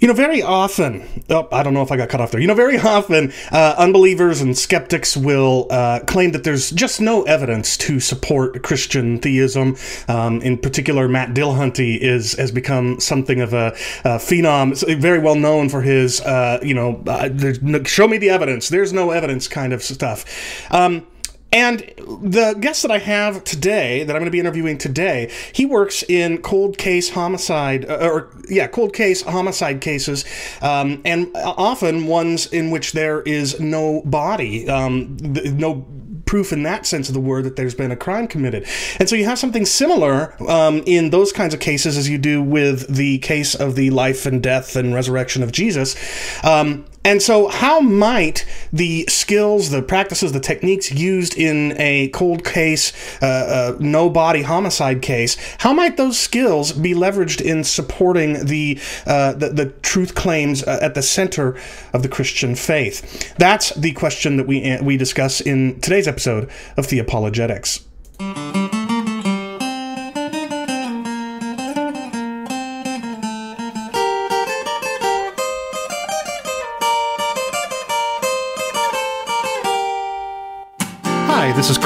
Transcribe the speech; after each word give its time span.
You 0.00 0.08
know, 0.08 0.14
very 0.14 0.42
often, 0.42 1.06
oh, 1.28 1.46
I 1.52 1.62
don't 1.62 1.74
know 1.74 1.82
if 1.82 1.92
I 1.92 1.98
got 1.98 2.08
cut 2.08 2.22
off 2.22 2.30
there. 2.30 2.40
You 2.40 2.46
know, 2.46 2.54
very 2.54 2.78
often, 2.78 3.34
uh, 3.52 3.74
unbelievers 3.76 4.40
and 4.40 4.56
skeptics 4.56 5.14
will 5.14 5.66
uh, 5.68 6.00
claim 6.06 6.32
that 6.32 6.42
there's 6.42 6.70
just 6.70 7.02
no 7.02 7.22
evidence 7.24 7.76
to 7.76 8.00
support 8.00 8.62
Christian 8.62 9.18
theism. 9.18 9.76
Um, 10.08 10.40
in 10.40 10.56
particular, 10.56 11.06
Matt 11.06 11.34
Dillahunty 11.34 11.98
is 11.98 12.32
has 12.38 12.50
become 12.50 12.98
something 12.98 13.42
of 13.42 13.52
a, 13.52 13.74
a 14.04 14.16
phenom, 14.16 14.74
very 14.98 15.18
well 15.18 15.34
known 15.34 15.68
for 15.68 15.82
his, 15.82 16.22
uh, 16.22 16.60
you 16.62 16.72
know, 16.72 17.02
uh, 17.06 17.84
show 17.84 18.08
me 18.08 18.16
the 18.16 18.30
evidence. 18.30 18.70
There's 18.70 18.94
no 18.94 19.10
evidence 19.10 19.48
kind 19.48 19.74
of 19.74 19.82
stuff. 19.82 20.24
Um, 20.72 21.06
and 21.52 21.80
the 21.98 22.56
guest 22.58 22.82
that 22.82 22.90
I 22.90 22.98
have 22.98 23.44
today, 23.44 24.04
that 24.04 24.14
I'm 24.14 24.20
going 24.20 24.26
to 24.26 24.30
be 24.30 24.40
interviewing 24.40 24.78
today, 24.78 25.32
he 25.52 25.66
works 25.66 26.04
in 26.04 26.42
cold 26.42 26.78
case 26.78 27.10
homicide, 27.10 27.88
uh, 27.88 27.98
or 28.00 28.30
yeah, 28.48 28.66
cold 28.66 28.92
case 28.92 29.22
homicide 29.22 29.80
cases, 29.80 30.24
um, 30.62 31.02
and 31.04 31.30
often 31.34 32.06
ones 32.06 32.46
in 32.46 32.70
which 32.70 32.92
there 32.92 33.22
is 33.22 33.58
no 33.58 34.02
body, 34.04 34.68
um, 34.68 35.16
no 35.20 35.86
proof 36.30 36.52
in 36.52 36.62
that 36.62 36.86
sense 36.86 37.08
of 37.08 37.14
the 37.14 37.20
word 37.20 37.44
that 37.44 37.56
there's 37.56 37.74
been 37.74 37.90
a 37.90 37.96
crime 37.96 38.28
committed. 38.28 38.64
And 39.00 39.08
so 39.08 39.16
you 39.16 39.24
have 39.24 39.36
something 39.36 39.66
similar 39.66 40.40
um, 40.48 40.84
in 40.86 41.10
those 41.10 41.32
kinds 41.32 41.54
of 41.54 41.58
cases 41.58 41.98
as 41.98 42.08
you 42.08 42.18
do 42.18 42.40
with 42.40 42.86
the 42.94 43.18
case 43.18 43.56
of 43.56 43.74
the 43.74 43.90
life 43.90 44.26
and 44.26 44.40
death 44.40 44.76
and 44.76 44.94
resurrection 44.94 45.42
of 45.42 45.50
Jesus. 45.50 45.96
Um, 46.44 46.86
and 47.02 47.22
so, 47.22 47.48
how 47.48 47.80
might 47.80 48.44
the 48.72 49.06
skills, 49.08 49.70
the 49.70 49.80
practices, 49.80 50.32
the 50.32 50.40
techniques 50.40 50.92
used 50.92 51.34
in 51.34 51.74
a 51.78 52.08
cold 52.08 52.44
case, 52.44 52.92
uh, 53.22 53.26
uh, 53.26 53.76
no 53.80 54.10
body 54.10 54.42
homicide 54.42 55.00
case, 55.00 55.36
how 55.58 55.72
might 55.72 55.96
those 55.96 56.18
skills 56.18 56.72
be 56.72 56.92
leveraged 56.92 57.40
in 57.40 57.64
supporting 57.64 58.44
the 58.44 58.78
uh, 59.06 59.32
the, 59.32 59.48
the, 59.48 59.66
truth 59.80 60.14
claims 60.14 60.62
uh, 60.64 60.78
at 60.82 60.94
the 60.94 61.02
center 61.02 61.56
of 61.94 62.02
the 62.02 62.08
Christian 62.08 62.54
faith? 62.54 63.34
That's 63.38 63.74
the 63.74 63.92
question 63.92 64.36
that 64.36 64.46
we 64.46 64.78
we 64.82 64.98
discuss 64.98 65.40
in 65.40 65.80
today's 65.80 66.06
episode 66.06 66.50
of 66.76 66.86
Theopologetics. 66.86 67.82
this 68.18 68.59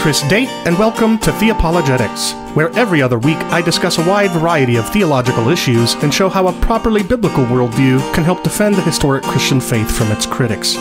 Chris 0.05 0.21
Date, 0.29 0.51
and 0.67 0.79
welcome 0.79 1.17
to 1.17 1.31
Theopologetics, 1.31 2.35
where 2.55 2.69
every 2.77 3.01
other 3.01 3.19
week 3.19 3.39
I 3.45 3.63
discuss 3.63 3.97
a 3.97 4.07
wide 4.07 4.33
variety 4.33 4.77
of 4.77 4.87
theological 4.93 5.49
issues 5.49 5.95
and 5.95 6.13
show 6.13 6.29
how 6.29 6.47
a 6.47 6.61
properly 6.61 7.03
biblical 7.03 7.47
worldview 7.47 8.13
can 8.13 8.23
help 8.23 8.43
defend 8.43 8.75
the 8.75 8.83
historic 8.83 9.23
Christian 9.25 9.63
faith 9.63 9.91
from 9.91 10.13
its 10.13 10.27
critics. 10.27 10.75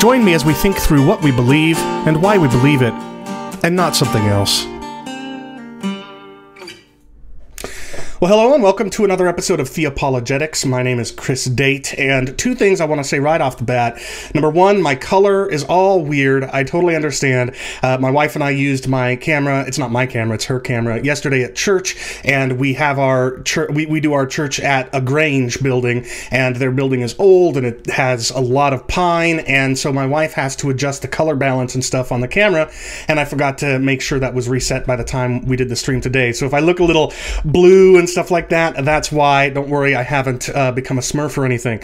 Join 0.00 0.24
me 0.24 0.32
as 0.32 0.46
we 0.46 0.54
think 0.54 0.78
through 0.78 1.06
what 1.06 1.22
we 1.22 1.30
believe 1.30 1.76
and 2.06 2.22
why 2.22 2.38
we 2.38 2.48
believe 2.48 2.80
it, 2.80 2.94
and 3.62 3.76
not 3.76 3.94
something 3.94 4.22
else. 4.22 4.64
Well, 8.20 8.32
hello 8.32 8.52
and 8.52 8.64
welcome 8.64 8.90
to 8.90 9.04
another 9.04 9.28
episode 9.28 9.60
of 9.60 9.68
Theopologetics. 9.68 10.66
My 10.66 10.82
name 10.82 10.98
is 10.98 11.12
Chris 11.12 11.44
Date, 11.44 11.96
and 11.96 12.36
two 12.36 12.56
things 12.56 12.80
I 12.80 12.84
want 12.84 12.98
to 13.00 13.04
say 13.04 13.20
right 13.20 13.40
off 13.40 13.58
the 13.58 13.62
bat. 13.62 14.02
Number 14.34 14.50
one, 14.50 14.82
my 14.82 14.96
color 14.96 15.48
is 15.48 15.62
all 15.62 16.04
weird. 16.04 16.42
I 16.42 16.64
totally 16.64 16.96
understand. 16.96 17.54
Uh, 17.80 17.96
my 17.98 18.10
wife 18.10 18.34
and 18.34 18.42
I 18.42 18.50
used 18.50 18.88
my 18.88 19.14
camera. 19.14 19.64
It's 19.68 19.78
not 19.78 19.92
my 19.92 20.04
camera; 20.04 20.34
it's 20.34 20.46
her 20.46 20.58
camera. 20.58 21.00
Yesterday 21.00 21.44
at 21.44 21.54
church, 21.54 22.20
and 22.24 22.58
we 22.58 22.74
have 22.74 22.98
our 22.98 23.40
church. 23.42 23.70
We, 23.72 23.86
we 23.86 24.00
do 24.00 24.14
our 24.14 24.26
church 24.26 24.58
at 24.58 24.92
a 24.92 25.00
Grange 25.00 25.62
building, 25.62 26.04
and 26.32 26.56
their 26.56 26.72
building 26.72 27.02
is 27.02 27.14
old 27.20 27.56
and 27.56 27.64
it 27.64 27.86
has 27.86 28.30
a 28.30 28.40
lot 28.40 28.72
of 28.72 28.88
pine, 28.88 29.38
and 29.46 29.78
so 29.78 29.92
my 29.92 30.06
wife 30.06 30.32
has 30.32 30.56
to 30.56 30.70
adjust 30.70 31.02
the 31.02 31.08
color 31.08 31.36
balance 31.36 31.76
and 31.76 31.84
stuff 31.84 32.10
on 32.10 32.20
the 32.20 32.26
camera, 32.26 32.68
and 33.06 33.20
I 33.20 33.24
forgot 33.24 33.58
to 33.58 33.78
make 33.78 34.02
sure 34.02 34.18
that 34.18 34.34
was 34.34 34.48
reset 34.48 34.88
by 34.88 34.96
the 34.96 35.04
time 35.04 35.46
we 35.46 35.54
did 35.54 35.68
the 35.68 35.76
stream 35.76 36.00
today. 36.00 36.32
So 36.32 36.46
if 36.46 36.52
I 36.52 36.58
look 36.58 36.80
a 36.80 36.84
little 36.84 37.12
blue 37.44 37.96
and 37.96 38.07
stuff 38.08 38.30
like 38.30 38.48
that. 38.50 38.84
That's 38.84 39.12
why. 39.12 39.50
Don't 39.50 39.68
worry, 39.68 39.94
I 39.94 40.02
haven't 40.02 40.48
uh, 40.54 40.72
become 40.72 40.98
a 40.98 41.02
smurf 41.02 41.36
or 41.38 41.44
anything. 41.44 41.80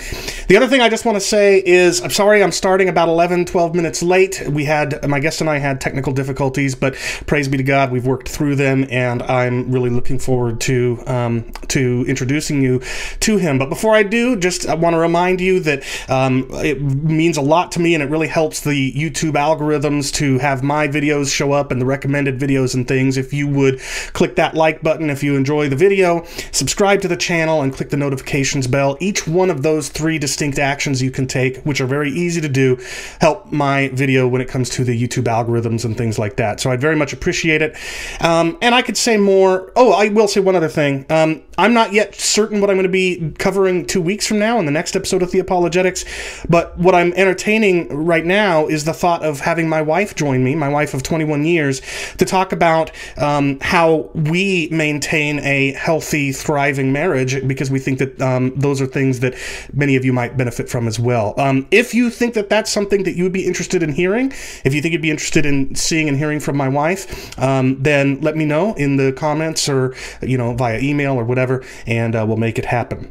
The 0.48 0.56
other 0.56 0.68
thing 0.68 0.80
I 0.80 0.88
just 0.88 1.04
want 1.04 1.16
to 1.16 1.20
say 1.20 1.62
is 1.64 2.00
I'm 2.00 2.10
sorry 2.10 2.42
I'm 2.42 2.52
starting 2.52 2.88
about 2.88 3.08
11, 3.08 3.46
12 3.46 3.74
minutes 3.74 4.02
late. 4.02 4.42
We 4.48 4.64
had, 4.64 5.06
my 5.08 5.20
guest 5.20 5.40
and 5.40 5.50
I 5.50 5.58
had 5.58 5.80
technical 5.80 6.12
difficulties, 6.12 6.74
but 6.74 6.94
praise 7.26 7.48
be 7.48 7.56
to 7.56 7.62
God, 7.62 7.90
we've 7.90 8.06
worked 8.06 8.28
through 8.28 8.56
them, 8.56 8.86
and 8.90 9.22
I'm 9.22 9.70
really 9.70 9.90
looking 9.90 10.18
forward 10.18 10.60
to, 10.62 11.02
um, 11.06 11.52
to 11.68 12.04
introducing 12.08 12.62
you 12.62 12.80
to 13.20 13.36
him. 13.36 13.58
But 13.58 13.68
before 13.68 13.94
I 13.94 14.02
do, 14.02 14.36
just 14.36 14.66
I 14.66 14.74
want 14.74 14.94
to 14.94 14.98
remind 14.98 15.40
you 15.40 15.60
that 15.60 15.82
um, 16.08 16.46
it 16.52 16.80
means 16.80 17.36
a 17.36 17.42
lot 17.42 17.72
to 17.72 17.80
me 17.80 17.94
and 17.94 18.02
it 18.02 18.10
really 18.10 18.28
helps 18.28 18.60
the 18.60 18.92
YouTube 18.92 19.32
algorithms 19.32 20.12
to 20.14 20.38
have 20.38 20.62
my 20.62 20.88
videos 20.88 21.34
show 21.34 21.52
up 21.52 21.70
and 21.70 21.80
the 21.80 21.86
recommended 21.86 22.38
videos 22.38 22.74
and 22.74 22.86
things. 22.86 23.16
If 23.16 23.32
you 23.32 23.48
would 23.48 23.80
click 24.12 24.36
that 24.36 24.54
like 24.54 24.82
button 24.82 25.10
if 25.10 25.22
you 25.22 25.36
enjoy 25.36 25.68
the 25.68 25.76
video, 25.76 26.13
subscribe 26.52 27.00
to 27.02 27.08
the 27.08 27.16
channel, 27.16 27.62
and 27.62 27.72
click 27.72 27.90
the 27.90 27.96
notifications 27.96 28.66
bell. 28.66 28.96
Each 29.00 29.26
one 29.26 29.50
of 29.50 29.62
those 29.62 29.88
three 29.88 30.18
distinct 30.18 30.58
actions 30.58 31.02
you 31.02 31.10
can 31.10 31.26
take, 31.26 31.58
which 31.62 31.80
are 31.80 31.86
very 31.86 32.10
easy 32.10 32.40
to 32.40 32.48
do, 32.48 32.78
help 33.20 33.50
my 33.50 33.88
video 33.88 34.28
when 34.28 34.40
it 34.40 34.48
comes 34.48 34.68
to 34.70 34.84
the 34.84 35.00
YouTube 35.00 35.24
algorithms 35.24 35.84
and 35.84 35.96
things 35.96 36.18
like 36.18 36.36
that. 36.36 36.60
So 36.60 36.70
I'd 36.70 36.80
very 36.80 36.96
much 36.96 37.12
appreciate 37.12 37.62
it. 37.62 37.76
Um, 38.20 38.58
and 38.62 38.74
I 38.74 38.82
could 38.82 38.96
say 38.96 39.16
more. 39.16 39.72
Oh, 39.76 39.92
I 39.92 40.08
will 40.08 40.28
say 40.28 40.40
one 40.40 40.56
other 40.56 40.68
thing. 40.68 41.06
Um, 41.10 41.42
I'm 41.56 41.72
not 41.72 41.92
yet 41.92 42.14
certain 42.14 42.60
what 42.60 42.70
I'm 42.70 42.76
going 42.76 42.84
to 42.84 42.88
be 42.88 43.32
covering 43.38 43.86
two 43.86 44.02
weeks 44.02 44.26
from 44.26 44.38
now 44.38 44.58
in 44.58 44.66
the 44.66 44.72
next 44.72 44.96
episode 44.96 45.22
of 45.22 45.30
Theopologetics, 45.30 46.04
but 46.48 46.76
what 46.78 46.94
I'm 46.94 47.12
entertaining 47.14 47.88
right 48.04 48.24
now 48.24 48.66
is 48.66 48.84
the 48.84 48.92
thought 48.92 49.24
of 49.24 49.40
having 49.40 49.68
my 49.68 49.80
wife 49.80 50.14
join 50.14 50.42
me, 50.42 50.54
my 50.54 50.68
wife 50.68 50.94
of 50.94 51.02
21 51.02 51.44
years, 51.44 51.80
to 52.18 52.24
talk 52.24 52.52
about 52.52 52.90
um, 53.16 53.58
how 53.60 54.10
we 54.14 54.68
maintain 54.70 55.38
a 55.40 55.72
healthy 55.72 56.03
healthy, 56.04 56.32
thriving 56.32 56.92
marriage 56.92 57.46
because 57.48 57.70
we 57.70 57.78
think 57.78 57.98
that 57.98 58.20
um, 58.20 58.52
those 58.56 58.78
are 58.78 58.86
things 58.86 59.20
that 59.20 59.34
many 59.72 59.96
of 59.96 60.04
you 60.04 60.12
might 60.12 60.36
benefit 60.36 60.68
from 60.68 60.86
as 60.86 61.00
well. 61.00 61.32
Um, 61.38 61.66
if 61.70 61.94
you 61.94 62.10
think 62.10 62.34
that 62.34 62.50
that's 62.50 62.70
something 62.70 63.04
that 63.04 63.16
you 63.16 63.22
would 63.22 63.32
be 63.32 63.46
interested 63.46 63.82
in 63.82 63.90
hearing, 63.90 64.30
if 64.64 64.74
you 64.74 64.82
think 64.82 64.92
you'd 64.92 65.00
be 65.00 65.10
interested 65.10 65.46
in 65.46 65.74
seeing 65.74 66.06
and 66.10 66.18
hearing 66.18 66.40
from 66.40 66.58
my 66.58 66.68
wife, 66.68 67.38
um, 67.38 67.82
then 67.82 68.20
let 68.20 68.36
me 68.36 68.44
know 68.44 68.74
in 68.74 68.96
the 68.98 69.12
comments 69.12 69.66
or 69.66 69.94
you 70.20 70.36
know 70.36 70.52
via 70.54 70.78
email 70.78 71.14
or 71.14 71.24
whatever, 71.24 71.64
and 71.86 72.14
uh, 72.14 72.22
we'll 72.28 72.36
make 72.36 72.58
it 72.58 72.66
happen. 72.66 73.10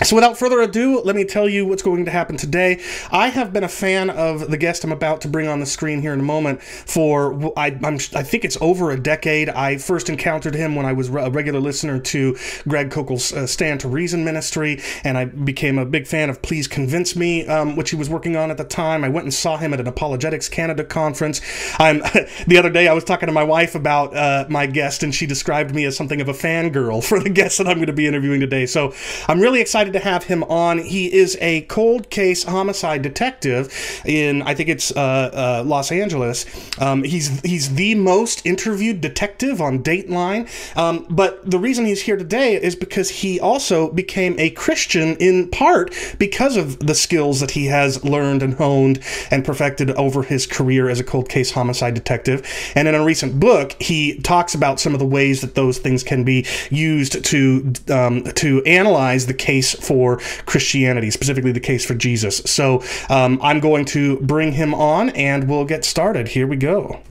So, 0.00 0.16
without 0.16 0.38
further 0.38 0.60
ado, 0.62 1.00
let 1.02 1.14
me 1.14 1.24
tell 1.24 1.48
you 1.48 1.66
what's 1.66 1.82
going 1.82 2.06
to 2.06 2.10
happen 2.10 2.38
today. 2.38 2.80
I 3.12 3.28
have 3.28 3.52
been 3.52 3.62
a 3.62 3.68
fan 3.68 4.08
of 4.08 4.50
the 4.50 4.56
guest 4.56 4.82
I'm 4.82 4.90
about 4.90 5.20
to 5.20 5.28
bring 5.28 5.46
on 5.46 5.60
the 5.60 5.66
screen 5.66 6.00
here 6.00 6.14
in 6.14 6.18
a 6.18 6.24
moment 6.24 6.62
for 6.62 7.52
I, 7.58 7.78
I'm, 7.84 7.96
i 8.14 8.22
think 8.22 8.44
it's 8.44 8.56
over 8.62 8.90
a 8.90 8.98
decade. 8.98 9.50
I 9.50 9.76
first 9.76 10.08
encountered 10.08 10.54
him 10.54 10.74
when 10.74 10.86
I 10.86 10.94
was 10.94 11.08
a 11.08 11.30
regular 11.30 11.60
listener 11.60 12.00
to 12.00 12.36
Greg 12.66 12.90
Koukl's 12.90 13.34
uh, 13.34 13.46
Stand 13.46 13.80
to 13.80 13.88
Reason 13.88 14.24
ministry, 14.24 14.80
and 15.04 15.18
I 15.18 15.26
became 15.26 15.78
a 15.78 15.84
big 15.84 16.06
fan 16.06 16.30
of 16.30 16.40
Please 16.40 16.66
Convince 16.66 17.14
Me, 17.14 17.46
um, 17.46 17.76
which 17.76 17.90
he 17.90 17.96
was 17.96 18.08
working 18.08 18.34
on 18.34 18.50
at 18.50 18.56
the 18.56 18.64
time. 18.64 19.04
I 19.04 19.10
went 19.10 19.24
and 19.24 19.34
saw 19.34 19.58
him 19.58 19.74
at 19.74 19.78
an 19.78 19.86
Apologetics 19.86 20.48
Canada 20.48 20.84
conference. 20.84 21.42
I'm 21.78 21.98
the 22.48 22.56
other 22.58 22.70
day 22.70 22.88
I 22.88 22.94
was 22.94 23.04
talking 23.04 23.26
to 23.26 23.32
my 23.32 23.44
wife 23.44 23.74
about 23.74 24.16
uh, 24.16 24.46
my 24.48 24.66
guest, 24.66 25.02
and 25.02 25.14
she 25.14 25.26
described 25.26 25.74
me 25.74 25.84
as 25.84 25.96
something 25.96 26.20
of 26.22 26.28
a 26.28 26.34
fangirl 26.34 27.04
for 27.08 27.20
the 27.20 27.30
guest 27.30 27.58
that 27.58 27.68
I'm 27.68 27.76
going 27.76 27.86
to 27.86 27.92
be 27.92 28.08
interviewing 28.08 28.40
today. 28.40 28.64
So 28.64 28.94
I'm 29.28 29.38
really 29.38 29.60
excited 29.60 29.81
to 29.90 29.98
have 29.98 30.24
him 30.24 30.44
on. 30.44 30.78
He 30.78 31.12
is 31.12 31.36
a 31.40 31.62
cold 31.62 32.10
case 32.10 32.44
homicide 32.44 33.02
detective 33.02 33.72
in, 34.04 34.42
I 34.42 34.54
think 34.54 34.68
it's 34.68 34.94
uh, 34.94 35.60
uh, 35.60 35.62
Los 35.66 35.90
Angeles. 35.90 36.46
Um, 36.80 37.04
he's 37.04 37.40
he's 37.40 37.74
the 37.74 37.94
most 37.94 38.44
interviewed 38.46 39.00
detective 39.00 39.60
on 39.60 39.82
Dateline. 39.82 40.48
Um, 40.76 41.06
but 41.10 41.50
the 41.50 41.58
reason 41.58 41.86
he's 41.86 42.02
here 42.02 42.16
today 42.16 42.54
is 42.54 42.76
because 42.76 43.08
he 43.10 43.40
also 43.40 43.90
became 43.90 44.38
a 44.38 44.50
Christian 44.50 45.16
in 45.16 45.50
part 45.50 45.94
because 46.18 46.56
of 46.56 46.78
the 46.80 46.94
skills 46.94 47.40
that 47.40 47.52
he 47.52 47.66
has 47.66 48.04
learned 48.04 48.42
and 48.42 48.54
honed 48.54 49.00
and 49.30 49.44
perfected 49.44 49.90
over 49.92 50.22
his 50.22 50.46
career 50.46 50.88
as 50.88 51.00
a 51.00 51.04
cold 51.04 51.28
case 51.28 51.52
homicide 51.52 51.94
detective. 51.94 52.46
And 52.74 52.88
in 52.88 52.94
a 52.94 53.04
recent 53.04 53.40
book, 53.40 53.80
he 53.80 54.18
talks 54.20 54.54
about 54.54 54.80
some 54.80 54.94
of 54.94 55.00
the 55.00 55.06
ways 55.06 55.40
that 55.40 55.54
those 55.54 55.78
things 55.78 56.02
can 56.02 56.24
be 56.24 56.46
used 56.70 57.24
to 57.24 57.72
um, 57.88 58.24
to 58.34 58.62
analyze 58.64 59.26
the 59.26 59.34
case 59.34 59.71
for 59.74 60.18
Christianity, 60.46 61.10
specifically 61.10 61.52
the 61.52 61.60
case 61.60 61.84
for 61.84 61.94
Jesus. 61.94 62.38
So 62.38 62.82
um, 63.08 63.40
I'm 63.42 63.60
going 63.60 63.84
to 63.86 64.18
bring 64.20 64.52
him 64.52 64.74
on 64.74 65.10
and 65.10 65.48
we'll 65.48 65.64
get 65.64 65.84
started. 65.84 66.28
Here 66.28 66.46
we 66.46 66.56
go. 66.56 67.02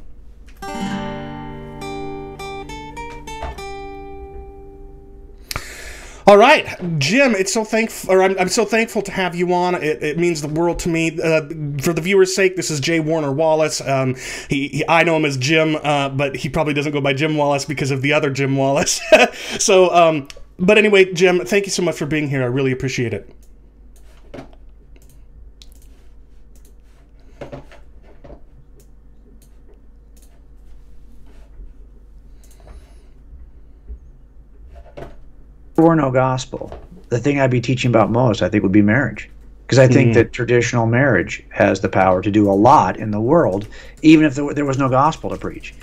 All 6.27 6.37
right, 6.37 6.65
Jim. 6.97 7.35
It's 7.35 7.51
so 7.51 7.65
thankful, 7.65 8.13
or 8.13 8.23
I'm, 8.23 8.39
I'm 8.39 8.47
so 8.47 8.63
thankful 8.63 9.01
to 9.01 9.11
have 9.11 9.35
you 9.35 9.53
on. 9.53 9.75
It, 9.75 10.01
it 10.01 10.17
means 10.17 10.41
the 10.41 10.47
world 10.47 10.79
to 10.79 10.89
me. 10.89 11.19
Uh, 11.19 11.41
for 11.81 11.91
the 11.91 12.01
viewers' 12.01 12.33
sake, 12.33 12.55
this 12.55 12.71
is 12.71 12.79
J. 12.79 13.01
Warner 13.01 13.33
Wallace. 13.33 13.81
Um, 13.81 14.15
he, 14.47 14.67
he, 14.69 14.85
I 14.87 15.03
know 15.03 15.17
him 15.17 15.25
as 15.25 15.35
Jim, 15.35 15.75
uh, 15.83 16.07
but 16.09 16.37
he 16.37 16.47
probably 16.47 16.73
doesn't 16.73 16.93
go 16.93 17.01
by 17.01 17.13
Jim 17.13 17.35
Wallace 17.35 17.65
because 17.65 17.91
of 17.91 18.01
the 18.01 18.13
other 18.13 18.29
Jim 18.29 18.55
Wallace. 18.55 19.01
so, 19.59 19.93
um, 19.93 20.27
but 20.59 20.77
anyway, 20.77 21.11
Jim, 21.13 21.43
thank 21.45 21.65
you 21.65 21.71
so 21.71 21.81
much 21.81 21.95
for 21.95 22.05
being 22.05 22.29
here. 22.29 22.43
I 22.43 22.47
really 22.47 22.71
appreciate 22.71 23.13
it. 23.13 23.29
were 35.81 35.95
no 35.95 36.11
gospel, 36.11 36.71
the 37.09 37.19
thing 37.19 37.39
I'd 37.39 37.51
be 37.51 37.61
teaching 37.61 37.89
about 37.89 38.11
most, 38.11 38.41
I 38.41 38.49
think, 38.49 38.63
would 38.63 38.71
be 38.71 38.81
marriage. 38.81 39.29
Because 39.65 39.79
I 39.79 39.87
think 39.87 40.11
mm. 40.11 40.13
that 40.15 40.33
traditional 40.33 40.85
marriage 40.85 41.43
has 41.49 41.79
the 41.79 41.87
power 41.87 42.21
to 42.21 42.29
do 42.29 42.49
a 42.49 42.53
lot 42.53 42.97
in 42.97 43.11
the 43.11 43.21
world, 43.21 43.67
even 44.01 44.25
if 44.25 44.35
there, 44.35 44.53
there 44.53 44.65
was 44.65 44.77
no 44.77 44.89
gospel 44.89 45.29
to 45.29 45.37
preach. 45.37 45.73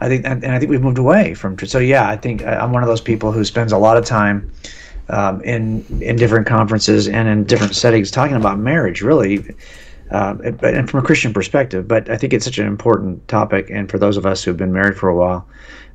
I 0.00 0.08
think, 0.08 0.26
and, 0.26 0.44
I 0.44 0.58
think 0.58 0.70
we've 0.70 0.82
moved 0.82 0.98
away 0.98 1.34
from. 1.34 1.58
So 1.58 1.78
yeah, 1.78 2.08
I 2.08 2.16
think 2.16 2.44
I'm 2.44 2.72
one 2.72 2.82
of 2.82 2.88
those 2.88 3.00
people 3.00 3.32
who 3.32 3.44
spends 3.44 3.72
a 3.72 3.78
lot 3.78 3.96
of 3.96 4.04
time 4.04 4.50
um, 5.08 5.40
in 5.42 5.84
in 6.00 6.16
different 6.16 6.46
conferences 6.46 7.08
and 7.08 7.28
in 7.28 7.44
different 7.44 7.74
settings 7.74 8.10
talking 8.10 8.36
about 8.36 8.58
marriage, 8.58 9.02
really, 9.02 9.44
um, 10.10 10.40
and 10.40 10.90
from 10.90 11.00
a 11.00 11.02
Christian 11.02 11.32
perspective. 11.32 11.86
But 11.86 12.08
I 12.10 12.16
think 12.16 12.32
it's 12.32 12.44
such 12.44 12.58
an 12.58 12.66
important 12.66 13.26
topic, 13.28 13.70
and 13.70 13.90
for 13.90 13.98
those 13.98 14.16
of 14.16 14.26
us 14.26 14.42
who've 14.42 14.56
been 14.56 14.72
married 14.72 14.96
for 14.96 15.08
a 15.08 15.16
while 15.16 15.46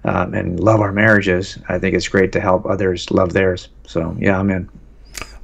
um, 0.04 0.34
and 0.34 0.60
love 0.60 0.80
our 0.80 0.92
marriages, 0.92 1.57
I 1.68 1.80
think 1.80 1.95
it's 1.95 2.07
great 2.07 2.31
to 2.34 2.40
help 2.40 2.66
others 2.66 3.10
love 3.12 3.34
theirs. 3.34 3.69
So 3.86 4.16
yeah, 4.19 4.40
I'm 4.40 4.50
in. 4.50 4.69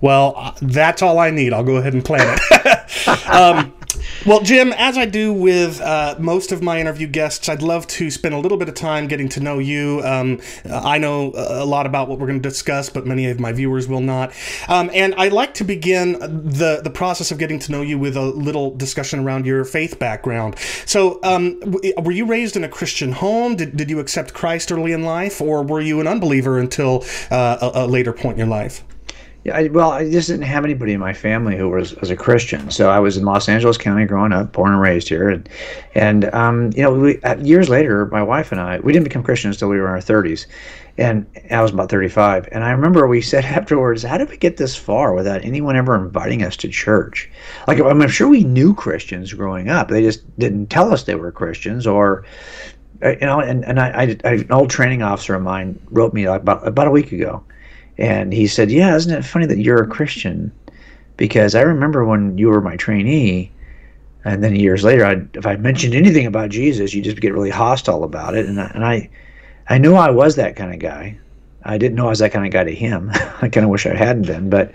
Well, 0.02 0.34
uh, 0.38 0.52
that's 0.62 1.02
all 1.02 1.20
I 1.20 1.32
need. 1.32 1.54
I'll 1.54 1.64
go 1.64 1.78
ahead 1.78 1.94
and 1.94 2.04
plan 2.04 2.38
it. 2.52 3.08
um, 3.30 3.74
well, 4.26 4.42
Jim, 4.42 4.74
as 4.74 4.98
I 4.98 5.06
do 5.06 5.32
with 5.32 5.80
uh, 5.82 6.16
most 6.20 6.52
of 6.52 6.64
my 6.64 6.80
interview 6.80 7.08
guests, 7.08 7.48
I'd 7.48 7.62
love 7.62 7.86
to 7.88 8.10
spend 8.10 8.34
a 8.34 8.40
little 8.40 8.58
bit 8.58 8.68
of 8.68 8.76
time 8.76 9.08
getting 9.08 9.30
to 9.30 9.40
know 9.40 9.60
you. 9.60 10.02
Um, 10.04 10.42
I 10.66 10.98
know 10.98 11.32
a 11.36 11.66
lot 11.66 11.86
about 11.86 12.08
what 12.08 12.18
we're 12.18 12.28
going 12.28 12.42
to 12.42 12.50
discuss, 12.50 12.90
but 12.90 13.06
many 13.06 13.30
of 13.30 13.40
my 13.40 13.52
viewers 13.52 13.88
will 13.88 14.02
not. 14.02 14.34
Um, 14.68 14.90
and 14.94 15.14
I 15.16 15.28
like 15.28 15.54
to 15.56 15.64
begin 15.64 16.14
the 16.14 16.82
the 16.84 16.90
process 16.90 17.32
of 17.32 17.38
getting 17.38 17.60
to 17.60 17.72
know 17.72 17.82
you 17.82 18.00
with 18.00 18.18
a 18.18 18.26
little 18.26 18.76
discussion 18.76 19.20
around 19.20 19.46
your 19.46 19.64
faith 19.64 20.00
background. 20.00 20.56
So, 20.86 21.20
um, 21.24 21.60
were 21.98 22.12
you 22.12 22.26
raised 22.26 22.56
in 22.56 22.64
a 22.64 22.70
Christian 22.70 23.12
home? 23.12 23.56
Did, 23.56 23.78
did 23.78 23.90
you 23.90 24.00
accept 24.00 24.34
Christ 24.34 24.72
early 24.72 24.92
in 24.92 25.04
life, 25.04 25.42
or 25.42 25.62
were 25.62 25.82
you 25.82 26.00
an 26.00 26.08
unbeliever 26.08 26.58
until 26.58 27.06
uh, 27.30 27.70
a, 27.76 27.86
a 27.86 27.88
later 27.88 28.14
point 28.14 28.34
in 28.34 28.40
your 28.40 28.48
life? 28.48 28.84
Yeah, 29.46 29.58
I, 29.58 29.68
well, 29.68 29.92
I 29.92 30.10
just 30.10 30.28
didn't 30.28 30.46
have 30.46 30.66
anybody 30.66 30.94
in 30.94 31.00
my 31.00 31.14
family 31.14 31.56
who 31.56 31.70
was, 31.70 31.94
was 31.98 32.10
a 32.10 32.16
Christian. 32.16 32.72
So 32.72 32.90
I 32.90 32.98
was 32.98 33.16
in 33.16 33.26
Los 33.26 33.48
Angeles 33.48 33.78
County 33.78 34.04
growing 34.06 34.34
up, 34.34 34.52
born 34.52 34.72
and 34.72 34.82
raised 34.82 35.08
here, 35.08 35.30
and 35.30 35.48
and 35.94 36.34
um, 36.34 36.72
you 36.76 36.82
know, 36.82 36.92
we, 36.92 37.20
years 37.44 37.70
later, 37.70 38.08
my 38.08 38.24
wife 38.24 38.52
and 38.52 38.60
I, 38.60 38.80
we 38.80 38.92
didn't 38.92 39.04
become 39.04 39.22
Christians 39.22 39.58
until 39.58 39.70
we 39.70 39.80
were 39.80 39.86
in 39.86 39.92
our 39.92 40.00
30s, 40.00 40.48
and 40.98 41.28
I 41.52 41.62
was 41.62 41.72
about 41.72 41.92
35. 41.92 42.50
And 42.54 42.64
I 42.64 42.72
remember 42.72 43.06
we 43.06 43.22
said 43.22 43.46
afterwards, 43.60 44.02
"How 44.02 44.18
did 44.18 44.32
we 44.32 44.38
get 44.38 44.58
this 44.58 44.76
far 44.76 45.14
without 45.14 45.46
anyone 45.46 45.76
ever 45.76 45.94
inviting 45.96 46.42
us 46.42 46.58
to 46.58 46.68
church?" 46.68 47.30
Like 47.68 47.80
I'm 47.80 48.08
sure 48.08 48.28
we 48.28 48.44
knew 48.44 48.74
Christians 48.74 49.32
growing 49.32 49.70
up, 49.70 49.90
they 49.90 50.02
just 50.02 50.24
didn't 50.40 50.72
tell 50.72 50.92
us 50.92 51.04
they 51.04 51.14
were 51.14 51.32
Christians, 51.32 51.86
or 51.86 52.26
uh, 53.04 53.10
you 53.10 53.28
know. 53.28 53.42
And 53.42 53.64
and 53.64 53.80
I, 53.80 54.18
I 54.24 54.30
an 54.32 54.52
old 54.52 54.72
training 54.72 55.04
officer 55.04 55.36
of 55.36 55.44
mine 55.44 55.80
wrote 55.92 56.16
me 56.16 56.24
about 56.24 56.68
about 56.68 56.88
a 56.88 56.92
week 56.92 57.12
ago 57.12 57.44
and 57.98 58.34
he 58.34 58.48
said, 58.48 58.72
Yeah, 58.72 58.96
isn't 58.96 59.14
it 59.14 59.26
funny 59.26 59.46
that 59.46 59.60
you're 59.60 59.84
a 59.84 59.88
Christian? 59.88 60.52
Because 61.18 61.56
I 61.56 61.62
remember 61.62 62.04
when 62.06 62.38
you 62.38 62.50
were 62.50 62.62
my 62.62 62.76
trainee, 62.76 63.52
and 64.26 64.44
then 64.44 64.56
years 64.56 64.84
later, 64.84 65.06
I'd, 65.06 65.36
if 65.36 65.46
I 65.46 65.56
mentioned 65.56 65.94
anything 65.94 66.26
about 66.26 66.50
Jesus, 66.50 66.94
you 66.94 67.02
just 67.02 67.22
get 67.22 67.34
really 67.34 67.52
hostile 67.52 68.04
about 68.04 68.36
it. 68.36 68.48
And 68.48 68.60
I, 68.60 68.72
and 68.74 68.84
I, 68.84 69.10
I 69.70 69.78
knew 69.78 69.96
I 69.96 70.10
was 70.10 70.36
that 70.36 70.56
kind 70.56 70.74
of 70.74 70.80
guy. 70.80 71.18
I 71.64 71.78
didn't 71.78 71.96
know 71.96 72.08
I 72.08 72.10
was 72.10 72.20
that 72.20 72.32
kind 72.32 72.46
of 72.46 72.52
guy 72.52 72.64
to 72.64 72.76
him. 72.76 73.12
I 73.14 73.50
kind 73.50 73.64
of 73.64 73.70
wish 73.70 73.86
I 73.86 73.96
hadn't 73.96 74.28
been, 74.28 74.50
but, 74.50 74.72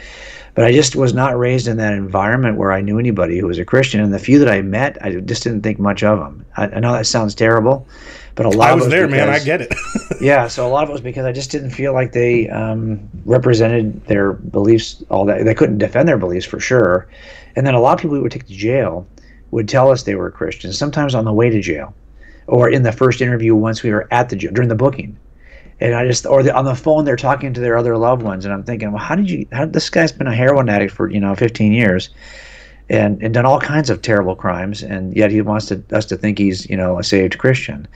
but 0.60 0.66
I 0.66 0.72
just 0.72 0.94
was 0.94 1.14
not 1.14 1.38
raised 1.38 1.68
in 1.68 1.78
that 1.78 1.94
environment 1.94 2.58
where 2.58 2.70
I 2.70 2.82
knew 2.82 2.98
anybody 2.98 3.38
who 3.38 3.46
was 3.46 3.58
a 3.58 3.64
Christian. 3.64 3.98
And 3.98 4.12
the 4.12 4.18
few 4.18 4.38
that 4.40 4.48
I 4.50 4.60
met, 4.60 5.02
I 5.02 5.14
just 5.14 5.42
didn't 5.42 5.62
think 5.62 5.78
much 5.78 6.02
of 6.02 6.18
them. 6.18 6.44
I, 6.54 6.66
I 6.66 6.80
know 6.80 6.92
that 6.92 7.06
sounds 7.06 7.34
terrible, 7.34 7.88
but 8.34 8.44
a 8.44 8.50
lot 8.50 8.68
I 8.68 8.74
was, 8.74 8.84
was 8.84 8.92
there, 8.92 9.06
because, 9.06 9.26
man. 9.26 9.28
I 9.30 9.38
get 9.42 9.62
it. 9.62 9.74
yeah, 10.20 10.48
so 10.48 10.66
a 10.66 10.68
lot 10.68 10.82
of 10.82 10.90
it 10.90 10.92
was 10.92 11.00
because 11.00 11.24
I 11.24 11.32
just 11.32 11.50
didn't 11.50 11.70
feel 11.70 11.94
like 11.94 12.12
they 12.12 12.46
um, 12.50 13.00
represented 13.24 14.04
their 14.04 14.34
beliefs 14.34 15.02
all 15.08 15.24
that. 15.24 15.46
They 15.46 15.54
couldn't 15.54 15.78
defend 15.78 16.06
their 16.06 16.18
beliefs 16.18 16.44
for 16.44 16.60
sure. 16.60 17.08
And 17.56 17.66
then 17.66 17.72
a 17.72 17.80
lot 17.80 17.94
of 17.94 18.02
people 18.02 18.16
who 18.16 18.22
would 18.22 18.32
take 18.32 18.46
to 18.46 18.52
jail 18.52 19.06
would 19.52 19.66
tell 19.66 19.90
us 19.90 20.02
they 20.02 20.14
were 20.14 20.30
Christians, 20.30 20.76
sometimes 20.76 21.14
on 21.14 21.24
the 21.24 21.32
way 21.32 21.48
to 21.48 21.62
jail, 21.62 21.94
or 22.48 22.68
in 22.68 22.82
the 22.82 22.92
first 22.92 23.22
interview 23.22 23.54
once 23.54 23.82
we 23.82 23.92
were 23.92 24.06
at 24.10 24.28
the 24.28 24.36
jail 24.36 24.52
during 24.52 24.68
the 24.68 24.74
booking. 24.74 25.16
And 25.80 25.94
I 25.94 26.06
just, 26.06 26.26
or 26.26 26.42
the, 26.42 26.54
on 26.54 26.66
the 26.66 26.74
phone, 26.74 27.04
they're 27.04 27.16
talking 27.16 27.54
to 27.54 27.60
their 27.60 27.76
other 27.78 27.96
loved 27.96 28.22
ones, 28.22 28.44
and 28.44 28.52
I'm 28.52 28.62
thinking, 28.62 28.92
well, 28.92 29.02
how 29.02 29.14
did 29.14 29.30
you? 29.30 29.46
How 29.52 29.64
this 29.64 29.88
guy's 29.88 30.12
been 30.12 30.26
a 30.26 30.34
heroin 30.34 30.68
addict 30.68 30.92
for 30.92 31.10
you 31.10 31.20
know 31.20 31.34
15 31.34 31.72
years 31.72 32.10
and, 32.90 33.22
and 33.22 33.32
done 33.32 33.46
all 33.46 33.60
kinds 33.60 33.88
of 33.88 34.02
terrible 34.02 34.34
crimes, 34.34 34.82
and 34.82 35.16
yet 35.16 35.30
he 35.30 35.40
wants 35.40 35.66
to, 35.66 35.82
us 35.92 36.04
to 36.06 36.16
think 36.16 36.38
he's 36.38 36.68
you 36.68 36.76
know 36.76 36.98
a 36.98 37.04
saved 37.04 37.38
Christian. 37.38 37.86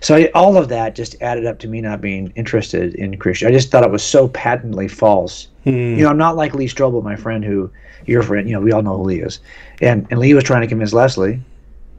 So 0.00 0.14
I, 0.14 0.30
all 0.34 0.56
of 0.56 0.68
that 0.68 0.94
just 0.94 1.20
added 1.22 1.46
up 1.46 1.58
to 1.60 1.68
me 1.68 1.80
not 1.80 2.00
being 2.02 2.32
interested 2.36 2.94
in 2.94 3.16
Christian. 3.16 3.48
I 3.48 3.50
just 3.50 3.70
thought 3.70 3.82
it 3.82 3.90
was 3.90 4.02
so 4.02 4.28
patently 4.28 4.88
false. 4.88 5.48
Hmm. 5.64 5.70
You 5.70 6.02
know, 6.02 6.10
I'm 6.10 6.18
not 6.18 6.36
like 6.36 6.54
Lee 6.54 6.68
Strobel, 6.68 7.02
my 7.02 7.16
friend, 7.16 7.42
who 7.42 7.70
your 8.06 8.22
friend. 8.22 8.46
You 8.46 8.54
know, 8.54 8.60
we 8.60 8.72
all 8.72 8.82
know 8.82 8.98
who 8.98 9.04
Lee 9.04 9.22
is, 9.22 9.40
and 9.80 10.06
and 10.10 10.20
Lee 10.20 10.34
was 10.34 10.44
trying 10.44 10.60
to 10.60 10.68
convince 10.68 10.92
Leslie 10.92 11.40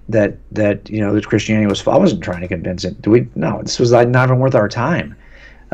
that 0.09 0.37
that 0.51 0.87
you 0.89 1.01
know 1.01 1.13
that 1.15 1.25
Christianity 1.25 1.65
was. 1.65 1.85
I 1.87 1.97
wasn't 1.97 2.23
trying 2.23 2.41
to 2.41 2.47
convince 2.47 2.85
him. 2.85 2.95
Do 3.01 3.09
we? 3.09 3.27
No, 3.33 3.63
this 3.63 3.79
was 3.79 3.91
like 3.91 4.07
not 4.07 4.29
even 4.29 4.39
worth 4.39 4.53
our 4.53 4.69
time. 4.69 5.15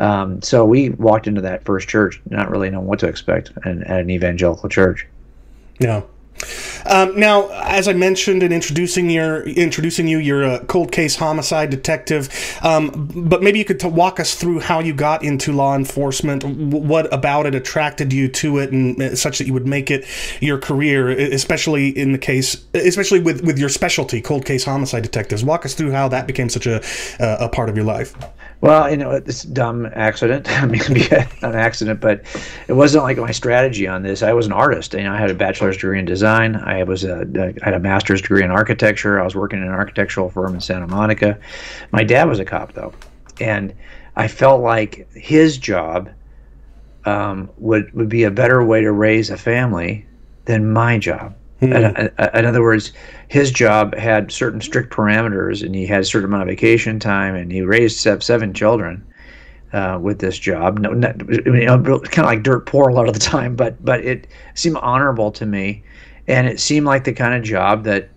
Um, 0.00 0.40
so 0.40 0.64
we 0.64 0.90
walked 0.90 1.26
into 1.26 1.42
that 1.42 1.64
first 1.64 1.86
church 1.86 2.20
not 2.30 2.50
really 2.50 2.70
knowing 2.70 2.86
what 2.86 2.98
to 3.00 3.06
expect 3.06 3.52
at, 3.64 3.82
at 3.82 4.00
an 4.00 4.10
evangelical 4.10 4.68
church. 4.68 5.06
Yeah. 5.78 6.02
Um, 6.86 7.20
now, 7.20 7.50
as 7.50 7.86
I 7.86 7.92
mentioned 7.92 8.42
in 8.42 8.50
introducing 8.50 9.10
your 9.10 9.42
introducing 9.42 10.08
you, 10.08 10.16
you're 10.16 10.42
a 10.42 10.64
cold 10.64 10.90
case 10.90 11.16
homicide 11.16 11.68
detective. 11.68 12.30
Um, 12.62 13.10
but 13.14 13.42
maybe 13.42 13.58
you 13.58 13.66
could 13.66 13.78
t- 13.78 13.88
walk 13.88 14.18
us 14.18 14.34
through 14.34 14.60
how 14.60 14.80
you 14.80 14.94
got 14.94 15.22
into 15.22 15.52
law 15.52 15.76
enforcement. 15.76 16.44
What 16.44 17.12
about 17.12 17.44
it 17.44 17.54
attracted 17.54 18.10
you 18.14 18.28
to 18.28 18.56
it, 18.56 18.72
and 18.72 19.00
uh, 19.02 19.14
such 19.16 19.36
that 19.36 19.46
you 19.46 19.52
would 19.52 19.66
make 19.66 19.90
it 19.90 20.06
your 20.40 20.56
career, 20.56 21.10
especially 21.10 21.88
in 21.90 22.12
the 22.12 22.18
case, 22.18 22.64
especially 22.72 23.20
with 23.20 23.44
with 23.44 23.58
your 23.58 23.68
specialty, 23.68 24.22
cold 24.22 24.46
case 24.46 24.64
homicide 24.64 25.02
detectives. 25.02 25.44
Walk 25.44 25.66
us 25.66 25.74
through 25.74 25.92
how 25.92 26.08
that 26.08 26.26
became 26.26 26.48
such 26.48 26.66
a 26.66 26.82
a 27.18 27.50
part 27.50 27.68
of 27.68 27.76
your 27.76 27.84
life. 27.84 28.14
Well, 28.60 28.90
you 28.90 28.98
know, 28.98 29.10
it's 29.12 29.44
a 29.44 29.48
dumb 29.48 29.90
accident. 29.94 30.48
I 30.62 30.66
mean, 30.66 30.80
it 30.80 30.84
could 30.84 30.94
be 30.94 31.08
an 31.46 31.54
accident, 31.54 32.00
but 32.00 32.22
it 32.68 32.74
wasn't 32.74 33.04
like 33.04 33.16
my 33.16 33.30
strategy 33.30 33.86
on 33.86 34.02
this. 34.02 34.22
I 34.22 34.32
was 34.32 34.46
an 34.46 34.52
artist. 34.52 34.92
You 34.92 35.04
know, 35.04 35.12
I 35.12 35.18
had 35.18 35.30
a 35.30 35.34
bachelor's 35.34 35.76
degree 35.76 35.98
in 35.98 36.04
design. 36.04 36.56
I 36.56 36.82
was 36.84 37.04
a, 37.04 37.26
I 37.38 37.64
had 37.64 37.74
a 37.74 37.80
master's 37.80 38.20
degree 38.20 38.44
in 38.44 38.50
architecture. 38.50 39.18
I 39.18 39.24
was 39.24 39.34
working 39.34 39.60
in 39.60 39.66
an 39.66 39.72
architectural 39.72 40.28
firm 40.28 40.54
in 40.54 40.60
Santa 40.60 40.86
Monica. 40.86 41.38
My 41.90 42.04
dad 42.04 42.28
was 42.28 42.38
a 42.38 42.44
cop, 42.44 42.72
though, 42.72 42.92
and 43.40 43.74
I 44.16 44.28
felt 44.28 44.60
like 44.60 45.10
his 45.14 45.56
job 45.56 46.10
um, 47.06 47.48
would 47.56 47.92
would 47.94 48.10
be 48.10 48.24
a 48.24 48.30
better 48.30 48.62
way 48.62 48.82
to 48.82 48.92
raise 48.92 49.30
a 49.30 49.38
family 49.38 50.06
than 50.44 50.70
my 50.70 50.98
job. 50.98 51.34
Hmm. 51.60 51.72
In, 51.74 52.10
in 52.34 52.46
other 52.46 52.62
words, 52.62 52.92
his 53.28 53.50
job 53.50 53.94
had 53.94 54.32
certain 54.32 54.60
strict 54.60 54.92
parameters, 54.92 55.64
and 55.64 55.74
he 55.74 55.86
had 55.86 56.00
a 56.00 56.04
certain 56.04 56.28
amount 56.30 56.42
of 56.42 56.48
vacation 56.48 56.98
time, 56.98 57.34
and 57.34 57.52
he 57.52 57.60
raised 57.62 57.98
seven 57.98 58.54
children 58.54 59.06
uh, 59.74 59.98
with 60.00 60.18
this 60.20 60.38
job. 60.38 60.78
No, 60.78 60.92
not, 60.92 61.16
you 61.28 61.66
know, 61.66 61.78
kind 61.82 62.18
of 62.18 62.24
like 62.24 62.42
dirt 62.42 62.66
poor 62.66 62.88
a 62.88 62.94
lot 62.94 63.08
of 63.08 63.14
the 63.14 63.20
time, 63.20 63.56
but 63.56 63.82
but 63.84 64.00
it 64.04 64.26
seemed 64.54 64.76
honorable 64.78 65.30
to 65.32 65.44
me, 65.44 65.84
and 66.26 66.48
it 66.48 66.60
seemed 66.60 66.86
like 66.86 67.04
the 67.04 67.12
kind 67.12 67.34
of 67.34 67.42
job 67.42 67.84
that. 67.84 68.08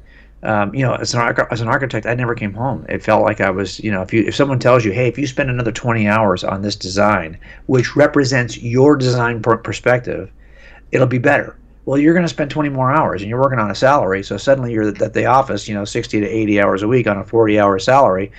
Um, 0.46 0.76
you 0.76 0.82
know, 0.82 0.96
as 0.96 1.14
an, 1.14 1.22
as 1.52 1.62
an 1.62 1.70
architect, 1.70 2.06
I 2.06 2.16
never 2.16 2.36
came 2.36 2.54
home. 2.54 2.86
It 2.90 3.02
felt 3.02 3.24
like 3.24 3.40
I 3.40 3.50
was, 3.50 3.80
you 3.80 3.90
know, 3.90 4.02
if 4.02 4.12
you 4.12 4.26
if 4.28 4.36
someone 4.36 4.60
tells 4.60 4.84
you, 4.84 4.92
hey, 4.92 5.08
if 5.08 5.18
you 5.18 5.26
spend 5.26 5.50
another 5.50 5.72
20 5.72 6.06
hours 6.06 6.44
on 6.44 6.62
this 6.62 6.76
design, 6.76 7.40
which 7.68 7.96
represents 7.96 8.58
your 8.58 8.98
design 8.98 9.42
perspective, 9.42 10.30
it'll 10.92 11.08
be 11.08 11.18
better 11.18 11.56
well 11.86 11.98
you're 11.98 12.13
going 12.13 12.25
to 12.25 12.30
spend 12.30 12.50
20 12.50 12.70
more 12.70 12.92
hours 12.92 13.22
and 13.22 13.30
you're 13.30 13.42
working 13.42 13.60
on 13.60 13.70
a 13.70 13.75
salary. 13.75 14.24
So 14.24 14.38
suddenly 14.38 14.72
you're 14.72 14.90
at 14.90 15.13
the 15.13 15.25
office 15.25 15.68
you 15.68 15.74
know 15.74 15.86
60 15.86 16.20
to 16.22 16.28
80 16.28 16.62
hours 16.62 16.84
a 16.84 16.88
week 16.88 17.08
on 17.08 17.18
a 17.18 17.24
40 17.24 17.60
hour 17.60 17.80
salary. 17.80 18.32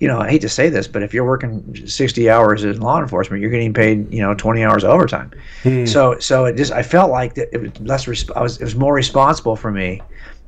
You 0.00 0.06
know 0.06 0.20
i 0.20 0.30
hate 0.30 0.42
to 0.42 0.48
say 0.48 0.68
this 0.68 0.86
but 0.86 1.02
if 1.02 1.12
you're 1.12 1.26
working 1.26 1.84
60 1.84 2.30
hours 2.30 2.62
in 2.62 2.80
law 2.80 3.00
enforcement 3.00 3.42
you're 3.42 3.50
getting 3.50 3.74
paid 3.74 4.12
you 4.14 4.20
know 4.20 4.32
20 4.32 4.62
hours 4.62 4.84
overtime. 4.84 5.32
Hmm. 5.64 5.86
so 5.86 6.16
so 6.20 6.44
it 6.44 6.56
just 6.56 6.70
i 6.70 6.84
felt 6.84 7.10
like 7.10 7.34
that 7.34 7.52
it 7.52 7.60
was 7.60 7.80
less 7.80 8.04
resp- 8.06 8.30
I 8.36 8.42
was 8.42 8.58
it 8.60 8.64
was 8.64 8.76
more 8.76 8.94
responsible 8.94 9.56
for 9.56 9.72
me 9.72 10.00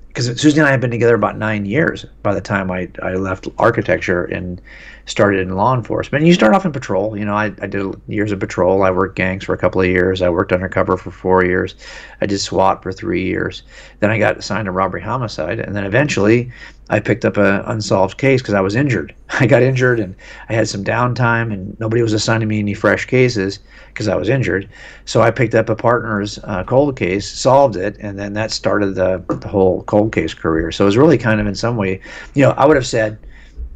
because 0.06 0.26
Susie 0.40 0.58
and 0.58 0.66
I 0.66 0.72
had 0.72 0.80
been 0.80 0.90
together 0.90 1.14
about 1.14 1.38
nine 1.38 1.66
years 1.66 2.04
by 2.22 2.34
the 2.34 2.40
time 2.40 2.70
I, 2.70 2.88
I 3.00 3.14
left 3.14 3.46
architecture 3.58 4.24
and 4.24 4.60
started 5.10 5.40
in 5.40 5.56
law 5.56 5.74
enforcement. 5.74 6.22
And 6.22 6.28
you 6.28 6.34
start 6.34 6.54
off 6.54 6.64
in 6.64 6.72
patrol. 6.72 7.16
You 7.16 7.24
know, 7.24 7.34
I, 7.34 7.46
I 7.60 7.66
did 7.66 8.00
years 8.06 8.30
of 8.30 8.38
patrol. 8.38 8.82
I 8.84 8.90
worked 8.90 9.16
gangs 9.16 9.44
for 9.44 9.52
a 9.52 9.58
couple 9.58 9.80
of 9.80 9.88
years. 9.88 10.22
I 10.22 10.28
worked 10.28 10.52
undercover 10.52 10.96
for 10.96 11.10
four 11.10 11.44
years. 11.44 11.74
I 12.20 12.26
did 12.26 12.38
SWAT 12.38 12.82
for 12.82 12.92
three 12.92 13.24
years. 13.24 13.64
Then 13.98 14.10
I 14.10 14.18
got 14.18 14.38
assigned 14.38 14.66
to 14.66 14.70
robbery 14.70 15.02
homicide. 15.02 15.58
And 15.58 15.74
then 15.74 15.84
eventually 15.84 16.52
I 16.90 17.00
picked 17.00 17.24
up 17.24 17.36
an 17.36 17.62
unsolved 17.66 18.18
case 18.18 18.40
because 18.40 18.54
I 18.54 18.60
was 18.60 18.76
injured. 18.76 19.14
I 19.40 19.46
got 19.46 19.62
injured 19.62 19.98
and 19.98 20.14
I 20.48 20.54
had 20.54 20.68
some 20.68 20.84
downtime 20.84 21.52
and 21.52 21.78
nobody 21.80 22.02
was 22.02 22.12
assigning 22.12 22.48
me 22.48 22.60
any 22.60 22.74
fresh 22.74 23.04
cases 23.04 23.58
because 23.88 24.06
I 24.06 24.14
was 24.14 24.28
injured. 24.28 24.68
So 25.06 25.22
I 25.22 25.32
picked 25.32 25.56
up 25.56 25.68
a 25.68 25.76
partner's 25.76 26.38
uh, 26.44 26.62
cold 26.64 26.96
case, 26.96 27.28
solved 27.28 27.74
it, 27.74 27.96
and 27.98 28.16
then 28.16 28.34
that 28.34 28.52
started 28.52 28.94
the, 28.94 29.24
the 29.40 29.48
whole 29.48 29.82
cold 29.84 30.12
case 30.12 30.34
career. 30.34 30.70
So 30.70 30.84
it 30.84 30.86
was 30.86 30.96
really 30.96 31.18
kind 31.18 31.40
of 31.40 31.48
in 31.48 31.56
some 31.56 31.76
way, 31.76 32.00
you 32.34 32.44
know, 32.44 32.52
I 32.52 32.66
would 32.66 32.76
have 32.76 32.86
said, 32.86 33.18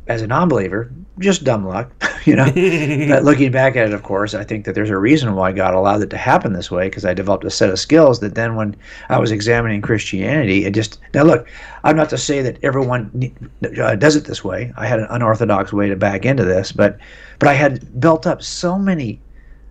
as 0.06 0.20
a 0.20 0.26
non-believer, 0.26 0.92
just 1.18 1.44
dumb 1.44 1.66
luck, 1.66 1.90
you 2.24 2.36
know. 2.36 2.44
but 3.08 3.24
looking 3.24 3.50
back 3.50 3.76
at 3.76 3.86
it, 3.86 3.94
of 3.94 4.02
course, 4.02 4.34
I 4.34 4.44
think 4.44 4.64
that 4.64 4.74
there's 4.74 4.90
a 4.90 4.98
reason 4.98 5.34
why 5.34 5.52
God 5.52 5.74
allowed 5.74 6.02
it 6.02 6.10
to 6.10 6.16
happen 6.16 6.52
this 6.52 6.70
way 6.70 6.88
because 6.88 7.04
I 7.04 7.14
developed 7.14 7.44
a 7.44 7.50
set 7.50 7.70
of 7.70 7.78
skills 7.78 8.20
that 8.20 8.34
then, 8.34 8.56
when 8.56 8.76
I 9.08 9.18
was 9.18 9.30
examining 9.30 9.80
Christianity, 9.80 10.64
it 10.64 10.74
just 10.74 10.98
now 11.14 11.22
look. 11.22 11.48
I'm 11.84 11.96
not 11.96 12.10
to 12.10 12.18
say 12.18 12.42
that 12.42 12.58
everyone 12.62 13.32
uh, 13.80 13.94
does 13.96 14.16
it 14.16 14.24
this 14.24 14.44
way. 14.44 14.72
I 14.76 14.86
had 14.86 15.00
an 15.00 15.06
unorthodox 15.10 15.72
way 15.72 15.88
to 15.88 15.96
back 15.96 16.24
into 16.24 16.44
this, 16.44 16.72
but 16.72 16.98
but 17.38 17.48
I 17.48 17.54
had 17.54 18.00
built 18.00 18.26
up 18.26 18.42
so 18.42 18.78
many 18.78 19.20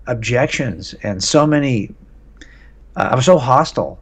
objections 0.07 0.93
and 1.03 1.23
so 1.23 1.45
many. 1.45 1.93
Uh, 2.95 3.09
I 3.11 3.15
was 3.15 3.25
so 3.25 3.37
hostile 3.37 3.99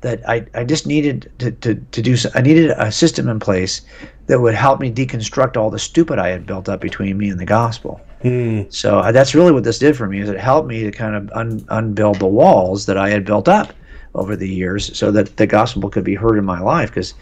that 0.00 0.26
I, 0.28 0.46
I 0.54 0.64
just 0.64 0.86
needed 0.86 1.30
to, 1.38 1.50
to, 1.52 1.74
to 1.74 2.02
do 2.02 2.16
I 2.34 2.40
needed 2.40 2.70
a 2.70 2.90
system 2.90 3.28
in 3.28 3.38
place 3.38 3.82
that 4.30 4.38
would 4.38 4.54
help 4.54 4.78
me 4.78 4.92
deconstruct 4.92 5.56
all 5.56 5.70
the 5.70 5.78
stupid 5.80 6.20
I 6.20 6.28
had 6.28 6.46
built 6.46 6.68
up 6.68 6.80
between 6.80 7.18
me 7.18 7.30
and 7.30 7.40
the 7.40 7.44
gospel. 7.44 8.00
Mm. 8.22 8.72
So 8.72 9.00
uh, 9.00 9.10
that's 9.10 9.34
really 9.34 9.50
what 9.50 9.64
this 9.64 9.80
did 9.80 9.96
for 9.96 10.06
me 10.06 10.20
is 10.20 10.28
it 10.28 10.38
helped 10.38 10.68
me 10.68 10.84
to 10.84 10.92
kind 10.92 11.16
of 11.16 11.28
un, 11.32 11.66
unbuild 11.68 12.20
the 12.20 12.28
walls 12.28 12.86
that 12.86 12.96
I 12.96 13.08
had 13.08 13.24
built 13.24 13.48
up 13.48 13.72
over 14.14 14.36
the 14.36 14.48
years 14.48 14.96
so 14.96 15.10
that 15.10 15.36
the 15.36 15.48
gospel 15.48 15.90
could 15.90 16.04
be 16.04 16.14
heard 16.14 16.38
in 16.38 16.44
my 16.44 16.60
life 16.60 16.90
because 16.90 17.12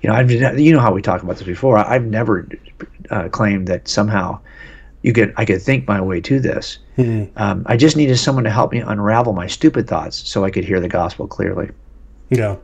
you 0.00 0.08
know 0.08 0.16
I've 0.16 0.30
you 0.30 0.72
know 0.72 0.80
how 0.80 0.90
we 0.90 1.02
talked 1.02 1.22
about 1.22 1.36
this 1.36 1.46
before 1.46 1.76
I've 1.76 2.06
never 2.06 2.48
uh, 3.10 3.28
claimed 3.28 3.68
that 3.68 3.86
somehow 3.86 4.40
you 5.02 5.12
could 5.12 5.34
I 5.36 5.44
could 5.44 5.60
think 5.60 5.86
my 5.86 6.00
way 6.00 6.18
to 6.22 6.40
this. 6.40 6.78
Mm. 6.96 7.28
Um, 7.36 7.62
I 7.66 7.76
just 7.76 7.94
needed 7.94 8.16
someone 8.16 8.44
to 8.44 8.50
help 8.50 8.72
me 8.72 8.78
unravel 8.80 9.34
my 9.34 9.48
stupid 9.48 9.86
thoughts 9.86 10.26
so 10.26 10.46
I 10.46 10.50
could 10.50 10.64
hear 10.64 10.80
the 10.80 10.88
gospel 10.88 11.26
clearly. 11.26 11.68
Yeah. 12.30 12.56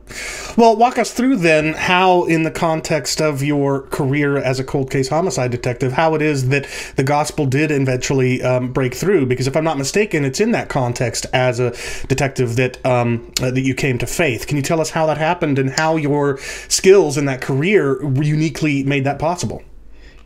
Well, 0.57 0.75
walk 0.75 0.99
us 0.99 1.11
through 1.11 1.37
then 1.37 1.73
how, 1.73 2.25
in 2.25 2.43
the 2.43 2.51
context 2.51 3.19
of 3.19 3.41
your 3.41 3.81
career 3.87 4.37
as 4.37 4.59
a 4.59 4.63
cold 4.63 4.91
case 4.91 5.09
homicide 5.09 5.49
detective, 5.49 5.93
how 5.93 6.13
it 6.13 6.21
is 6.21 6.49
that 6.49 6.67
the 6.97 7.03
gospel 7.03 7.47
did 7.47 7.71
eventually 7.71 8.43
um, 8.43 8.71
break 8.71 8.93
through. 8.93 9.25
Because 9.25 9.47
if 9.47 9.57
I'm 9.57 9.63
not 9.63 9.79
mistaken, 9.79 10.23
it's 10.23 10.39
in 10.39 10.51
that 10.51 10.69
context 10.69 11.25
as 11.33 11.59
a 11.59 11.71
detective 12.07 12.57
that 12.57 12.85
um, 12.85 13.31
uh, 13.41 13.49
that 13.49 13.61
you 13.61 13.73
came 13.73 13.97
to 13.97 14.05
faith. 14.05 14.45
Can 14.45 14.55
you 14.55 14.63
tell 14.63 14.79
us 14.79 14.91
how 14.91 15.07
that 15.07 15.17
happened 15.17 15.57
and 15.57 15.71
how 15.71 15.95
your 15.95 16.37
skills 16.67 17.17
in 17.17 17.25
that 17.25 17.41
career 17.41 18.03
uniquely 18.21 18.83
made 18.83 19.03
that 19.05 19.17
possible? 19.17 19.63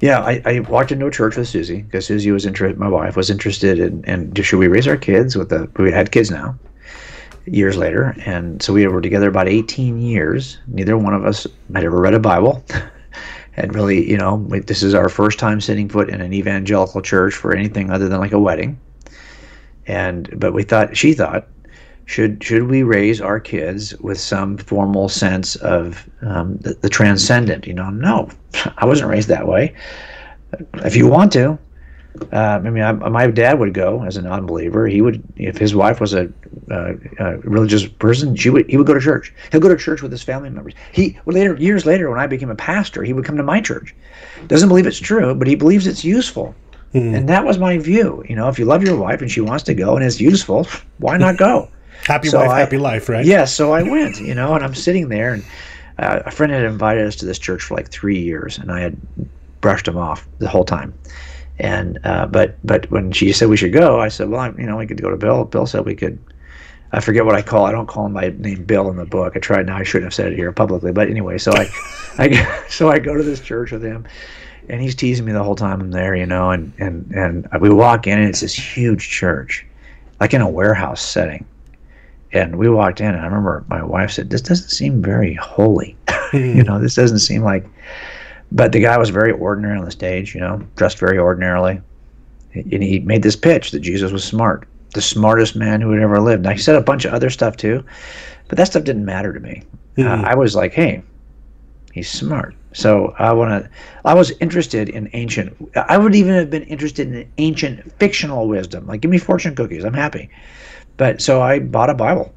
Yeah, 0.01 0.19
I, 0.19 0.41
I 0.45 0.59
walked 0.61 0.91
into 0.91 1.07
a 1.07 1.11
church 1.11 1.37
with 1.37 1.47
Susie 1.47 1.81
because 1.81 2.05
Susie 2.05 2.31
was 2.31 2.45
interested. 2.45 2.77
My 2.77 2.87
wife 2.87 3.15
was 3.15 3.29
interested 3.29 3.79
in, 3.79 4.03
in 4.03 4.33
should 4.35 4.59
we 4.59 4.67
raise 4.67 4.87
our 4.87 4.97
kids 4.97 5.37
with 5.37 5.49
the 5.49 5.69
we 5.77 5.91
had 5.91 6.11
kids 6.11 6.29
now 6.29 6.57
years 7.51 7.77
later. 7.77 8.15
And 8.25 8.61
so 8.61 8.73
we 8.73 8.85
were 8.87 9.01
together 9.01 9.29
about 9.29 9.47
18 9.47 10.01
years. 10.01 10.57
Neither 10.67 10.97
one 10.97 11.13
of 11.13 11.25
us 11.25 11.45
had 11.73 11.83
ever 11.83 11.99
read 11.99 12.13
a 12.13 12.19
Bible. 12.19 12.63
and 13.55 13.73
really, 13.75 14.09
you 14.09 14.17
know, 14.17 14.45
this 14.65 14.83
is 14.83 14.93
our 14.93 15.09
first 15.09 15.39
time 15.39 15.61
setting 15.61 15.89
foot 15.89 16.09
in 16.09 16.21
an 16.21 16.33
evangelical 16.33 17.01
church 17.01 17.33
for 17.33 17.55
anything 17.55 17.89
other 17.91 18.07
than 18.07 18.19
like 18.19 18.31
a 18.31 18.39
wedding. 18.39 18.79
And 19.87 20.29
but 20.39 20.53
we 20.53 20.63
thought 20.63 20.95
she 20.95 21.13
thought 21.13 21.47
should 22.05 22.43
should 22.43 22.63
we 22.63 22.83
raise 22.83 23.21
our 23.21 23.39
kids 23.39 23.95
with 23.99 24.19
some 24.19 24.57
formal 24.57 25.09
sense 25.09 25.55
of 25.57 26.09
um, 26.21 26.57
the, 26.57 26.73
the 26.73 26.89
transcendent? 26.89 27.67
You 27.67 27.73
know, 27.73 27.89
no, 27.89 28.29
I 28.77 28.85
wasn't 28.85 29.09
raised 29.09 29.27
that 29.29 29.47
way. 29.47 29.75
If 30.75 30.95
you 30.95 31.07
want 31.07 31.31
to, 31.33 31.59
uh, 32.31 32.61
I 32.63 32.69
mean, 32.69 32.83
I, 32.83 32.91
my 32.91 33.27
dad 33.27 33.59
would 33.59 33.73
go 33.73 34.03
as 34.03 34.17
a 34.17 34.21
non-believer. 34.21 34.87
He 34.87 35.01
would, 35.01 35.23
if 35.35 35.57
his 35.57 35.75
wife 35.75 35.99
was 35.99 36.13
a, 36.13 36.31
uh, 36.71 36.93
a, 37.19 37.37
religious 37.39 37.87
person, 37.87 38.35
she 38.35 38.49
would 38.49 38.69
he 38.69 38.77
would 38.77 38.87
go 38.87 38.93
to 38.93 38.99
church. 38.99 39.33
He'll 39.51 39.61
go 39.61 39.69
to 39.69 39.77
church 39.77 40.01
with 40.01 40.11
his 40.11 40.23
family 40.23 40.49
members. 40.49 40.73
He 40.91 41.17
well, 41.25 41.35
later 41.35 41.55
years 41.55 41.85
later, 41.85 42.09
when 42.09 42.19
I 42.19 42.27
became 42.27 42.49
a 42.49 42.55
pastor, 42.55 43.03
he 43.03 43.13
would 43.13 43.25
come 43.25 43.37
to 43.37 43.43
my 43.43 43.61
church. 43.61 43.95
Doesn't 44.47 44.69
believe 44.69 44.87
it's 44.87 44.99
true, 44.99 45.35
but 45.35 45.47
he 45.47 45.55
believes 45.55 45.87
it's 45.87 46.03
useful. 46.03 46.55
Mm. 46.93 47.15
And 47.15 47.29
that 47.29 47.45
was 47.45 47.57
my 47.57 47.77
view. 47.77 48.23
You 48.27 48.35
know, 48.35 48.49
if 48.49 48.57
you 48.57 48.65
love 48.65 48.83
your 48.83 48.97
wife 48.97 49.21
and 49.21 49.29
she 49.29 49.41
wants 49.41 49.63
to 49.65 49.73
go 49.73 49.95
and 49.95 50.03
it's 50.03 50.19
useful, 50.19 50.67
why 50.97 51.17
not 51.17 51.37
go? 51.37 51.69
happy 52.05 52.29
so 52.29 52.39
wife, 52.39 52.49
I, 52.49 52.59
happy 52.59 52.77
life, 52.77 53.09
right? 53.09 53.25
Yeah. 53.25 53.45
So 53.45 53.73
I 53.73 53.83
went. 53.83 54.19
You 54.19 54.35
know, 54.35 54.55
and 54.55 54.63
I'm 54.63 54.75
sitting 54.75 55.09
there, 55.09 55.33
and 55.33 55.43
uh, 55.99 56.21
a 56.25 56.31
friend 56.31 56.51
had 56.51 56.63
invited 56.63 57.05
us 57.05 57.15
to 57.17 57.25
this 57.25 57.39
church 57.39 57.63
for 57.63 57.75
like 57.75 57.89
three 57.89 58.19
years, 58.19 58.57
and 58.57 58.71
I 58.71 58.81
had 58.81 58.97
brushed 59.61 59.87
him 59.87 59.97
off 59.97 60.27
the 60.39 60.47
whole 60.47 60.65
time. 60.65 60.93
And 61.59 61.99
uh, 62.05 62.25
but 62.25 62.57
but 62.63 62.89
when 62.89 63.11
she 63.11 63.33
said 63.33 63.49
we 63.49 63.57
should 63.57 63.73
go, 63.73 63.99
I 63.99 64.07
said, 64.07 64.29
well, 64.29 64.39
I'm, 64.39 64.57
you 64.59 64.65
know, 64.65 64.77
we 64.77 64.87
could 64.87 65.01
go 65.01 65.09
to 65.09 65.17
Bill. 65.17 65.43
Bill 65.43 65.65
said 65.65 65.85
we 65.85 65.95
could. 65.95 66.17
I 66.91 67.01
forget 67.01 67.25
what 67.25 67.35
I 67.35 67.41
call. 67.41 67.65
I 67.65 67.71
don't 67.71 67.85
call 67.85 68.05
him 68.05 68.13
my 68.13 68.29
name 68.29 68.63
Bill 68.63 68.89
in 68.89 68.95
the 68.95 69.05
book. 69.05 69.33
I 69.35 69.39
tried. 69.39 69.65
Now 69.65 69.77
I 69.77 69.83
shouldn't 69.83 70.05
have 70.05 70.13
said 70.13 70.31
it 70.31 70.35
here 70.35 70.51
publicly. 70.51 70.91
But 70.91 71.09
anyway, 71.09 71.37
so 71.37 71.51
I, 71.53 71.69
I 72.17 72.63
so 72.69 72.89
I 72.89 72.99
go 72.99 73.15
to 73.15 73.23
this 73.23 73.41
church 73.41 73.71
with 73.71 73.83
him, 73.83 74.07
and 74.69 74.81
he's 74.81 74.95
teasing 74.95 75.25
me 75.25 75.33
the 75.33 75.43
whole 75.43 75.55
time 75.55 75.81
I'm 75.81 75.91
there, 75.91 76.15
you 76.15 76.25
know. 76.25 76.49
And 76.51 76.71
and 76.79 77.11
and 77.11 77.47
we 77.61 77.69
walk 77.69 78.07
in, 78.07 78.17
and 78.17 78.29
it's 78.29 78.39
this 78.39 78.55
huge 78.55 79.09
church, 79.09 79.65
like 80.21 80.33
in 80.33 80.41
a 80.41 80.49
warehouse 80.49 81.01
setting. 81.01 81.45
And 82.31 82.57
we 82.57 82.69
walked 82.69 83.01
in, 83.01 83.07
and 83.07 83.19
I 83.19 83.25
remember 83.25 83.65
my 83.67 83.83
wife 83.83 84.11
said, 84.11 84.29
"This 84.29 84.41
doesn't 84.41 84.69
seem 84.69 85.01
very 85.01 85.33
holy. 85.33 85.97
you 86.33 86.63
know, 86.63 86.79
this 86.79 86.95
doesn't 86.95 87.19
seem 87.19 87.43
like." 87.43 87.65
But 88.51 88.71
the 88.71 88.79
guy 88.79 88.97
was 88.97 89.09
very 89.09 89.31
ordinary 89.31 89.77
on 89.77 89.85
the 89.85 89.91
stage, 89.91 90.33
you 90.33 90.41
know, 90.41 90.63
dressed 90.75 90.99
very 90.99 91.17
ordinarily. 91.17 91.81
And 92.53 92.83
he 92.83 92.99
made 92.99 93.21
this 93.21 93.35
pitch 93.35 93.71
that 93.71 93.81
Jesus 93.81 94.11
was 94.11 94.23
smart, 94.23 94.67
the 94.95 95.01
smartest 95.01 95.55
man 95.55 95.81
who 95.81 95.91
had 95.91 96.01
ever 96.01 96.19
lived. 96.19 96.43
Now, 96.43 96.51
he 96.51 96.57
said 96.57 96.75
a 96.75 96.81
bunch 96.81 97.05
of 97.05 97.13
other 97.13 97.29
stuff 97.29 97.57
too, 97.57 97.83
but 98.47 98.57
that 98.57 98.65
stuff 98.65 98.83
didn't 98.83 99.05
matter 99.05 99.33
to 99.33 99.39
me. 99.39 99.61
Mm-hmm. 99.97 100.25
Uh, 100.25 100.27
I 100.27 100.35
was 100.35 100.55
like, 100.55 100.73
hey, 100.73 101.03
he's 101.93 102.09
smart. 102.09 102.55
So 102.73 103.13
I 103.19 103.33
want 103.33 103.63
to. 103.63 103.69
I 104.05 104.13
was 104.13 104.31
interested 104.39 104.89
in 104.89 105.09
ancient. 105.13 105.55
I 105.75 105.97
would 105.97 106.15
even 106.15 106.33
have 106.33 106.49
been 106.49 106.63
interested 106.63 107.07
in 107.07 107.31
ancient 107.37 107.91
fictional 107.99 108.47
wisdom. 108.47 108.85
Like, 108.87 109.01
give 109.01 109.11
me 109.11 109.17
fortune 109.17 109.55
cookies. 109.55 109.83
I'm 109.83 109.93
happy. 109.93 110.29
But 110.97 111.21
so 111.21 111.41
I 111.41 111.59
bought 111.59 111.89
a 111.89 111.95
Bible 111.95 112.33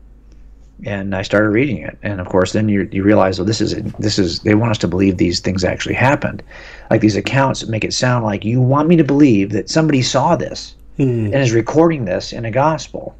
and 0.84 1.14
I 1.14 1.22
started 1.22 1.50
reading 1.50 1.78
it. 1.78 1.96
And 2.02 2.20
of 2.20 2.28
course, 2.28 2.52
then 2.52 2.68
you 2.68 2.88
you 2.92 3.02
realize, 3.02 3.38
well, 3.38 3.46
this 3.46 3.60
is 3.60 3.74
this 3.98 4.18
is 4.18 4.40
they 4.40 4.54
want 4.54 4.72
us 4.72 4.78
to 4.78 4.88
believe 4.88 5.16
these 5.16 5.40
things 5.40 5.64
actually 5.64 5.94
happened, 5.94 6.42
like 6.90 7.00
these 7.00 7.16
accounts 7.16 7.66
make 7.66 7.84
it 7.84 7.92
sound 7.92 8.24
like 8.24 8.44
you 8.44 8.60
want 8.60 8.88
me 8.88 8.96
to 8.96 9.04
believe 9.04 9.50
that 9.50 9.70
somebody 9.70 10.02
saw 10.02 10.36
this 10.36 10.74
mm. 10.98 11.26
and 11.26 11.34
is 11.34 11.52
recording 11.52 12.04
this 12.04 12.32
in 12.32 12.44
a 12.44 12.50
gospel. 12.50 13.16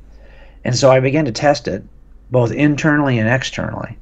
And 0.65 0.77
so 0.77 0.91
I 0.91 1.01
began 1.01 1.25
to 1.25 1.33
test 1.33 1.69
it, 1.69 1.83
both 2.31 2.53
internally 2.53 3.19
and 3.19 3.29
externally. 3.29 3.97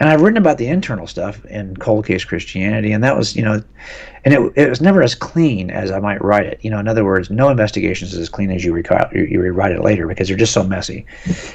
And 0.00 0.08
I've 0.08 0.22
written 0.22 0.38
about 0.38 0.58
the 0.58 0.66
internal 0.66 1.06
stuff 1.06 1.44
in 1.46 1.76
Cold 1.76 2.04
Case 2.06 2.24
Christianity, 2.24 2.90
and 2.90 3.04
that 3.04 3.16
was, 3.16 3.36
you 3.36 3.42
know, 3.42 3.62
and 4.24 4.34
it, 4.34 4.52
it 4.56 4.68
was 4.68 4.80
never 4.80 5.02
as 5.02 5.14
clean 5.14 5.70
as 5.70 5.90
I 5.92 6.00
might 6.00 6.22
write 6.22 6.46
it. 6.46 6.58
You 6.62 6.70
know, 6.70 6.80
in 6.80 6.88
other 6.88 7.04
words, 7.04 7.30
no 7.30 7.48
investigations 7.48 8.12
is 8.12 8.18
as 8.18 8.28
clean 8.28 8.50
as 8.50 8.64
you, 8.64 8.74
you 9.12 9.40
rewrite 9.40 9.72
it 9.72 9.82
later 9.82 10.08
because 10.08 10.26
they're 10.28 10.36
just 10.36 10.52
so 10.52 10.64
messy. 10.64 11.06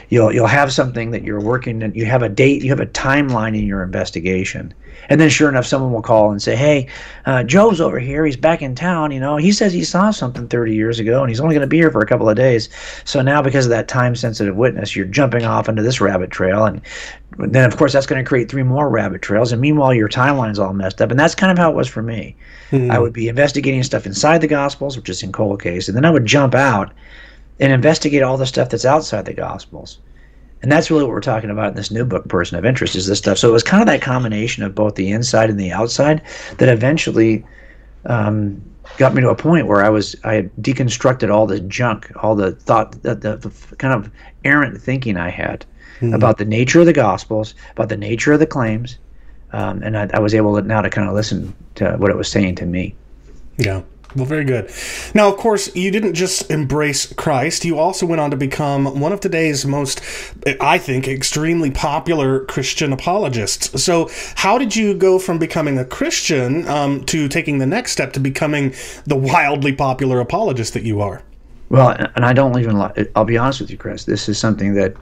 You'll 0.10 0.34
you'll 0.34 0.48
have 0.48 0.72
something 0.72 1.12
that 1.12 1.24
you're 1.24 1.42
working 1.42 1.84
and 1.84 1.96
you 1.96 2.06
have 2.06 2.24
a 2.24 2.30
date, 2.30 2.64
you 2.64 2.70
have 2.70 2.80
a 2.80 2.86
timeline 2.86 3.58
in 3.58 3.66
your 3.66 3.84
investigation, 3.84 4.74
and 5.10 5.20
then 5.20 5.30
sure 5.30 5.50
enough, 5.50 5.66
someone 5.66 5.92
will 5.92 6.02
call 6.02 6.32
and 6.32 6.42
say, 6.42 6.56
"Hey, 6.56 6.88
uh, 7.26 7.44
Joe's 7.44 7.82
over 7.82 8.00
here. 8.00 8.26
He's 8.26 8.38
back 8.38 8.62
in 8.62 8.76
town. 8.76 9.12
You 9.12 9.20
know, 9.20 9.38
he 9.38 9.52
says 9.52 9.74
he 9.74 9.84
saw 9.84 10.12
something 10.12 10.48
30 10.48 10.76
years 10.76 11.00
ago, 11.00 11.22
and 11.22 11.30
he's 11.30 11.40
only 11.40 11.56
going 11.56 11.62
to 11.62 11.68
be 11.68 11.78
here 11.78 11.92
for 11.92 12.02
a 12.02 12.06
couple 12.06 12.30
of 12.30 12.36
days. 12.36 12.70
So 13.06 13.22
now, 13.22 13.42
because 13.42 13.66
of 13.66 13.72
that 13.72 13.88
time-sensitive 13.88 14.56
witness, 14.56 14.96
you're 14.96 15.06
jumping 15.06 15.46
off 15.46 15.68
into 15.68 15.82
this 15.82 16.00
rabbit 16.00 16.30
trail, 16.30 16.66
and 16.66 16.82
then 17.38 17.66
of 17.66 17.78
course 17.78 17.94
that's 17.94 18.06
going 18.06 18.24
to 18.24 18.28
create 18.28 18.50
three 18.50 18.64
more 18.64 18.90
rabbit 18.90 19.22
trails. 19.22 19.52
And 19.52 19.62
meanwhile, 19.62 19.94
your 19.94 20.10
timeline's 20.10 20.60
all 20.60 20.74
messed 20.74 21.02
up. 21.02 21.12
And 21.12 21.20
that's 21.20 21.36
kind 21.36 21.52
of 21.52 21.58
how 21.58 21.72
it 21.72 21.76
was 21.76 21.88
for 21.88 22.02
me. 22.02 22.36
Mm-hmm. 22.72 22.92
I 22.92 23.00
would 23.00 23.14
be 23.14 23.28
investigating 23.28 23.84
stuff 23.84 24.06
inside 24.06 24.42
the 24.42 24.48
Gospels, 24.48 24.96
which 24.96 25.10
is 25.10 25.24
in 25.24 25.32
cold 25.32 25.62
case, 25.62 25.88
and 25.88 25.98
then 25.98 26.06
I 26.06 26.12
would 26.12 26.26
jump 26.26 26.54
out 26.54 26.92
and 27.60 27.74
investigate 27.74 28.24
all 28.24 28.38
the 28.38 28.46
stuff 28.46 28.70
that's 28.70 28.86
outside 28.86 29.26
the 29.26 29.34
Gospels 29.34 29.98
and 30.62 30.72
that's 30.72 30.92
really 30.92 31.04
what 31.04 31.12
we're 31.12 31.22
talking 31.22 31.50
about 31.50 31.70
in 31.70 31.76
this 31.76 31.92
new 31.92 32.06
book 32.06 32.28
person 32.28 32.58
of 32.58 32.66
interest 32.66 32.96
is 32.96 33.08
this 33.08 33.18
stuff. 33.18 33.38
So 33.38 33.50
it 33.50 33.54
was 33.54 33.64
kind 33.64 33.82
of 33.82 33.88
that 33.88 34.02
combination 34.02 34.64
of 34.64 34.76
both 34.76 34.96
the 34.96 35.12
inside 35.12 35.50
and 35.50 35.60
the 35.60 35.72
outside 35.72 36.22
that 36.58 36.70
eventually 36.70 37.46
um, 38.06 38.62
got 38.98 39.14
me 39.14 39.22
to 39.22 39.30
a 39.30 39.36
point 39.36 39.68
where 39.68 39.84
i 39.84 39.90
was 39.90 40.16
i 40.24 40.34
had 40.34 40.56
deconstructed 40.56 41.32
all 41.32 41.46
the 41.46 41.60
junk 41.60 42.12
all 42.24 42.36
the 42.36 42.54
thought 42.54 42.92
the, 43.04 43.14
the, 43.14 43.38
the 43.38 43.76
kind 43.76 43.94
of 43.94 44.12
errant 44.44 44.82
thinking 44.82 45.16
i 45.16 45.30
had 45.30 45.64
mm-hmm. 46.00 46.14
about 46.14 46.38
the 46.38 46.46
nature 46.46 46.80
of 46.80 46.86
the 46.88 46.94
gospels 46.94 47.54
about 47.72 47.90
the 47.90 47.98
nature 47.98 48.34
of 48.34 48.40
the 48.40 48.48
claims 48.48 48.98
um, 49.52 49.82
and 49.84 49.98
I, 49.98 50.10
I 50.14 50.20
was 50.20 50.34
able 50.34 50.56
to 50.56 50.68
now 50.68 50.82
to 50.82 50.90
kind 50.90 51.08
of 51.08 51.16
listen 51.16 51.56
to 51.76 51.96
what 51.98 52.12
it 52.12 52.18
was 52.18 52.30
saying 52.30 52.56
to 52.56 52.66
me. 52.66 52.96
Yeah 53.58 53.82
well, 54.16 54.26
very 54.26 54.44
good. 54.44 54.72
Now, 55.14 55.30
of 55.30 55.38
course, 55.38 55.76
you 55.76 55.92
didn't 55.92 56.16
just 56.16 56.50
embrace 56.50 57.14
Christ. 57.14 57.64
You 57.64 57.78
also 57.78 58.08
went 58.08 58.20
on 58.20 58.32
to 58.32 58.38
become 58.38 59.00
one 59.00 59.12
of 59.12 59.20
today's 59.20 59.68
most, 59.68 60.02
I 60.60 60.80
think, 60.80 61.08
extremely 61.08 61.70
popular 61.70 62.44
Christian 62.46 62.92
apologists. 62.92 63.84
So, 63.84 64.10
how 64.36 64.58
did 64.58 64.76
you 64.76 64.96
go 64.96 65.20
from 65.20 65.38
becoming 65.38 65.78
a 65.78 65.86
Christian 65.86 66.68
um, 66.68 67.06
to 67.06 67.28
taking 67.28 67.60
the 67.60 67.68
next 67.68 67.92
step 67.92 68.14
to 68.14 68.20
becoming 68.20 68.74
the 69.06 69.16
wildly 69.16 69.74
popular 69.74 70.20
apologist 70.20 70.74
that 70.74 70.84
you 70.84 71.02
are? 71.02 71.22
Well, 71.70 71.90
and 72.16 72.26
I 72.26 72.34
don't 72.34 72.60
even, 72.60 72.78
I'll 73.16 73.26
be 73.26 73.38
honest 73.38 73.62
with 73.62 73.70
you, 73.70 73.78
Chris. 73.78 74.06
This 74.06 74.28
is 74.28 74.40
something 74.40 74.74
that 74.74 74.96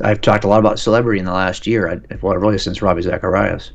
I've 0.00 0.22
talked 0.22 0.44
a 0.44 0.48
lot 0.48 0.58
about 0.60 0.78
celebrity 0.78 1.18
in 1.18 1.26
the 1.26 1.34
last 1.34 1.66
year, 1.66 2.02
well, 2.22 2.34
really 2.36 2.56
since 2.56 2.80
Ravi 2.80 3.02
Zacharias. 3.02 3.72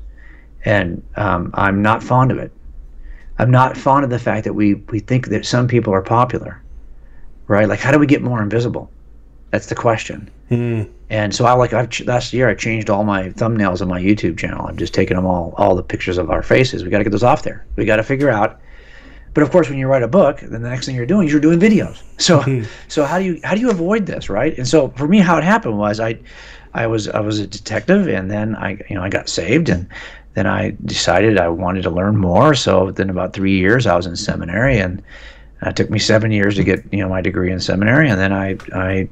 And 0.65 1.03
um, 1.15 1.51
I'm 1.53 1.83
not 1.83 2.01
fond 2.01 2.31
of 2.31 2.39
it. 2.39 2.51
I'm 3.41 3.50
not 3.50 3.75
fond 3.75 4.03
of 4.03 4.12
the 4.12 4.19
fact 4.19 4.43
that 4.43 4.53
we 4.53 4.75
we 4.75 5.00
think 5.00 5.29
that 5.29 5.48
some 5.48 5.67
people 5.67 5.91
are 5.91 6.03
popular, 6.03 6.62
right? 7.48 7.67
Like, 7.67 7.79
how 7.79 7.91
do 7.91 7.98
we 7.98 8.05
get 8.05 8.21
more 8.21 8.39
invisible? 8.39 8.91
That's 9.50 9.65
the 9.65 9.74
question. 9.74 10.29
Mm. 10.51 10.88
And 11.10 11.33
so 11.33 11.45
I 11.45 11.53
like 11.53 11.74
I've 11.74 12.00
last 12.01 12.33
year 12.33 12.48
I 12.48 12.53
changed 12.53 12.91
all 12.91 13.03
my 13.03 13.29
thumbnails 13.29 13.81
on 13.81 13.88
my 13.88 14.00
YouTube 14.00 14.38
channel. 14.38 14.67
I'm 14.67 14.77
just 14.77 14.93
taking 14.93 15.15
them 15.15 15.25
all 15.25 15.55
all 15.57 15.75
the 15.75 15.81
pictures 15.81 16.19
of 16.19 16.29
our 16.29 16.43
faces. 16.43 16.83
We 16.83 16.91
got 16.91 17.00
to 17.00 17.03
get 17.03 17.10
those 17.10 17.24
off 17.24 17.41
there. 17.41 17.65
We 17.77 17.86
got 17.86 17.95
to 17.95 18.03
figure 18.03 18.29
out. 18.29 18.60
But 19.33 19.41
of 19.41 19.50
course, 19.50 19.69
when 19.69 19.79
you 19.79 19.88
write 19.88 20.03
a 20.03 20.07
book, 20.07 20.41
then 20.41 20.62
the 20.62 20.69
next 20.69 20.86
thing 20.86 20.95
you're 20.95 21.07
doing 21.07 21.25
is 21.25 21.31
you're 21.31 21.41
doing 21.41 21.60
videos. 21.60 22.03
So 22.21 22.41
mm-hmm. 22.41 22.69
so 22.89 23.05
how 23.05 23.17
do 23.17 23.25
you 23.25 23.39
how 23.43 23.55
do 23.55 23.62
you 23.62 23.71
avoid 23.71 24.05
this, 24.05 24.29
right? 24.29 24.55
And 24.55 24.67
so 24.67 24.89
for 24.89 25.07
me, 25.07 25.17
how 25.17 25.39
it 25.39 25.43
happened 25.43 25.79
was 25.79 26.00
I 26.00 26.19
I 26.75 26.86
was 26.86 27.07
I 27.07 27.21
was 27.21 27.39
a 27.39 27.48
detective, 27.48 28.07
and 28.07 28.29
then 28.29 28.55
I 28.55 28.77
you 28.88 28.95
know 28.95 29.01
I 29.01 29.10
got 29.10 29.27
saved, 29.27 29.67
and 29.67 29.88
then 30.33 30.47
I 30.47 30.75
decided 30.85 31.38
I 31.38 31.50
wanted 31.50 31.83
to 31.83 31.89
learn 31.89 32.17
more. 32.17 32.53
So 32.53 32.91
then 32.91 33.09
about 33.09 33.33
three 33.33 33.57
years 33.57 33.85
I 33.85 33.95
was 33.95 34.05
in 34.05 34.15
seminary, 34.15 34.77
and 34.79 35.01
uh, 35.63 35.69
it 35.69 35.75
took 35.75 35.89
me 35.89 36.00
seven 36.00 36.31
years 36.31 36.55
to 36.55 36.63
get 36.63 36.83
you 36.91 37.00
know 37.00 37.09
my 37.09 37.21
degree 37.21 37.51
in 37.51 37.59
seminary, 37.59 38.09
and 38.09 38.19
then 38.19 38.31
I 38.33 38.57
I 38.73 39.09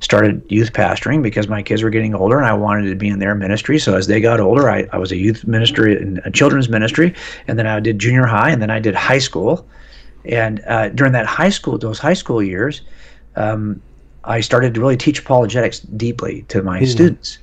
started 0.00 0.42
youth 0.48 0.72
pastoring 0.72 1.22
because 1.22 1.48
my 1.48 1.62
kids 1.62 1.82
were 1.82 1.90
getting 1.90 2.14
older, 2.14 2.38
and 2.38 2.46
I 2.46 2.54
wanted 2.54 2.88
to 2.88 2.96
be 2.96 3.08
in 3.08 3.18
their 3.18 3.34
ministry. 3.34 3.78
So 3.78 3.96
as 3.96 4.06
they 4.06 4.20
got 4.20 4.40
older, 4.40 4.70
I, 4.70 4.88
I 4.92 4.98
was 4.98 5.12
a 5.12 5.16
youth 5.16 5.46
ministry 5.46 5.96
and 5.96 6.20
a 6.24 6.30
children's 6.30 6.68
ministry, 6.68 7.14
and 7.46 7.58
then 7.58 7.66
I 7.66 7.78
did 7.80 7.98
junior 7.98 8.26
high, 8.26 8.50
and 8.50 8.62
then 8.62 8.70
I 8.70 8.78
did 8.78 8.94
high 8.94 9.18
school. 9.18 9.66
And 10.24 10.62
uh, 10.66 10.88
during 10.90 11.12
that 11.12 11.26
high 11.26 11.50
school, 11.50 11.78
those 11.78 11.98
high 11.98 12.14
school 12.14 12.42
years, 12.42 12.82
um, 13.34 13.82
I 14.24 14.40
started 14.40 14.74
to 14.74 14.80
really 14.80 14.96
teach 14.96 15.18
apologetics 15.18 15.80
deeply 15.80 16.42
to 16.48 16.62
my 16.62 16.80
mm. 16.80 16.86
students. 16.86 17.38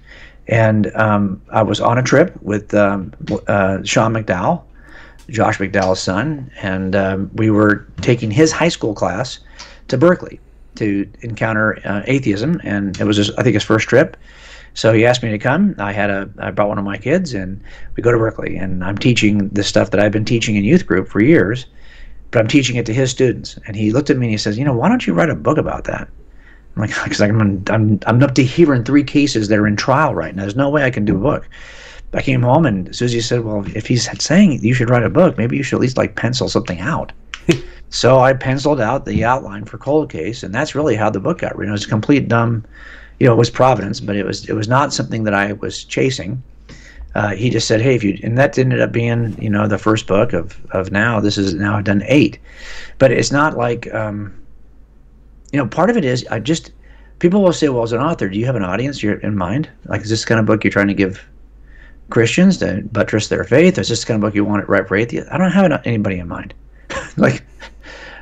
And 0.49 0.93
um, 0.95 1.41
I 1.51 1.61
was 1.61 1.79
on 1.79 1.99
a 1.99 2.03
trip 2.03 2.35
with 2.41 2.73
um, 2.73 3.13
uh, 3.47 3.83
Sean 3.83 4.13
McDowell, 4.13 4.63
Josh 5.29 5.59
McDowell's 5.59 6.01
son, 6.01 6.51
and 6.59 6.95
um, 6.95 7.29
we 7.35 7.51
were 7.51 7.87
taking 8.01 8.31
his 8.31 8.51
high 8.51 8.69
school 8.69 8.95
class 8.95 9.39
to 9.89 9.97
Berkeley 9.97 10.39
to 10.75 11.07
encounter 11.21 11.79
uh, 11.85 12.01
atheism, 12.05 12.59
and 12.63 12.99
it 12.99 13.03
was 13.05 13.17
his, 13.17 13.29
I 13.35 13.43
think 13.43 13.53
his 13.53 13.63
first 13.63 13.87
trip. 13.87 14.17
So 14.73 14.91
he 14.91 15.05
asked 15.05 15.21
me 15.21 15.29
to 15.29 15.37
come. 15.37 15.75
I 15.77 15.91
had 15.93 16.09
a 16.09 16.29
I 16.39 16.49
brought 16.49 16.69
one 16.69 16.79
of 16.79 16.85
my 16.85 16.97
kids, 16.97 17.35
and 17.35 17.61
we 17.95 18.01
go 18.01 18.11
to 18.11 18.17
Berkeley, 18.17 18.57
and 18.57 18.83
I'm 18.83 18.97
teaching 18.97 19.49
the 19.49 19.63
stuff 19.63 19.91
that 19.91 19.99
I've 19.99 20.11
been 20.11 20.25
teaching 20.25 20.55
in 20.55 20.63
youth 20.63 20.87
group 20.87 21.07
for 21.07 21.21
years, 21.21 21.67
but 22.31 22.39
I'm 22.39 22.47
teaching 22.47 22.75
it 22.75 22.87
to 22.87 22.93
his 22.93 23.11
students. 23.11 23.59
And 23.67 23.75
he 23.75 23.91
looked 23.91 24.09
at 24.09 24.17
me 24.17 24.25
and 24.25 24.31
he 24.31 24.37
says, 24.37 24.57
"You 24.57 24.65
know, 24.65 24.73
why 24.73 24.89
don't 24.89 25.05
you 25.05 25.13
write 25.13 25.29
a 25.29 25.35
book 25.35 25.59
about 25.59 25.83
that?" 25.83 26.07
I'm 26.75 26.83
like, 26.83 26.91
because 27.03 27.21
I'm, 27.21 27.63
I'm 27.69 27.99
I'm 28.05 28.23
up 28.23 28.35
to 28.35 28.43
here 28.43 28.73
in 28.73 28.83
three 28.83 29.03
cases 29.03 29.47
that 29.47 29.59
are 29.59 29.67
in 29.67 29.75
trial 29.75 30.15
right 30.15 30.35
now. 30.35 30.43
There's 30.43 30.55
no 30.55 30.69
way 30.69 30.83
I 30.83 30.89
can 30.89 31.05
do 31.05 31.15
a 31.15 31.19
book. 31.19 31.47
I 32.13 32.21
came 32.21 32.41
home 32.41 32.65
and 32.65 32.95
Susie 32.95 33.21
said, 33.21 33.43
"Well, 33.43 33.63
if 33.75 33.85
he's 33.85 34.09
saying 34.23 34.63
you 34.63 34.73
should 34.73 34.89
write 34.89 35.03
a 35.03 35.09
book, 35.09 35.37
maybe 35.37 35.57
you 35.57 35.63
should 35.63 35.75
at 35.75 35.81
least 35.81 35.97
like 35.97 36.15
pencil 36.15 36.49
something 36.49 36.79
out." 36.79 37.11
so 37.89 38.19
I 38.19 38.33
penciled 38.33 38.81
out 38.81 39.05
the 39.05 39.23
outline 39.23 39.65
for 39.65 39.77
Cold 39.77 40.09
Case, 40.09 40.43
and 40.43 40.53
that's 40.53 40.75
really 40.75 40.95
how 40.95 41.09
the 41.09 41.19
book 41.19 41.39
got 41.39 41.55
written. 41.55 41.69
It 41.69 41.73
was 41.73 41.85
a 41.85 41.89
complete 41.89 42.27
dumb, 42.27 42.65
you 43.19 43.27
know, 43.27 43.33
it 43.33 43.37
was 43.37 43.49
Providence, 43.49 43.99
but 43.99 44.15
it 44.15 44.25
was 44.25 44.49
it 44.49 44.53
was 44.53 44.67
not 44.67 44.93
something 44.93 45.23
that 45.25 45.33
I 45.33 45.53
was 45.53 45.83
chasing. 45.83 46.41
Uh, 47.15 47.29
he 47.29 47.49
just 47.49 47.67
said, 47.67 47.81
"Hey, 47.81 47.95
if 47.95 48.03
you," 48.03 48.17
and 48.23 48.37
that 48.37 48.57
ended 48.57 48.81
up 48.81 48.91
being, 48.91 49.39
you 49.41 49.49
know, 49.49 49.67
the 49.67 49.77
first 49.77 50.07
book 50.07 50.33
of 50.33 50.59
of 50.71 50.91
now. 50.91 51.19
This 51.19 51.37
is 51.37 51.53
now 51.53 51.77
I've 51.77 51.83
done 51.83 52.03
eight, 52.05 52.39
but 52.97 53.11
it's 53.11 53.31
not 53.31 53.57
like, 53.57 53.93
um, 53.93 54.33
you 55.51 55.57
know, 55.57 55.67
part 55.67 55.89
of 55.89 55.97
it 55.97 56.05
is 56.05 56.25
I 56.29 56.39
just 56.39 56.71
people 57.19 57.41
will 57.41 57.53
say, 57.53 57.69
"Well, 57.69 57.83
as 57.83 57.91
an 57.91 58.01
author, 58.01 58.29
do 58.29 58.37
you 58.37 58.45
have 58.45 58.55
an 58.55 58.63
audience 58.63 59.03
you're 59.03 59.19
in 59.19 59.35
mind? 59.35 59.69
Like, 59.85 60.01
is 60.01 60.09
this 60.09 60.25
kind 60.25 60.39
of 60.39 60.45
book 60.45 60.63
you're 60.63 60.71
trying 60.71 60.87
to 60.87 60.93
give 60.93 61.23
Christians 62.09 62.57
to 62.57 62.81
buttress 62.91 63.27
their 63.27 63.43
faith? 63.43 63.77
Or 63.77 63.81
is 63.81 63.89
this 63.89 64.05
kind 64.05 64.15
of 64.15 64.21
book 64.21 64.35
you 64.35 64.45
want 64.45 64.65
to 64.65 64.71
write 64.71 64.87
for 64.87 64.95
atheists? 64.95 65.29
I 65.31 65.37
don't 65.37 65.51
have 65.51 65.81
anybody 65.85 66.19
in 66.19 66.27
mind. 66.27 66.53
like, 67.17 67.43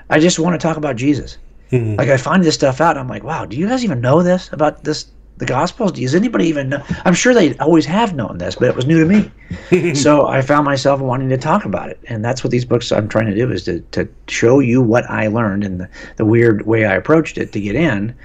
I 0.10 0.20
just 0.20 0.40
want 0.40 0.60
to 0.60 0.66
talk 0.66 0.78
about 0.78 0.96
Jesus. 0.96 1.38
Mm-hmm. 1.72 1.96
Like, 1.96 2.10
I 2.10 2.18
find 2.18 2.44
this 2.44 2.56
stuff 2.56 2.80
out. 2.80 2.98
I'm 2.98 3.08
like, 3.08 3.24
wow, 3.24 3.46
do 3.46 3.58
you 3.58 3.68
guys 3.68 3.84
even 3.84 4.02
know 4.02 4.24
this 4.24 4.52
about 4.54 4.84
this? 4.84 5.08
The 5.38 5.46
Gospels? 5.46 5.92
Does 5.92 6.16
anybody 6.16 6.48
even 6.48 6.70
know? 6.70 6.84
I'm 7.06 7.14
sure 7.14 7.34
they 7.34 7.56
always 7.58 7.86
have 7.86 8.16
known 8.16 8.40
this, 8.40 8.56
but 8.56 8.70
it 8.70 8.76
was 8.76 8.86
new 8.86 9.00
to 9.00 9.06
me. 9.06 9.94
so 9.94 10.28
I 10.28 10.42
found 10.42 10.66
myself 10.66 11.00
wanting 11.00 11.30
to 11.30 11.38
talk 11.38 11.66
about 11.66 11.90
it, 11.90 12.00
and 12.08 12.26
that's 12.26 12.44
what 12.44 12.52
these 12.52 12.66
books 12.66 12.92
I'm 12.92 13.08
trying 13.08 13.28
to 13.28 13.36
do 13.36 13.52
is 13.52 13.64
to, 13.66 13.80
to 13.80 14.08
show 14.28 14.60
you 14.60 14.82
what 14.82 15.08
I 15.10 15.28
learned 15.28 15.64
and 15.64 15.80
the, 15.80 15.90
the 16.16 16.26
weird 16.26 16.66
way 16.66 16.86
I 16.86 16.96
approached 16.96 17.38
it 17.38 17.52
to 17.54 17.62
get 17.62 17.76
in. 17.76 18.16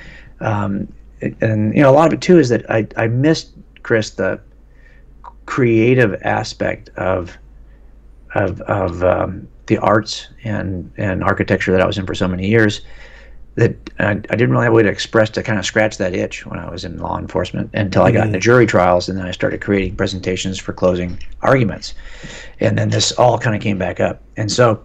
Um, 0.40 0.88
and 1.40 1.75
you 1.75 1.83
know, 1.83 1.90
a 1.90 1.92
lot 1.92 2.07
of 2.07 2.14
it 2.14 2.22
too 2.22 2.38
is 2.38 2.48
that 2.48 2.68
I 2.70 2.87
I 2.96 3.07
missed 3.07 3.53
Chris 3.83 4.11
the 4.11 4.40
creative 5.46 6.20
aspect 6.22 6.88
of 6.96 7.37
of, 8.35 8.61
of 8.62 9.05
um, 9.05 9.46
the 9.66 9.79
arts 9.79 10.29
and, 10.44 10.90
and 10.96 11.22
architecture 11.22 11.72
that 11.72 11.81
I 11.81 11.87
was 11.87 11.98
in 11.98 12.07
for 12.07 12.14
so 12.14 12.27
many 12.27 12.48
years 12.48 12.81
that 13.55 13.75
I, 13.99 14.11
I, 14.11 14.15
didn't 14.15 14.51
really 14.51 14.65
have 14.65 14.73
a 14.73 14.77
way 14.77 14.83
to 14.83 14.88
express 14.88 15.29
to 15.31 15.43
kind 15.43 15.59
of 15.59 15.67
scratch 15.67 15.99
that 15.99 16.15
itch 16.15 16.47
when 16.47 16.59
I 16.59 16.71
was 16.71 16.85
in 16.85 16.99
law 16.99 17.19
enforcement 17.19 17.71
until 17.75 18.03
I 18.03 18.11
got 18.11 18.27
into 18.27 18.38
mm. 18.38 18.43
jury 18.43 18.67
trials 18.67 19.09
and 19.09 19.19
then 19.19 19.27
I 19.27 19.31
started 19.31 19.61
creating 19.61 19.97
presentations 19.97 20.59
for 20.59 20.73
closing 20.73 21.19
arguments. 21.43 21.95
And 22.61 22.79
then 22.79 22.88
this 22.88 23.12
all 23.12 23.38
kind 23.38 23.55
of 23.55 23.61
came 23.61 23.77
back 23.77 24.01
up. 24.01 24.23
And 24.38 24.51
so 24.51 24.83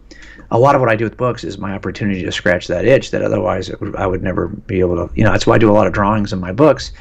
a 0.52 0.60
lot 0.60 0.76
of 0.76 0.82
what 0.82 0.90
I 0.90 0.98
do 0.98 1.06
with 1.06 1.16
books 1.16 1.44
is 1.44 1.58
my 1.58 1.74
opportunity 1.74 2.24
to 2.24 2.32
scratch 2.32 2.68
that 2.68 2.86
itch 2.86 3.12
that 3.12 3.22
otherwise 3.22 3.72
I 3.98 4.06
would 4.06 4.22
never 4.22 4.48
be 4.48 4.82
able 4.82 5.08
to, 5.08 5.14
you 5.16 5.24
know, 5.24 5.32
that's 5.32 5.48
why 5.48 5.56
I 5.56 5.58
do 5.58 5.72
a 5.72 5.74
lot 5.74 5.88
of 5.88 5.94
drawings 5.94 6.34
in 6.34 6.40
my 6.40 6.52
books 6.52 6.92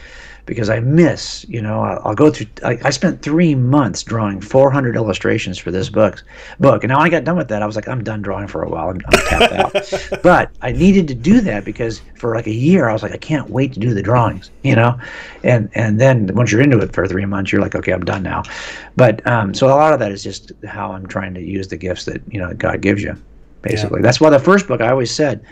because 0.46 0.70
I 0.70 0.78
miss, 0.78 1.44
you 1.48 1.60
know, 1.60 1.82
I'll, 1.82 2.00
I'll 2.04 2.14
go 2.14 2.30
through. 2.30 2.46
I, 2.64 2.78
I, 2.84 2.90
spent 2.90 3.20
three 3.20 3.56
months 3.56 4.04
drawing 4.04 4.40
400 4.40 4.94
illustrations 4.94 5.58
for 5.58 5.72
this 5.72 5.90
book. 5.90 6.22
Book, 6.60 6.84
and 6.84 6.90
now 6.90 7.00
I 7.00 7.08
got 7.08 7.24
done 7.24 7.36
with 7.36 7.48
that. 7.48 7.62
I 7.62 7.66
was 7.66 7.74
like, 7.74 7.88
I'm 7.88 8.02
done 8.04 8.22
drawing 8.22 8.46
for 8.46 8.62
a 8.62 8.68
while. 8.68 8.88
I'm, 8.88 9.00
I'm 9.08 9.18
tapped 9.26 9.52
out. 9.52 10.22
but 10.22 10.52
I 10.62 10.70
needed 10.70 11.08
to 11.08 11.14
do 11.14 11.40
that 11.42 11.64
because 11.64 12.00
for 12.14 12.34
like 12.34 12.46
a 12.46 12.54
year, 12.54 12.88
I 12.88 12.92
was 12.92 13.02
like, 13.02 13.12
I 13.12 13.18
can't 13.18 13.50
wait 13.50 13.72
to 13.74 13.80
do 13.80 13.92
the 13.92 14.02
drawings, 14.02 14.50
you 14.62 14.76
know, 14.76 14.98
and 15.42 15.68
and 15.74 16.00
then 16.00 16.30
once 16.34 16.52
you're 16.52 16.62
into 16.62 16.78
it 16.78 16.94
for 16.94 17.06
three 17.08 17.26
months, 17.26 17.50
you're 17.50 17.60
like, 17.60 17.74
okay, 17.74 17.92
I'm 17.92 18.04
done 18.04 18.22
now. 18.22 18.44
But 18.94 19.26
um, 19.26 19.52
so 19.52 19.66
a 19.66 19.70
lot 19.70 19.92
of 19.92 19.98
that 19.98 20.12
is 20.12 20.22
just 20.22 20.52
how 20.64 20.92
I'm 20.92 21.06
trying 21.08 21.34
to 21.34 21.42
use 21.42 21.68
the 21.68 21.76
gifts 21.76 22.04
that 22.04 22.22
you 22.30 22.38
know 22.38 22.54
God 22.54 22.80
gives 22.80 23.02
you. 23.02 23.20
Basically, 23.62 23.98
yeah. 23.98 24.02
that's 24.02 24.20
why 24.20 24.30
the 24.30 24.38
first 24.38 24.68
book 24.68 24.80
I 24.80 24.90
always 24.90 25.10
said 25.10 25.44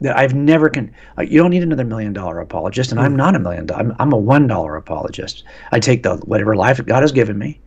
that 0.00 0.16
I've 0.16 0.34
never 0.34 0.68
can. 0.68 0.92
Uh, 1.18 1.22
you 1.22 1.40
don't 1.40 1.50
need 1.50 1.62
another 1.62 1.84
million 1.84 2.12
dollar 2.12 2.40
apologist, 2.40 2.90
and 2.90 3.00
I'm 3.00 3.12
hmm. 3.12 3.18
not 3.18 3.34
a 3.34 3.38
million. 3.38 3.70
I'm, 3.72 3.94
I'm 3.98 4.12
a 4.12 4.18
one 4.18 4.46
dollar 4.46 4.76
apologist. 4.76 5.44
I 5.72 5.80
take 5.80 6.02
the 6.02 6.16
whatever 6.18 6.54
life 6.54 6.84
God 6.84 7.02
has 7.02 7.12
given 7.12 7.38
me, 7.38 7.60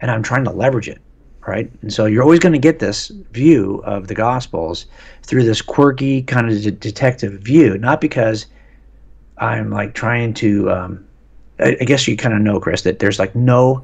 and 0.00 0.10
I'm 0.10 0.22
trying 0.22 0.44
to 0.44 0.50
leverage 0.50 0.88
it, 0.88 1.00
right? 1.46 1.70
And 1.82 1.92
so 1.92 2.06
you're 2.06 2.22
always 2.22 2.40
going 2.40 2.52
to 2.52 2.58
get 2.58 2.78
this 2.78 3.08
view 3.32 3.82
of 3.84 4.08
the 4.08 4.14
Gospels 4.14 4.86
through 5.22 5.44
this 5.44 5.62
quirky 5.62 6.22
kind 6.22 6.48
of 6.48 6.62
de- 6.62 6.70
detective 6.70 7.40
view, 7.40 7.76
not 7.78 8.00
because 8.00 8.46
I'm 9.38 9.70
like 9.70 9.94
trying 9.94 10.34
to. 10.34 10.70
Um, 10.70 11.06
I, 11.58 11.76
I 11.80 11.84
guess 11.84 12.06
you 12.06 12.16
kind 12.16 12.34
of 12.34 12.40
know, 12.40 12.60
Chris, 12.60 12.82
that 12.82 13.00
there's 13.00 13.18
like 13.18 13.34
no 13.34 13.82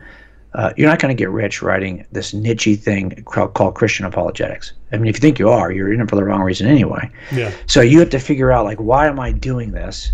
uh, 0.54 0.72
you're 0.76 0.88
not 0.88 0.98
going 0.98 1.14
to 1.14 1.18
get 1.18 1.30
rich 1.30 1.62
writing 1.62 2.06
this 2.12 2.32
nichey 2.32 2.78
thing 2.78 3.22
called, 3.26 3.54
called, 3.54 3.74
Christian 3.74 4.06
apologetics. 4.06 4.72
I 4.92 4.96
mean, 4.96 5.08
if 5.08 5.16
you 5.16 5.20
think 5.20 5.38
you 5.38 5.50
are, 5.50 5.70
you're 5.70 5.92
in 5.92 6.00
it 6.00 6.08
for 6.08 6.16
the 6.16 6.24
wrong 6.24 6.40
reason 6.40 6.66
anyway. 6.66 7.10
Yeah. 7.32 7.52
So 7.66 7.80
you 7.80 7.98
have 8.00 8.10
to 8.10 8.18
figure 8.18 8.50
out 8.50 8.64
like, 8.64 8.78
why 8.78 9.06
am 9.06 9.20
I 9.20 9.32
doing 9.32 9.72
this? 9.72 10.10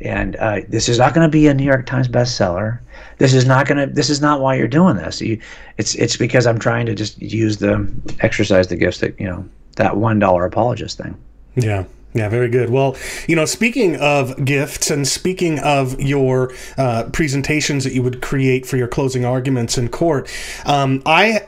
And 0.00 0.36
uh, 0.36 0.60
this 0.68 0.88
is 0.88 0.98
not 0.98 1.14
going 1.14 1.26
to 1.26 1.30
be 1.30 1.46
a 1.46 1.54
New 1.54 1.64
York 1.64 1.86
Times 1.86 2.08
bestseller. 2.08 2.80
This 3.18 3.32
is 3.32 3.46
not 3.46 3.66
going 3.66 3.88
to. 3.88 3.92
This 3.92 4.10
is 4.10 4.20
not 4.20 4.40
why 4.40 4.56
you're 4.56 4.68
doing 4.68 4.96
this. 4.96 5.20
You, 5.20 5.40
it's 5.78 5.94
it's 5.94 6.16
because 6.16 6.46
I'm 6.46 6.58
trying 6.58 6.84
to 6.86 6.94
just 6.94 7.20
use 7.22 7.58
the 7.58 7.90
exercise 8.20 8.66
the 8.68 8.76
gifts 8.76 8.98
that 8.98 9.18
you 9.20 9.26
know 9.26 9.48
that 9.76 9.96
one 9.96 10.18
dollar 10.18 10.44
apologist 10.44 10.98
thing. 10.98 11.16
Yeah. 11.54 11.84
Yeah, 12.14 12.28
very 12.28 12.48
good. 12.48 12.70
Well, 12.70 12.96
you 13.26 13.34
know, 13.34 13.44
speaking 13.44 13.96
of 13.96 14.44
gifts 14.44 14.88
and 14.88 15.06
speaking 15.06 15.58
of 15.58 16.00
your 16.00 16.52
uh, 16.78 17.10
presentations 17.12 17.82
that 17.82 17.92
you 17.92 18.04
would 18.04 18.22
create 18.22 18.66
for 18.66 18.76
your 18.76 18.86
closing 18.86 19.24
arguments 19.24 19.76
in 19.76 19.88
court, 19.88 20.32
um, 20.64 21.02
I 21.06 21.40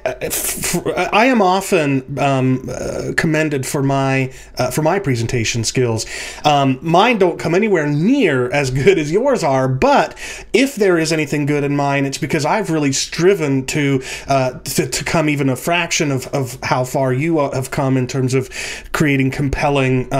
I 1.12 1.26
am 1.26 1.40
often 1.40 2.18
um, 2.18 2.68
uh, 2.68 3.12
commended 3.16 3.64
for 3.64 3.80
my 3.80 4.32
uh, 4.58 4.72
for 4.72 4.82
my 4.82 4.98
presentation 4.98 5.62
skills. 5.62 6.04
Um, 6.44 6.80
mine 6.82 7.18
don't 7.18 7.38
come 7.38 7.54
anywhere 7.54 7.86
near 7.86 8.50
as 8.50 8.72
good 8.72 8.98
as 8.98 9.12
yours 9.12 9.44
are, 9.44 9.68
but 9.68 10.18
if 10.52 10.74
there 10.74 10.98
is 10.98 11.12
anything 11.12 11.46
good 11.46 11.62
in 11.62 11.76
mine, 11.76 12.04
it's 12.04 12.18
because 12.18 12.44
I've 12.44 12.70
really 12.70 12.92
striven 12.92 13.66
to 13.66 14.02
uh, 14.26 14.58
to, 14.58 14.88
to, 14.88 15.04
come 15.04 15.28
even 15.28 15.48
a 15.48 15.54
fraction 15.54 16.10
of, 16.10 16.26
of 16.34 16.58
how 16.64 16.82
far 16.82 17.12
you 17.12 17.38
have 17.38 17.70
come 17.70 17.96
in 17.96 18.08
terms 18.08 18.34
of 18.34 18.50
creating 18.90 19.30
compelling. 19.30 20.12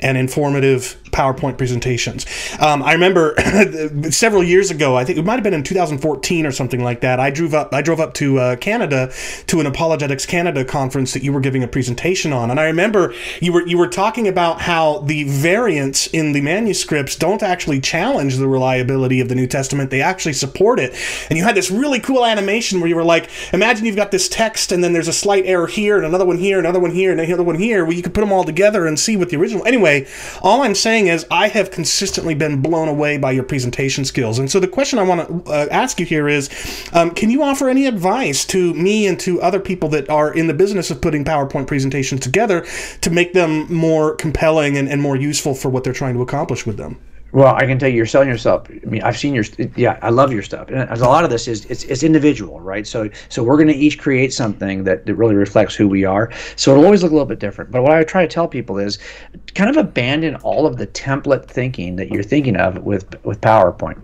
And 0.00 0.18
informative 0.18 1.00
PowerPoint 1.14 1.56
presentations. 1.56 2.26
Um, 2.58 2.82
I 2.82 2.92
remember 2.92 3.34
several 4.10 4.42
years 4.42 4.70
ago, 4.70 4.96
I 4.96 5.04
think 5.04 5.18
it 5.18 5.24
might 5.24 5.34
have 5.34 5.44
been 5.44 5.54
in 5.54 5.62
2014 5.62 6.44
or 6.44 6.50
something 6.50 6.82
like 6.82 7.00
that. 7.02 7.20
I 7.20 7.30
drove 7.30 7.54
up. 7.54 7.72
I 7.72 7.82
drove 7.82 8.00
up 8.00 8.14
to 8.14 8.38
uh, 8.38 8.56
Canada 8.56 9.12
to 9.46 9.60
an 9.60 9.66
Apologetics 9.66 10.26
Canada 10.26 10.64
conference 10.64 11.12
that 11.12 11.22
you 11.22 11.32
were 11.32 11.40
giving 11.40 11.62
a 11.62 11.68
presentation 11.68 12.32
on, 12.32 12.50
and 12.50 12.58
I 12.58 12.64
remember 12.64 13.14
you 13.40 13.52
were 13.52 13.66
you 13.66 13.78
were 13.78 13.88
talking 13.88 14.26
about 14.26 14.60
how 14.60 14.98
the 15.00 15.24
variants 15.24 16.08
in 16.08 16.32
the 16.32 16.40
manuscripts 16.40 17.14
don't 17.14 17.42
actually 17.42 17.80
challenge 17.80 18.36
the 18.36 18.48
reliability 18.48 19.20
of 19.20 19.28
the 19.28 19.36
New 19.36 19.46
Testament; 19.46 19.90
they 19.90 20.02
actually 20.02 20.32
support 20.32 20.80
it. 20.80 20.94
And 21.30 21.38
you 21.38 21.44
had 21.44 21.54
this 21.54 21.70
really 21.70 22.00
cool 22.00 22.26
animation 22.26 22.80
where 22.80 22.88
you 22.88 22.96
were 22.96 23.04
like, 23.04 23.30
imagine 23.52 23.86
you've 23.86 23.94
got 23.94 24.10
this 24.10 24.28
text, 24.28 24.72
and 24.72 24.82
then 24.82 24.92
there's 24.92 25.08
a 25.08 25.12
slight 25.12 25.46
error 25.46 25.68
here, 25.68 25.96
and 25.96 26.06
another 26.06 26.24
one 26.24 26.38
here, 26.38 26.58
another 26.58 26.80
one 26.80 26.90
here, 26.90 27.12
and 27.12 27.20
another 27.20 27.44
one 27.44 27.58
here. 27.58 27.84
Where 27.84 27.94
you 27.94 28.02
could 28.02 28.14
put 28.14 28.20
them 28.20 28.32
all 28.32 28.44
together 28.44 28.84
and 28.84 28.98
see 28.98 29.16
what 29.16 29.28
the 29.28 29.36
original. 29.36 29.64
Anyway, 29.64 30.06
all 30.42 30.62
I'm 30.62 30.74
saying 30.74 31.03
is 31.08 31.26
I 31.30 31.48
have 31.48 31.70
consistently 31.70 32.34
been 32.34 32.60
blown 32.60 32.88
away 32.88 33.18
by 33.18 33.32
your 33.32 33.44
presentation 33.44 34.04
skills, 34.04 34.38
and 34.38 34.50
so 34.50 34.60
the 34.60 34.68
question 34.68 34.98
I 34.98 35.02
want 35.02 35.46
to 35.46 35.52
uh, 35.52 35.66
ask 35.70 36.00
you 36.00 36.06
here 36.06 36.28
is, 36.28 36.50
um, 36.92 37.10
can 37.10 37.30
you 37.30 37.42
offer 37.42 37.68
any 37.68 37.86
advice 37.86 38.44
to 38.46 38.74
me 38.74 39.06
and 39.06 39.18
to 39.20 39.40
other 39.40 39.60
people 39.60 39.88
that 39.90 40.08
are 40.08 40.32
in 40.32 40.46
the 40.46 40.54
business 40.54 40.90
of 40.90 41.00
putting 41.00 41.24
PowerPoint 41.24 41.66
presentations 41.66 42.20
together 42.20 42.66
to 43.00 43.10
make 43.10 43.32
them 43.32 43.72
more 43.72 44.14
compelling 44.16 44.76
and, 44.76 44.88
and 44.88 45.00
more 45.00 45.16
useful 45.16 45.54
for 45.54 45.68
what 45.68 45.84
they're 45.84 45.92
trying 45.92 46.14
to 46.14 46.22
accomplish 46.22 46.66
with 46.66 46.76
them? 46.76 46.98
Well, 47.34 47.52
I 47.56 47.66
can 47.66 47.80
tell 47.80 47.88
you, 47.88 47.96
you're 47.96 48.06
selling 48.06 48.28
yourself. 48.28 48.68
I 48.70 48.86
mean, 48.86 49.02
I've 49.02 49.18
seen 49.18 49.34
your, 49.34 49.44
yeah, 49.74 49.98
I 50.02 50.10
love 50.10 50.32
your 50.32 50.42
stuff. 50.42 50.68
And 50.68 50.88
a 50.88 50.96
lot 51.08 51.24
of 51.24 51.30
this 51.30 51.48
is 51.48 51.64
it's, 51.64 51.82
it's 51.82 52.04
individual, 52.04 52.60
right? 52.60 52.86
So, 52.86 53.10
so 53.28 53.42
we're 53.42 53.56
going 53.56 53.68
to 53.68 53.74
each 53.74 53.98
create 53.98 54.32
something 54.32 54.84
that, 54.84 55.04
that 55.04 55.14
really 55.16 55.34
reflects 55.34 55.74
who 55.74 55.88
we 55.88 56.04
are. 56.04 56.30
So 56.54 56.70
it'll 56.70 56.84
always 56.84 57.02
look 57.02 57.10
a 57.10 57.14
little 57.14 57.26
bit 57.26 57.40
different. 57.40 57.72
But 57.72 57.82
what 57.82 57.90
I 57.90 58.04
try 58.04 58.22
to 58.22 58.32
tell 58.32 58.46
people 58.46 58.78
is, 58.78 59.00
kind 59.56 59.68
of 59.68 59.76
abandon 59.76 60.36
all 60.36 60.64
of 60.64 60.76
the 60.76 60.86
template 60.86 61.46
thinking 61.46 61.96
that 61.96 62.08
you're 62.08 62.22
thinking 62.22 62.56
of 62.56 62.78
with 62.84 63.24
with 63.24 63.40
PowerPoint. 63.40 64.00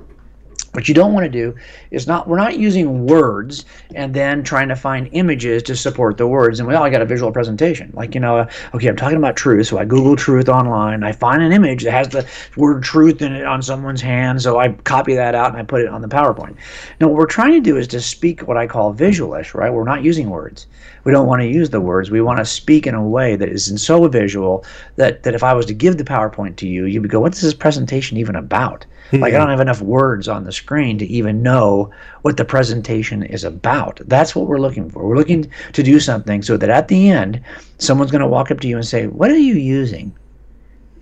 What 0.73 0.89
you 0.89 0.95
don't 0.95 1.13
want 1.13 1.25
to 1.25 1.31
do 1.31 1.57
is 1.91 2.07
not 2.07 2.29
we're 2.29 2.37
not 2.37 2.57
using 2.57 3.05
words 3.05 3.65
and 3.93 4.15
then 4.15 4.45
trying 4.45 4.69
to 4.69 4.77
find 4.77 5.09
images 5.11 5.65
to 5.65 5.75
support 5.75 6.17
the 6.17 6.29
words 6.29 6.61
and 6.61 6.69
we 6.69 6.77
all 6.77 6.89
got 6.89 7.03
a 7.03 7.05
visual 7.05 7.33
presentation. 7.33 7.91
Like, 7.93 8.15
you 8.15 8.21
know, 8.21 8.47
okay, 8.75 8.87
I'm 8.89 8.95
talking 8.95 9.17
about 9.17 9.35
truth, 9.35 9.67
so 9.67 9.79
I 9.79 9.85
Google 9.85 10.15
truth 10.15 10.49
online, 10.49 11.03
I 11.03 11.11
find 11.11 11.43
an 11.43 11.53
image 11.53 11.83
that 11.83 11.91
has 11.91 12.09
the 12.09 12.29
word 12.57 12.85
truth 12.85 13.21
in 13.21 13.33
it 13.33 13.45
on 13.45 13.63
someone's 13.63 14.01
hand, 14.01 14.43
so 14.43 14.61
I 14.61 14.69
copy 14.69 15.15
that 15.15 15.35
out 15.35 15.49
and 15.49 15.57
I 15.57 15.65
put 15.65 15.81
it 15.81 15.89
on 15.89 16.03
the 16.03 16.09
PowerPoint. 16.09 16.55
Now 17.01 17.09
what 17.09 17.17
we're 17.17 17.27
trying 17.27 17.53
to 17.53 17.61
do 17.61 17.77
is 17.77 17.89
to 17.89 18.01
speak 18.01 18.47
what 18.47 18.57
I 18.57 18.69
call 18.69 18.95
visualish, 18.95 19.55
right? 19.55 19.73
We're 19.73 19.83
not 19.83 20.05
using 20.05 20.31
words. 20.31 20.69
We 21.03 21.11
don't 21.11 21.27
want 21.27 21.43
to 21.43 21.49
use 21.49 21.71
the 21.71 21.81
words. 21.81 22.13
We 22.13 22.21
want 22.21 22.39
to 22.39 22.45
speak 22.45 22.87
in 22.87 22.95
a 22.95 23.05
way 23.05 23.35
that 23.35 23.49
is 23.49 23.83
so 23.83 24.07
visual 24.07 24.65
that, 24.97 25.25
that 25.25 25.35
if 25.35 25.43
I 25.43 25.53
was 25.53 25.67
to 25.67 25.75
give 25.75 25.97
the 25.97 26.05
PowerPoint 26.05 26.55
to 26.57 26.69
you, 26.69 26.85
you 26.85 27.01
would 27.01 27.11
go, 27.11 27.19
What's 27.19 27.41
this 27.41 27.55
presentation 27.55 28.17
even 28.19 28.37
about? 28.37 28.87
Mm-hmm. 29.11 29.23
Like 29.23 29.35
I 29.35 29.39
don't 29.39 29.51
have 29.51 29.61
enough 29.61 29.81
words 29.81 30.29
on 30.29 30.45
the 30.45 30.53
screen 30.53 30.97
to 30.99 31.07
even 31.07 31.43
know 31.43 31.91
what 32.23 32.37
the 32.37 32.45
presentation 32.45 33.25
is 33.25 33.43
about. 33.43 34.01
That's 34.07 34.37
what 34.37 34.47
we're 34.47 34.61
looking 34.61 34.89
for. 34.89 35.07
We're 35.07 35.17
looking 35.17 35.51
to 35.73 35.83
do 35.83 35.99
something 35.99 36.43
so 36.43 36.57
that 36.57 36.71
at 36.71 36.89
the 36.89 37.11
end, 37.11 37.43
someone's 37.79 38.13
going 38.13 38.23
to 38.23 38.29
walk 38.29 38.51
up 38.51 38.61
to 38.61 38.69
you 38.69 38.77
and 38.77 38.87
say, 38.87 39.09
"What 39.09 39.31
are 39.31 39.39
you 39.39 39.55
using?" 39.55 40.17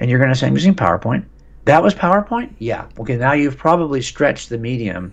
And 0.00 0.10
you're 0.10 0.18
going 0.18 0.30
to 0.30 0.36
say, 0.36 0.46
"I'm 0.46 0.54
using 0.54 0.74
PowerPoint." 0.74 1.24
That 1.66 1.82
was 1.82 1.94
PowerPoint? 1.94 2.50
Yeah. 2.58 2.86
Okay, 2.98 3.16
now 3.16 3.32
you've 3.32 3.58
probably 3.58 4.00
stretched 4.00 4.48
the 4.48 4.56
medium 4.56 5.12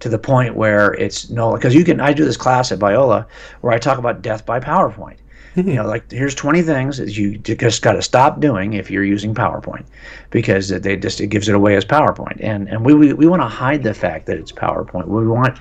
to 0.00 0.10
the 0.10 0.18
point 0.18 0.56
where 0.56 0.92
it's 0.94 1.30
no 1.30 1.54
because 1.54 1.74
you 1.74 1.84
can 1.84 2.00
I 2.00 2.12
do 2.12 2.24
this 2.24 2.36
class 2.36 2.70
at 2.70 2.78
Biola 2.78 3.26
where 3.62 3.72
I 3.72 3.78
talk 3.78 3.96
about 3.96 4.20
death 4.20 4.44
by 4.44 4.60
PowerPoint 4.60 5.16
you 5.64 5.74
know, 5.74 5.86
like 5.86 6.10
here's 6.10 6.34
20 6.34 6.60
things 6.62 6.98
that 6.98 7.16
you 7.16 7.38
just 7.38 7.80
got 7.80 7.92
to 7.92 8.02
stop 8.02 8.40
doing 8.40 8.74
if 8.74 8.90
you're 8.90 9.04
using 9.04 9.34
PowerPoint, 9.34 9.86
because 10.30 10.68
they 10.68 10.96
just 10.96 11.18
it 11.20 11.28
gives 11.28 11.48
it 11.48 11.54
away 11.54 11.76
as 11.76 11.84
PowerPoint, 11.84 12.38
and 12.40 12.68
and 12.68 12.84
we 12.84 12.92
we, 12.92 13.14
we 13.14 13.26
want 13.26 13.40
to 13.40 13.48
hide 13.48 13.82
the 13.82 13.94
fact 13.94 14.26
that 14.26 14.36
it's 14.36 14.52
PowerPoint. 14.52 15.06
We 15.06 15.26
want 15.26 15.58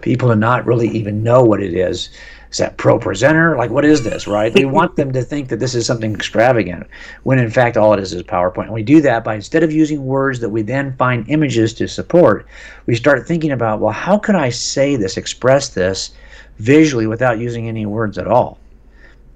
people 0.00 0.28
to 0.28 0.36
not 0.36 0.66
really 0.66 0.88
even 0.88 1.22
know 1.22 1.44
what 1.44 1.62
it 1.62 1.74
is. 1.74 2.10
Is 2.50 2.58
that 2.58 2.76
ProPresenter? 2.76 3.56
Like, 3.56 3.70
what 3.70 3.84
is 3.84 4.02
this, 4.02 4.26
right? 4.26 4.52
we 4.54 4.64
want 4.64 4.96
them 4.96 5.12
to 5.12 5.22
think 5.22 5.48
that 5.48 5.60
this 5.60 5.74
is 5.74 5.86
something 5.86 6.12
extravagant, 6.14 6.86
when 7.22 7.38
in 7.38 7.50
fact 7.50 7.76
all 7.76 7.92
it 7.92 8.00
is 8.00 8.12
is 8.12 8.22
PowerPoint. 8.24 8.64
And 8.64 8.72
we 8.72 8.82
do 8.82 9.00
that 9.02 9.22
by 9.22 9.36
instead 9.36 9.62
of 9.62 9.72
using 9.72 10.04
words 10.04 10.40
that 10.40 10.50
we 10.50 10.62
then 10.62 10.96
find 10.96 11.28
images 11.28 11.72
to 11.74 11.86
support, 11.86 12.46
we 12.86 12.96
start 12.96 13.26
thinking 13.26 13.52
about, 13.52 13.80
well, 13.80 13.92
how 13.92 14.18
could 14.18 14.34
I 14.34 14.50
say 14.50 14.96
this, 14.96 15.16
express 15.16 15.68
this 15.68 16.10
visually 16.58 17.06
without 17.06 17.38
using 17.38 17.68
any 17.68 17.86
words 17.86 18.18
at 18.18 18.26
all? 18.26 18.58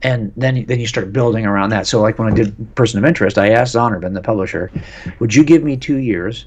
And 0.02 0.32
then 0.36 0.64
then 0.66 0.80
you 0.80 0.86
start 0.86 1.12
building 1.12 1.46
around 1.46 1.70
that. 1.70 1.86
So 1.86 2.00
like 2.00 2.18
when 2.18 2.32
I 2.32 2.34
did 2.34 2.74
Person 2.74 2.98
of 2.98 3.04
Interest, 3.04 3.38
I 3.38 3.50
asked 3.50 3.74
Zondervan, 3.74 4.14
the 4.14 4.22
publisher, 4.22 4.70
would 5.18 5.34
you 5.34 5.44
give 5.44 5.62
me 5.62 5.76
two 5.76 5.98
years 5.98 6.46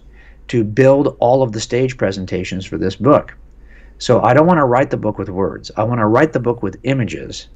to 0.49 0.63
build 0.63 1.15
all 1.19 1.43
of 1.43 1.51
the 1.51 1.59
stage 1.59 1.97
presentations 1.97 2.65
for 2.65 2.77
this 2.77 2.95
book? 2.95 3.35
So 3.99 4.21
I 4.21 4.33
don't 4.33 4.47
want 4.47 4.57
to 4.57 4.65
write 4.65 4.89
the 4.89 4.97
book 4.97 5.17
with 5.17 5.29
words. 5.29 5.71
I 5.77 5.83
want 5.83 5.99
to 5.99 6.07
write 6.07 6.33
the 6.33 6.39
book 6.39 6.63
with 6.63 6.79
images. 6.83 7.47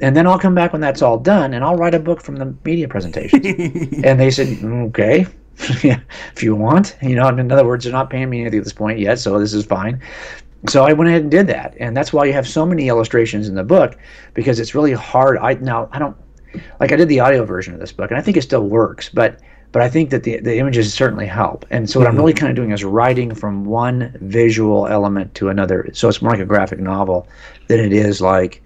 And 0.00 0.16
then 0.16 0.26
I'll 0.26 0.38
come 0.38 0.54
back 0.54 0.72
when 0.72 0.80
that's 0.80 1.02
all 1.02 1.18
done 1.18 1.54
and 1.54 1.62
I'll 1.62 1.76
write 1.76 1.94
a 1.94 2.00
book 2.00 2.20
from 2.20 2.36
the 2.36 2.52
media 2.64 2.88
presentations. 2.88 3.46
and 4.04 4.18
they 4.18 4.30
said, 4.30 4.64
okay, 4.64 5.26
if 5.58 6.42
you 6.42 6.56
want. 6.56 6.96
You 7.00 7.14
know, 7.14 7.28
in 7.28 7.52
other 7.52 7.64
words, 7.64 7.84
they're 7.84 7.92
not 7.92 8.10
paying 8.10 8.28
me 8.28 8.40
anything 8.40 8.58
at 8.58 8.64
this 8.64 8.72
point 8.72 8.98
yet, 8.98 9.20
so 9.20 9.38
this 9.38 9.54
is 9.54 9.64
fine 9.64 10.00
so 10.68 10.84
I 10.84 10.92
went 10.92 11.08
ahead 11.08 11.22
and 11.22 11.30
did 11.30 11.46
that, 11.48 11.74
and 11.78 11.96
that's 11.96 12.12
why 12.12 12.24
you 12.24 12.32
have 12.32 12.48
so 12.48 12.64
many 12.64 12.88
illustrations 12.88 13.48
in 13.48 13.54
the 13.54 13.64
book 13.64 13.98
because 14.34 14.60
it's 14.60 14.74
really 14.74 14.92
hard. 14.92 15.38
I 15.38 15.54
now 15.54 15.88
I 15.92 15.98
don't 15.98 16.16
like 16.80 16.92
I 16.92 16.96
did 16.96 17.08
the 17.08 17.20
audio 17.20 17.44
version 17.44 17.74
of 17.74 17.80
this 17.80 17.92
book, 17.92 18.10
and 18.10 18.18
I 18.18 18.22
think 18.22 18.36
it 18.36 18.42
still 18.42 18.66
works, 18.66 19.08
but 19.08 19.40
but 19.72 19.82
I 19.82 19.88
think 19.88 20.10
that 20.10 20.22
the 20.22 20.38
the 20.38 20.58
images 20.58 20.94
certainly 20.94 21.26
help. 21.26 21.66
And 21.70 21.90
so 21.90 21.98
what 21.98 22.04
mm-hmm. 22.04 22.12
I'm 22.12 22.16
really 22.18 22.32
kind 22.32 22.50
of 22.50 22.56
doing 22.56 22.70
is 22.70 22.84
writing 22.84 23.34
from 23.34 23.64
one 23.64 24.16
visual 24.20 24.86
element 24.86 25.34
to 25.34 25.48
another. 25.48 25.90
So 25.92 26.08
it's 26.08 26.22
more 26.22 26.30
like 26.30 26.40
a 26.40 26.46
graphic 26.46 26.78
novel 26.78 27.26
than 27.68 27.80
it 27.80 27.92
is 27.92 28.20
like 28.20 28.62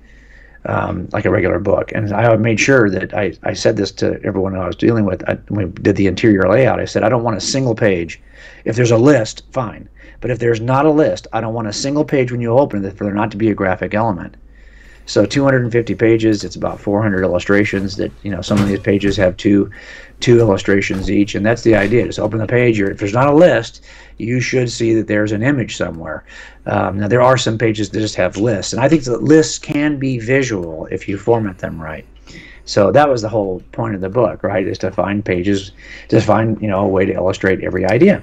um, 0.66 1.08
like 1.12 1.24
a 1.24 1.30
regular 1.30 1.58
book. 1.58 1.92
And 1.94 2.12
I 2.12 2.36
made 2.36 2.60
sure 2.60 2.90
that 2.90 3.14
I, 3.14 3.32
I 3.42 3.54
said 3.54 3.76
this 3.76 3.90
to 3.92 4.20
everyone 4.22 4.54
I 4.54 4.66
was 4.66 4.76
dealing 4.76 5.04
with. 5.06 5.26
I, 5.28 5.34
when 5.48 5.72
we 5.72 5.72
did 5.82 5.96
the 5.96 6.06
interior 6.06 6.42
layout, 6.48 6.78
I 6.78 6.84
said 6.84 7.02
I 7.02 7.08
don't 7.08 7.22
want 7.22 7.36
a 7.36 7.40
single 7.40 7.74
page. 7.74 8.20
If 8.64 8.76
there's 8.76 8.90
a 8.90 8.98
list, 8.98 9.44
fine. 9.52 9.88
But 10.20 10.30
if 10.30 10.38
there's 10.38 10.60
not 10.60 10.86
a 10.86 10.90
list, 10.90 11.26
I 11.32 11.40
don't 11.40 11.54
want 11.54 11.68
a 11.68 11.72
single 11.72 12.04
page 12.04 12.32
when 12.32 12.40
you 12.40 12.50
open 12.50 12.84
it 12.84 12.96
for 12.96 13.04
there 13.04 13.14
not 13.14 13.30
to 13.30 13.36
be 13.36 13.50
a 13.50 13.54
graphic 13.54 13.94
element. 13.94 14.36
So 15.08 15.24
250 15.24 15.94
pages, 15.94 16.44
it's 16.44 16.56
about 16.56 16.78
400 16.78 17.24
illustrations 17.24 17.96
that, 17.96 18.12
you 18.22 18.30
know, 18.30 18.42
some 18.42 18.58
of 18.58 18.68
these 18.68 18.80
pages 18.80 19.16
have 19.16 19.38
two 19.38 19.70
two 20.20 20.38
illustrations 20.38 21.10
each, 21.10 21.34
and 21.34 21.46
that's 21.46 21.62
the 21.62 21.76
idea. 21.76 22.04
Just 22.04 22.18
open 22.18 22.40
the 22.40 22.46
page, 22.46 22.78
if 22.80 22.98
there's 22.98 23.14
not 23.14 23.28
a 23.28 23.34
list, 23.34 23.84
you 24.18 24.40
should 24.40 24.70
see 24.70 24.92
that 24.94 25.06
there's 25.06 25.32
an 25.32 25.42
image 25.42 25.76
somewhere. 25.76 26.24
Um, 26.66 26.98
now, 26.98 27.08
there 27.08 27.22
are 27.22 27.38
some 27.38 27.56
pages 27.56 27.88
that 27.88 28.00
just 28.00 28.16
have 28.16 28.36
lists, 28.36 28.74
and 28.74 28.82
I 28.82 28.88
think 28.88 29.04
that 29.04 29.22
lists 29.22 29.58
can 29.58 29.98
be 29.98 30.18
visual 30.18 30.86
if 30.90 31.08
you 31.08 31.16
format 31.16 31.58
them 31.58 31.80
right. 31.80 32.04
So 32.66 32.92
that 32.92 33.08
was 33.08 33.22
the 33.22 33.30
whole 33.30 33.62
point 33.72 33.94
of 33.94 34.02
the 34.02 34.10
book, 34.10 34.42
right? 34.42 34.66
Is 34.66 34.76
to 34.78 34.90
find 34.90 35.24
pages, 35.24 35.72
to 36.08 36.20
find, 36.20 36.60
you 36.60 36.68
know, 36.68 36.84
a 36.84 36.88
way 36.88 37.06
to 37.06 37.14
illustrate 37.14 37.64
every 37.64 37.86
idea. 37.86 38.20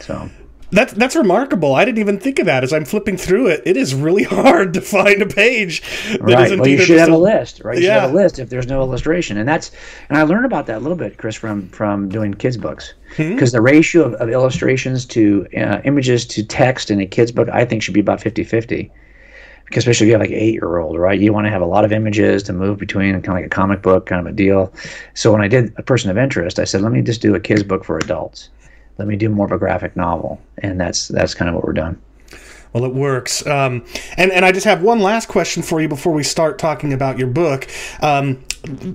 So 0.00 0.28
that's 0.70 0.92
that's 0.92 1.16
remarkable. 1.16 1.74
I 1.74 1.84
didn't 1.84 1.98
even 1.98 2.18
think 2.18 2.38
of 2.38 2.46
that 2.46 2.62
as 2.62 2.72
I'm 2.72 2.84
flipping 2.84 3.16
through 3.16 3.48
it. 3.48 3.62
It 3.64 3.76
is 3.76 3.94
really 3.94 4.22
hard 4.24 4.74
to 4.74 4.80
find 4.80 5.22
a 5.22 5.26
page. 5.26 5.82
That 6.12 6.20
right. 6.20 6.58
Well, 6.58 6.68
you 6.68 6.78
should 6.78 6.98
have 6.98 7.08
a 7.08 7.16
list, 7.16 7.62
right? 7.64 7.78
You 7.78 7.84
yeah. 7.84 7.94
should 7.94 8.02
have 8.02 8.10
a 8.10 8.14
list 8.14 8.38
if 8.38 8.50
there's 8.50 8.66
no 8.66 8.80
illustration, 8.80 9.38
and 9.38 9.48
that's 9.48 9.70
and 10.08 10.18
I 10.18 10.22
learned 10.22 10.44
about 10.44 10.66
that 10.66 10.78
a 10.78 10.80
little 10.80 10.96
bit, 10.96 11.16
Chris, 11.16 11.34
from 11.34 11.68
from 11.70 12.08
doing 12.08 12.34
kids 12.34 12.56
books, 12.56 12.92
because 13.16 13.50
hmm. 13.50 13.56
the 13.56 13.62
ratio 13.62 14.04
of, 14.04 14.14
of, 14.14 14.28
illustrations 14.28 15.06
to 15.06 15.46
uh, 15.56 15.80
images 15.84 16.26
to 16.26 16.44
text 16.44 16.90
in 16.90 17.00
a 17.00 17.06
kids 17.06 17.32
book, 17.32 17.48
I 17.48 17.64
think, 17.64 17.82
should 17.82 17.94
be 17.94 18.00
about 18.00 18.20
50-50. 18.20 18.90
Because 19.64 19.82
especially 19.82 20.06
if 20.06 20.08
you 20.08 20.12
have 20.14 20.22
like 20.22 20.30
an 20.30 20.36
eight-year-old, 20.36 20.98
right? 20.98 21.20
You 21.20 21.30
want 21.34 21.46
to 21.46 21.50
have 21.50 21.60
a 21.60 21.66
lot 21.66 21.84
of 21.84 21.92
images 21.92 22.42
to 22.44 22.54
move 22.54 22.78
between, 22.78 23.12
kind 23.12 23.28
of 23.28 23.34
like 23.34 23.44
a 23.44 23.50
comic 23.50 23.82
book 23.82 24.06
kind 24.06 24.26
of 24.26 24.32
a 24.32 24.34
deal. 24.34 24.72
So 25.12 25.30
when 25.30 25.42
I 25.42 25.48
did 25.48 25.74
a 25.76 25.82
person 25.82 26.10
of 26.10 26.16
interest, 26.16 26.58
I 26.58 26.64
said, 26.64 26.80
let 26.80 26.90
me 26.90 27.02
just 27.02 27.20
do 27.20 27.34
a 27.34 27.40
kids 27.40 27.62
book 27.62 27.84
for 27.84 27.98
adults 27.98 28.48
let 28.98 29.08
me 29.08 29.16
do 29.16 29.28
more 29.28 29.46
of 29.46 29.52
a 29.52 29.58
graphic 29.58 29.96
novel, 29.96 30.40
and 30.58 30.80
that's 30.80 31.08
that's 31.08 31.34
kind 31.34 31.48
of 31.48 31.54
what 31.54 31.64
we're 31.64 31.72
doing. 31.72 31.96
Well, 32.72 32.84
it 32.84 32.94
works. 32.94 33.46
Um, 33.46 33.84
and 34.16 34.30
and 34.30 34.44
I 34.44 34.52
just 34.52 34.66
have 34.66 34.82
one 34.82 35.00
last 35.00 35.28
question 35.28 35.62
for 35.62 35.80
you 35.80 35.88
before 35.88 36.12
we 36.12 36.22
start 36.22 36.58
talking 36.58 36.92
about 36.92 37.18
your 37.18 37.28
book. 37.28 37.68
Um, 38.00 38.44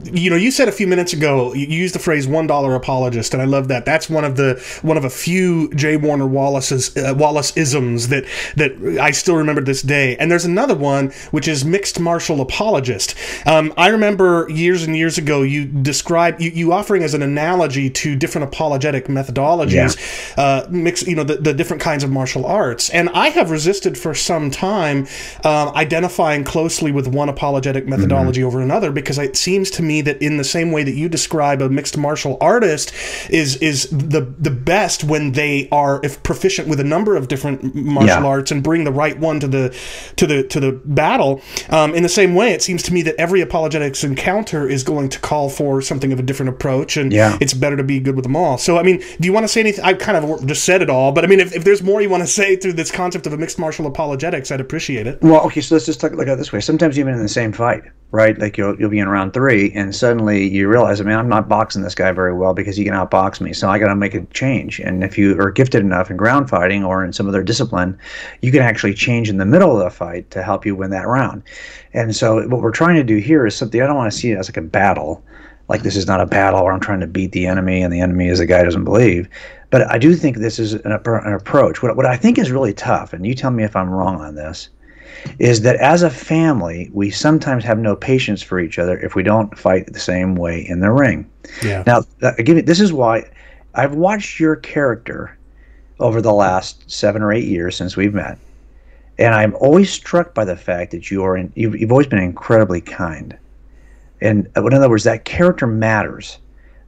you 0.03 0.29
know, 0.29 0.35
you 0.35 0.51
said 0.51 0.67
a 0.67 0.71
few 0.71 0.87
minutes 0.87 1.13
ago 1.13 1.53
you 1.53 1.65
used 1.65 1.95
the 1.95 1.99
phrase 1.99 2.27
"one 2.27 2.47
dollar 2.47 2.75
apologist," 2.75 3.33
and 3.33 3.41
I 3.41 3.45
love 3.45 3.69
that. 3.69 3.85
That's 3.85 4.09
one 4.09 4.23
of 4.23 4.35
the 4.35 4.61
one 4.81 4.97
of 4.97 5.05
a 5.05 5.09
few 5.09 5.73
J. 5.73 5.97
Warner 5.97 6.27
Wallace's 6.27 6.95
uh, 6.97 7.13
Wallace 7.17 7.55
isms 7.57 8.09
that 8.09 8.25
that 8.55 8.99
I 9.01 9.11
still 9.11 9.35
remember 9.35 9.61
this 9.61 9.81
day. 9.81 10.15
And 10.17 10.29
there's 10.29 10.45
another 10.45 10.75
one 10.75 11.11
which 11.31 11.47
is 11.47 11.63
mixed 11.65 11.99
martial 11.99 12.41
apologist. 12.41 13.15
Um, 13.45 13.73
I 13.77 13.87
remember 13.87 14.47
years 14.49 14.83
and 14.83 14.95
years 14.95 15.17
ago 15.17 15.41
you 15.41 15.65
described 15.65 16.41
you, 16.41 16.51
you 16.51 16.73
offering 16.73 17.03
as 17.03 17.13
an 17.13 17.21
analogy 17.21 17.89
to 17.89 18.15
different 18.15 18.47
apologetic 18.47 19.07
methodologies, 19.07 20.35
yeah. 20.37 20.43
uh, 20.43 20.67
mix 20.69 21.07
you 21.07 21.15
know 21.15 21.23
the, 21.23 21.37
the 21.37 21.53
different 21.53 21.81
kinds 21.81 22.03
of 22.03 22.11
martial 22.11 22.45
arts. 22.45 22.89
And 22.89 23.09
I 23.09 23.29
have 23.29 23.49
resisted 23.63 23.97
for 23.97 24.13
some 24.13 24.51
time 24.51 25.07
uh, 25.45 25.71
identifying 25.75 26.43
closely 26.43 26.91
with 26.91 27.07
one 27.07 27.29
apologetic 27.29 27.87
methodology 27.87 28.41
mm-hmm. 28.41 28.47
over 28.47 28.61
another 28.61 28.91
because 28.91 29.17
it 29.17 29.37
seems 29.37 29.71
to 29.71 29.81
me 29.81 30.01
that 30.01 30.21
in 30.21 30.35
the 30.35 30.43
same 30.43 30.71
way 30.71 30.83
that 30.83 30.95
you 30.95 31.07
describe 31.07 31.61
a 31.61 31.69
mixed 31.69 31.97
martial 31.97 32.37
artist 32.41 32.93
is 33.29 33.55
is 33.57 33.89
the 33.89 34.21
the 34.37 34.51
best 34.51 35.05
when 35.05 35.31
they 35.31 35.69
are 35.71 36.01
if 36.03 36.21
proficient 36.23 36.67
with 36.67 36.79
a 36.79 36.83
number 36.83 37.15
of 37.15 37.29
different 37.29 37.73
martial 37.73 38.23
yeah. 38.23 38.27
arts 38.27 38.51
and 38.51 38.63
bring 38.63 38.83
the 38.83 38.91
right 38.91 39.17
one 39.17 39.39
to 39.39 39.47
the 39.47 39.73
to 40.17 40.27
the 40.27 40.43
to 40.43 40.59
the 40.59 40.73
battle. 40.83 41.41
Um, 41.69 41.95
in 41.95 42.03
the 42.03 42.09
same 42.09 42.35
way, 42.35 42.51
it 42.51 42.61
seems 42.61 42.83
to 42.83 42.93
me 42.93 43.01
that 43.03 43.15
every 43.17 43.39
apologetics 43.39 44.03
encounter 44.03 44.67
is 44.67 44.83
going 44.83 45.07
to 45.09 45.19
call 45.19 45.49
for 45.49 45.81
something 45.81 46.11
of 46.11 46.19
a 46.19 46.23
different 46.23 46.49
approach, 46.49 46.97
and 46.97 47.13
yeah. 47.13 47.37
it's 47.39 47.53
better 47.53 47.77
to 47.77 47.83
be 47.83 47.99
good 47.99 48.15
with 48.15 48.23
them 48.23 48.35
all. 48.35 48.57
So, 48.57 48.77
I 48.77 48.83
mean, 48.83 48.99
do 48.99 49.27
you 49.27 49.33
want 49.33 49.45
to 49.45 49.47
say 49.47 49.61
anything? 49.61 49.85
I 49.85 49.93
kind 49.93 50.17
of 50.17 50.45
just 50.45 50.65
said 50.65 50.81
it 50.81 50.89
all, 50.89 51.11
but 51.11 51.23
I 51.23 51.27
mean, 51.27 51.39
if, 51.39 51.55
if 51.55 51.63
there's 51.63 51.81
more 51.81 52.01
you 52.01 52.09
want 52.09 52.23
to 52.23 52.27
say 52.27 52.55
through 52.55 52.73
this 52.73 52.91
concept 52.91 53.27
of 53.27 53.33
a 53.33 53.37
mixed 53.37 53.52
martial 53.57 53.87
apologetics, 53.87 54.51
I'd 54.51 54.61
appreciate 54.61 55.07
it. 55.07 55.21
Well, 55.21 55.41
okay, 55.45 55.61
so 55.61 55.75
let's 55.75 55.85
just 55.85 55.99
talk, 55.99 56.11
look 56.13 56.27
at 56.27 56.33
it 56.33 56.37
this 56.37 56.51
way. 56.51 56.59
Sometimes 56.61 56.99
even 56.99 57.13
in 57.13 57.21
the 57.21 57.29
same 57.29 57.51
fight, 57.51 57.83
right? 58.11 58.37
Like 58.37 58.57
you'll 58.57 58.79
you'll 58.79 58.89
be 58.89 58.99
in 58.99 59.07
round 59.09 59.33
three, 59.33 59.71
and 59.73 59.95
suddenly 59.95 60.47
you 60.47 60.67
realize, 60.67 61.01
I 61.01 61.03
mean, 61.03 61.17
I'm 61.17 61.29
not 61.29 61.49
boxing 61.49 61.81
this 61.81 61.95
guy 61.95 62.11
very 62.11 62.33
well 62.33 62.53
because 62.53 62.77
he 62.77 62.83
can 62.83 62.93
outbox 62.93 63.41
me, 63.41 63.53
so 63.53 63.69
I 63.69 63.79
got 63.79 63.87
to 63.87 63.95
make 63.95 64.13
a 64.13 64.25
change. 64.27 64.79
And 64.79 65.03
if 65.03 65.17
you 65.17 65.39
are 65.39 65.51
gifted 65.51 65.81
enough 65.81 66.09
in 66.11 66.17
ground 66.17 66.49
fighting 66.49 66.83
or 66.83 67.03
in 67.03 67.13
some 67.13 67.27
other 67.27 67.43
discipline, 67.43 67.97
you 68.41 68.51
can 68.51 68.61
actually 68.61 68.93
change 68.93 69.29
in 69.29 69.37
the 69.37 69.45
middle 69.45 69.77
of 69.77 69.83
the 69.83 69.89
fight 69.89 70.29
to 70.31 70.43
help 70.43 70.65
you 70.65 70.75
win 70.75 70.91
that 70.91 71.07
round. 71.07 71.43
And 71.93 72.15
so 72.15 72.47
what 72.47 72.61
we're 72.61 72.71
trying 72.71 72.95
to 72.95 73.03
do 73.03 73.17
here 73.17 73.45
is 73.45 73.55
something 73.55 73.81
I 73.81 73.87
don't 73.87 73.95
want 73.95 74.11
to 74.11 74.17
see 74.17 74.31
it 74.31 74.37
as 74.37 74.49
like 74.49 74.57
a 74.57 74.61
battle. 74.61 75.23
Like 75.73 75.81
this 75.81 75.95
is 75.95 76.05
not 76.05 76.21
a 76.21 76.27
battle 76.27 76.63
where 76.63 76.71
I'm 76.71 76.79
trying 76.79 76.99
to 76.99 77.07
beat 77.07 77.31
the 77.31 77.47
enemy 77.47 77.81
and 77.81 77.91
the 77.91 77.99
enemy 77.99 78.27
is 78.27 78.39
a 78.39 78.45
guy 78.45 78.59
who 78.59 78.65
doesn't 78.65 78.83
believe. 78.83 79.27
But 79.71 79.89
I 79.91 79.97
do 79.97 80.13
think 80.13 80.37
this 80.37 80.59
is 80.59 80.73
an, 80.73 80.91
an 80.91 81.33
approach. 81.33 81.81
What, 81.81 81.97
what 81.97 82.05
I 82.05 82.15
think 82.15 82.37
is 82.37 82.51
really 82.51 82.73
tough, 82.75 83.11
and 83.11 83.25
you 83.25 83.33
tell 83.33 83.49
me 83.49 83.63
if 83.63 83.75
I'm 83.75 83.89
wrong 83.89 84.21
on 84.21 84.35
this, 84.35 84.69
is 85.39 85.61
that 85.61 85.75
as 85.77 86.03
a 86.03 86.11
family, 86.11 86.91
we 86.93 87.09
sometimes 87.09 87.63
have 87.63 87.79
no 87.79 87.95
patience 87.95 88.43
for 88.43 88.59
each 88.59 88.77
other 88.77 88.99
if 88.99 89.15
we 89.15 89.23
don't 89.23 89.57
fight 89.57 89.91
the 89.91 89.99
same 89.99 90.35
way 90.35 90.63
in 90.69 90.79
the 90.79 90.91
ring. 90.91 91.27
Yeah. 91.63 91.83
Now, 91.87 92.03
uh, 92.21 92.33
again, 92.37 92.63
this 92.65 92.79
is 92.79 92.93
why 92.93 93.23
I've 93.73 93.95
watched 93.95 94.39
your 94.39 94.55
character 94.57 95.35
over 95.99 96.21
the 96.21 96.33
last 96.33 96.89
seven 96.89 97.23
or 97.23 97.33
eight 97.33 97.45
years 97.45 97.75
since 97.75 97.97
we've 97.97 98.13
met, 98.13 98.37
and 99.17 99.33
I'm 99.33 99.55
always 99.55 99.91
struck 99.91 100.35
by 100.35 100.45
the 100.45 100.55
fact 100.55 100.91
that 100.91 101.09
you 101.09 101.23
are 101.23 101.35
in, 101.35 101.51
you've, 101.55 101.75
you've 101.79 101.91
always 101.91 102.07
been 102.07 102.19
incredibly 102.19 102.81
kind. 102.81 103.35
And 104.23 104.49
uh, 104.57 104.65
in 104.65 104.73
other 104.73 104.89
words, 104.89 105.03
that 105.03 105.25
character 105.25 105.67
matters. 105.67 106.39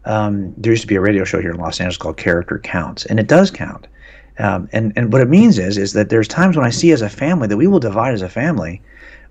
Um, 0.05 0.53
there 0.57 0.71
used 0.71 0.83
to 0.83 0.87
be 0.87 0.95
a 0.95 1.01
radio 1.01 1.23
show 1.23 1.41
here 1.41 1.51
in 1.51 1.57
Los 1.57 1.79
Angeles 1.79 1.97
called 1.97 2.17
Character 2.17 2.59
Counts, 2.59 3.05
and 3.05 3.19
it 3.19 3.27
does 3.27 3.51
count. 3.51 3.87
Um, 4.39 4.69
and 4.71 4.93
and 4.95 5.13
what 5.13 5.21
it 5.21 5.29
means 5.29 5.57
is 5.59 5.77
is 5.77 5.93
that 5.93 6.09
there's 6.09 6.27
times 6.27 6.57
when 6.57 6.65
I 6.65 6.69
see 6.69 6.91
as 6.91 7.01
a 7.01 7.09
family 7.09 7.47
that 7.47 7.57
we 7.57 7.67
will 7.67 7.79
divide 7.79 8.13
as 8.13 8.21
a 8.21 8.29
family 8.29 8.81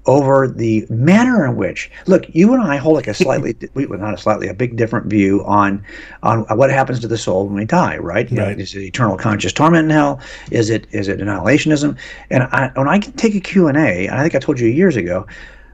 over 0.07 0.49
the 0.49 0.87
manner 0.91 1.47
in 1.47 1.57
which 1.57 1.91
look 2.07 2.25
you 2.35 2.53
and 2.53 2.63
I 2.63 2.77
hold 2.77 2.97
like 2.97 3.07
a 3.07 3.15
slightly 3.25 3.57
we 3.75 3.87
well, 3.87 3.99
not 3.99 4.15
a 4.15 4.19
slightly 4.19 4.49
a 4.49 4.55
big 4.55 4.77
different 4.77 5.07
view 5.07 5.45
on 5.45 5.85
on 6.23 6.45
what 6.57 6.71
happens 6.71 7.01
to 7.01 7.09
the 7.09 7.19
soul 7.19 7.47
when 7.47 7.55
we 7.55 7.65
die 7.65 7.99
right, 7.99 8.31
you 8.31 8.39
right. 8.39 8.57
Know, 8.57 8.63
is 8.63 8.75
it 8.75 8.83
eternal 8.83 9.17
conscious 9.17 9.53
torment 9.53 9.85
in 9.85 9.91
hell 9.91 10.21
is 10.51 10.71
it 10.71 10.87
is 10.91 11.09
it 11.09 11.21
annihilationism 11.21 11.97
and 12.31 12.43
I, 12.45 12.71
when 12.75 12.89
I 12.89 12.99
can 12.99 13.13
take 13.13 13.35
a 13.35 13.41
Q&A 13.41 14.07
and 14.07 14.15
I 14.15 14.23
think 14.23 14.35
I 14.35 14.39
told 14.39 14.61
you 14.61 14.69
years 14.69 14.97
ago 14.97 15.27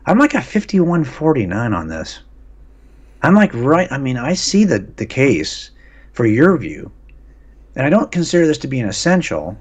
I'm 0.07 0.19
like 0.19 0.35
a 0.35 0.43
5149 0.43 1.73
on 1.73 1.89
this 1.89 2.21
I'm 3.23 3.35
like 3.35 3.53
right 3.55 3.91
I 3.91 3.99
mean 3.99 4.17
I 4.17 4.35
see 4.35 4.65
the 4.65 4.79
the 4.97 5.07
case 5.07 5.71
for 6.13 6.27
your 6.27 6.57
view 6.57 6.91
and 7.77 7.87
I 7.87 7.91
don't 7.91 8.13
consider 8.13 8.47
this 8.47 8.59
to 8.59 8.69
be 8.69 8.81
an 8.81 8.89
essential 8.89 9.57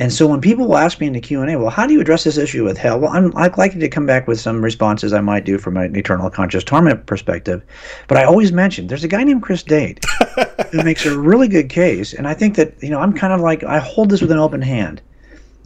and 0.00 0.12
so 0.12 0.28
when 0.28 0.40
people 0.40 0.68
will 0.68 0.76
ask 0.76 1.00
me 1.00 1.08
in 1.08 1.12
the 1.12 1.20
Q&A, 1.20 1.56
well, 1.56 1.70
how 1.70 1.84
do 1.84 1.92
you 1.92 2.00
address 2.00 2.22
this 2.22 2.38
issue 2.38 2.64
with 2.64 2.78
hell? 2.78 3.00
Well, 3.00 3.10
I'm, 3.10 3.36
I'm 3.36 3.52
likely 3.56 3.80
to 3.80 3.88
come 3.88 4.06
back 4.06 4.28
with 4.28 4.38
some 4.38 4.62
responses 4.62 5.12
I 5.12 5.20
might 5.20 5.44
do 5.44 5.58
from 5.58 5.76
an 5.76 5.96
eternal 5.96 6.30
conscious 6.30 6.62
torment 6.62 7.06
perspective. 7.06 7.64
But 8.06 8.16
I 8.18 8.22
always 8.22 8.52
mention 8.52 8.86
there's 8.86 9.02
a 9.02 9.08
guy 9.08 9.24
named 9.24 9.42
Chris 9.42 9.64
Date 9.64 10.04
who 10.70 10.84
makes 10.84 11.04
a 11.04 11.18
really 11.18 11.48
good 11.48 11.68
case. 11.68 12.12
And 12.14 12.28
I 12.28 12.34
think 12.34 12.54
that, 12.54 12.80
you 12.80 12.90
know, 12.90 13.00
I'm 13.00 13.12
kind 13.12 13.32
of 13.32 13.40
like, 13.40 13.64
I 13.64 13.80
hold 13.80 14.10
this 14.10 14.20
with 14.20 14.30
an 14.30 14.38
open 14.38 14.62
hand. 14.62 15.02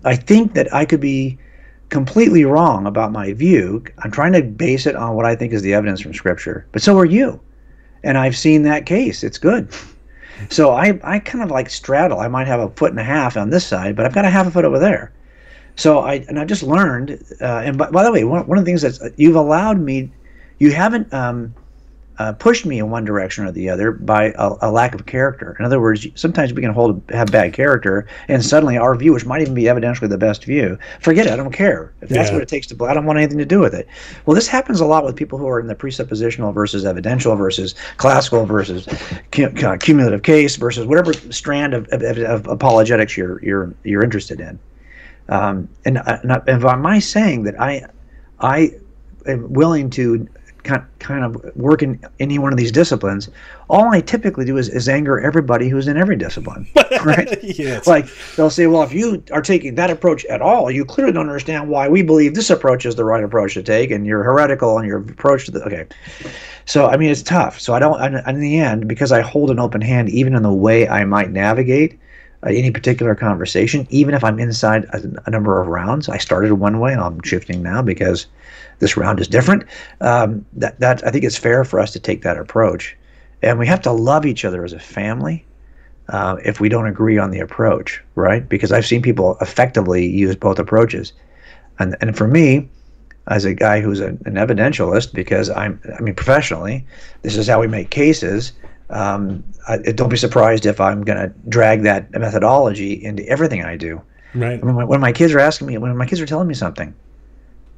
I 0.04 0.16
think 0.16 0.54
that 0.54 0.72
I 0.72 0.86
could 0.86 1.00
be 1.00 1.38
completely 1.92 2.46
wrong 2.46 2.86
about 2.86 3.12
my 3.12 3.34
view. 3.34 3.84
I'm 3.98 4.10
trying 4.10 4.32
to 4.32 4.42
base 4.42 4.86
it 4.86 4.96
on 4.96 5.14
what 5.14 5.26
I 5.26 5.36
think 5.36 5.52
is 5.52 5.60
the 5.60 5.74
evidence 5.74 6.00
from 6.00 6.14
Scripture. 6.14 6.66
But 6.72 6.80
so 6.80 6.98
are 6.98 7.04
you. 7.04 7.38
And 8.02 8.16
I've 8.16 8.36
seen 8.36 8.62
that 8.62 8.86
case. 8.86 9.22
It's 9.22 9.38
good. 9.38 9.68
So 10.50 10.72
I, 10.72 10.98
I 11.04 11.20
kind 11.20 11.44
of 11.44 11.52
like 11.52 11.70
straddle. 11.70 12.18
I 12.18 12.26
might 12.26 12.48
have 12.48 12.58
a 12.58 12.68
foot 12.70 12.90
and 12.90 12.98
a 12.98 13.04
half 13.04 13.36
on 13.36 13.50
this 13.50 13.64
side, 13.64 13.94
but 13.94 14.04
I've 14.04 14.14
got 14.14 14.24
a 14.24 14.30
half 14.30 14.44
a 14.44 14.50
foot 14.50 14.64
over 14.64 14.76
there. 14.76 15.12
So 15.76 16.00
I 16.00 16.14
and 16.26 16.36
I 16.36 16.44
just 16.44 16.64
learned. 16.64 17.22
Uh, 17.40 17.62
and 17.64 17.78
by, 17.78 17.90
by, 17.90 18.02
the 18.02 18.10
way, 18.10 18.24
one, 18.24 18.44
one 18.48 18.58
of 18.58 18.64
the 18.64 18.68
things 18.68 18.82
that 18.82 19.12
you've 19.16 19.36
allowed 19.36 19.78
me, 19.78 20.10
you 20.58 20.72
haven't 20.72 21.12
um, 21.14 21.54
uh, 22.22 22.32
pushed 22.34 22.64
me 22.64 22.78
in 22.78 22.88
one 22.88 23.04
direction 23.04 23.44
or 23.44 23.50
the 23.50 23.68
other 23.68 23.90
by 23.90 24.32
a, 24.38 24.54
a, 24.62 24.70
lack 24.70 24.94
of 24.94 25.06
character. 25.06 25.56
In 25.58 25.64
other 25.64 25.80
words, 25.80 26.06
sometimes 26.14 26.52
we 26.52 26.62
can 26.62 26.72
hold 26.72 27.02
have 27.08 27.32
bad 27.32 27.52
character, 27.52 28.06
and 28.28 28.44
suddenly 28.44 28.76
our 28.76 28.94
view, 28.94 29.12
which 29.12 29.26
might 29.26 29.42
even 29.42 29.54
be 29.54 29.64
evidentially 29.64 30.08
the 30.08 30.18
best 30.18 30.44
view, 30.44 30.78
forget 31.00 31.26
it. 31.26 31.32
I 31.32 31.36
don't 31.36 31.52
care 31.52 31.92
if 32.00 32.10
that's 32.10 32.28
yeah. 32.28 32.34
what 32.34 32.42
it 32.42 32.48
takes 32.48 32.68
to. 32.68 32.84
I 32.84 32.94
don't 32.94 33.06
want 33.06 33.18
anything 33.18 33.38
to 33.38 33.44
do 33.44 33.58
with 33.58 33.74
it. 33.74 33.88
Well, 34.24 34.36
this 34.36 34.46
happens 34.46 34.78
a 34.80 34.86
lot 34.86 35.04
with 35.04 35.16
people 35.16 35.36
who 35.36 35.48
are 35.48 35.58
in 35.58 35.66
the 35.66 35.74
presuppositional 35.74 36.54
versus 36.54 36.84
evidential 36.84 37.34
versus 37.34 37.74
classical 37.96 38.46
versus 38.46 38.86
uh, 38.86 39.76
cumulative 39.80 40.22
case 40.22 40.54
versus 40.54 40.86
whatever 40.86 41.12
strand 41.12 41.74
of, 41.74 41.88
of, 41.90 42.02
of 42.18 42.46
apologetics 42.46 43.16
you're 43.16 43.42
you're 43.42 43.74
you're 43.82 44.04
interested 44.04 44.38
in. 44.38 44.60
Um, 45.28 45.68
and, 45.84 45.98
uh, 45.98 46.18
and, 46.22 46.42
and 46.46 46.62
by 46.62 46.76
my 46.76 47.00
saying 47.00 47.42
that 47.44 47.60
I 47.60 47.86
I 48.38 48.70
am 49.26 49.52
willing 49.52 49.90
to 49.90 50.28
kind 50.64 50.84
kind 50.98 51.24
of 51.24 51.56
work 51.56 51.82
in 51.82 52.00
any 52.20 52.38
one 52.38 52.52
of 52.52 52.58
these 52.58 52.72
disciplines, 52.72 53.28
all 53.68 53.92
I 53.92 54.00
typically 54.00 54.44
do 54.44 54.56
is, 54.56 54.68
is 54.68 54.88
anger 54.88 55.20
everybody 55.20 55.68
who's 55.68 55.88
in 55.88 55.96
every 55.96 56.16
discipline. 56.16 56.68
Right? 57.04 57.42
yes. 57.42 57.86
Like 57.86 58.06
they'll 58.36 58.50
say, 58.50 58.66
well, 58.68 58.82
if 58.82 58.92
you 58.92 59.24
are 59.32 59.42
taking 59.42 59.74
that 59.74 59.90
approach 59.90 60.24
at 60.26 60.40
all, 60.40 60.70
you 60.70 60.84
clearly 60.84 61.12
don't 61.12 61.26
understand 61.26 61.68
why 61.68 61.88
we 61.88 62.02
believe 62.02 62.34
this 62.34 62.50
approach 62.50 62.86
is 62.86 62.94
the 62.94 63.04
right 63.04 63.24
approach 63.24 63.54
to 63.54 63.62
take, 63.62 63.90
and 63.90 64.06
you're 64.06 64.22
heretical 64.22 64.78
in 64.78 64.86
your 64.86 64.98
approach 64.98 65.46
to 65.46 65.50
the. 65.50 65.64
Okay. 65.64 65.86
So 66.66 66.86
I 66.86 66.96
mean, 66.96 67.10
it's 67.10 67.22
tough. 67.22 67.58
So 67.58 67.74
I 67.74 67.80
don't. 67.80 68.00
In 68.28 68.40
the 68.40 68.60
end, 68.60 68.86
because 68.86 69.10
I 69.10 69.20
hold 69.20 69.50
an 69.50 69.58
open 69.58 69.80
hand, 69.80 70.10
even 70.10 70.36
in 70.36 70.42
the 70.42 70.52
way 70.52 70.86
I 70.86 71.04
might 71.04 71.30
navigate 71.30 71.98
uh, 72.44 72.50
any 72.50 72.70
particular 72.70 73.14
conversation, 73.14 73.86
even 73.90 74.14
if 74.14 74.24
I'm 74.24 74.38
inside 74.38 74.84
a, 74.86 75.02
a 75.26 75.30
number 75.30 75.60
of 75.60 75.68
rounds. 75.68 76.08
I 76.08 76.18
started 76.18 76.52
one 76.54 76.80
way, 76.80 76.92
and 76.92 77.00
I'm 77.00 77.22
shifting 77.22 77.62
now 77.62 77.82
because 77.82 78.26
this 78.78 78.96
round 78.96 79.20
is 79.20 79.28
different. 79.28 79.64
Um, 80.00 80.44
that 80.54 80.78
that 80.80 81.06
I 81.06 81.10
think 81.10 81.24
it's 81.24 81.38
fair 81.38 81.64
for 81.64 81.78
us 81.78 81.92
to 81.92 82.00
take 82.00 82.22
that 82.22 82.36
approach, 82.36 82.96
and 83.42 83.58
we 83.58 83.66
have 83.66 83.80
to 83.82 83.92
love 83.92 84.26
each 84.26 84.44
other 84.44 84.64
as 84.64 84.72
a 84.72 84.80
family. 84.80 85.44
Uh, 86.08 86.36
if 86.44 86.60
we 86.60 86.68
don't 86.68 86.88
agree 86.88 87.16
on 87.16 87.30
the 87.30 87.38
approach, 87.38 88.02
right? 88.16 88.46
Because 88.48 88.72
I've 88.72 88.84
seen 88.84 89.02
people 89.02 89.38
effectively 89.40 90.04
use 90.04 90.34
both 90.34 90.58
approaches, 90.58 91.12
and 91.78 91.96
and 92.00 92.16
for 92.16 92.26
me, 92.26 92.68
as 93.28 93.44
a 93.44 93.54
guy 93.54 93.80
who's 93.80 94.00
a, 94.00 94.08
an 94.08 94.34
evidentialist, 94.34 95.14
because 95.14 95.48
I'm 95.48 95.80
I 95.98 96.02
mean 96.02 96.14
professionally, 96.14 96.84
this 97.22 97.36
is 97.36 97.46
how 97.46 97.60
we 97.60 97.68
make 97.68 97.90
cases. 97.90 98.52
Um, 98.92 99.42
I, 99.68 99.78
don't 99.78 100.10
be 100.10 100.16
surprised 100.16 100.66
if 100.66 100.80
I'm 100.80 101.02
going 101.02 101.18
to 101.18 101.34
drag 101.48 101.82
that 101.82 102.10
methodology 102.12 103.02
into 103.02 103.26
everything 103.26 103.64
I 103.64 103.76
do. 103.76 104.02
Right. 104.34 104.62
When 104.62 104.74
my, 104.74 104.84
when 104.84 105.00
my 105.00 105.12
kids 105.12 105.32
are 105.32 105.40
asking 105.40 105.66
me, 105.66 105.78
when 105.78 105.96
my 105.96 106.06
kids 106.06 106.20
are 106.20 106.26
telling 106.26 106.48
me 106.48 106.54
something, 106.54 106.94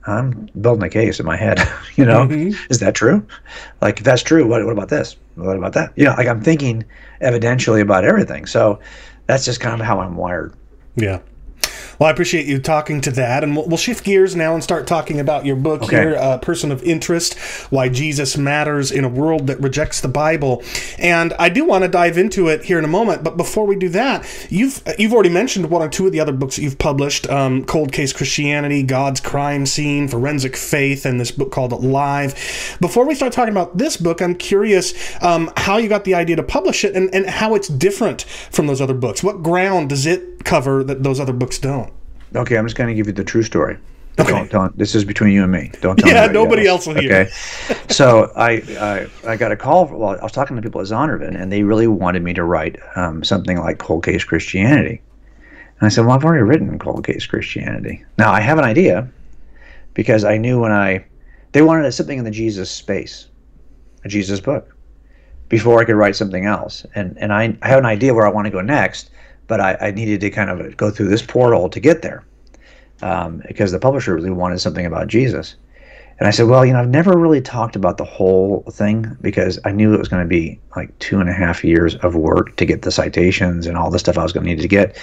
I'm 0.07 0.49
building 0.61 0.83
a 0.83 0.91
case 0.91 1.19
in 1.19 1.27
my 1.27 1.37
head. 1.37 1.59
you 1.97 2.05
know, 2.05 2.27
mm-hmm. 2.27 2.71
is 2.71 2.81
that 2.81 2.95
true? 2.95 3.27
Like, 3.81 3.99
if 3.99 4.05
that's 4.05 4.23
true, 4.23 4.47
what, 4.47 4.65
what 4.65 4.73
about 4.73 4.89
this? 4.89 5.17
What 5.37 5.57
about 5.57 5.73
that? 5.75 5.93
You 5.97 6.05
know, 6.05 6.15
like 6.15 6.29
I'm 6.29 6.43
thinking 6.43 6.85
evidentially 7.23 7.81
about 7.81 8.05
everything. 8.05 8.47
So 8.47 8.81
that's 9.27 9.45
just 9.45 9.61
kind 9.61 9.81
of 9.81 9.87
how 9.87 10.01
I'm 10.01 10.17
wired. 10.17 10.55
Yeah. 10.97 11.21
Well, 11.99 12.09
I 12.09 12.13
appreciate 12.13 12.47
you 12.47 12.59
talking 12.59 13.01
to 13.03 13.11
that, 13.13 13.45
and 13.45 13.57
we'll, 13.57 13.67
we'll 13.67 13.77
shift 13.77 14.05
gears 14.05 14.35
now 14.35 14.55
and 14.55 14.63
start 14.63 14.87
talking 14.87 15.21
about 15.21 15.45
your 15.45 15.57
book 15.57 15.83
okay. 15.85 15.97
here, 15.97 16.17
uh, 16.17 16.39
"Person 16.39 16.73
of 16.73 16.83
Interest: 16.83 17.35
Why 17.71 17.89
Jesus 17.89 18.37
Matters 18.37 18.91
in 18.91 19.05
a 19.05 19.09
World 19.09 19.47
That 19.47 19.61
Rejects 19.61 20.01
the 20.01 20.09
Bible." 20.09 20.63
And 20.99 21.33
I 21.39 21.49
do 21.49 21.65
want 21.65 21.83
to 21.83 21.89
dive 21.89 22.19
into 22.19 22.49
it 22.49 22.65
here 22.65 22.79
in 22.79 22.85
a 22.85 22.89
moment, 22.89 23.23
but 23.23 23.37
before 23.37 23.67
we 23.67 23.77
do 23.77 23.89
that, 23.91 24.27
you've 24.51 24.83
you've 24.99 25.13
already 25.13 25.29
mentioned 25.29 25.71
one 25.71 25.83
or 25.83 25.89
two 25.89 26.07
of 26.07 26.13
the 26.13 26.21
other 26.21 26.33
books 26.33 26.57
that 26.57 26.63
you've 26.63 26.79
published: 26.79 27.29
um, 27.31 27.65
"Cold 27.65 27.93
Case 27.93 28.13
Christianity," 28.13 28.83
"God's 28.83 29.21
Crime 29.21 29.67
Scene," 29.67 30.09
"Forensic 30.09 30.57
Faith," 30.57 31.07
and 31.07 31.21
this 31.21 31.31
book 31.31 31.53
called 31.53 31.73
"Live." 31.85 32.35
Before 32.81 33.07
we 33.07 33.15
start 33.15 33.33
talking 33.33 33.53
about 33.53 33.79
this 33.79 33.97
book, 33.97 34.21
I'm 34.21 34.35
curious 34.35 34.95
um, 35.23 35.51
how 35.57 35.77
you 35.77 35.89
got 35.89 36.05
the 36.05 36.15
idea 36.15 36.37
to 36.37 36.43
publish 36.43 36.85
it 36.85 36.95
and, 36.95 37.15
and 37.15 37.27
how 37.27 37.55
it's 37.55 37.69
different 37.69 38.23
from 38.51 38.67
those 38.67 38.81
other 38.81 38.95
books. 38.95 39.23
What 39.23 39.43
ground 39.43 39.91
does 39.91 40.07
it 40.07 40.45
cover 40.45 40.85
that 40.85 41.03
those 41.03 41.21
other 41.21 41.33
books 41.33 41.59
don't? 41.59 41.84
Okay, 42.35 42.57
I'm 42.57 42.67
just 42.67 42.77
going 42.77 42.89
to 42.89 42.95
give 42.95 43.07
you 43.07 43.13
the 43.13 43.25
true 43.25 43.43
story. 43.43 43.79
Okay. 44.19 44.31
Don't, 44.31 44.51
don't, 44.51 44.79
this 44.79 44.95
is 44.95 45.05
between 45.05 45.33
you 45.33 45.43
and 45.43 45.51
me. 45.51 45.73
Don't 45.81 45.97
tell 45.97 46.09
yeah, 46.09 46.27
nobody 46.27 46.69
else 46.69 46.87
will 46.87 46.95
hear. 46.95 47.13
Okay. 47.13 47.31
so 47.89 48.31
I, 48.37 48.63
I 48.79 49.31
I 49.33 49.37
got 49.37 49.51
a 49.51 49.57
call. 49.57 49.87
Well, 49.87 50.17
I 50.21 50.23
was 50.23 50.31
talking 50.31 50.55
to 50.55 50.63
people 50.63 50.81
at 50.81 50.87
Zondervan, 50.87 51.41
and 51.41 51.51
they 51.51 51.65
really 51.65 51.89
wanted 51.89 52.23
me 52.23 52.33
to 52.35 52.45
write 52.45 52.79
um, 52.95 53.25
something 53.25 53.59
like 53.59 53.79
Cold 53.79 54.05
Case 54.05 54.23
Christianity. 54.23 55.03
And 55.81 55.87
I 55.87 55.89
said, 55.89 56.07
well, 56.07 56.15
I've 56.15 56.25
already 56.25 56.45
written 56.45 56.79
Cold 56.79 57.05
Case 57.05 57.27
Christianity. 57.27 58.05
Now 58.17 58.31
I 58.31 58.41
have 58.41 58.59
an 58.59 58.65
idea 58.65 59.09
because 59.95 60.25
I 60.25 60.37
knew 60.37 60.61
when 60.61 60.71
I 60.71 61.05
they 61.51 61.63
wanted 61.63 61.91
something 61.93 62.19
in 62.19 62.25
the 62.25 62.31
Jesus 62.31 62.71
space. 62.71 63.27
a 64.05 64.09
Jesus 64.09 64.41
book 64.41 64.77
before 65.49 65.81
I 65.81 65.85
could 65.85 65.97
write 65.97 66.17
something 66.17 66.47
else. 66.47 66.87
And 66.95 67.17
and 67.19 67.33
I, 67.33 67.57
I 67.63 67.69
have 67.69 67.79
an 67.79 67.87
idea 67.87 68.15
where 68.15 68.27
I 68.27 68.31
want 68.31 68.47
to 68.47 68.51
go 68.51 68.61
next, 68.61 69.11
but 69.47 69.61
I, 69.61 69.77
I 69.81 69.91
needed 69.91 70.21
to 70.21 70.31
kind 70.31 70.51
of 70.51 70.77
go 70.77 70.91
through 70.91 71.09
this 71.09 71.23
portal 71.23 71.69
to 71.69 71.81
get 71.81 72.03
there 72.03 72.25
um, 73.03 73.43
because 73.47 73.73
the 73.73 73.79
publisher 73.79 74.15
really 74.15 74.31
wanted 74.31 74.61
something 74.61 74.87
about 74.87 75.09
Jesus. 75.09 75.57
And 76.19 76.29
I 76.29 76.31
said, 76.31 76.47
well, 76.47 76.65
you 76.65 76.73
know, 76.73 76.81
I've 76.81 76.89
never 76.89 77.19
really 77.19 77.41
talked 77.41 77.75
about 77.75 77.97
the 77.97 78.05
whole 78.05 78.63
thing 78.71 79.17
because 79.21 79.59
I 79.65 79.73
knew 79.73 79.95
it 79.95 79.99
was 79.99 80.09
going 80.09 80.23
to 80.23 80.29
be 80.29 80.61
like 80.77 80.97
two 81.01 81.19
and 81.19 81.29
a 81.29 81.33
half 81.33 81.65
years 81.65 81.97
of 81.97 82.15
work 82.15 82.57
to 82.57 82.65
get 82.65 82.83
the 82.83 82.93
citations 82.93 83.67
and 83.67 83.77
all 83.77 83.91
the 83.91 83.99
stuff 83.99 84.17
I 84.17 84.23
was 84.23 84.33
going 84.33 84.47
to 84.47 84.55
need 84.55 84.63
to 84.63 84.69
get. 84.69 84.97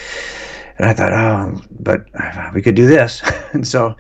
And 0.78 0.88
I 0.88 0.94
thought, 0.94 1.12
oh, 1.12 1.62
but 1.82 2.06
we 2.54 2.62
could 2.62 2.76
do 2.76 2.88
this. 2.88 3.22
and 3.54 3.68
so 3.68 3.96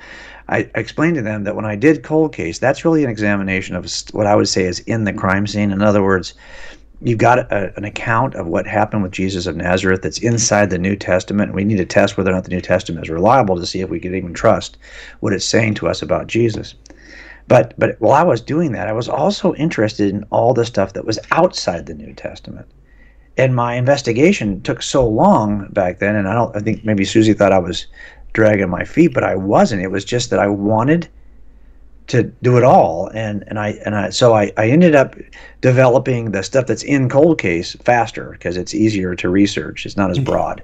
I 0.47 0.69
explained 0.75 1.15
to 1.15 1.21
them 1.21 1.43
that 1.43 1.56
when 1.56 1.65
I 1.65 1.75
did 1.75 2.04
Cold 2.04 2.34
Case, 2.34 2.60
that's 2.60 2.86
really 2.86 3.04
an 3.04 3.10
examination 3.10 3.75
of 3.75 3.91
what 4.13 4.25
I 4.25 4.36
would 4.36 4.47
say 4.47 4.63
is 4.63 4.80
in 4.80 5.04
the 5.04 5.13
crime 5.13 5.47
scene. 5.47 5.71
In 5.71 5.82
other 5.82 6.01
words, 6.01 6.34
you've 7.02 7.18
got 7.18 7.40
a, 7.52 7.74
an 7.76 7.84
account 7.84 8.36
of 8.36 8.48
what 8.48 8.68
happened 8.68 9.04
with 9.04 9.12
Jesus 9.12 9.48
of 9.48 9.56
Nazareth 9.56 10.02
that's 10.02 10.20
inside 10.20 10.70
the 10.70 10.78
New 10.78 10.96
Testament. 10.96 11.54
We 11.54 11.64
need 11.64 11.78
to 11.78 11.86
test 11.86 12.16
whether 12.16 12.32
or 12.32 12.34
not 12.34 12.44
the 12.44 12.52
New 12.52 12.62
Testament 12.62 13.06
is 13.06 13.10
reliable 13.10 13.56
to 13.58 13.66
see 13.66 13.82
if 13.82 13.90
we 13.90 14.00
can 14.00 14.14
even 14.14 14.34
trust 14.34 14.78
what 15.20 15.34
it's 15.34 15.46
saying 15.46 15.74
to 15.76 15.88
us 15.88 16.02
about 16.02 16.28
Jesus. 16.28 16.76
But 17.48 17.74
but 17.78 18.00
while 18.00 18.14
I 18.14 18.24
was 18.24 18.40
doing 18.40 18.72
that, 18.74 18.88
I 18.88 18.94
was 18.94 19.10
also 19.10 19.54
interested 19.56 20.14
in 20.14 20.24
all 20.30 20.54
the 20.54 20.66
stuff 20.66 20.94
that 20.94 21.06
was 21.06 21.20
outside 21.32 21.86
the 21.86 21.94
New 21.94 22.14
Testament. 22.14 22.68
And 23.38 23.56
my 23.56 23.76
investigation 23.76 24.62
took 24.62 24.82
so 24.84 25.08
long 25.08 25.68
back 25.72 26.00
then, 26.00 26.16
and 26.16 26.28
I 26.28 26.34
don't 26.34 26.56
I 26.56 26.60
think 26.60 26.86
maybe 26.86 27.04
Susie 27.04 27.34
thought 27.34 27.52
I 27.52 27.60
was 27.60 27.88
dragging 28.34 28.70
my 28.70 28.86
feet, 28.86 29.14
but 29.14 29.24
I 29.24 29.36
wasn't. 29.36 29.82
It 29.82 29.92
was 29.92 30.06
just 30.06 30.30
that 30.30 30.40
I 30.40 30.48
wanted 30.48 31.10
to 32.12 32.24
do 32.24 32.58
it 32.58 32.63
all. 32.63 33.08
And 33.13 33.43
and 33.47 33.58
I 33.58 33.69
and 33.86 33.95
I 33.95 34.10
so 34.10 34.34
I, 34.34 34.52
I 34.58 34.69
ended 34.69 34.95
up 34.95 35.15
developing 35.62 36.32
the 36.32 36.43
stuff 36.43 36.67
that's 36.67 36.84
in 36.84 37.10
cold 37.10 37.39
case 37.39 37.76
faster 37.84 38.32
because 38.32 38.58
it's 38.58 38.76
easier 38.76 39.15
to 39.15 39.30
research. 39.30 39.86
It's 39.86 39.97
not 39.97 40.12
as 40.12 40.17
mm-hmm. 40.17 40.26
broad. 40.26 40.63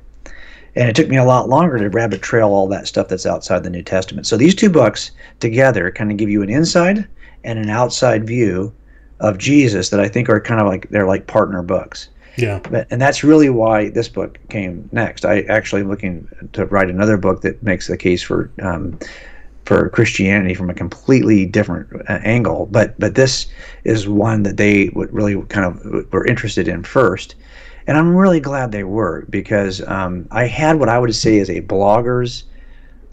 And 0.75 0.87
it 0.87 0.95
took 0.95 1.07
me 1.07 1.17
a 1.17 1.23
lot 1.23 1.49
longer 1.49 1.79
to 1.79 1.89
rabbit 1.89 2.21
trail 2.21 2.49
all 2.49 2.67
that 2.67 2.87
stuff 2.87 3.07
that's 3.07 3.25
outside 3.25 3.63
the 3.63 3.69
New 3.69 3.81
Testament. 3.81 4.27
So 4.27 4.37
these 4.37 4.53
two 4.53 4.69
books 4.69 5.09
together 5.39 5.89
kind 5.89 6.11
of 6.11 6.17
give 6.17 6.29
you 6.29 6.43
an 6.43 6.49
inside 6.49 7.07
and 7.43 7.57
an 7.57 7.69
outside 7.69 8.27
view 8.27 8.71
of 9.19 9.39
Jesus 9.39 9.89
that 9.89 9.99
I 9.99 10.07
think 10.07 10.29
are 10.29 10.39
kind 10.39 10.61
of 10.61 10.67
like 10.67 10.89
they're 10.89 11.07
like 11.07 11.25
partner 11.25 11.63
books. 11.63 12.09
Yeah. 12.35 12.59
But, 12.69 12.85
and 12.91 13.01
that's 13.01 13.23
really 13.23 13.49
why 13.49 13.89
this 13.89 14.07
book 14.07 14.37
came 14.49 14.87
next. 14.91 15.25
I 15.25 15.41
actually 15.43 15.81
am 15.81 15.89
looking 15.89 16.27
to 16.53 16.65
write 16.67 16.91
another 16.91 17.17
book 17.17 17.41
that 17.41 17.63
makes 17.63 17.87
the 17.87 17.97
case 17.97 18.21
for 18.21 18.51
um, 18.61 18.99
for 19.67 19.89
Christianity 19.89 20.53
from 20.53 20.69
a 20.69 20.73
completely 20.73 21.45
different 21.45 21.89
uh, 22.09 22.19
angle. 22.23 22.67
But 22.71 22.97
but 22.97 23.15
this 23.15 23.47
is 23.83 24.07
one 24.07 24.43
that 24.43 24.55
they 24.55 24.89
would 24.95 25.13
really 25.13 25.41
kind 25.47 25.65
of 25.65 26.13
were 26.13 26.25
interested 26.25 26.69
in 26.69 26.83
first, 26.83 27.35
and 27.85 27.97
I'm 27.97 28.15
really 28.15 28.39
glad 28.39 28.71
they 28.71 28.85
were 28.85 29.25
because 29.29 29.85
um, 29.87 30.25
I 30.31 30.47
had 30.47 30.79
what 30.79 30.87
I 30.87 30.97
would 30.97 31.13
say 31.13 31.37
is 31.37 31.49
a 31.49 31.61
blogger's 31.61 32.45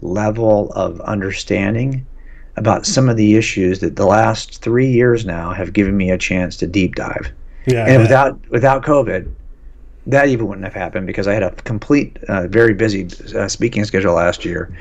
level 0.01 0.71
of 0.71 1.01
understanding 1.01 2.07
about 2.55 2.85
some 2.85 3.09
of 3.09 3.17
the 3.17 3.35
issues 3.35 3.79
that 3.81 3.97
the 3.97 4.05
last 4.05 4.61
three 4.61 4.89
years 4.89 5.25
now 5.25 5.51
have 5.51 5.73
given 5.73 5.97
me 5.97 6.09
a 6.09 6.17
chance 6.17 6.55
to 6.57 6.67
deep 6.67 6.95
dive. 6.95 7.33
Yeah, 7.67 7.85
and 7.85 8.01
without 8.01 8.39
without 8.49 8.85
COVID, 8.85 9.29
that 10.07 10.29
even 10.29 10.47
wouldn't 10.47 10.63
have 10.63 10.73
happened 10.73 11.05
because 11.05 11.27
I 11.27 11.33
had 11.33 11.43
a 11.43 11.51
complete, 11.51 12.17
uh, 12.29 12.47
very 12.47 12.73
busy 12.73 13.09
uh, 13.35 13.49
speaking 13.49 13.83
schedule 13.83 14.13
last 14.13 14.45
year 14.45 14.73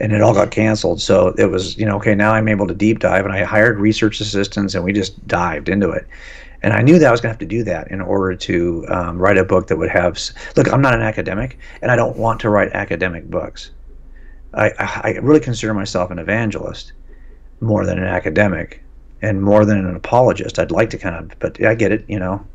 and 0.00 0.12
it 0.12 0.20
all 0.20 0.34
got 0.34 0.50
canceled. 0.50 1.00
So 1.00 1.28
it 1.38 1.46
was, 1.46 1.76
you 1.76 1.86
know, 1.86 1.96
okay, 1.96 2.14
now 2.14 2.32
I'm 2.32 2.48
able 2.48 2.66
to 2.66 2.74
deep 2.74 2.98
dive, 2.98 3.24
and 3.24 3.34
I 3.34 3.44
hired 3.44 3.78
research 3.78 4.20
assistants, 4.20 4.74
and 4.74 4.84
we 4.84 4.92
just 4.92 5.26
dived 5.26 5.68
into 5.68 5.90
it. 5.90 6.06
And 6.62 6.72
I 6.72 6.82
knew 6.82 6.98
that 6.98 7.06
I 7.06 7.10
was 7.10 7.20
going 7.20 7.28
to 7.28 7.34
have 7.34 7.38
to 7.38 7.46
do 7.46 7.62
that 7.64 7.90
in 7.90 8.00
order 8.00 8.34
to 8.34 8.86
um, 8.88 9.18
write 9.18 9.38
a 9.38 9.44
book 9.44 9.68
that 9.68 9.76
would 9.76 9.90
have. 9.90 10.18
Look, 10.56 10.72
I'm 10.72 10.82
not 10.82 10.94
an 10.94 11.02
academic, 11.02 11.58
and 11.82 11.90
I 11.90 11.96
don't 11.96 12.16
want 12.16 12.40
to 12.40 12.50
write 12.50 12.72
academic 12.72 13.30
books. 13.30 13.70
I, 14.54 14.72
I 14.78 15.18
really 15.22 15.40
consider 15.40 15.74
myself 15.74 16.10
an 16.10 16.18
evangelist 16.18 16.92
more 17.60 17.84
than 17.84 17.98
an 17.98 18.06
academic, 18.06 18.82
and 19.22 19.42
more 19.42 19.64
than 19.64 19.78
an 19.78 19.96
apologist. 19.96 20.58
I'd 20.58 20.70
like 20.70 20.90
to 20.90 20.98
kind 20.98 21.16
of, 21.16 21.38
but 21.38 21.62
I 21.64 21.74
get 21.74 21.92
it, 21.92 22.04
you 22.08 22.18
know. 22.18 22.46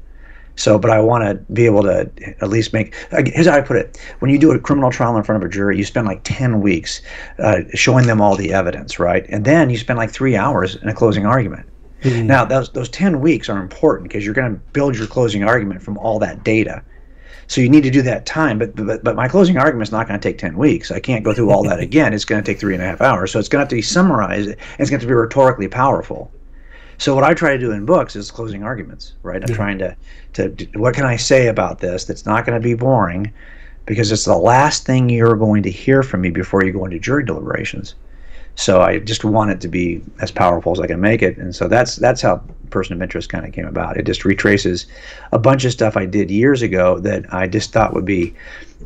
So, 0.56 0.78
but 0.78 0.92
I 0.92 1.00
want 1.00 1.24
to 1.24 1.54
be 1.54 1.66
able 1.66 1.84
to 1.84 2.12
at 2.42 2.50
least 2.50 2.74
make. 2.74 2.94
Here's 3.12 3.48
how 3.48 3.58
I 3.58 3.62
put 3.62 3.78
it: 3.78 4.00
when 4.20 4.32
you 4.32 4.38
do 4.38 4.52
a 4.52 4.60
criminal 4.60 4.92
trial 4.92 5.16
in 5.18 5.24
front 5.24 5.42
of 5.42 5.50
a 5.50 5.52
jury, 5.52 5.78
you 5.78 5.84
spend 5.84 6.08
like 6.08 6.22
ten 6.24 6.62
weeks 6.62 7.02
uh, 7.40 7.62
showing 7.74 8.08
them 8.08 8.22
all 8.22 8.36
the 8.36 8.54
evidence, 8.54 9.00
right? 9.00 9.26
And 9.30 9.46
then 9.46 9.70
you 9.70 9.78
spend 9.78 9.98
like 9.98 10.12
three 10.12 10.36
hours 10.36 10.76
in 10.76 10.90
a 10.90 10.94
closing 10.94 11.26
argument. 11.26 11.68
Mm-hmm. 12.02 12.28
Now, 12.28 12.46
those 12.46 12.70
those 12.72 12.90
ten 12.90 13.22
weeks 13.22 13.50
are 13.50 13.62
important 13.62 14.10
because 14.10 14.26
you're 14.26 14.34
going 14.34 14.54
to 14.54 14.60
build 14.74 14.98
your 14.98 15.08
closing 15.08 15.44
argument 15.44 15.82
from 15.82 15.98
all 15.98 16.20
that 16.20 16.44
data. 16.44 16.84
So 17.48 17.60
you 17.60 17.70
need 17.70 17.84
to 17.84 17.92
do 17.92 18.02
that 18.04 18.26
time. 18.26 18.60
But 18.60 18.76
but 18.76 19.04
but 19.04 19.16
my 19.16 19.28
closing 19.28 19.58
argument 19.58 19.88
is 19.88 19.92
not 19.92 20.08
going 20.08 20.20
to 20.20 20.28
take 20.28 20.38
ten 20.38 20.58
weeks. 20.58 20.92
I 20.92 21.00
can't 21.00 21.24
go 21.24 21.34
through 21.34 21.52
all 21.52 21.64
that 21.64 21.80
again. 21.88 22.14
It's 22.14 22.26
going 22.26 22.44
to 22.44 22.50
take 22.50 22.60
three 22.60 22.74
and 22.74 22.84
a 22.84 22.86
half 22.86 23.02
hours. 23.02 23.32
So 23.32 23.40
it's 23.40 23.50
going 23.50 23.60
to 23.60 23.64
have 23.64 23.70
to 23.70 23.76
be 23.76 23.82
summarized. 23.82 24.50
And 24.50 24.58
it's 24.80 24.90
going 24.90 25.00
to, 25.00 25.06
to 25.06 25.08
be 25.08 25.14
rhetorically 25.14 25.68
powerful. 25.68 26.32
So 27.02 27.16
what 27.16 27.24
I 27.24 27.34
try 27.34 27.54
to 27.54 27.58
do 27.58 27.72
in 27.72 27.84
books 27.84 28.16
is 28.16 28.30
closing 28.30 28.62
arguments, 28.64 29.14
right? 29.24 29.42
I'm 29.42 29.50
yeah. 29.50 29.56
trying 29.56 29.80
to, 29.80 29.96
to 30.34 30.68
what 30.76 30.94
can 30.94 31.04
I 31.04 31.16
say 31.16 31.48
about 31.48 31.80
this 31.80 32.06
that's 32.06 32.28
not 32.28 32.46
going 32.46 32.54
to 32.54 32.64
be 32.64 32.76
boring, 32.76 33.34
because 33.88 34.12
it's 34.12 34.26
the 34.26 34.38
last 34.38 34.86
thing 34.86 35.10
you're 35.10 35.36
going 35.36 35.64
to 35.64 35.72
hear 35.72 36.04
from 36.04 36.22
me 36.22 36.30
before 36.30 36.64
you 36.64 36.72
go 36.72 36.86
into 36.86 37.00
jury 37.00 37.26
deliberations. 37.26 37.96
So 38.54 38.82
I 38.82 39.00
just 39.00 39.26
want 39.26 39.50
it 39.50 39.60
to 39.62 39.68
be 39.68 40.04
as 40.20 40.30
powerful 40.30 40.74
as 40.74 40.80
I 40.80 40.86
can 40.86 41.02
make 41.02 41.24
it, 41.24 41.38
and 41.38 41.56
so 41.56 41.68
that's 41.68 41.96
that's 41.96 42.22
how 42.22 42.44
Person 42.70 42.94
of 42.94 43.02
Interest 43.02 43.28
kind 43.30 43.48
of 43.48 43.52
came 43.52 43.66
about. 43.66 43.98
It 43.98 44.06
just 44.06 44.24
retraces 44.24 44.86
a 45.32 45.40
bunch 45.40 45.66
of 45.66 45.72
stuff 45.72 45.98
I 45.98 46.06
did 46.06 46.30
years 46.30 46.62
ago 46.62 47.00
that 47.00 47.34
I 47.34 47.48
just 47.48 47.74
thought 47.74 47.96
would 47.96 48.06
be, 48.06 48.36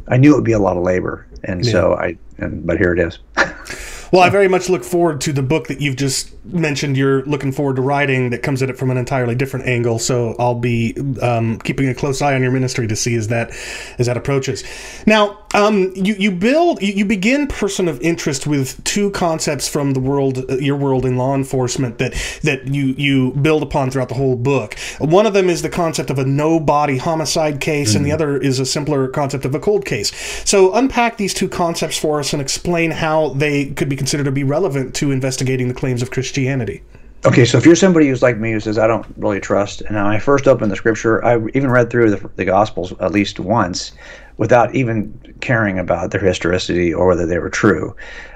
I 0.08 0.16
knew 0.16 0.32
it 0.32 0.36
would 0.36 0.46
be 0.46 0.54
a 0.54 0.60
lot 0.60 0.78
of 0.78 0.84
labor, 0.84 1.28
and 1.44 1.66
yeah. 1.66 1.72
so 1.74 1.96
I, 1.96 2.18
and 2.38 2.66
but 2.66 2.78
here 2.78 2.94
it 2.94 3.00
is. 3.00 3.20
Well, 4.16 4.24
I 4.24 4.30
very 4.30 4.48
much 4.48 4.70
look 4.70 4.86
forward 4.86 5.20
to 5.22 5.34
the 5.34 5.44
book 5.44 5.68
that 5.68 5.82
you've 5.82 5.98
just 5.98 6.32
mentioned. 6.46 6.96
You're 6.96 7.26
looking 7.26 7.52
forward 7.52 7.76
to 7.76 7.82
writing 7.82 8.30
that 8.30 8.44
comes 8.44 8.64
at 8.64 8.70
it 8.70 8.78
from 8.78 8.90
an 8.90 8.96
entirely 8.96 9.36
different 9.36 9.68
angle. 9.68 10.00
So 10.00 10.38
I'll 10.40 10.56
be 10.56 10.96
um, 11.22 11.60
keeping 11.60 11.90
a 11.90 11.94
close 11.94 12.22
eye 12.22 12.34
on 12.34 12.42
your 12.42 12.52
ministry 12.52 12.88
to 12.88 12.96
see 12.96 13.16
as 13.16 13.28
that 13.28 13.52
as 13.98 14.06
that 14.06 14.16
approaches. 14.16 14.64
Now, 15.06 15.40
um, 15.54 15.92
you 15.96 16.16
you 16.16 16.32
build 16.32 16.82
you, 16.82 16.94
you, 16.94 17.06
begin 17.06 17.48
person 17.48 17.90
of 17.90 18.00
interest 18.02 18.48
with 18.48 18.82
two 18.86 19.12
concepts 19.12 19.68
from 19.68 19.92
the 19.92 20.00
world 20.00 20.50
your 20.62 20.78
world 20.78 21.06
in 21.06 21.18
law 21.18 21.36
enforcement 21.36 21.98
that 21.98 22.14
that 22.44 22.68
you 22.68 22.96
you 22.98 23.32
build 23.32 23.64
upon 23.64 23.92
throughout 23.92 24.10
the 24.10 24.16
whole 24.16 24.38
book. 24.38 24.78
One 25.00 25.26
of 25.26 25.34
them 25.34 25.50
is 25.50 25.62
the 25.62 25.70
concept 25.70 26.10
of 26.10 26.20
a 26.20 26.26
no 26.26 26.60
body 26.60 26.98
homicide 26.98 27.60
case, 27.60 27.90
mm-hmm. 27.90 27.98
and 27.98 28.06
the 28.06 28.10
mm-hmm. 28.12 28.16
other 28.16 28.38
is 28.38 28.60
a 28.60 28.66
simpler 28.66 29.10
concept 29.10 29.44
of 29.44 29.56
a 29.56 29.60
cold 29.60 29.86
case. 29.86 30.12
So 30.50 30.74
unpack 30.74 31.18
these 31.18 31.34
two 31.34 31.50
concepts 31.50 31.98
for 31.98 32.20
us 32.20 32.32
and 32.32 32.42
explain 32.42 32.92
how 32.92 33.30
they 33.30 33.68
could 33.72 33.90
be 33.90 33.96
considered 34.06 34.26
to 34.26 34.32
be 34.32 34.44
relevant 34.44 34.94
to 34.94 35.10
investigating 35.10 35.68
the 35.68 35.74
claims 35.74 36.04
of 36.04 36.12
Christianity. 36.12 36.84
Okay, 37.26 37.44
so 37.44 37.58
if 37.58 37.66
you're 37.66 37.76
somebody 37.76 38.08
who's 38.08 38.22
like 38.22 38.38
me 38.38 38.52
who 38.52 38.60
says 38.60 38.78
I 38.78 38.86
don't 38.86 39.04
really 39.18 39.40
trust, 39.40 39.82
and 39.82 39.98
I 39.98 40.20
first 40.20 40.48
opened 40.48 40.72
the 40.72 40.76
scripture, 40.76 41.26
I 41.26 41.38
even 41.56 41.72
read 41.72 41.90
through 41.90 42.12
the, 42.12 42.30
the 42.36 42.46
Gospels 42.46 42.94
at 43.00 43.12
least 43.12 43.40
once, 43.40 43.94
without 44.38 44.76
even 44.76 45.36
caring 45.42 45.80
about 45.80 46.12
their 46.12 46.22
historicity 46.22 46.94
or 46.94 47.08
whether 47.08 47.26
they 47.26 47.40
were 47.40 47.50
true. 47.50 47.96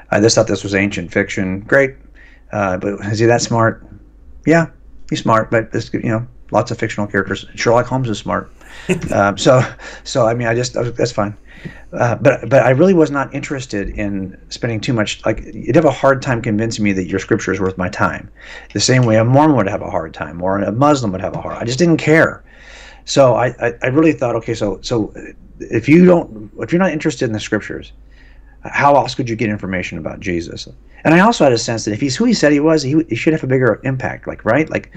I 0.10 0.20
just 0.20 0.34
thought 0.34 0.48
this 0.48 0.64
was 0.64 0.74
ancient 0.74 1.14
fiction. 1.14 1.60
Great, 1.60 1.98
uh, 2.52 2.78
but 2.78 3.00
is 3.06 3.20
he 3.20 3.28
that 3.28 3.44
smart? 3.44 3.86
Yeah, 4.48 4.72
he's 5.12 5.22
smart, 5.22 5.52
but 5.52 5.72
this, 5.72 5.94
you 5.94 6.10
know, 6.10 6.28
lots 6.52 6.72
of 6.72 6.78
fictional 6.78 7.08
characters. 7.08 7.46
Sherlock 7.56 7.86
Holmes 7.86 8.10
is 8.10 8.18
smart. 8.18 8.52
um, 9.14 9.38
so, 9.38 9.62
so 10.04 10.28
I 10.28 10.34
mean, 10.34 10.48
I 10.48 10.56
just 10.56 10.74
that's 10.74 11.12
fine. 11.12 11.36
Uh, 11.92 12.16
but 12.16 12.50
but 12.50 12.64
I 12.64 12.70
really 12.70 12.94
was 12.94 13.12
not 13.12 13.34
interested 13.34 13.90
in 13.90 14.40
spending 14.50 14.80
too 14.80 14.94
much. 14.94 15.26
Like 15.26 15.44
you'd 15.54 15.76
have 15.76 15.86
a 15.86 15.92
hard 15.92 16.22
time 16.22 16.42
convincing 16.42 16.84
me 16.84 16.94
that 16.94 17.08
your 17.08 17.20
scripture 17.20 17.52
is 17.52 17.60
worth 17.60 17.78
my 17.78 17.90
time. 17.90 18.30
The 18.74 18.80
same 18.80 19.04
way 19.04 19.18
a 19.18 19.26
Mormon 19.26 19.58
would 19.58 19.68
have 19.68 19.82
a 19.82 19.90
hard 19.90 20.14
time, 20.14 20.42
or 20.42 20.60
a 20.60 20.72
Muslim 20.72 21.12
would 21.12 21.22
have 21.22 21.36
a 21.36 21.42
hard. 21.42 21.58
I 21.58 21.66
just 21.66 21.80
didn't 21.80 21.98
care. 21.98 22.44
So 23.06 23.34
I, 23.34 23.48
I, 23.60 23.74
I 23.82 23.88
really 23.88 24.14
thought, 24.14 24.36
okay, 24.36 24.54
so 24.54 24.80
so 24.82 25.12
if 25.60 25.90
you 25.90 26.06
don't 26.06 26.52
if 26.60 26.72
you're 26.72 26.80
not 26.80 26.92
interested 26.92 27.26
in 27.26 27.34
the 27.34 27.40
scriptures 27.40 27.92
how 28.64 28.96
else 28.96 29.16
could 29.16 29.30
you 29.30 29.36
get 29.36 29.50
information 29.50 29.98
about 29.98 30.20
jesus 30.20 30.68
and 31.04 31.14
i 31.14 31.20
also 31.20 31.44
had 31.44 31.54
a 31.54 31.58
sense 31.58 31.86
that 31.86 31.92
if 31.92 32.02
he's 32.02 32.16
who 32.16 32.26
he 32.26 32.34
said 32.34 32.52
he 32.52 32.60
was 32.60 32.82
he, 32.82 33.04
he 33.10 33.16
should 33.16 33.34
have 33.34 33.44
a 33.44 33.48
bigger 33.48 33.80
impact 33.84 34.28
like 34.28 34.44
right 34.46 34.70
like 34.70 34.92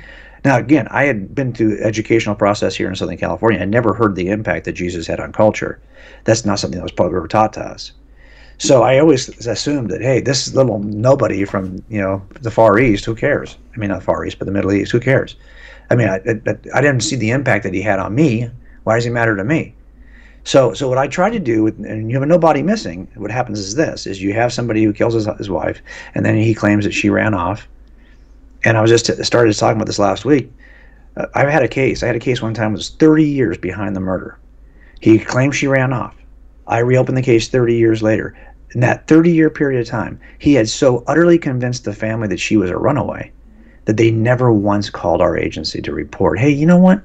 now 0.44 0.56
again 0.56 0.86
i 0.90 1.04
had 1.04 1.34
been 1.34 1.52
through 1.52 1.78
educational 1.80 2.34
process 2.34 2.74
here 2.74 2.88
in 2.88 2.96
southern 2.96 3.16
california. 3.16 3.60
I 3.60 3.64
never 3.64 3.94
heard 3.94 4.14
the 4.14 4.28
impact 4.28 4.64
that 4.64 4.72
jesus 4.72 5.06
had 5.06 5.20
on 5.20 5.32
culture. 5.32 5.80
That's 6.24 6.44
not 6.44 6.58
something 6.58 6.78
that 6.78 6.84
was 6.84 6.92
probably 6.92 7.16
ever 7.16 7.28
taught 7.28 7.52
to 7.54 7.60
us. 7.60 7.92
So 8.58 8.82
i 8.82 8.98
always 8.98 9.28
assumed 9.46 9.90
that 9.90 10.02
hey 10.02 10.20
this 10.20 10.54
little 10.54 10.78
nobody 10.80 11.44
from 11.44 11.84
you 11.88 12.00
know 12.00 12.22
the 12.40 12.50
far 12.50 12.78
east 12.78 13.04
who 13.04 13.14
cares? 13.14 13.56
I 13.74 13.78
mean 13.78 13.90
not 13.90 14.00
the 14.00 14.04
far 14.04 14.24
east 14.24 14.38
but 14.38 14.46
the 14.46 14.52
middle 14.52 14.72
east 14.72 14.92
who 14.92 15.00
cares? 15.00 15.36
I 15.90 15.94
mean 15.94 16.08
I, 16.08 16.16
I, 16.16 16.56
I 16.74 16.80
didn't 16.80 17.00
see 17.00 17.16
the 17.16 17.30
impact 17.30 17.64
that 17.64 17.74
he 17.74 17.82
had 17.82 17.98
on 17.98 18.14
me. 18.14 18.50
Why 18.84 18.96
does 18.96 19.04
he 19.04 19.10
matter 19.10 19.36
to 19.36 19.44
me? 19.44 19.74
So, 20.44 20.74
so 20.74 20.88
what 20.88 20.98
I 20.98 21.06
try 21.06 21.30
to 21.30 21.38
do, 21.38 21.62
with, 21.62 21.78
and 21.78 22.10
you 22.10 22.16
have 22.16 22.22
a 22.22 22.26
nobody 22.26 22.62
missing. 22.62 23.08
What 23.14 23.30
happens 23.30 23.60
is 23.60 23.76
this: 23.76 24.06
is 24.06 24.20
you 24.20 24.32
have 24.32 24.52
somebody 24.52 24.82
who 24.82 24.92
kills 24.92 25.14
his, 25.14 25.26
his 25.38 25.48
wife, 25.48 25.80
and 26.14 26.26
then 26.26 26.36
he 26.36 26.54
claims 26.54 26.84
that 26.84 26.92
she 26.92 27.10
ran 27.10 27.34
off. 27.34 27.68
And 28.64 28.76
I 28.76 28.80
was 28.80 28.90
just 28.90 29.24
started 29.24 29.56
talking 29.56 29.76
about 29.76 29.86
this 29.86 29.98
last 29.98 30.24
week. 30.24 30.52
Uh, 31.16 31.26
I've 31.34 31.48
had 31.48 31.62
a 31.62 31.68
case. 31.68 32.02
I 32.02 32.06
had 32.06 32.16
a 32.16 32.20
case 32.20 32.40
one 32.40 32.54
time 32.54 32.72
that 32.72 32.78
was 32.78 32.90
30 32.90 33.24
years 33.24 33.58
behind 33.58 33.96
the 33.96 34.00
murder. 34.00 34.38
He 35.00 35.18
claimed 35.18 35.54
she 35.54 35.66
ran 35.66 35.92
off. 35.92 36.14
I 36.66 36.78
reopened 36.78 37.18
the 37.18 37.22
case 37.22 37.48
30 37.48 37.74
years 37.74 38.02
later. 38.02 38.36
In 38.74 38.80
that 38.80 39.06
30 39.08 39.32
year 39.32 39.50
period 39.50 39.80
of 39.80 39.86
time, 39.86 40.20
he 40.38 40.54
had 40.54 40.68
so 40.68 41.04
utterly 41.06 41.38
convinced 41.38 41.84
the 41.84 41.92
family 41.92 42.28
that 42.28 42.40
she 42.40 42.56
was 42.56 42.70
a 42.70 42.78
runaway 42.78 43.30
that 43.84 43.96
they 43.96 44.10
never 44.10 44.52
once 44.52 44.88
called 44.90 45.20
our 45.20 45.36
agency 45.36 45.82
to 45.82 45.92
report, 45.92 46.38
hey, 46.38 46.50
you 46.50 46.66
know 46.66 46.78
what? 46.78 47.02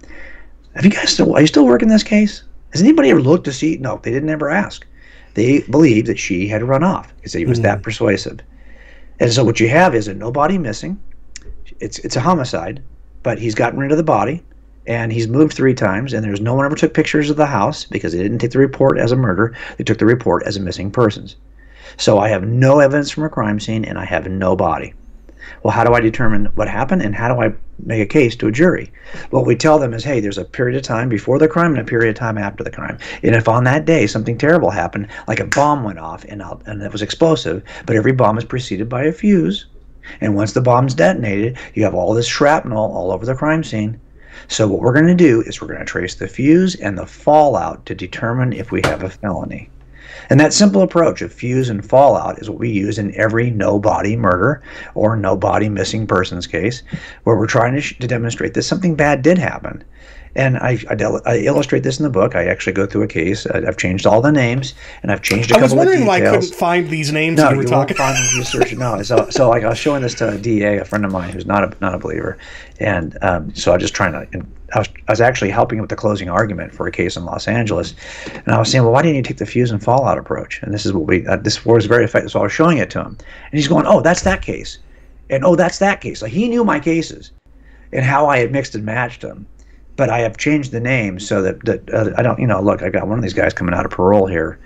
Have 0.76 0.86
you 0.86 0.92
guys 0.92 1.10
still, 1.10 1.36
are 1.36 1.42
you 1.42 1.48
still 1.48 1.66
working 1.66 1.90
this 1.90 2.04
case? 2.04 2.44
Has 2.72 2.82
anybody 2.82 3.10
ever 3.10 3.22
looked 3.22 3.46
to 3.46 3.54
see? 3.54 3.78
No, 3.78 4.00
they 4.04 4.12
didn't 4.12 4.30
ever 4.30 4.50
ask. 4.50 4.86
They 5.34 5.62
believed 5.62 6.08
that 6.08 6.20
she 6.20 6.48
had 6.48 6.64
run 6.64 6.84
off 6.84 7.14
because 7.16 7.34
he 7.34 7.46
was 7.46 7.60
mm. 7.60 7.64
that 7.64 7.82
persuasive. 7.82 8.40
And 9.20 9.32
so 9.32 9.44
what 9.44 9.60
you 9.60 9.70
have 9.70 9.96
is 9.96 10.08
a 10.08 10.14
no 10.14 10.32
body 10.32 10.58
missing. 10.58 11.00
It's 11.80 12.00
it's 12.00 12.16
a 12.16 12.22
homicide, 12.22 12.82
but 13.24 13.40
he's 13.40 13.56
gotten 13.56 13.80
rid 13.80 13.92
of 13.92 13.98
the 13.98 14.04
body 14.04 14.44
and 14.88 15.12
he's 15.12 15.28
moved 15.28 15.54
three 15.54 15.74
times 15.74 16.14
and 16.14 16.24
there's 16.24 16.42
no 16.42 16.56
one 16.56 16.66
ever 16.66 16.76
took 16.76 16.94
pictures 16.94 17.30
of 17.30 17.38
the 17.38 17.46
house 17.46 17.86
because 17.86 18.14
they 18.14 18.24
didn't 18.24 18.40
take 18.40 18.52
the 18.52 18.60
report 18.60 18.98
as 18.98 19.12
a 19.12 19.18
murder. 19.18 19.54
They 19.78 19.84
took 19.84 19.98
the 19.98 20.06
report 20.06 20.44
as 20.44 20.56
a 20.56 20.62
missing 20.62 20.92
persons. 20.92 21.36
So 21.98 22.20
I 22.20 22.30
have 22.30 22.48
no 22.48 22.80
evidence 22.80 23.12
from 23.12 23.24
a 23.24 23.30
crime 23.30 23.60
scene 23.60 23.84
and 23.84 23.98
I 23.98 24.06
have 24.06 24.28
no 24.28 24.56
body. 24.56 24.94
Well, 25.64 25.74
how 25.74 25.84
do 25.84 25.94
I 25.94 26.00
determine 26.00 26.46
what 26.56 26.68
happened 26.68 27.02
and 27.02 27.16
how 27.16 27.34
do 27.34 27.42
I 27.42 27.54
make 27.84 28.02
a 28.02 28.06
case 28.06 28.36
to 28.38 28.48
a 28.48 28.52
jury? 28.52 28.92
What 29.30 29.46
we 29.46 29.56
tell 29.56 29.80
them 29.80 29.94
is, 29.94 30.04
hey, 30.04 30.20
there's 30.20 30.38
a 30.38 30.46
period 30.46 30.78
of 30.78 30.84
time 30.84 31.10
before 31.10 31.40
the 31.40 31.48
crime 31.48 31.72
and 31.72 31.82
a 31.82 31.86
period 31.86 32.10
of 32.10 32.16
time 32.16 32.38
after 32.38 32.64
the 32.64 32.72
crime. 32.72 32.98
And 33.24 33.36
if 33.36 33.48
on 33.48 33.64
that 33.64 33.86
day 33.86 34.08
something 34.08 34.38
terrible 34.38 34.70
happened, 34.70 35.08
like 35.28 35.40
a 35.40 35.46
bomb 35.46 35.84
went 35.84 36.00
off 36.00 36.26
and, 36.26 36.42
and 36.66 36.82
it 36.82 36.92
was 36.92 37.02
explosive, 37.02 37.64
but 37.86 37.96
every 37.96 38.12
bomb 38.12 38.38
is 38.38 38.46
preceded 38.46 38.90
by 38.90 39.04
a 39.04 39.12
fuse, 39.12 39.66
and 40.22 40.36
once 40.36 40.54
the 40.54 40.62
bomb's 40.62 40.94
detonated, 40.94 41.58
you 41.74 41.84
have 41.84 41.96
all 41.96 42.14
this 42.14 42.28
shrapnel 42.28 42.92
all 42.92 43.12
over 43.12 43.26
the 43.26 43.36
crime 43.36 43.64
scene. 43.64 44.00
So 44.48 44.68
what 44.68 44.82
we're 44.82 44.94
going 44.94 45.08
to 45.08 45.16
do 45.16 45.42
is 45.42 45.60
we're 45.60 45.68
going 45.68 45.80
to 45.80 45.86
trace 45.86 46.16
the 46.16 46.28
fuse 46.28 46.76
and 46.76 46.98
the 46.98 47.06
fallout 47.06 47.86
to 47.88 47.96
determine 47.96 48.54
if 48.54 48.72
we 48.72 48.82
have 48.86 49.04
a 49.04 49.10
felony. 49.10 49.70
And 50.30 50.40
that 50.40 50.54
simple 50.54 50.82
approach 50.82 51.22
of 51.22 51.34
fuse 51.34 51.70
and 51.70 51.86
fallout 51.86 52.40
is 52.40 52.50
what 52.50 52.60
we 52.60 52.70
use 52.70 52.98
in 52.98 53.16
every 53.16 53.50
no 53.50 53.80
body 53.80 54.16
murder 54.16 54.62
or 54.96 55.16
no 55.16 55.36
body 55.36 55.70
missing 55.70 56.08
persons 56.08 56.48
case, 56.48 56.84
where 57.24 57.36
we're 57.36 57.48
trying 57.48 57.80
to, 57.80 57.82
to 57.82 58.08
demonstrate 58.08 58.54
that 58.54 58.64
something 58.64 58.96
bad 58.96 59.22
did 59.22 59.38
happen. 59.38 59.84
And 60.38 60.58
I, 60.58 60.78
I, 60.88 60.96
I, 61.26 61.38
illustrate 61.40 61.82
this 61.82 62.00
in 62.00 62.04
the 62.04 62.12
book. 62.12 62.36
I 62.36 62.46
actually 62.46 62.74
go 62.74 62.86
through 62.86 63.02
a 63.02 63.08
case. 63.08 63.48
I, 63.48 63.62
have 63.62 63.76
changed 63.76 64.06
all 64.06 64.22
the 64.22 64.32
names, 64.32 64.76
and 65.02 65.12
I've 65.12 65.24
changed 65.24 65.50
a 65.50 65.56
couple 65.56 65.66
of 65.66 65.70
details. 65.72 65.74
I 65.74 65.76
was 65.76 65.88
wondering 65.88 66.06
why 66.06 66.18
I 66.18 66.32
couldn't 66.32 66.54
find 66.54 66.90
these 66.90 67.12
names. 67.12 67.38
No, 67.38 67.50
you 67.50 67.56
were 67.58 67.64
you 67.64 67.68
talking. 67.68 67.98
them. 67.98 68.78
No, 68.78 69.02
so 69.02 69.28
so 69.32 69.50
like 69.50 69.64
I 69.64 69.70
was 69.70 69.80
showing 69.80 70.04
this 70.04 70.14
to 70.16 70.30
a 70.30 70.38
DA, 70.38 70.78
a 70.78 70.86
friend 70.86 71.04
of 71.06 71.12
mine 71.12 71.32
who's 71.32 71.48
not 71.48 71.64
a 71.64 71.76
not 71.82 71.96
a 71.96 71.98
believer, 71.98 72.38
and 72.80 73.18
um, 73.24 73.54
so 73.56 73.72
I 73.72 73.76
was 73.76 73.82
just 73.82 73.96
trying 73.96 74.14
to 74.14 74.46
I 74.74 74.80
was, 74.80 74.90
I 75.08 75.12
was 75.12 75.22
actually 75.22 75.50
helping 75.50 75.80
with 75.80 75.90
the 75.90 75.96
closing 75.96 76.30
argument 76.30 76.74
for 76.74 76.88
a 76.88 76.92
case 76.92 77.16
in 77.16 77.26
Los 77.26 77.48
Angeles, 77.48 77.96
and 78.32 78.50
I 78.50 78.60
was 78.60 78.70
saying, 78.70 78.84
well, 78.84 78.92
why 78.92 79.02
didn't 79.02 79.16
you 79.16 79.24
take 79.24 79.38
the 79.38 79.46
fuse 79.46 79.72
and 79.72 79.82
fallout 79.82 80.18
approach? 80.18 80.62
And 80.62 80.74
this 80.74 80.86
is 80.86 80.94
what 80.94 81.08
we 81.08 81.26
uh, 81.26 81.38
this 81.38 81.66
was 81.66 81.86
very 81.86 82.04
effective. 82.04 82.32
So 82.32 82.42
I 82.42 82.44
was 82.44 82.52
showing 82.52 82.78
it 82.78 82.90
to 82.92 83.00
him, 83.00 83.18
and 83.18 83.54
he's 83.54 83.68
going, 83.68 83.86
oh, 83.88 84.02
that's 84.02 84.22
that 84.24 84.42
case, 84.42 84.78
and 85.30 85.44
oh, 85.44 85.56
that's 85.56 85.80
that 85.80 86.02
case. 86.02 86.22
Like 86.22 86.32
he 86.32 86.50
knew 86.50 86.64
my 86.64 86.80
cases, 86.80 87.32
and 87.94 88.04
how 88.04 88.28
I 88.28 88.40
had 88.40 88.52
mixed 88.52 88.76
and 88.76 88.86
matched 88.86 89.22
them, 89.22 89.46
but 89.98 90.12
I 90.12 90.20
have 90.20 90.38
changed 90.38 90.72
the 90.72 90.80
name 90.80 91.20
so 91.20 91.42
that 91.42 91.66
that 91.66 91.94
uh, 91.94 92.12
I 92.18 92.22
don't, 92.22 92.40
you 92.40 92.48
know, 92.48 92.62
look, 92.62 92.82
I 92.84 92.90
got 92.90 93.08
one 93.08 93.18
of 93.18 93.24
these 93.24 93.34
guys 93.34 93.54
coming 93.54 93.74
out 93.74 93.84
of 93.84 93.92
parole 93.92 94.28
here, 94.28 94.60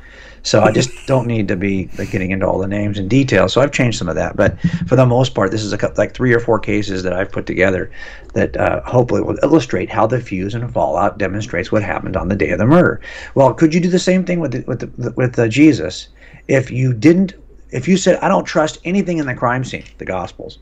so 0.43 0.61
I 0.61 0.71
just 0.71 0.91
don't 1.07 1.25
need 1.25 1.47
to 1.47 1.55
be 1.55 1.89
like, 1.97 2.11
getting 2.11 2.31
into 2.31 2.45
all 2.45 2.59
the 2.59 2.67
names 2.67 2.99
and 2.99 3.09
details. 3.09 3.53
So 3.53 3.61
I've 3.61 3.71
changed 3.71 3.97
some 3.97 4.09
of 4.09 4.15
that, 4.15 4.35
but 4.35 4.59
for 4.87 4.97
the 4.97 5.05
most 5.05 5.33
part, 5.33 5.51
this 5.51 5.63
is 5.63 5.71
a 5.71 5.77
couple, 5.77 5.95
like 5.97 6.13
three 6.13 6.33
or 6.33 6.39
four 6.39 6.59
cases 6.59 7.01
that 7.03 7.13
I've 7.13 7.31
put 7.31 7.45
together 7.45 7.89
that 8.33 8.55
uh, 8.57 8.81
hopefully 8.83 9.21
will 9.21 9.39
illustrate 9.41 9.89
how 9.89 10.05
the 10.05 10.19
fuse 10.19 10.53
and 10.53 10.71
fallout 10.71 11.17
demonstrates 11.17 11.71
what 11.71 11.81
happened 11.81 12.17
on 12.17 12.27
the 12.27 12.35
day 12.35 12.49
of 12.51 12.59
the 12.59 12.67
murder. 12.67 13.01
Well, 13.33 13.53
could 13.53 13.73
you 13.73 13.79
do 13.79 13.89
the 13.89 13.99
same 13.99 14.25
thing 14.25 14.41
with 14.41 14.51
the, 14.51 14.63
with 14.67 14.79
the, 14.79 15.11
with 15.13 15.39
uh, 15.39 15.47
Jesus 15.47 16.09
if 16.49 16.69
you 16.69 16.93
didn't? 16.93 17.33
If 17.71 17.87
you 17.87 17.95
said, 17.95 18.17
"I 18.17 18.27
don't 18.27 18.43
trust 18.43 18.79
anything 18.83 19.17
in 19.17 19.27
the 19.27 19.33
crime 19.33 19.63
scene, 19.63 19.85
the 19.97 20.03
Gospels, 20.03 20.59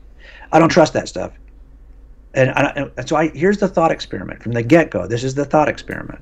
I 0.52 0.60
don't 0.60 0.68
trust 0.68 0.92
that 0.92 1.08
stuff," 1.08 1.32
and, 2.34 2.50
and 2.96 3.08
so 3.08 3.16
I 3.16 3.28
here's 3.28 3.58
the 3.58 3.68
thought 3.68 3.90
experiment 3.90 4.42
from 4.42 4.52
the 4.52 4.62
get 4.62 4.90
go. 4.90 5.06
This 5.06 5.24
is 5.24 5.34
the 5.34 5.44
thought 5.44 5.68
experiment 5.68 6.20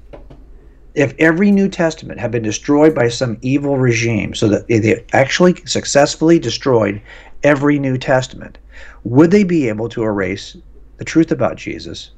if 0.98 1.14
every 1.20 1.52
New 1.52 1.68
Testament 1.68 2.18
had 2.18 2.32
been 2.32 2.42
destroyed 2.42 2.92
by 2.92 3.08
some 3.08 3.38
evil 3.40 3.78
regime, 3.78 4.34
so 4.34 4.48
that 4.48 4.66
they 4.66 5.04
actually 5.12 5.54
successfully 5.64 6.40
destroyed 6.40 7.00
every 7.44 7.78
New 7.78 7.96
Testament, 7.96 8.58
would 9.04 9.30
they 9.30 9.44
be 9.44 9.68
able 9.68 9.88
to 9.90 10.02
erase 10.02 10.56
the 10.96 11.04
truth 11.04 11.30
about 11.30 11.56
Jesus 11.56 12.10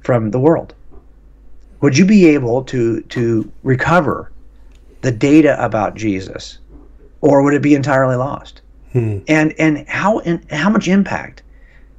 from 0.00 0.30
the 0.30 0.38
world? 0.38 0.74
Would 1.80 1.96
you 1.96 2.04
be 2.04 2.26
able 2.26 2.64
to 2.64 3.00
to 3.00 3.50
recover 3.62 4.30
the 5.00 5.12
data 5.12 5.56
about 5.64 5.94
Jesus, 5.94 6.58
or 7.22 7.42
would 7.42 7.54
it 7.54 7.62
be 7.62 7.74
entirely 7.74 8.16
lost? 8.16 8.60
Hmm. 8.92 9.20
And 9.26 9.54
and 9.58 9.88
how 9.88 10.18
and 10.20 10.44
how 10.50 10.68
much 10.68 10.86
impact 10.86 11.42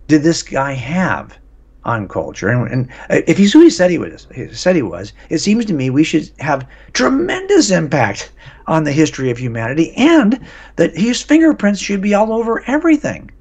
did 0.08 0.24
this 0.24 0.44
guy 0.44 0.74
have 0.74 1.38
on 1.84 2.08
culture. 2.08 2.50
And, 2.50 2.72
and 2.72 2.92
uh, 3.10 3.22
if 3.28 3.38
he's 3.38 3.54
who 3.54 3.62
he 3.62 3.70
said 3.70 3.90
he 3.90 3.98
was, 3.98 4.28
he 4.36 4.54
said 4.54 4.76
he 4.76 4.82
was, 4.82 5.14
it 5.30 5.40
seems 5.40 5.66
to 5.66 5.74
me 5.74 5.90
we 5.90 6.04
should 6.04 6.30
have 6.40 6.68
tremendous 6.94 7.72
impact 7.72 8.32
on 8.68 8.84
the 8.84 8.92
history 8.92 9.32
of 9.32 9.38
humanity, 9.38 9.94
and 9.96 10.46
that 10.76 10.96
his 10.96 11.22
fingerprints 11.22 11.80
should 11.80 12.02
be 12.02 12.14
all 12.14 12.34
over 12.34 12.64
everything. 12.68 13.32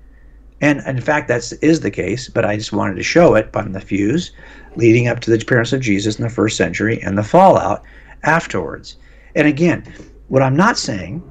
And 0.60 0.80
in 0.86 1.00
fact, 1.00 1.28
that 1.28 1.52
is 1.60 1.80
the 1.80 1.90
case. 1.90 2.28
But 2.28 2.44
I 2.44 2.56
just 2.56 2.72
wanted 2.72 2.94
to 2.94 3.02
show 3.02 3.34
it 3.34 3.54
on 3.54 3.72
the 3.72 3.80
fuse, 3.80 4.30
leading 4.76 5.08
up 5.08 5.20
to 5.20 5.30
the 5.30 5.42
appearance 5.42 5.72
of 5.72 5.80
Jesus 5.80 6.16
in 6.16 6.22
the 6.22 6.30
first 6.30 6.56
century 6.56 7.02
and 7.02 7.18
the 7.18 7.24
fallout 7.24 7.82
afterwards. 8.22 8.96
And 9.34 9.48
again, 9.48 9.84
what 10.28 10.42
I'm 10.42 10.56
not 10.56 10.78
saying 10.78 11.22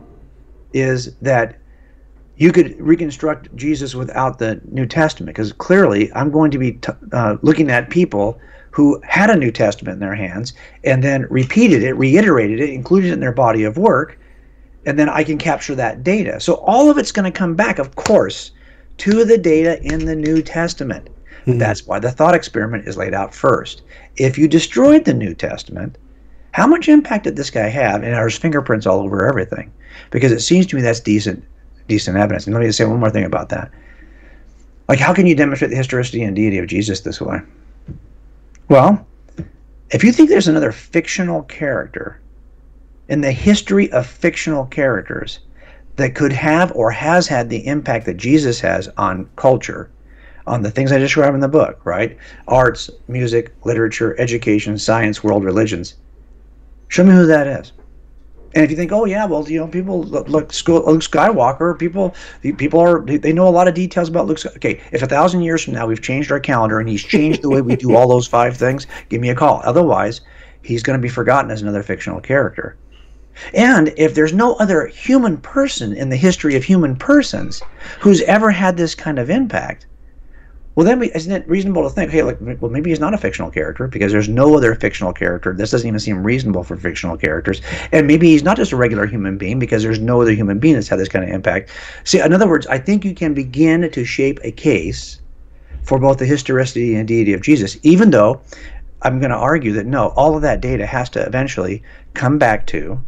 is 0.73 1.15
that 1.21 1.57
you 2.37 2.51
could 2.51 2.79
reconstruct 2.79 3.55
Jesus 3.55 3.95
without 3.95 4.39
the 4.39 4.59
New 4.69 4.85
Testament 4.85 5.35
because 5.35 5.53
clearly 5.53 6.11
I'm 6.13 6.31
going 6.31 6.51
to 6.51 6.57
be 6.57 6.73
t- 6.73 6.91
uh, 7.11 7.37
looking 7.41 7.71
at 7.71 7.89
people 7.89 8.39
who 8.71 9.01
had 9.05 9.29
a 9.29 9.37
New 9.37 9.51
Testament 9.51 9.93
in 9.93 9.99
their 9.99 10.15
hands 10.15 10.53
and 10.83 11.01
then 11.01 11.27
repeated 11.29 11.81
it, 11.81 11.93
reiterated 11.93 12.59
it, 12.59 12.71
included 12.71 13.09
it 13.09 13.13
in 13.13 13.19
their 13.21 13.31
body 13.31 13.63
of 13.63 13.77
work, 13.77 14.19
and 14.85 14.99
then 14.99 15.07
I 15.07 15.23
can 15.23 15.37
capture 15.37 15.75
that 15.75 16.03
data. 16.03 16.39
So 16.41 16.55
all 16.55 16.91
of 16.91 16.97
it's 16.97 17.13
going 17.13 17.31
to 17.31 17.37
come 17.37 17.55
back, 17.55 17.79
of 17.79 17.95
course, 17.95 18.51
to 18.97 19.23
the 19.23 19.37
data 19.37 19.81
in 19.81 20.05
the 20.05 20.15
New 20.15 20.41
Testament. 20.41 21.09
Mm-hmm. 21.45 21.57
That's 21.57 21.87
why 21.87 21.99
the 21.99 22.11
thought 22.11 22.35
experiment 22.35 22.87
is 22.87 22.97
laid 22.97 23.13
out 23.13 23.33
first. 23.33 23.81
If 24.17 24.37
you 24.37 24.49
destroyed 24.49 25.05
the 25.05 25.13
New 25.13 25.33
Testament, 25.33 25.97
how 26.51 26.67
much 26.67 26.89
impact 26.89 27.23
did 27.23 27.37
this 27.37 27.49
guy 27.49 27.69
have? 27.69 28.03
And 28.03 28.13
there's 28.13 28.37
fingerprints 28.37 28.85
all 28.85 28.99
over 28.99 29.27
everything. 29.27 29.71
Because 30.11 30.33
it 30.33 30.41
seems 30.41 30.65
to 30.67 30.75
me 30.75 30.81
that's 30.81 30.99
decent 30.99 31.45
decent 31.87 32.17
evidence. 32.17 32.45
And 32.45 32.53
let 32.53 32.61
me 32.61 32.67
just 32.67 32.77
say 32.77 32.85
one 32.85 32.99
more 32.99 33.09
thing 33.09 33.25
about 33.25 33.49
that. 33.49 33.71
Like, 34.87 34.99
how 34.99 35.13
can 35.13 35.25
you 35.25 35.35
demonstrate 35.35 35.71
the 35.71 35.77
historicity 35.77 36.23
and 36.23 36.35
deity 36.35 36.57
of 36.57 36.67
Jesus 36.67 37.01
this 37.01 37.19
way? 37.19 37.39
Well, 38.69 39.05
if 39.91 40.03
you 40.03 40.11
think 40.11 40.29
there's 40.29 40.47
another 40.47 40.71
fictional 40.71 41.43
character 41.43 42.19
in 43.07 43.21
the 43.21 43.31
history 43.31 43.91
of 43.91 44.07
fictional 44.07 44.65
characters 44.65 45.39
that 45.95 46.15
could 46.15 46.33
have 46.33 46.71
or 46.73 46.91
has 46.91 47.27
had 47.27 47.49
the 47.49 47.65
impact 47.67 48.05
that 48.05 48.17
Jesus 48.17 48.59
has 48.59 48.89
on 48.97 49.29
culture, 49.35 49.89
on 50.47 50.61
the 50.61 50.71
things 50.71 50.91
I 50.91 50.97
describe 50.97 51.33
in 51.33 51.39
the 51.39 51.47
book, 51.47 51.83
right? 51.85 52.17
Arts, 52.47 52.89
music, 53.07 53.53
literature, 53.63 54.19
education, 54.19 54.77
science, 54.77 55.23
world 55.23 55.43
religions. 55.43 55.95
Show 56.89 57.03
me 57.03 57.13
who 57.13 57.25
that 57.25 57.47
is. 57.47 57.71
And 58.55 58.63
if 58.63 58.71
you 58.71 58.77
think, 58.77 58.93
oh 58.93 59.03
yeah, 59.03 59.25
well, 59.25 59.47
you 59.49 59.59
know, 59.59 59.67
people 59.67 60.03
look, 60.03 60.29
Luke 60.29 60.47
Skywalker, 60.49 61.77
people 61.77 62.15
people 62.41 62.79
are 62.79 63.01
they 63.05 63.33
know 63.33 63.47
a 63.47 63.49
lot 63.49 63.67
of 63.67 63.73
details 63.73 64.07
about 64.07 64.27
Luke. 64.27 64.39
Okay, 64.45 64.81
if 64.93 65.03
a 65.03 65.07
thousand 65.07 65.41
years 65.41 65.61
from 65.61 65.73
now 65.73 65.85
we've 65.85 66.01
changed 66.01 66.31
our 66.31 66.39
calendar 66.39 66.79
and 66.79 66.87
he's 66.87 67.03
changed 67.03 67.41
the 67.41 67.49
way 67.49 67.61
we 67.61 67.75
do 67.75 67.95
all 67.95 68.07
those 68.07 68.27
five 68.27 68.55
things, 68.55 68.87
give 69.09 69.19
me 69.19 69.29
a 69.29 69.35
call. 69.35 69.61
Otherwise, 69.65 70.21
he's 70.61 70.83
going 70.83 70.97
to 70.97 71.01
be 71.01 71.09
forgotten 71.09 71.51
as 71.51 71.61
another 71.61 71.83
fictional 71.83 72.21
character. 72.21 72.77
And 73.53 73.93
if 73.97 74.15
there's 74.15 74.31
no 74.31 74.53
other 74.55 74.87
human 74.87 75.35
person 75.37 75.91
in 75.93 76.07
the 76.07 76.15
history 76.15 76.55
of 76.55 76.63
human 76.63 76.95
persons 76.95 77.61
who's 77.99 78.21
ever 78.21 78.51
had 78.51 78.77
this 78.77 78.95
kind 78.95 79.19
of 79.19 79.29
impact, 79.29 79.85
well, 80.75 80.85
then 80.85 81.01
isn't 81.01 81.31
it 81.31 81.47
reasonable 81.47 81.83
to 81.83 81.89
think, 81.89 82.11
hey, 82.11 82.21
like, 82.21 82.37
well, 82.59 82.69
maybe 82.69 82.89
he's 82.89 82.99
not 82.99 83.13
a 83.13 83.17
fictional 83.17 83.49
character 83.49 83.87
because 83.87 84.11
there's 84.11 84.27
no 84.27 84.57
other 84.57 84.75
fictional 84.75 85.13
character. 85.13 85.53
This 85.53 85.71
doesn't 85.71 85.87
even 85.87 85.99
seem 85.99 86.21
reasonable 86.21 86.63
for 86.63 86.75
fictional 86.75 87.15
characters. 87.15 87.61
And 87.93 88.05
maybe 88.07 88.27
he's 88.27 88.43
not 88.43 88.57
just 88.57 88.73
a 88.73 88.75
regular 88.75 89.05
human 89.05 89.37
being 89.37 89.57
because 89.57 89.83
there's 89.83 89.99
no 89.99 90.21
other 90.21 90.33
human 90.33 90.59
being 90.59 90.75
that's 90.75 90.89
had 90.89 90.99
this 90.99 91.07
kind 91.07 91.23
of 91.23 91.31
impact. 91.31 91.69
See, 92.03 92.19
in 92.19 92.33
other 92.33 92.47
words, 92.47 92.67
I 92.67 92.77
think 92.77 93.05
you 93.05 93.15
can 93.15 93.33
begin 93.33 93.89
to 93.89 94.05
shape 94.05 94.39
a 94.43 94.51
case 94.51 95.21
for 95.83 95.97
both 95.97 96.17
the 96.17 96.25
historicity 96.25 96.95
and 96.95 97.07
deity 97.07 97.33
of 97.33 97.41
Jesus, 97.41 97.77
even 97.83 98.09
though 98.09 98.41
I'm 99.01 99.19
going 99.19 99.31
to 99.31 99.37
argue 99.37 99.71
that 99.73 99.85
no, 99.85 100.09
all 100.09 100.35
of 100.35 100.41
that 100.41 100.59
data 100.59 100.85
has 100.85 101.09
to 101.11 101.25
eventually 101.25 101.83
come 102.15 102.37
back 102.37 102.67
to 102.67 102.99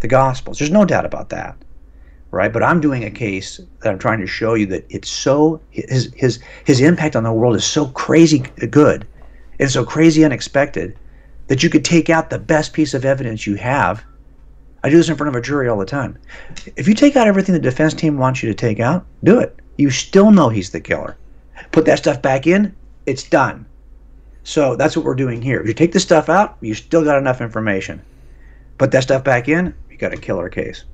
the 0.00 0.08
Gospels. 0.08 0.58
There's 0.58 0.70
no 0.72 0.84
doubt 0.84 1.06
about 1.06 1.28
that 1.28 1.56
right? 2.32 2.52
But 2.52 2.64
I'm 2.64 2.80
doing 2.80 3.04
a 3.04 3.10
case 3.10 3.60
that 3.80 3.92
I'm 3.92 3.98
trying 3.98 4.18
to 4.20 4.26
show 4.26 4.54
you 4.54 4.66
that 4.66 4.84
it's 4.88 5.08
so 5.08 5.60
his 5.70 6.12
his 6.16 6.40
his 6.64 6.80
impact 6.80 7.14
on 7.14 7.22
the 7.22 7.32
world 7.32 7.54
is 7.54 7.64
so 7.64 7.86
crazy 7.88 8.40
good 8.70 9.06
and 9.60 9.70
so 9.70 9.84
crazy 9.84 10.24
unexpected 10.24 10.98
that 11.46 11.62
you 11.62 11.70
could 11.70 11.84
take 11.84 12.10
out 12.10 12.30
the 12.30 12.38
best 12.38 12.72
piece 12.72 12.94
of 12.94 13.04
evidence 13.04 13.46
you 13.46 13.54
have. 13.56 14.02
I 14.82 14.90
do 14.90 14.96
this 14.96 15.08
in 15.08 15.16
front 15.16 15.28
of 15.28 15.36
a 15.36 15.44
jury 15.44 15.68
all 15.68 15.78
the 15.78 15.84
time. 15.84 16.18
If 16.74 16.88
you 16.88 16.94
take 16.94 17.14
out 17.14 17.28
everything 17.28 17.52
the 17.52 17.60
defense 17.60 17.94
team 17.94 18.18
wants 18.18 18.42
you 18.42 18.48
to 18.48 18.54
take 18.54 18.80
out, 18.80 19.06
do 19.22 19.38
it. 19.38 19.54
You 19.76 19.90
still 19.90 20.32
know 20.32 20.48
he's 20.48 20.70
the 20.70 20.80
killer. 20.80 21.16
Put 21.70 21.84
that 21.84 21.98
stuff 21.98 22.20
back 22.20 22.46
in, 22.46 22.74
it's 23.06 23.22
done. 23.22 23.66
So 24.42 24.74
that's 24.74 24.96
what 24.96 25.04
we're 25.04 25.14
doing 25.14 25.40
here. 25.40 25.60
If 25.60 25.68
you 25.68 25.74
take 25.74 25.92
the 25.92 26.00
stuff 26.00 26.28
out, 26.28 26.56
you 26.60 26.74
still 26.74 27.04
got 27.04 27.18
enough 27.18 27.40
information. 27.40 28.02
Put 28.78 28.90
that 28.90 29.04
stuff 29.04 29.22
back 29.22 29.48
in, 29.48 29.72
you 29.90 29.96
got 29.98 30.12
a 30.14 30.16
killer 30.16 30.48
case. 30.48 30.84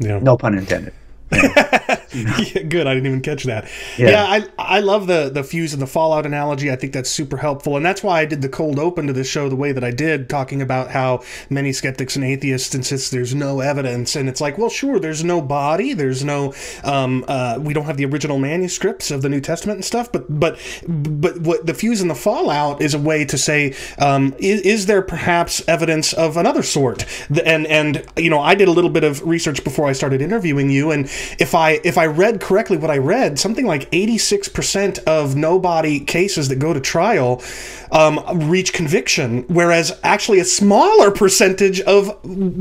Yeah. 0.00 0.18
No 0.20 0.36
pun 0.36 0.56
intended. 0.58 0.92
yeah, 1.32 1.96
good. 2.68 2.86
I 2.86 2.94
didn't 2.94 3.06
even 3.06 3.20
catch 3.20 3.44
that. 3.44 3.68
Yeah. 3.98 4.10
yeah, 4.10 4.24
I 4.24 4.76
I 4.78 4.80
love 4.80 5.06
the 5.06 5.28
the 5.28 5.44
fuse 5.44 5.72
and 5.72 5.82
the 5.82 5.86
fallout 5.86 6.24
analogy. 6.24 6.70
I 6.70 6.76
think 6.76 6.92
that's 6.92 7.10
super 7.10 7.36
helpful, 7.36 7.76
and 7.76 7.84
that's 7.84 8.02
why 8.02 8.20
I 8.20 8.24
did 8.24 8.42
the 8.42 8.48
cold 8.48 8.78
open 8.78 9.06
to 9.08 9.12
this 9.12 9.28
show 9.28 9.48
the 9.48 9.56
way 9.56 9.72
that 9.72 9.84
I 9.84 9.90
did, 9.90 10.28
talking 10.30 10.62
about 10.62 10.90
how 10.90 11.22
many 11.50 11.72
skeptics 11.72 12.16
and 12.16 12.24
atheists 12.24 12.74
insist 12.74 13.10
there's 13.10 13.34
no 13.34 13.60
evidence, 13.60 14.16
and 14.16 14.28
it's 14.28 14.40
like, 14.40 14.56
well, 14.56 14.70
sure, 14.70 14.98
there's 14.98 15.22
no 15.22 15.42
body, 15.42 15.92
there's 15.92 16.24
no, 16.24 16.54
um, 16.84 17.24
uh, 17.28 17.58
we 17.60 17.74
don't 17.74 17.84
have 17.84 17.96
the 17.96 18.06
original 18.06 18.38
manuscripts 18.38 19.10
of 19.10 19.22
the 19.22 19.28
New 19.28 19.40
Testament 19.40 19.76
and 19.76 19.84
stuff, 19.84 20.10
but 20.10 20.24
but 20.28 20.58
but 20.86 21.40
what 21.40 21.66
the 21.66 21.74
fuse 21.74 22.00
and 22.00 22.10
the 22.10 22.14
fallout 22.14 22.80
is 22.80 22.94
a 22.94 22.98
way 22.98 23.24
to 23.26 23.36
say, 23.36 23.74
um, 23.98 24.34
is, 24.38 24.62
is 24.62 24.86
there 24.86 25.02
perhaps 25.02 25.66
evidence 25.68 26.12
of 26.14 26.36
another 26.36 26.62
sort? 26.62 27.04
And 27.44 27.66
and 27.66 28.04
you 28.16 28.30
know, 28.30 28.40
I 28.40 28.54
did 28.54 28.68
a 28.68 28.72
little 28.72 28.90
bit 28.90 29.04
of 29.04 29.26
research 29.26 29.62
before 29.62 29.88
I 29.88 29.92
started 29.92 30.22
interviewing 30.22 30.70
you, 30.70 30.90
and 30.90 31.04
if 31.38 31.54
I 31.54 31.80
if 31.84 31.97
I 31.98 32.06
read 32.06 32.40
correctly 32.40 32.76
what 32.76 32.90
I 32.90 32.98
read, 32.98 33.38
something 33.38 33.66
like 33.66 33.90
86% 33.90 34.98
of 35.04 35.36
no 35.36 35.58
body 35.58 36.00
cases 36.00 36.48
that 36.48 36.56
go 36.56 36.72
to 36.72 36.80
trial 36.80 37.42
um, 37.90 38.48
reach 38.48 38.72
conviction, 38.72 39.44
whereas 39.48 39.98
actually 40.02 40.40
a 40.40 40.44
smaller 40.44 41.10
percentage 41.10 41.80
of 41.82 42.16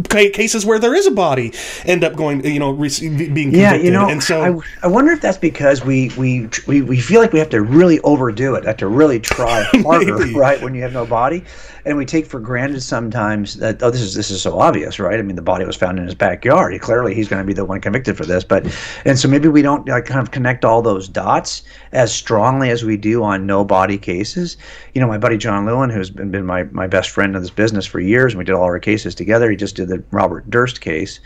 cases 0.09 0.65
where 0.65 0.79
there 0.79 0.95
is 0.95 1.07
a 1.07 1.11
body 1.11 1.53
end 1.85 2.03
up 2.03 2.15
going, 2.15 2.45
you 2.45 2.59
know, 2.59 2.73
being 2.73 2.89
convicted. 2.89 3.53
Yeah, 3.59 3.75
you 3.75 3.91
know, 3.91 4.07
and 4.09 4.23
so 4.23 4.41
I, 4.41 4.85
I 4.85 4.87
wonder 4.87 5.11
if 5.11 5.21
that's 5.21 5.37
because 5.37 5.83
we, 5.83 6.11
we 6.17 6.49
we 6.67 6.81
we 6.81 6.99
feel 6.99 7.21
like 7.21 7.33
we 7.33 7.39
have 7.39 7.49
to 7.49 7.61
really 7.61 7.99
overdo 8.01 8.55
it, 8.55 8.65
have 8.65 8.77
to 8.77 8.87
really 8.87 9.19
try 9.19 9.63
harder, 9.73 10.15
right? 10.37 10.61
When 10.61 10.75
you 10.75 10.81
have 10.81 10.93
no 10.93 11.05
body 11.05 11.43
and 11.87 11.97
we 11.97 12.05
take 12.05 12.25
for 12.25 12.39
granted 12.39 12.81
sometimes 12.81 13.55
that 13.55 13.81
oh 13.81 13.89
this 13.89 14.01
is 14.01 14.13
this 14.13 14.29
is 14.29 14.41
so 14.41 14.59
obvious 14.59 14.99
right 14.99 15.19
i 15.19 15.21
mean 15.21 15.35
the 15.35 15.41
body 15.41 15.65
was 15.65 15.75
found 15.75 15.97
in 15.97 16.05
his 16.05 16.13
backyard 16.13 16.73
he, 16.73 16.79
clearly 16.79 17.15
he's 17.15 17.27
going 17.27 17.41
to 17.41 17.47
be 17.47 17.53
the 17.53 17.63
one 17.63 17.79
convicted 17.79 18.17
for 18.17 18.25
this 18.25 18.43
but 18.43 18.65
and 19.05 19.17
so 19.17 19.27
maybe 19.27 19.47
we 19.47 19.61
don't 19.61 19.87
like, 19.87 20.05
kind 20.05 20.19
of 20.19 20.31
connect 20.31 20.65
all 20.65 20.81
those 20.81 21.07
dots 21.07 21.63
as 21.93 22.13
strongly 22.13 22.69
as 22.69 22.83
we 22.83 22.97
do 22.97 23.23
on 23.23 23.45
no 23.45 23.63
body 23.63 23.97
cases 23.97 24.57
you 24.93 25.01
know 25.01 25.07
my 25.07 25.17
buddy 25.17 25.37
john 25.37 25.65
lewin 25.65 25.89
who's 25.89 26.09
been, 26.09 26.29
been 26.29 26.45
my, 26.45 26.63
my 26.65 26.87
best 26.87 27.09
friend 27.09 27.35
in 27.35 27.41
this 27.41 27.51
business 27.51 27.85
for 27.85 27.99
years 27.99 28.33
and 28.33 28.39
we 28.39 28.45
did 28.45 28.53
all 28.53 28.63
our 28.63 28.79
cases 28.79 29.15
together 29.15 29.49
he 29.49 29.55
just 29.55 29.75
did 29.75 29.87
the 29.87 30.03
robert 30.11 30.49
durst 30.49 30.81
case 30.81 31.19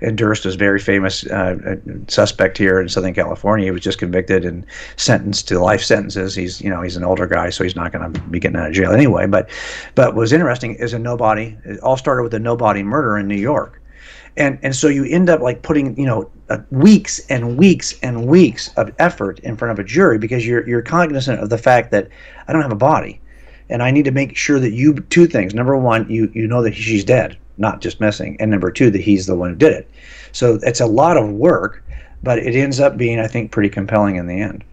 and 0.00 0.16
Durst 0.16 0.44
was 0.44 0.54
very 0.54 0.78
famous 0.78 1.26
uh, 1.26 1.76
suspect 2.06 2.56
here 2.56 2.80
in 2.80 2.88
Southern 2.88 3.14
California. 3.14 3.66
He 3.66 3.70
was 3.70 3.80
just 3.80 3.98
convicted 3.98 4.44
and 4.44 4.64
sentenced 4.96 5.48
to 5.48 5.58
life 5.58 5.82
sentences. 5.82 6.34
He's 6.34 6.60
you 6.60 6.70
know 6.70 6.82
he's 6.82 6.96
an 6.96 7.04
older 7.04 7.26
guy, 7.26 7.50
so 7.50 7.64
he's 7.64 7.76
not 7.76 7.92
going 7.92 8.12
to 8.12 8.20
be 8.22 8.38
getting 8.38 8.56
out 8.56 8.68
of 8.68 8.74
jail 8.74 8.92
anyway. 8.92 9.26
But 9.26 9.50
but 9.94 10.07
what 10.14 10.20
was 10.20 10.32
interesting 10.32 10.74
is 10.74 10.92
a 10.92 10.98
nobody. 10.98 11.56
It 11.64 11.80
all 11.80 11.96
started 11.96 12.22
with 12.22 12.34
a 12.34 12.38
nobody 12.38 12.82
murder 12.82 13.18
in 13.18 13.28
New 13.28 13.36
York. 13.36 13.80
And, 14.36 14.58
and 14.62 14.74
so 14.74 14.88
you 14.88 15.04
end 15.04 15.28
up 15.28 15.40
like 15.40 15.62
putting 15.62 15.98
you 15.98 16.06
know 16.06 16.30
uh, 16.48 16.58
weeks 16.70 17.18
and 17.28 17.56
weeks 17.56 17.94
and 18.02 18.26
weeks 18.26 18.70
of 18.76 18.94
effort 18.98 19.40
in 19.40 19.56
front 19.56 19.72
of 19.72 19.78
a 19.78 19.88
jury 19.88 20.18
because 20.18 20.46
you're 20.46 20.66
you're 20.68 20.82
cognizant 20.82 21.40
of 21.40 21.50
the 21.50 21.58
fact 21.58 21.90
that 21.90 22.08
I 22.46 22.52
don't 22.52 22.62
have 22.62 22.72
a 22.72 22.76
body, 22.76 23.20
and 23.68 23.82
I 23.82 23.90
need 23.90 24.04
to 24.04 24.12
make 24.12 24.36
sure 24.36 24.60
that 24.60 24.72
you 24.72 24.94
two 24.94 25.26
things. 25.26 25.54
Number 25.54 25.76
one, 25.76 26.08
you 26.08 26.30
you 26.34 26.46
know 26.46 26.62
that 26.62 26.74
she's 26.74 27.04
dead 27.04 27.36
not 27.58 27.80
just 27.80 28.00
missing, 28.00 28.36
and 28.40 28.50
number 28.50 28.70
two, 28.70 28.90
that 28.90 29.00
he's 29.00 29.26
the 29.26 29.34
one 29.34 29.50
who 29.50 29.56
did 29.56 29.72
it. 29.72 29.90
So 30.32 30.58
it's 30.62 30.80
a 30.80 30.86
lot 30.86 31.16
of 31.16 31.28
work, 31.30 31.84
but 32.22 32.38
it 32.38 32.54
ends 32.54 32.80
up 32.80 32.96
being, 32.96 33.18
I 33.18 33.26
think, 33.26 33.50
pretty 33.50 33.68
compelling 33.68 34.16
in 34.16 34.26
the 34.26 34.40
end. 34.40 34.64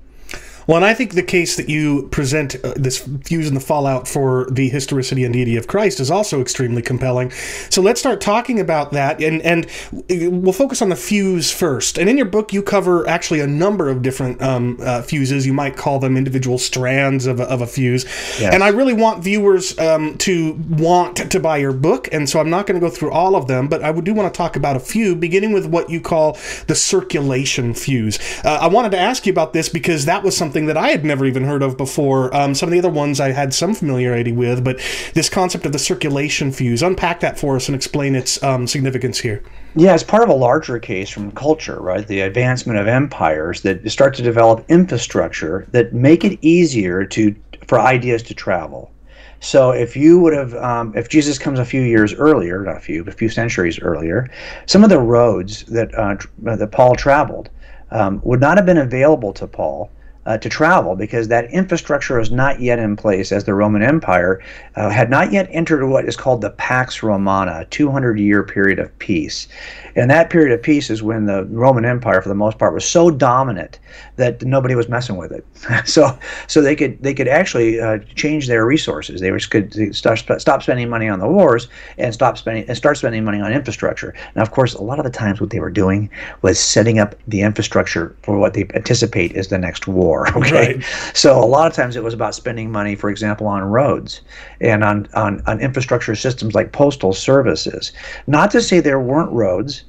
Well, 0.68 0.78
and 0.78 0.86
I 0.86 0.94
think 0.94 1.14
the 1.14 1.24
case 1.24 1.56
that 1.58 1.70
you 1.70 2.08
present, 2.10 2.56
uh, 2.64 2.74
this 2.76 3.08
fuse 3.24 3.48
and 3.48 3.56
the 3.56 3.62
fallout 3.62 4.08
for 4.08 4.48
the 4.52 4.70
historicity 4.70 5.24
and 5.24 5.34
deity 5.34 5.58
of 5.58 5.68
Christ, 5.68 6.00
is 6.00 6.10
also 6.10 6.42
extremely 6.42 6.82
compelling. 6.82 7.32
So 7.70 7.82
let's 7.82 8.00
start 8.00 8.22
talking 8.22 8.60
about 8.60 8.92
that, 8.92 9.22
and 9.22 9.42
and 9.42 9.68
we'll 10.10 10.54
focus 10.54 10.82
on 10.82 10.90
the 10.90 10.96
fuse 10.96 11.52
first. 11.52 11.98
And 11.98 12.10
in 12.10 12.18
your 12.18 12.26
book, 12.26 12.54
you 12.54 12.62
cover 12.64 13.08
actually 13.08 13.42
a 13.42 13.48
number 13.48 13.90
of 13.90 14.02
different 14.02 14.42
um, 14.42 14.78
uh, 14.82 15.02
fuses. 15.02 15.46
You 15.46 15.54
might 15.54 15.78
call 15.78 16.00
them 16.00 16.18
individual 16.18 16.58
strands 16.58 17.26
of 17.26 17.40
a, 17.40 17.44
of 17.44 17.62
a 17.62 17.68
fuse. 17.68 18.06
Yes. 18.40 18.54
And 18.54 18.64
I 18.64 18.70
really 18.70 18.94
want 18.94 19.24
viewers 19.24 19.78
um, 19.78 20.18
to 20.20 20.54
want 20.70 21.32
to 21.32 21.40
buy 21.40 21.58
your 21.58 21.74
book, 21.74 22.10
and 22.12 22.30
so 22.30 22.40
I'm 22.40 22.50
not 22.50 22.66
going 22.66 22.80
to 22.80 22.86
go 22.86 22.94
through 22.94 23.12
all 23.12 23.36
of 23.36 23.48
them, 23.48 23.68
but 23.68 23.84
I 23.84 23.92
do 23.92 24.14
want 24.14 24.34
to 24.34 24.38
talk 24.38 24.56
about 24.56 24.76
a 24.76 24.80
few, 24.80 25.16
beginning 25.16 25.54
with 25.54 25.66
what 25.66 25.90
you 25.90 26.02
call 26.02 26.38
the 26.68 26.76
circulation 26.76 27.74
fuse. 27.74 28.20
Uh, 28.44 28.60
I 28.62 28.68
wanted 28.68 28.92
to 28.92 29.00
ask 29.00 29.26
you 29.26 29.32
about 29.32 29.54
this 29.54 29.70
because 29.70 30.06
that 30.06 30.24
was 30.24 30.36
something 30.36 30.55
something 30.56 30.68
that 30.68 30.78
I 30.78 30.88
had 30.88 31.04
never 31.04 31.26
even 31.26 31.44
heard 31.44 31.62
of 31.62 31.76
before. 31.76 32.34
Um, 32.34 32.56
some 32.56 32.70
of 32.70 32.72
the 32.72 32.80
other 32.80 32.90
ones 32.90 33.20
I 33.20 33.34
had 33.34 33.54
some 33.54 33.74
familiarity 33.74 34.32
with, 34.32 34.64
but 34.64 34.78
this 35.14 35.28
concept 35.28 35.66
of 35.66 35.74
the 35.74 35.80
circulation 35.80 36.50
fuse, 36.50 36.82
unpack 36.82 37.20
that 37.20 37.38
for 37.38 37.58
us 37.58 37.68
and 37.68 37.76
explain 37.76 38.16
its 38.16 38.42
um, 38.42 38.66
significance 38.66 39.20
here. 39.20 39.44
Yeah, 39.76 39.94
it's 39.94 40.02
part 40.02 40.24
of 40.24 40.30
a 40.30 40.34
larger 40.34 40.80
case 40.80 41.10
from 41.10 41.34
culture, 41.34 41.78
right? 41.82 42.08
The 42.08 42.22
advancement 42.22 42.80
of 42.80 42.88
empires 42.88 43.64
that 43.64 43.92
start 43.92 44.14
to 44.14 44.24
develop 44.24 44.64
infrastructure 44.70 45.68
that 45.72 45.94
make 45.94 46.24
it 46.24 46.40
easier 46.42 47.04
to 47.08 47.36
for 47.68 47.82
ideas 47.82 48.24
to 48.24 48.34
travel. 48.34 48.94
So 49.42 49.72
if 49.72 49.98
you 49.98 50.20
would 50.22 50.34
have, 50.34 50.54
um, 50.56 50.94
if 50.96 51.10
Jesus 51.10 51.38
comes 51.38 51.60
a 51.60 51.66
few 51.66 51.82
years 51.82 52.14
earlier, 52.14 52.64
not 52.64 52.78
a 52.78 52.80
few, 52.80 53.04
but 53.04 53.14
a 53.14 53.18
few 53.18 53.28
centuries 53.28 53.78
earlier, 53.82 54.30
some 54.68 54.86
of 54.86 54.90
the 54.90 55.00
roads 55.00 55.64
that 55.64 55.94
uh, 55.96 56.16
that 56.56 56.72
Paul 56.72 56.96
traveled 56.96 57.50
um, 57.92 58.22
would 58.24 58.40
not 58.40 58.56
have 58.56 58.66
been 58.66 58.78
available 58.78 59.34
to 59.34 59.48
Paul 59.48 59.92
uh, 60.26 60.38
to 60.38 60.50
travel 60.50 60.96
because 60.96 61.28
that 61.28 61.52
infrastructure 61.52 62.20
is 62.20 62.32
not 62.32 62.60
yet 62.60 62.80
in 62.80 62.96
place 62.96 63.32
as 63.32 63.44
the 63.44 63.54
Roman 63.54 63.84
Empire 63.84 64.42
uh, 64.76 64.90
had 64.90 65.10
not 65.10 65.32
yet 65.32 65.48
entered 65.52 65.86
what 65.88 66.06
is 66.06 66.18
called 66.18 66.42
the 66.42 66.50
Pax 66.52 67.04
Romana, 67.04 67.60
a 67.62 67.66
200 67.66 68.20
year 68.20 68.44
period 68.44 68.80
of 68.80 68.98
peace. 69.00 69.48
And 69.96 70.10
that 70.10 70.30
period 70.30 70.52
of 70.52 70.62
peace 70.62 70.90
is 70.90 71.04
when 71.04 71.26
the 71.26 71.46
Roman 71.46 71.86
Empire, 71.86 72.22
for 72.22 72.30
the 72.30 72.36
most 72.36 72.58
part, 72.58 72.74
was 72.74 72.86
so 72.86 73.12
dominant 73.12 73.80
that 74.18 74.42
nobody 74.44 74.76
was 74.76 74.90
messing 74.90 75.16
with 75.16 75.32
it. 75.32 75.46
so, 75.88 76.18
so 76.48 76.62
they 76.62 76.76
could 76.76 77.02
they 77.02 77.14
could 77.14 77.28
actually 77.28 77.80
uh, 77.80 78.00
change 78.16 78.48
their 78.48 78.66
resources. 78.66 79.22
They 79.22 79.32
could 79.32 79.96
start, 79.96 80.20
stop 80.20 80.64
spending 80.64 80.90
money 80.90 81.08
on 81.08 81.20
the 81.20 81.28
wars 81.28 81.68
and 81.98 82.14
stop 82.14 82.38
spending 82.38 82.66
and 82.68 82.76
start 82.76 82.98
spending 82.98 83.24
money 83.24 83.40
on 83.40 83.54
infrastructure. 83.54 84.14
Now, 84.36 84.42
of 84.42 84.52
course, 84.52 84.74
a 84.74 84.82
lot 84.82 85.00
of 85.00 85.06
the 85.06 85.12
times 85.12 85.40
what 85.40 85.52
they 85.52 85.60
were 85.60 85.72
doing 85.72 86.10
was 86.42 86.60
setting 86.60 87.00
up 87.00 87.16
the 87.28 87.42
infrastructure 87.42 88.16
for 88.24 88.38
what 88.38 88.54
they 88.54 88.66
anticipate 88.74 89.34
is 89.34 89.48
the 89.48 89.58
next 89.58 89.88
war. 89.88 90.15
Okay, 90.36 90.76
right. 90.76 90.84
so 91.14 91.42
a 91.42 91.46
lot 91.46 91.68
of 91.68 91.74
times 91.74 91.96
it 91.96 92.04
was 92.04 92.14
about 92.14 92.36
spending 92.36 92.72
money, 92.72 92.96
for 92.96 93.10
example, 93.10 93.48
on 93.48 93.64
roads 93.64 94.22
and 94.62 94.84
on 94.84 95.08
on, 95.14 95.42
on 95.48 95.60
infrastructure 95.60 96.16
systems 96.16 96.54
like 96.54 96.72
postal 96.72 97.14
services. 97.14 97.92
Not 98.28 98.52
to 98.52 98.62
say 98.62 98.80
there 98.80 99.00
weren't 99.00 99.32
roads 99.32 99.86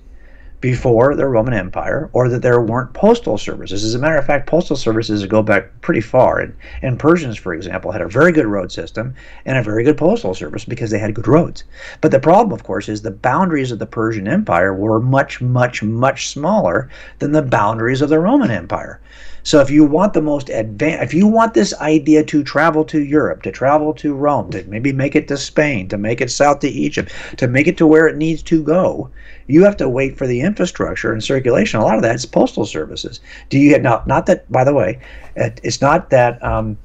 before 0.61 1.15
the 1.15 1.29
Roman 1.29 1.55
Empire, 1.55 2.09
or 2.13 2.29
that 2.29 2.43
there 2.43 2.61
weren't 2.61 2.93
postal 2.95 3.37
services. 3.37 3.85
As 3.85 3.95
a 3.95 3.99
matter 3.99 4.17
of 4.17 4.27
fact, 4.27 4.49
postal 4.49 4.77
services 4.77 5.25
go 5.27 5.43
back 5.43 5.81
pretty 5.81 6.01
far. 6.01 6.41
And, 6.41 6.55
and 6.83 6.99
Persians, 6.99 7.37
for 7.37 7.53
example, 7.53 7.93
had 7.93 8.01
a 8.01 8.09
very 8.09 8.33
good 8.33 8.47
road 8.47 8.73
system 8.73 9.15
and 9.45 9.59
a 9.59 9.63
very 9.63 9.85
good 9.85 9.99
postal 9.99 10.35
service 10.35 10.65
because 10.65 10.91
they 10.91 10.99
had 10.99 11.15
good 11.15 11.29
roads. 11.29 11.65
But 12.01 12.11
the 12.11 12.21
problem, 12.21 12.53
of 12.53 12.65
course, 12.65 12.89
is 12.89 13.03
the 13.03 13.11
boundaries 13.11 13.71
of 13.71 13.79
the 13.79 13.87
Persian 13.87 14.27
Empire 14.27 14.75
were 14.75 14.99
much, 14.99 15.41
much, 15.41 15.83
much 15.83 16.29
smaller 16.29 16.89
than 17.19 17.33
the 17.33 17.43
boundaries 17.43 18.01
of 18.01 18.09
the 18.09 18.19
Roman 18.19 18.51
Empire. 18.51 19.01
So 19.47 19.61
if 19.61 19.71
you 19.71 19.85
want 19.85 20.13
the 20.13 20.21
most 20.21 20.49
advanced, 20.49 21.05
if 21.05 21.15
you 21.15 21.29
want 21.29 21.55
this 21.55 21.73
idea 21.75 22.25
to 22.25 22.43
travel 22.43 22.85
to 22.87 23.01
Europe, 23.01 23.43
to 23.43 23.53
travel 23.53 23.95
to 23.95 24.13
Rome, 24.13 24.51
to 24.51 24.65
maybe 24.65 24.93
make 24.93 25.15
it 25.15 25.29
to 25.29 25.37
Spain, 25.37 25.87
to 25.91 25.97
make 25.97 26.21
it 26.21 26.33
south 26.33 26.59
to 26.61 26.69
Egypt, 26.69 27.13
to 27.37 27.47
make 27.47 27.69
it 27.69 27.77
to 27.77 27.87
where 27.87 28.09
it 28.09 28.17
needs 28.17 28.43
to 28.43 28.61
go, 28.61 29.09
you 29.47 29.63
have 29.63 29.77
to 29.77 29.89
wait 29.89 30.19
for 30.19 30.27
the 30.27 30.41
infrastructure 30.41 31.13
and 31.13 31.23
circulation. 31.23 31.79
A 31.79 31.85
lot 31.85 31.95
of 31.95 32.03
that 32.03 32.17
is 32.17 32.27
postal 32.27 32.67
services. 32.67 33.21
Do 33.49 33.61
you 33.61 33.79
not? 33.79 34.09
Not 34.09 34.27
that, 34.27 34.51
by 34.51 34.65
the 34.65 34.75
way, 34.75 34.99
it's 35.37 35.81
not 35.81 36.11
that. 36.11 36.43
Um, 36.43 36.77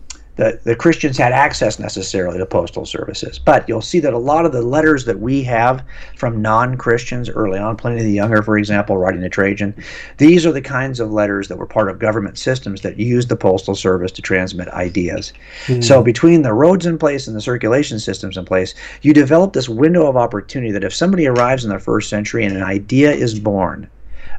the, 0.41 0.59
the 0.63 0.75
Christians 0.75 1.19
had 1.19 1.33
access 1.33 1.77
necessarily 1.77 2.39
to 2.39 2.47
postal 2.47 2.83
services. 2.83 3.37
But 3.37 3.69
you'll 3.69 3.79
see 3.79 3.99
that 3.99 4.11
a 4.11 4.17
lot 4.17 4.43
of 4.43 4.51
the 4.51 4.63
letters 4.63 5.05
that 5.05 5.19
we 5.19 5.43
have 5.43 5.83
from 6.15 6.41
non 6.41 6.77
Christians 6.77 7.29
early 7.29 7.59
on, 7.59 7.77
Pliny 7.77 8.01
the 8.01 8.11
Younger, 8.11 8.41
for 8.41 8.57
example, 8.57 8.97
writing 8.97 9.21
to 9.21 9.29
Trajan, 9.29 9.75
these 10.17 10.43
are 10.43 10.51
the 10.51 10.59
kinds 10.59 10.99
of 10.99 11.11
letters 11.11 11.47
that 11.47 11.59
were 11.59 11.67
part 11.67 11.91
of 11.91 11.99
government 11.99 12.39
systems 12.39 12.81
that 12.81 12.97
used 12.97 13.29
the 13.29 13.35
postal 13.35 13.75
service 13.75 14.11
to 14.13 14.23
transmit 14.23 14.67
ideas. 14.69 15.31
Mm. 15.67 15.83
So 15.83 16.01
between 16.01 16.41
the 16.41 16.53
roads 16.53 16.87
in 16.87 16.97
place 16.97 17.27
and 17.27 17.35
the 17.35 17.41
circulation 17.41 17.99
systems 17.99 18.35
in 18.35 18.43
place, 18.43 18.73
you 19.03 19.13
develop 19.13 19.53
this 19.53 19.69
window 19.69 20.07
of 20.07 20.17
opportunity 20.17 20.71
that 20.71 20.83
if 20.83 20.91
somebody 20.91 21.27
arrives 21.27 21.63
in 21.63 21.69
the 21.69 21.77
first 21.77 22.09
century 22.09 22.45
and 22.45 22.57
an 22.57 22.63
idea 22.63 23.11
is 23.11 23.39
born, 23.39 23.87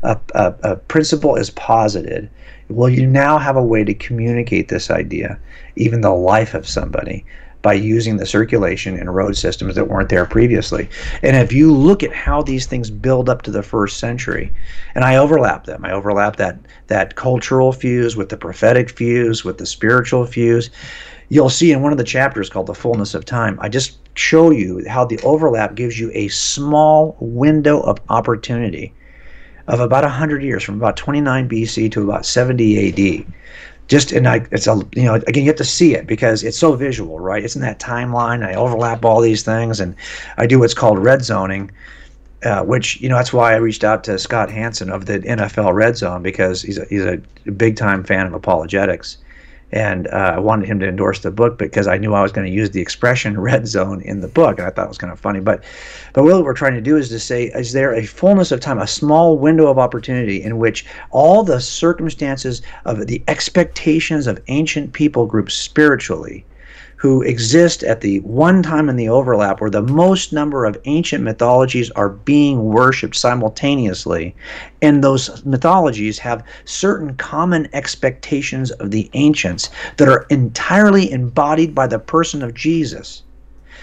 a, 0.03 0.19
a, 0.35 0.55
a 0.65 0.77
principle 0.77 1.37
is 1.37 1.51
posited, 1.51 2.29
well, 2.69 2.89
you 2.89 3.07
now 3.07 3.39
have 3.39 3.57
a 3.57 3.63
way 3.63 3.85
to 3.85 3.95
communicate 3.95 4.69
this 4.69 4.91
idea, 4.91 5.39
even 5.77 6.01
the 6.01 6.11
life 6.11 6.55
of 6.55 6.69
somebody, 6.69 7.25
by 7.63 7.73
using 7.73 8.17
the 8.17 8.27
circulation 8.27 8.99
and 8.99 9.15
road 9.15 9.37
systems 9.37 9.77
that 9.77 9.89
weren't 9.89 10.09
there 10.09 10.27
previously. 10.27 10.89
And 11.23 11.37
if 11.37 11.53
you 11.53 11.73
look 11.73 12.03
at 12.03 12.13
how 12.13 12.43
these 12.43 12.67
things 12.67 12.91
build 12.91 13.29
up 13.29 13.43
to 13.43 13.51
the 13.51 13.63
first 13.63 13.99
century, 13.99 14.53
and 14.95 15.05
I 15.05 15.17
overlap 15.17 15.65
them, 15.65 15.85
I 15.85 15.93
overlap 15.93 16.37
that 16.37 16.59
that 16.89 17.15
cultural 17.15 17.73
fuse 17.73 18.17
with 18.17 18.29
the 18.29 18.37
prophetic 18.37 18.91
fuse, 18.91 19.45
with 19.45 19.59
the 19.59 19.67
spiritual 19.67 20.27
fuse. 20.27 20.71
You'll 21.29 21.51
see 21.51 21.73
in 21.73 21.83
one 21.83 21.93
of 21.93 21.99
the 21.99 22.05
chapters 22.05 22.51
called 22.51 22.67
The 22.67 22.75
Fullness 22.75 23.15
of 23.15 23.25
Time, 23.25 23.59
I 23.63 23.71
just 23.71 23.99
show 24.15 24.51
you 24.51 24.87
how 24.87 25.07
the 25.07 25.19
overlap 25.21 25.75
gives 25.75 25.99
you 25.99 26.11
a 26.13 26.29
small 26.29 27.17
window 27.21 27.81
of 27.81 27.99
opportunity 28.11 28.93
of 29.73 29.81
about 29.81 30.05
100 30.05 30.45
years 30.45 30.63
from 30.63 30.77
about 30.77 30.97
29 30.97 31.49
BC 31.49 31.91
to 31.91 32.05
about 32.05 32.25
70 32.25 33.19
AD 33.19 33.27
just 33.89 34.13
and 34.13 34.29
I 34.29 34.47
it's 34.53 34.69
a 34.69 34.81
you 34.95 35.03
know 35.03 35.15
again 35.15 35.43
you 35.43 35.51
have 35.51 35.57
to 35.57 35.65
see 35.65 35.95
it 35.95 36.07
because 36.07 36.45
it's 36.45 36.57
so 36.57 36.77
visual 36.77 37.19
right? 37.19 37.45
It's 37.45 37.57
in 37.57 37.63
that 37.63 37.81
timeline? 37.81 38.47
I 38.47 38.55
overlap 38.55 39.05
all 39.05 39.21
these 39.21 39.43
things 39.43 39.81
and 39.81 39.97
I 40.37 40.47
do 40.47 40.61
what's 40.61 40.75
called 40.75 40.99
red 40.99 41.25
zoning 41.25 41.71
uh, 42.45 42.63
which 42.65 43.01
you 43.01 43.09
know 43.09 43.17
that's 43.17 43.33
why 43.33 43.53
I 43.53 43.57
reached 43.57 43.85
out 43.85 44.05
to 44.05 44.19
Scott 44.19 44.51
Hanson 44.51 44.91
of 44.91 45.07
the 45.07 45.21
NFL 45.21 45.75
Red 45.75 45.97
Zone 45.97 46.23
because 46.23 46.63
he's 46.63 46.79
a, 46.79 46.85
he's 46.87 47.05
a 47.05 47.19
big 47.53 47.77
time 47.77 48.03
fan 48.03 48.27
of 48.27 48.35
apologetics 48.35 49.19
and 49.73 50.07
uh, 50.09 50.35
I 50.37 50.39
wanted 50.39 50.69
him 50.69 50.79
to 50.81 50.89
endorse 50.89 51.21
the 51.21 51.31
book 51.31 51.57
because 51.57 51.87
I 51.87 51.97
knew 51.97 52.13
I 52.13 52.23
was 52.23 52.33
going 52.33 52.47
to 52.47 52.53
use 52.53 52.71
the 52.71 52.81
expression 52.81 53.41
"red 53.53 53.67
zone" 53.67 54.03
in 54.03 54.21
the 54.21 54.29
book, 54.29 54.59
and 54.59 54.67
I 54.67 54.71
thought 54.71 54.87
it 54.87 54.89
was 54.89 54.99
kind 54.99 55.13
of 55.13 55.21
funny. 55.21 55.41
But, 55.41 55.65
but 56.13 56.25
what 56.25 56.45
we're 56.45 56.53
trying 56.53 56.75
to 56.75 56.81
do 56.81 56.97
is 56.97 57.09
to 57.09 57.19
say, 57.19 57.45
is 57.47 57.73
there 57.73 57.95
a 57.95 58.05
fullness 58.05 58.53
of 58.53 58.61
time, 58.61 58.79
a 58.79 58.87
small 58.87 59.39
window 59.39 59.69
of 59.69 59.79
opportunity 59.79 60.43
in 60.43 60.59
which 60.59 60.85
all 61.11 61.43
the 61.43 61.61
circumstances 61.61 62.63
of 62.85 63.07
the 63.07 63.23
expectations 63.29 64.27
of 64.27 64.43
ancient 64.49 64.93
people 64.93 65.27
groups 65.27 65.55
spiritually 65.55 66.45
who 67.03 67.21
exist 67.23 67.83
at 67.83 68.01
the 68.01 68.21
one 68.21 68.63
time 68.63 68.89
in 68.89 68.95
the 68.95 69.09
overlap 69.09 69.61
where 69.61 69.69
the 69.69 69.83
most 69.83 70.33
number 70.33 70.65
of 70.65 70.81
ancient 70.85 71.25
mythologies 71.25 71.91
are 71.97 72.11
being 72.11 72.63
worshipped 72.63 73.17
simultaneously. 73.17 74.37
And 74.83 75.03
those 75.03 75.45
mythologies 75.45 76.21
have 76.21 76.47
certain 76.65 77.17
common 77.17 77.69
expectations 77.73 78.71
of 78.71 78.93
the 78.93 79.11
ancients 79.15 79.69
that 79.97 80.09
are 80.09 80.27
entirely 80.31 81.11
embodied 81.11 81.75
by 81.75 81.89
the 81.89 81.99
person 81.99 82.41
of 82.41 82.55
Jesus. 82.55 83.25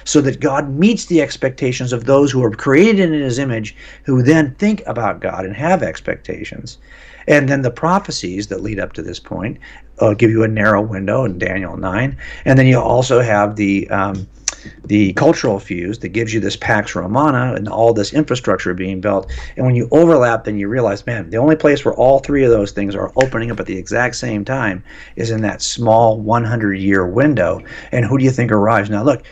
So 0.06 0.22
that 0.22 0.40
God 0.40 0.70
meets 0.70 1.04
the 1.04 1.22
expectations 1.22 1.92
of 1.92 2.06
those 2.06 2.32
who 2.32 2.42
are 2.42 2.52
created 2.52 3.12
in 3.12 3.20
his 3.20 3.38
image, 3.38 3.76
who 4.06 4.24
then 4.24 4.56
think 4.56 4.82
about 4.88 5.20
God 5.20 5.44
and 5.44 5.58
have 5.58 5.84
expectations. 5.84 6.78
And 7.28 7.50
then 7.50 7.64
the 7.64 7.70
prophecies 7.70 8.48
that 8.48 8.64
lead 8.64 8.80
up 8.80 8.94
to 8.94 9.02
this 9.02 9.20
point 9.20 9.60
uh, 10.00 10.14
give 10.14 10.30
you 10.30 10.44
a 10.44 10.48
narrow 10.48 10.82
window 10.82 11.26
in 11.26 11.38
Daniel 11.38 11.78
9. 11.78 12.18
And 12.46 12.60
then 12.60 12.68
you 12.68 12.80
also 12.80 13.22
have 13.22 13.56
the 13.56 13.90
um, 13.90 14.28
the 14.86 15.14
cultural 15.14 15.60
fuse 15.60 16.00
that 16.00 16.10
gives 16.10 16.34
you 16.34 16.40
this 16.40 16.56
Pax 16.56 16.96
Romana 16.96 17.54
and 17.54 17.68
all 17.68 17.94
this 17.94 18.14
infrastructure 18.14 18.74
being 18.74 19.00
built. 19.00 19.32
And 19.56 19.66
when 19.66 19.76
you 19.76 19.88
overlap, 19.92 20.44
then 20.44 20.58
you 20.58 20.68
realize, 20.68 21.06
man, 21.06 21.30
the 21.30 21.38
only 21.38 21.56
place 21.56 21.86
where 21.86 21.94
all 21.94 22.20
three 22.20 22.44
of 22.44 22.52
those 22.52 22.72
things 22.72 22.96
are 22.96 23.12
opening 23.16 23.52
up 23.52 23.60
at 23.60 23.66
the 23.66 23.78
exact 23.78 24.16
same 24.16 24.44
time 24.44 24.84
is 25.16 25.32
in 25.32 25.42
that 25.42 25.62
small 25.62 26.20
100 26.20 26.74
year 26.76 27.08
window. 27.08 27.62
And 27.92 28.06
who 28.06 28.18
do 28.18 28.26
you 28.26 28.32
think 28.32 28.52
arrives? 28.52 28.90
Now, 28.90 29.04
look, 29.04 29.24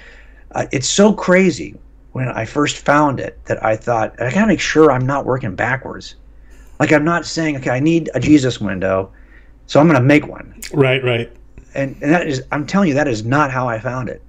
uh, 0.51 0.65
it's 0.71 0.87
so 0.87 1.13
crazy 1.13 1.75
when 2.13 2.29
I 2.29 2.45
first 2.45 2.77
found 2.77 3.19
it 3.19 3.43
that 3.45 3.63
I 3.63 3.75
thought, 3.75 4.19
I 4.21 4.31
gotta 4.31 4.47
make 4.47 4.59
sure 4.59 4.91
I'm 4.91 5.05
not 5.05 5.25
working 5.25 5.55
backwards. 5.55 6.15
Like 6.79 6.91
I'm 6.91 7.05
not 7.05 7.25
saying, 7.25 7.57
okay, 7.57 7.71
I 7.71 7.79
need 7.79 8.09
a 8.13 8.19
Jesus 8.19 8.61
window, 8.61 9.11
so 9.67 9.79
I'm 9.79 9.87
going 9.87 9.99
to 9.99 10.05
make 10.05 10.27
one. 10.27 10.59
Right, 10.73 11.03
right. 11.03 11.31
And, 11.75 11.95
and 12.01 12.11
that 12.11 12.27
is, 12.27 12.41
I'm 12.51 12.65
telling 12.65 12.89
you, 12.89 12.95
that 12.95 13.07
is 13.07 13.23
not 13.23 13.51
how 13.51 13.67
I 13.67 13.79
found 13.79 14.09
it. 14.09 14.21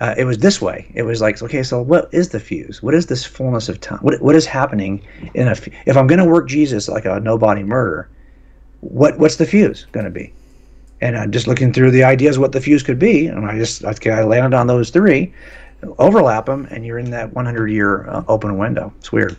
Uh, 0.00 0.14
it 0.16 0.24
was 0.24 0.38
this 0.38 0.62
way. 0.62 0.90
It 0.94 1.02
was 1.02 1.20
like, 1.20 1.40
okay, 1.42 1.62
so 1.62 1.80
what 1.82 2.08
is 2.12 2.30
the 2.30 2.40
fuse? 2.40 2.82
What 2.82 2.94
is 2.94 3.06
this 3.06 3.24
fullness 3.24 3.68
of 3.68 3.80
time? 3.80 3.98
What, 3.98 4.20
what 4.22 4.34
is 4.34 4.46
happening 4.46 5.06
in 5.34 5.46
a? 5.46 5.54
If 5.84 5.96
I'm 5.96 6.06
going 6.06 6.18
to 6.18 6.24
work 6.24 6.48
Jesus 6.48 6.88
like 6.88 7.04
a 7.04 7.20
nobody 7.20 7.62
murder, 7.62 8.08
what 8.80 9.18
what's 9.18 9.36
the 9.36 9.44
fuse 9.44 9.86
going 9.92 10.04
to 10.04 10.10
be? 10.10 10.32
And 11.02 11.18
I'm 11.18 11.30
just 11.30 11.46
looking 11.46 11.70
through 11.70 11.90
the 11.90 12.02
ideas 12.02 12.38
what 12.38 12.52
the 12.52 12.62
fuse 12.62 12.82
could 12.82 12.98
be, 12.98 13.26
and 13.26 13.44
I 13.44 13.58
just 13.58 13.84
okay, 13.84 14.10
I 14.10 14.22
landed 14.24 14.56
on 14.56 14.66
those 14.66 14.88
three, 14.88 15.34
overlap 15.98 16.46
them, 16.46 16.66
and 16.70 16.86
you're 16.86 16.98
in 16.98 17.10
that 17.10 17.34
100 17.34 17.68
year 17.68 18.08
uh, 18.08 18.24
open 18.26 18.56
window. 18.56 18.94
It's 18.98 19.12
weird. 19.12 19.36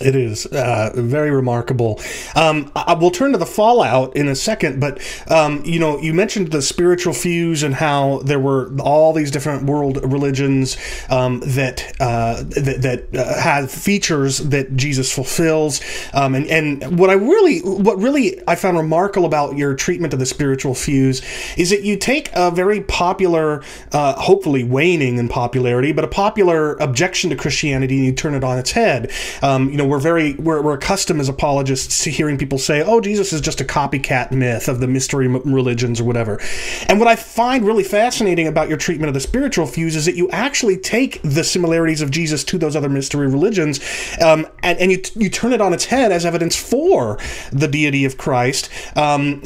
It 0.00 0.16
is 0.16 0.46
uh, 0.46 0.90
very 0.94 1.30
remarkable. 1.30 2.00
Um, 2.34 2.72
I, 2.74 2.94
will 2.94 3.10
turn 3.10 3.32
to 3.32 3.38
the 3.38 3.46
fallout 3.46 4.16
in 4.16 4.26
a 4.26 4.34
second, 4.34 4.80
but 4.80 5.00
um, 5.30 5.64
you 5.64 5.78
know, 5.78 5.98
you 6.00 6.12
mentioned 6.12 6.50
the 6.50 6.60
spiritual 6.60 7.14
fuse 7.14 7.62
and 7.62 7.74
how 7.74 8.18
there 8.24 8.40
were 8.40 8.74
all 8.80 9.12
these 9.12 9.30
different 9.30 9.64
world 9.64 10.00
religions 10.02 10.76
um, 11.08 11.40
that 11.46 11.94
uh, 12.00 12.42
that, 12.42 12.78
that 12.82 13.16
uh, 13.16 13.40
have 13.40 13.70
features 13.70 14.38
that 14.38 14.76
Jesus 14.76 15.12
fulfills. 15.12 15.80
Um, 16.12 16.34
and 16.34 16.46
and 16.48 16.98
what 16.98 17.08
I 17.08 17.14
really, 17.14 17.60
what 17.60 17.96
really 17.98 18.42
I 18.48 18.56
found 18.56 18.76
remarkable 18.76 19.26
about 19.26 19.56
your 19.56 19.74
treatment 19.74 20.12
of 20.12 20.18
the 20.18 20.26
spiritual 20.26 20.74
fuse 20.74 21.22
is 21.56 21.70
that 21.70 21.84
you 21.84 21.96
take 21.96 22.30
a 22.34 22.50
very 22.50 22.80
popular, 22.82 23.62
uh, 23.92 24.14
hopefully 24.20 24.64
waning 24.64 25.18
in 25.18 25.28
popularity, 25.28 25.92
but 25.92 26.04
a 26.04 26.08
popular 26.08 26.74
objection 26.76 27.30
to 27.30 27.36
Christianity 27.36 27.96
and 27.96 28.04
you 28.04 28.12
turn 28.12 28.34
it 28.34 28.42
on 28.42 28.58
its 28.58 28.72
head 28.72 29.10
um, 29.42 29.75
you 29.76 29.82
know, 29.82 29.88
we're 29.88 29.98
very 29.98 30.32
we're, 30.36 30.62
we're 30.62 30.72
accustomed 30.72 31.20
as 31.20 31.28
apologists 31.28 32.02
to 32.04 32.10
hearing 32.10 32.38
people 32.38 32.56
say, 32.56 32.82
"Oh, 32.82 32.98
Jesus 32.98 33.30
is 33.34 33.42
just 33.42 33.60
a 33.60 33.64
copycat 33.64 34.30
myth 34.30 34.68
of 34.68 34.80
the 34.80 34.86
mystery 34.86 35.28
religions 35.28 36.00
or 36.00 36.04
whatever." 36.04 36.40
And 36.88 36.98
what 36.98 37.08
I 37.08 37.14
find 37.14 37.62
really 37.62 37.84
fascinating 37.84 38.46
about 38.46 38.70
your 38.70 38.78
treatment 38.78 39.08
of 39.08 39.14
the 39.14 39.20
spiritual 39.20 39.66
fuse 39.66 39.94
is 39.94 40.06
that 40.06 40.16
you 40.16 40.30
actually 40.30 40.78
take 40.78 41.20
the 41.20 41.44
similarities 41.44 42.00
of 42.00 42.10
Jesus 42.10 42.42
to 42.44 42.56
those 42.56 42.74
other 42.74 42.88
mystery 42.88 43.26
religions, 43.26 43.78
um, 44.22 44.46
and, 44.62 44.78
and 44.78 44.90
you 44.90 45.02
you 45.14 45.28
turn 45.28 45.52
it 45.52 45.60
on 45.60 45.74
its 45.74 45.84
head 45.84 46.10
as 46.10 46.24
evidence 46.24 46.56
for 46.56 47.18
the 47.52 47.68
deity 47.68 48.06
of 48.06 48.16
Christ, 48.16 48.70
um, 48.96 49.42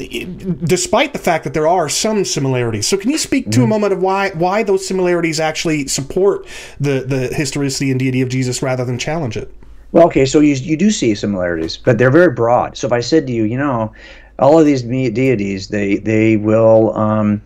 despite 0.63 1.11
the 1.11 1.19
fact 1.19 1.43
that 1.43 1.53
there 1.53 1.67
are 1.67 1.89
some 1.89 2.23
similarities. 2.23 2.87
So, 2.87 2.95
can 2.95 3.09
you 3.09 3.17
speak 3.17 3.47
to 3.47 3.49
mm-hmm. 3.49 3.63
a 3.63 3.67
moment 3.67 3.91
of 3.91 4.01
why 4.01 4.29
why 4.29 4.63
those 4.63 4.87
similarities 4.87 5.41
actually 5.41 5.87
support 5.87 6.47
the 6.79 7.03
the 7.05 7.35
historicity 7.35 7.91
and 7.91 7.99
deity 7.99 8.21
of 8.21 8.29
Jesus 8.29 8.61
rather 8.61 8.85
than 8.85 8.97
challenge 8.97 9.35
it? 9.35 9.53
Well, 9.91 10.05
okay, 10.05 10.25
so 10.25 10.39
you, 10.39 10.55
you 10.55 10.77
do 10.77 10.89
see 10.89 11.13
similarities, 11.15 11.77
but 11.77 11.97
they're 11.97 12.11
very 12.11 12.31
broad. 12.31 12.77
So 12.77 12.87
if 12.87 12.93
I 12.93 13.01
said 13.01 13.27
to 13.27 13.33
you, 13.33 13.43
you 13.43 13.57
know, 13.57 13.91
all 14.39 14.57
of 14.57 14.65
these 14.65 14.83
deities, 14.83 15.67
they 15.67 15.97
they 15.97 16.37
will 16.37 16.95
um, 16.95 17.41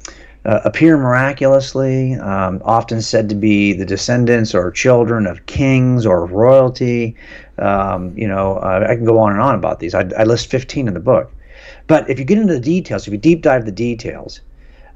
uh, 0.46 0.62
appear 0.64 0.98
miraculously, 0.98 2.14
um, 2.16 2.62
often 2.64 3.02
said 3.02 3.28
to 3.30 3.36
be 3.36 3.74
the 3.74 3.86
descendants 3.86 4.54
or 4.54 4.70
children 4.72 5.26
of 5.26 5.46
kings 5.48 6.06
or 6.06 6.26
royalty. 6.26 7.16
Um, 7.58 8.16
you 8.16 8.28
know, 8.28 8.58
uh, 8.58 8.86
I 8.88 8.96
can 8.96 9.06
go 9.06 9.18
on 9.18 9.32
and 9.32 9.41
on 9.41 9.56
about 9.56 9.80
these. 9.80 9.96
I, 9.96 10.08
I 10.18 10.24
list 10.24 10.50
15 10.52 10.88
in 10.88 10.93
the 10.93 11.00
book. 11.00 11.32
But 11.88 12.10
if 12.10 12.20
you 12.20 12.26
get 12.26 12.38
into 12.38 12.54
the 12.54 12.60
details, 12.60 13.08
if 13.08 13.14
you 13.14 13.20
deep 13.20 13.41
dive 13.41 13.66
the 13.66 13.72
details, 13.72 14.41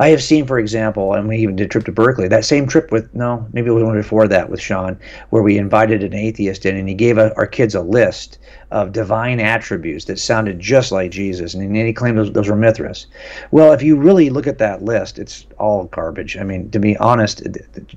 I 0.01 0.09
have 0.09 0.23
seen, 0.23 0.47
for 0.47 0.57
example, 0.57 1.13
and 1.13 1.27
we 1.27 1.37
even 1.39 1.57
did 1.57 1.65
a 1.65 1.67
trip 1.67 1.83
to 1.85 1.91
Berkeley. 1.91 2.29
That 2.29 2.45
same 2.45 2.67
trip 2.67 2.89
with 2.89 3.13
no, 3.13 3.45
maybe 3.51 3.67
it 3.67 3.73
was 3.73 3.83
one 3.83 3.97
before 3.97 4.29
that 4.29 4.49
with 4.49 4.61
Sean, 4.61 4.97
where 5.29 5.43
we 5.43 5.57
invited 5.57 6.03
an 6.03 6.13
atheist 6.13 6.65
in, 6.65 6.77
and 6.77 6.87
he 6.87 6.95
gave 6.95 7.17
a, 7.17 7.35
our 7.35 7.45
kids 7.45 7.75
a 7.75 7.81
list 7.81 8.39
of 8.71 8.93
divine 8.93 9.41
attributes 9.41 10.05
that 10.05 10.17
sounded 10.17 10.59
just 10.59 10.93
like 10.93 11.11
Jesus, 11.11 11.53
and 11.53 11.75
he 11.75 11.91
claimed 11.91 12.17
those, 12.17 12.31
those 12.31 12.47
were 12.47 12.55
Mithras. 12.55 13.07
Well, 13.51 13.73
if 13.73 13.83
you 13.83 13.97
really 13.97 14.29
look 14.29 14.47
at 14.47 14.57
that 14.59 14.83
list, 14.83 15.19
it's 15.19 15.45
all 15.57 15.85
garbage. 15.85 16.37
I 16.37 16.43
mean, 16.43 16.71
to 16.71 16.79
be 16.79 16.95
honest, 16.97 17.45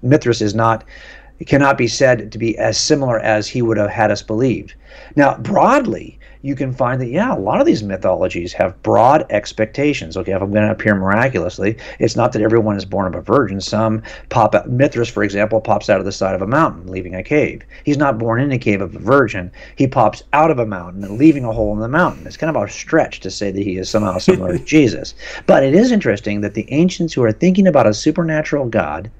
Mithras 0.03 0.43
is 0.43 0.55
not. 0.55 0.85
It 1.39 1.47
cannot 1.47 1.77
be 1.77 1.89
said 1.89 2.31
to 2.31 2.39
be 2.39 2.57
as 2.59 2.79
similar 2.79 3.19
as 3.19 3.49
he 3.49 3.63
would 3.63 3.77
have 3.77 3.91
had 3.91 4.13
us 4.13 4.23
believe. 4.23 4.75
Now, 5.17 5.37
broadly, 5.39 6.21
you 6.43 6.57
can 6.57 6.73
find 6.73 7.01
that 7.01 7.09
yeah, 7.09 7.35
a 7.35 7.39
lot 7.39 7.61
of 7.61 7.67
these 7.67 7.83
mythologies 7.83 8.53
have 8.53 8.81
broad 8.83 9.25
expectations. 9.31 10.17
Okay, 10.17 10.33
if 10.33 10.43
I'm 10.43 10.53
going 10.53 10.67
to 10.67 10.73
appear 10.73 10.95
miraculously, 10.95 11.77
it's 12.01 12.17
not 12.17 12.33
that 12.33 12.43
everyone 12.43 12.77
is 12.77 12.85
born 12.85 13.07
of 13.07 13.15
a 13.15 13.23
virgin. 13.23 13.61
Some 13.61 14.03
pop 14.29 14.55
out. 14.55 14.69
Mithras, 14.69 15.09
for 15.09 15.23
example, 15.23 15.61
pops 15.61 15.89
out 15.89 16.01
of 16.01 16.05
the 16.05 16.13
side 16.13 16.35
of 16.35 16.43
a 16.43 16.47
mountain, 16.47 16.89
leaving 16.89 17.15
a 17.15 17.23
cave. 17.23 17.63
He's 17.85 17.97
not 17.97 18.19
born 18.19 18.41
in 18.41 18.51
a 18.51 18.59
cave 18.59 18.81
of 18.81 18.95
a 18.95 18.99
virgin. 18.99 19.53
He 19.77 19.87
pops 19.87 20.25
out 20.33 20.51
of 20.51 20.59
a 20.59 20.67
mountain, 20.67 21.17
leaving 21.17 21.45
a 21.45 21.53
hole 21.53 21.73
in 21.73 21.81
the 21.81 21.89
mountain. 21.89 22.27
It's 22.27 22.37
kind 22.37 22.55
of 22.55 22.61
a 22.61 22.69
stretch 22.69 23.21
to 23.21 23.31
say 23.31 23.53
that 23.53 23.63
he 23.63 23.79
is 23.79 23.89
somehow 23.89 24.19
similar 24.19 24.59
to 24.59 24.65
Jesus. 24.65 25.15
But 25.47 25.63
it 25.63 25.75
is 25.75 25.93
interesting 25.93 26.41
that 26.41 26.55
the 26.55 26.71
ancients 26.73 27.15
who 27.15 27.23
are 27.23 27.33
thinking 27.33 27.69
about 27.69 27.87
a 27.87 27.95
supernatural 27.95 28.67
God 28.67 29.11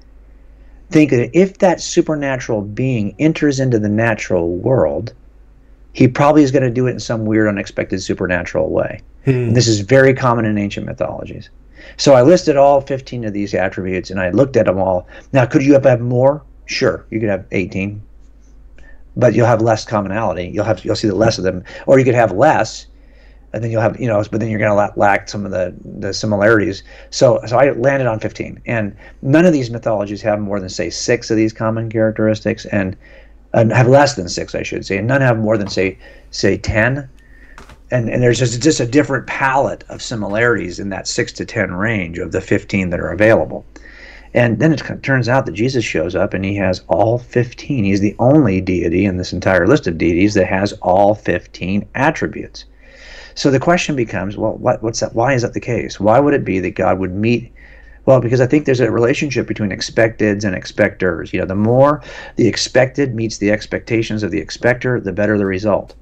think 0.89 1.11
that 1.11 1.31
if 1.33 1.57
that 1.57 1.81
supernatural 1.81 2.61
being 2.61 3.15
enters 3.17 3.59
into 3.59 3.79
the 3.79 3.89
natural 3.89 4.55
world, 4.55 5.13
he 5.93 6.07
probably 6.07 6.43
is 6.43 6.51
going 6.51 6.63
to 6.63 6.71
do 6.71 6.87
it 6.87 6.91
in 6.91 6.99
some 6.99 7.25
weird, 7.25 7.47
unexpected, 7.47 8.01
supernatural 8.01 8.69
way. 8.69 9.01
Hmm. 9.25 9.53
This 9.53 9.67
is 9.67 9.79
very 9.79 10.13
common 10.13 10.45
in 10.45 10.57
ancient 10.57 10.85
mythologies. 10.85 11.49
So 11.97 12.13
I 12.13 12.23
listed 12.23 12.57
all 12.57 12.81
15 12.81 13.25
of 13.25 13.33
these 13.33 13.53
attributes 13.53 14.09
and 14.09 14.19
I 14.19 14.31
looked 14.31 14.57
at 14.57 14.65
them 14.65 14.79
all. 14.79 15.07
Now, 15.31 15.45
could 15.45 15.63
you 15.63 15.73
have, 15.73 15.85
have 15.85 16.01
more? 16.01 16.43
Sure, 16.65 17.05
you 17.09 17.19
could 17.19 17.29
have 17.29 17.45
18, 17.51 18.01
but 19.15 19.33
you'll 19.33 19.45
have 19.45 19.61
less 19.61 19.85
commonality. 19.85 20.47
You'll 20.47 20.65
have 20.65 20.83
you'll 20.83 20.95
see 20.95 21.09
the 21.09 21.15
less 21.15 21.37
of 21.37 21.43
them, 21.43 21.63
or 21.85 21.99
you 21.99 22.05
could 22.05 22.15
have 22.15 22.31
less, 22.31 22.87
and 23.53 23.63
then 23.63 23.69
you'll 23.69 23.81
have 23.81 23.99
you 23.99 24.07
know 24.07 24.23
but 24.31 24.39
then 24.39 24.49
you're 24.49 24.59
going 24.59 24.75
to 24.75 24.99
lack 24.99 25.29
some 25.29 25.45
of 25.45 25.51
the 25.51 25.73
the 25.99 26.13
similarities 26.13 26.83
so 27.11 27.39
so 27.45 27.57
i 27.57 27.71
landed 27.71 28.07
on 28.07 28.19
15 28.19 28.61
and 28.65 28.95
none 29.21 29.45
of 29.45 29.53
these 29.53 29.69
mythologies 29.69 30.21
have 30.21 30.39
more 30.39 30.59
than 30.59 30.69
say 30.69 30.89
six 30.89 31.29
of 31.29 31.37
these 31.37 31.53
common 31.53 31.89
characteristics 31.89 32.65
and, 32.65 32.97
and 33.53 33.71
have 33.71 33.87
less 33.87 34.15
than 34.15 34.29
six 34.29 34.55
i 34.55 34.63
should 34.63 34.85
say 34.85 34.97
and 34.97 35.07
none 35.07 35.21
have 35.21 35.37
more 35.37 35.57
than 35.57 35.67
say 35.67 35.97
say 36.31 36.57
10 36.57 37.09
and 37.91 38.09
and 38.09 38.23
there's 38.23 38.39
just 38.39 38.61
just 38.61 38.79
a 38.79 38.85
different 38.85 39.27
palette 39.27 39.83
of 39.89 40.01
similarities 40.01 40.79
in 40.79 40.89
that 40.89 41.07
6 41.07 41.33
to 41.33 41.45
10 41.45 41.73
range 41.73 42.17
of 42.17 42.31
the 42.31 42.41
15 42.41 42.89
that 42.89 42.99
are 42.99 43.11
available 43.11 43.65
and 44.33 44.59
then 44.59 44.73
it 44.73 44.81
turns 45.03 45.29
out 45.29 45.45
that 45.45 45.51
Jesus 45.51 45.85
shows 45.85 46.15
up 46.15 46.33
and 46.33 46.43
he 46.43 46.55
has 46.55 46.81
all 46.87 47.19
15. 47.19 47.83
He's 47.83 47.99
the 47.99 48.15
only 48.17 48.61
deity 48.61 49.05
in 49.05 49.17
this 49.17 49.31
entire 49.31 49.67
list 49.67 49.85
of 49.85 49.97
deities 49.97 50.33
that 50.33 50.47
has 50.47 50.73
all 50.81 51.13
15 51.13 51.87
attributes. 51.93 52.65
So 53.35 53.51
the 53.51 53.59
question 53.59 53.95
becomes, 53.95 54.35
well, 54.35 54.53
what, 54.53 54.81
what's 54.81 55.01
that? 55.01 55.13
Why 55.13 55.33
is 55.33 55.43
that 55.43 55.53
the 55.53 55.59
case? 55.59 55.99
Why 55.99 56.19
would 56.19 56.33
it 56.33 56.45
be 56.45 56.59
that 56.59 56.75
God 56.75 56.97
would 56.99 57.13
meet? 57.13 57.52
Well, 58.05 58.19
because 58.19 58.41
I 58.41 58.47
think 58.47 58.65
there's 58.65 58.81
a 58.81 58.91
relationship 58.91 59.47
between 59.47 59.69
expecteds 59.69 60.43
and 60.43 60.55
expectors. 60.55 61.31
You 61.31 61.39
know, 61.39 61.45
the 61.45 61.55
more 61.55 62.01
the 62.35 62.47
expected 62.47 63.15
meets 63.15 63.37
the 63.37 63.51
expectations 63.51 64.23
of 64.23 64.31
the 64.31 64.39
expector, 64.39 64.99
the 64.99 65.13
better 65.13 65.37
the 65.37 65.45
result. 65.45 65.95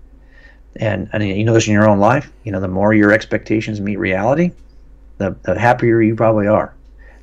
And, 0.78 1.10
and 1.14 1.24
you 1.24 1.44
know 1.44 1.54
this 1.54 1.68
in 1.68 1.74
your 1.74 1.88
own 1.88 2.00
life. 2.00 2.32
You 2.44 2.52
know, 2.52 2.60
the 2.60 2.68
more 2.68 2.94
your 2.94 3.12
expectations 3.12 3.82
meet 3.82 3.98
reality, 3.98 4.52
the, 5.18 5.36
the 5.44 5.60
happier 5.60 6.02
you 6.02 6.16
probably 6.16 6.48
are. 6.48 6.74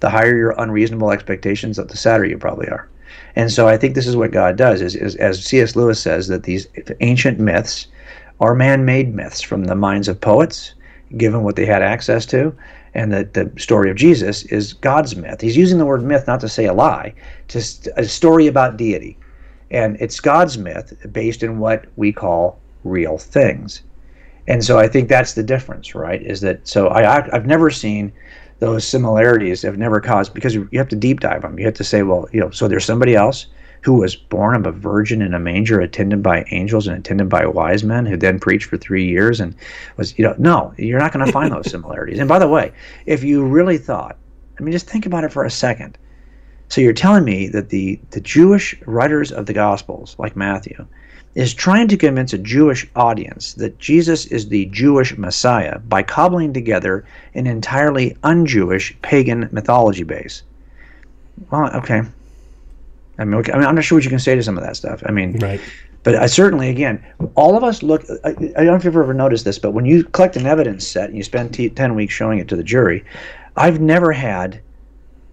The 0.01 0.11
higher 0.11 0.37
your 0.37 0.55
unreasonable 0.59 1.11
expectations, 1.11 1.76
the 1.76 1.97
sadder 1.97 2.24
you 2.24 2.39
probably 2.39 2.68
are. 2.68 2.89
And 3.35 3.51
so 3.51 3.66
I 3.66 3.76
think 3.76 3.95
this 3.95 4.07
is 4.07 4.16
what 4.16 4.31
God 4.31 4.57
does. 4.57 4.81
Is, 4.81 4.95
is 4.95 5.16
as 5.16 5.45
C.S. 5.45 5.74
Lewis 5.74 6.01
says 6.01 6.29
that 6.29 6.45
these 6.45 6.68
ancient 7.01 7.41
myths 7.41 7.89
are 8.39 8.55
man-made 8.55 9.12
myths 9.12 9.41
from 9.41 9.64
the 9.64 9.74
minds 9.74 10.07
of 10.07 10.20
poets, 10.20 10.74
given 11.16 11.43
what 11.43 11.57
they 11.57 11.66
had 11.66 11.83
access 11.83 12.26
to, 12.26 12.55
and 12.99 13.12
that 13.12 13.34
the 13.34 13.49
story 13.57 13.90
of 13.90 13.96
Jesus 13.96 14.42
is 14.46 14.72
God's 14.72 15.14
myth. 15.14 15.40
He's 15.40 15.57
using 15.57 15.78
the 15.78 15.86
word 15.86 16.03
myth 16.03 16.26
not 16.26 16.40
to 16.40 16.49
say 16.49 16.64
a 16.64 16.72
lie, 16.72 17.14
just 17.46 17.88
a 17.96 18.03
story 18.05 18.49
about 18.49 18.76
deity. 18.76 19.16
And 19.70 19.96
it's 20.01 20.18
God's 20.18 20.59
myth 20.59 20.92
based 21.12 21.44
in 21.44 21.61
what 21.61 21.84
we 21.94 22.11
call 22.12 22.59
real 22.82 23.16
things. 23.16 23.82
And 24.49 24.64
so 24.64 24.80
I 24.80 24.88
think 24.88 25.09
that's 25.09 25.34
the 25.34 25.44
difference, 25.44 25.94
right? 25.94 26.20
Is 26.20 26.40
that 26.40 26.66
so 26.66 26.88
I 26.88 27.32
I've 27.32 27.46
never 27.46 27.70
seen 27.70 28.12
those 28.59 28.84
similarities 28.84 29.62
have 29.62 29.78
never 29.78 30.01
caused 30.01 30.34
because 30.34 30.57
you 30.57 30.68
have 30.72 30.88
to 30.88 30.96
deep 30.96 31.20
dive 31.20 31.42
them. 31.42 31.57
You 31.57 31.66
have 31.66 31.74
to 31.74 31.84
say, 31.84 32.03
well, 32.03 32.26
you 32.32 32.40
know, 32.40 32.51
so 32.51 32.66
there's 32.66 32.84
somebody 32.84 33.14
else 33.14 33.46
who 33.89 33.95
was 33.95 34.14
born 34.14 34.55
of 34.55 34.66
a 34.66 34.70
virgin 34.70 35.22
in 35.22 35.32
a 35.32 35.39
manger, 35.39 35.80
attended 35.80 36.22
by 36.22 36.45
angels 36.51 36.86
and 36.86 36.99
attended 36.99 37.26
by 37.26 37.47
wise 37.47 37.82
men, 37.82 38.05
who 38.05 38.18
then 38.18 38.39
preached 38.39 38.66
for 38.66 38.76
three 38.76 39.07
years 39.07 39.41
and 39.41 39.55
was, 39.97 40.18
you 40.18 40.22
know, 40.22 40.34
no, 40.36 40.74
you're 40.76 40.99
not 40.99 41.11
going 41.11 41.24
to 41.24 41.32
find 41.32 41.51
those 41.51 41.70
similarities. 41.70 42.18
And 42.18 42.28
by 42.28 42.39
the 42.39 42.49
way, 42.49 42.70
if 43.07 43.24
you 43.24 43.43
really 43.43 43.78
thought, 43.78 44.18
I 44.61 44.62
mean, 44.62 44.72
just 44.72 44.91
think 44.91 45.07
about 45.07 45.24
it 45.24 45.32
for 45.32 45.43
a 45.43 45.51
second. 45.51 45.97
So 46.68 46.82
you're 46.82 46.93
telling 46.93 47.24
me 47.24 47.49
that 47.49 47.70
the, 47.70 47.99
the 48.11 48.20
Jewish 48.20 48.78
writers 48.84 49.32
of 49.32 49.47
the 49.47 49.55
Gospels, 49.55 50.16
like 50.18 50.36
Matthew, 50.36 50.86
is 51.34 51.55
trying 51.55 51.89
to 51.89 51.97
convince 51.97 52.34
a 52.34 52.39
Jewish 52.39 52.86
audience 52.95 53.55
that 53.55 53.78
Jesus 53.78 54.26
is 54.26 54.51
the 54.51 54.66
Jewish 54.66 55.16
Messiah 55.16 55.78
by 55.78 56.03
cobbling 56.03 56.53
together 56.53 57.07
an 57.32 57.47
entirely 57.47 58.18
un-Jewish 58.22 58.95
pagan 59.01 59.49
mythology 59.51 60.05
base. 60.05 60.43
Well, 61.51 61.74
okay, 61.74 62.03
I 63.19 63.25
mean, 63.25 63.35
okay, 63.41 63.53
I 63.53 63.59
mean, 63.59 63.66
I'm 63.66 63.75
not 63.75 63.85
sure 63.85 63.97
what 63.97 64.05
you 64.05 64.11
can 64.11 64.19
say 64.19 64.35
to 64.35 64.43
some 64.43 64.57
of 64.57 64.64
that 64.64 64.77
stuff. 64.77 65.03
I 65.07 65.11
mean, 65.11 65.39
right. 65.39 65.61
But 66.05 66.14
I 66.14 66.27
certainly, 66.27 66.71
again, 66.71 67.05
all 67.35 67.57
of 67.57 67.64
us 67.64 67.83
look. 67.83 68.05
I, 68.25 68.31
I 68.31 68.33
don't 68.33 68.66
know 68.66 68.77
if 68.77 68.85
you've 68.85 68.97
ever 68.97 69.12
noticed 69.12 69.45
this, 69.45 69.59
but 69.59 69.73
when 69.73 69.85
you 69.85 70.05
collect 70.05 70.37
an 70.37 70.47
evidence 70.47 70.87
set 70.87 71.09
and 71.09 71.16
you 71.16 71.25
spend 71.25 71.53
t- 71.53 71.69
ten 71.69 71.95
weeks 71.95 72.14
showing 72.14 72.39
it 72.39 72.49
to 72.49 72.57
the 72.57 72.62
jury, 72.62 73.05
I've 73.57 73.81
never 73.81 74.12
had. 74.12 74.61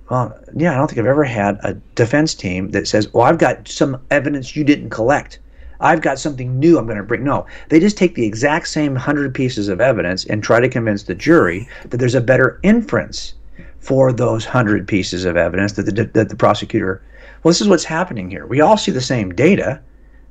Well, 0.10 0.38
yeah, 0.56 0.74
I 0.74 0.76
don't 0.76 0.88
think 0.88 1.00
I've 1.00 1.06
ever 1.06 1.24
had 1.24 1.60
a 1.64 1.74
defense 1.96 2.34
team 2.34 2.72
that 2.72 2.88
says, 2.88 3.14
"Well, 3.14 3.24
I've 3.24 3.38
got 3.38 3.68
some 3.68 4.02
evidence 4.12 4.56
you 4.56 4.64
didn't 4.64 4.90
collect. 4.90 5.40
I've 5.80 6.02
got 6.02 6.20
something 6.20 6.60
new 6.60 6.78
I'm 6.78 6.86
going 6.86 6.98
to 6.98 7.04
bring." 7.04 7.24
No, 7.24 7.46
they 7.70 7.80
just 7.80 7.98
take 7.98 8.16
the 8.16 8.26
exact 8.26 8.68
same 8.68 8.96
hundred 8.96 9.34
pieces 9.36 9.68
of 9.68 9.80
evidence 9.80 10.26
and 10.26 10.44
try 10.44 10.60
to 10.60 10.68
convince 10.68 11.04
the 11.04 11.16
jury 11.16 11.70
that 11.90 11.98
there's 11.98 12.16
a 12.16 12.22
better 12.22 12.60
inference 12.64 13.36
for 13.80 14.12
those 14.12 14.46
hundred 14.46 14.88
pieces 14.88 15.26
of 15.26 15.38
evidence 15.38 15.74
that 15.74 15.84
the 15.84 16.06
that 16.14 16.30
the 16.30 16.36
prosecutor 16.36 17.02
well, 17.46 17.52
this 17.52 17.62
is 17.62 17.68
what's 17.68 17.84
happening 17.84 18.28
here. 18.28 18.48
We 18.48 18.60
all 18.60 18.76
see 18.76 18.90
the 18.90 19.00
same 19.00 19.32
data. 19.32 19.80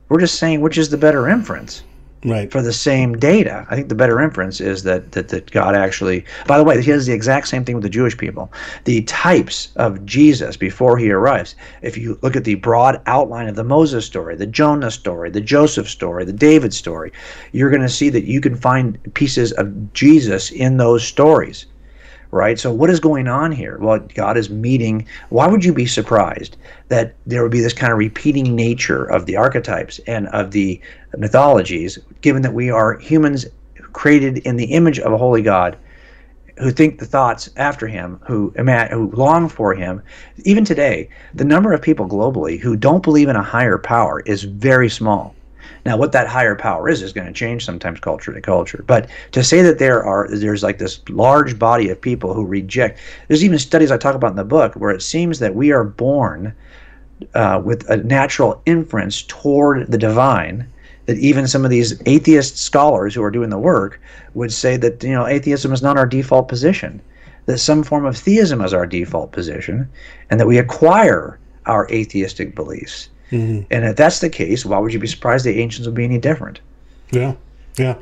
We're 0.09 0.19
just 0.19 0.35
saying 0.35 0.62
which 0.62 0.77
is 0.77 0.89
the 0.89 0.97
better 0.97 1.29
inference. 1.29 1.85
Right. 2.25 2.51
For 2.51 2.61
the 2.61 2.73
same 2.73 3.15
data, 3.17 3.65
I 3.71 3.77
think 3.77 3.89
the 3.89 3.95
better 3.95 4.21
inference 4.21 4.61
is 4.61 4.83
that, 4.83 5.12
that 5.12 5.29
that 5.29 5.49
God 5.53 5.77
actually. 5.77 6.25
By 6.49 6.59
the 6.59 6.65
way, 6.65 6.83
he 6.83 6.91
does 6.91 7.07
the 7.07 7.12
exact 7.12 7.47
same 7.47 7.65
thing 7.65 7.77
with 7.77 7.85
the 7.85 7.89
Jewish 7.89 8.17
people. 8.17 8.53
The 8.83 9.03
types 9.03 9.69
of 9.77 10.05
Jesus 10.05 10.57
before 10.57 10.99
he 10.99 11.12
arrives. 11.12 11.55
If 11.83 11.97
you 11.97 12.19
look 12.23 12.35
at 12.35 12.43
the 12.43 12.57
broad 12.57 13.01
outline 13.07 13.47
of 13.47 13.55
the 13.55 13.62
Moses 13.62 14.05
story, 14.05 14.35
the 14.35 14.47
Jonah 14.47 14.91
story, 14.91 15.31
the 15.31 15.41
Joseph 15.41 15.89
story, 15.89 16.25
the 16.25 16.33
David 16.33 16.75
story, 16.75 17.12
you're 17.53 17.71
going 17.71 17.81
to 17.83 17.89
see 17.89 18.09
that 18.09 18.25
you 18.25 18.41
can 18.41 18.57
find 18.57 18.99
pieces 19.15 19.53
of 19.53 19.93
Jesus 19.93 20.51
in 20.51 20.79
those 20.79 21.07
stories 21.07 21.67
right? 22.35 22.59
So 22.59 22.72
what 22.72 22.91
is 22.91 22.99
going 22.99 23.28
on 23.28 23.53
here? 23.53 23.78
Well, 23.78 24.01
God 24.01 24.37
is 24.37 24.51
meeting. 24.51 25.07
Why 25.28 25.47
would 25.47 25.64
you 25.64 25.72
be 25.72 25.87
surprised 25.87 26.57
that 26.89 27.14
there 27.26 27.43
would 27.43 27.53
be 27.53 27.61
this 27.61 27.72
kind 27.72 27.93
of 27.93 27.99
repeating 27.99 28.57
nature 28.57 29.05
of 29.05 29.26
the 29.26 29.37
archetypes 29.37 30.01
and 30.09 30.26
of 30.28 30.51
the 30.51 30.80
mythologies, 31.16 31.97
given 32.22 32.43
that 32.43 32.53
we 32.53 32.70
are 32.70 32.99
humans 32.99 33.47
created 33.93 34.39
in 34.39 34.57
the 34.57 34.64
image 34.64 34.99
of 34.99 35.12
a 35.12 35.16
holy 35.16 35.43
God? 35.43 35.78
Who 36.59 36.72
think 36.72 36.99
the 36.99 37.07
thoughts 37.07 37.51
after 37.57 37.87
him, 37.87 38.20
who 38.26 38.53
who 38.57 39.11
long 39.12 39.49
for 39.49 39.74
him. 39.74 40.03
Even 40.45 40.64
today, 40.64 41.09
the 41.35 41.45
number 41.45 41.72
of 41.72 41.82
people 41.82 42.07
globally 42.07 42.59
who 42.59 42.76
don't 42.76 43.03
believe 43.03 43.28
in 43.28 43.37
a 43.37 43.43
higher 43.43 43.78
power 43.78 44.20
is 44.20 44.43
very 44.43 44.89
small. 44.89 45.35
Now, 45.85 45.99
what 45.99 46.12
that 46.12 46.26
higher 46.26 46.55
power 46.55 46.89
is 46.89 47.03
is 47.03 47.12
going 47.12 47.26
to 47.26 47.32
change 47.32 47.64
sometimes 47.64 48.01
culture 48.01 48.32
to 48.32 48.41
culture. 48.41 48.82
But 48.87 49.09
to 49.32 49.45
say 49.45 49.61
that 49.62 49.78
there 49.78 50.03
are 50.03 50.28
there's 50.30 50.62
like 50.62 50.78
this 50.78 51.01
large 51.11 51.59
body 51.59 51.91
of 51.91 52.01
people 52.01 52.32
who 52.32 52.45
reject. 52.45 52.99
There's 53.28 53.45
even 53.45 53.59
studies 53.59 53.91
I 53.91 53.99
talk 53.99 54.14
about 54.14 54.30
in 54.30 54.37
the 54.37 54.45
book 54.45 54.74
where 54.74 54.91
it 54.91 55.03
seems 55.03 55.41
that 55.41 55.55
we 55.55 55.72
are 55.72 55.85
born 55.85 56.55
uh, 57.35 57.61
with 57.62 57.89
a 57.91 57.99
natural 57.99 58.62
inference 58.64 59.22
toward 59.22 59.91
the 59.91 59.99
divine. 59.99 60.66
That 61.07 61.18
even 61.18 61.47
some 61.47 61.66
of 61.66 61.70
these 61.70 62.01
atheist 62.07 62.57
scholars 62.57 63.14
who 63.14 63.22
are 63.22 63.30
doing 63.30 63.51
the 63.51 63.59
work 63.59 64.01
would 64.32 64.55
say 64.55 64.78
that 64.78 65.05
you 65.05 65.12
know 65.12 65.26
atheism 65.26 65.70
is 65.70 65.82
not 65.82 65.99
our 65.99 66.07
default 66.07 66.49
position. 66.49 67.03
That 67.45 67.59
some 67.59 67.82
form 67.82 68.07
of 68.07 68.16
theism 68.16 68.62
is 68.62 68.72
our 68.72 68.87
default 68.87 69.32
position, 69.32 69.87
and 70.30 70.41
that 70.41 70.47
we 70.47 70.57
acquire 70.57 71.39
our 71.66 71.87
atheistic 71.91 72.55
beliefs. 72.55 73.11
Mm-hmm. 73.35 73.66
And 73.70 73.85
if 73.85 73.97
that's 73.97 74.20
the 74.20 74.30
case, 74.30 74.64
why 74.64 74.78
would 74.78 74.93
you 74.93 75.01
be 75.01 75.07
surprised 75.07 75.45
the 75.45 75.61
ancients 75.61 75.87
would 75.87 75.95
be 75.95 76.05
any 76.05 76.18
different? 76.18 76.61
Yeah. 77.11 77.35
Yeah. 77.76 77.99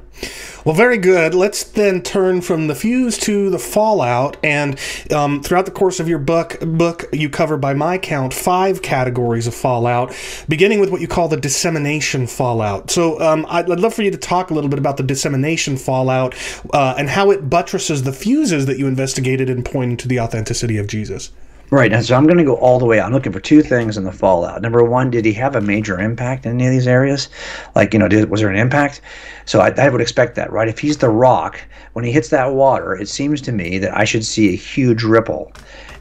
Well, 0.67 0.75
very 0.75 0.99
good. 0.99 1.35
Let's 1.35 1.65
then 1.65 2.03
turn 2.03 2.43
from 2.43 2.67
the 2.67 2.75
fuse 2.75 3.17
to 3.21 3.49
the 3.49 3.59
fallout. 3.59 4.37
And 4.45 4.79
um, 5.11 5.43
throughout 5.43 5.65
the 5.65 5.73
course 5.73 5.99
of 5.99 6.09
your 6.09 6.19
book, 6.19 6.59
book, 6.61 7.07
you 7.11 7.31
cover, 7.31 7.57
by 7.57 7.73
my 7.73 7.97
count, 7.97 8.35
five 8.35 8.83
categories 8.83 9.47
of 9.47 9.55
fallout, 9.55 10.15
beginning 10.47 10.79
with 10.79 10.91
what 10.91 11.01
you 11.01 11.09
call 11.09 11.29
the 11.29 11.39
dissemination 11.39 12.27
fallout. 12.27 12.91
So 12.91 13.19
um, 13.21 13.47
I'd, 13.49 13.71
I'd, 13.71 13.81
love 13.81 13.95
for 13.95 14.03
you 14.03 14.11
to 14.11 14.19
talk 14.19 14.51
a 14.51 14.55
little 14.55 14.69
bit 14.69 14.79
about 14.79 14.99
the 14.99 15.03
dissemination 15.03 15.79
fallout 15.79 16.35
uh, 16.75 16.95
and 16.99 17.09
how 17.09 17.31
it 17.31 17.49
buttresses 17.49 18.03
the 18.03 18.13
fuses 18.13 18.67
that 18.67 18.79
you 18.79 18.87
investigated 18.87 19.49
and 19.49 19.65
pointed 19.65 20.01
to 20.01 20.09
the 20.09 20.21
authenticity 20.21 20.77
of 20.77 20.87
Jesus. 20.87 21.31
Right, 21.73 21.91
and 21.91 22.05
so 22.05 22.15
I'm 22.15 22.27
going 22.27 22.37
to 22.37 22.45
go 22.45 22.57
all 22.57 22.79
the 22.79 22.85
way 22.85 23.01
out. 23.01 23.07
I'm 23.07 23.15
looking 23.15 23.33
for 23.33 23.41
two 23.41 23.63
things 23.63 23.97
in 23.97 24.05
the 24.05 24.13
fallout. 24.13 24.61
Number 24.61 24.85
one, 24.85 25.11
did 25.11 25.25
he 25.25 25.33
have 25.33 25.57
a 25.57 25.61
major 25.63 25.99
impact 25.99 26.45
in 26.45 26.53
any 26.53 26.67
of 26.67 26.71
these 26.71 26.87
areas? 26.87 27.31
Like, 27.75 27.95
you 27.95 27.99
know, 27.99 28.09
did, 28.09 28.29
was 28.29 28.43
there 28.43 28.51
an 28.51 28.59
impact? 28.59 29.01
So 29.47 29.59
I, 29.59 29.73
I 29.79 29.89
would 29.89 30.03
expect 30.03 30.35
that, 30.35 30.53
right? 30.53 30.69
If 30.69 30.79
he's 30.79 30.99
the 30.99 31.09
rock, 31.09 31.59
when 31.95 32.05
he 32.05 32.13
hits 32.13 32.29
that 32.29 32.53
water, 32.53 32.95
it 32.95 33.09
seems 33.09 33.41
to 33.41 33.53
me 33.53 33.79
that 33.79 33.97
I 33.97 34.05
should 34.05 34.27
see 34.27 34.53
a 34.53 34.57
huge 34.57 35.03
ripple. 35.03 35.51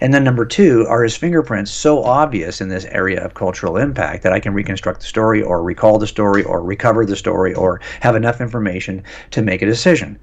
And 0.01 0.13
then 0.13 0.25
number 0.25 0.45
two, 0.45 0.85
are 0.89 1.03
his 1.03 1.15
fingerprints 1.15 1.71
so 1.71 2.03
obvious 2.03 2.59
in 2.59 2.67
this 2.67 2.85
area 2.85 3.23
of 3.23 3.35
cultural 3.35 3.77
impact 3.77 4.23
that 4.23 4.33
I 4.33 4.41
can 4.41 4.53
reconstruct 4.53 4.99
the 4.99 5.05
story 5.05 5.41
or 5.41 5.63
recall 5.63 5.99
the 5.99 6.07
story 6.07 6.43
or 6.43 6.61
recover 6.61 7.05
the 7.05 7.15
story 7.15 7.53
or 7.53 7.79
have 8.01 8.17
enough 8.17 8.41
information 8.41 9.03
to 9.29 9.41
make 9.41 9.61
a 9.61 9.67
decision? 9.67 10.19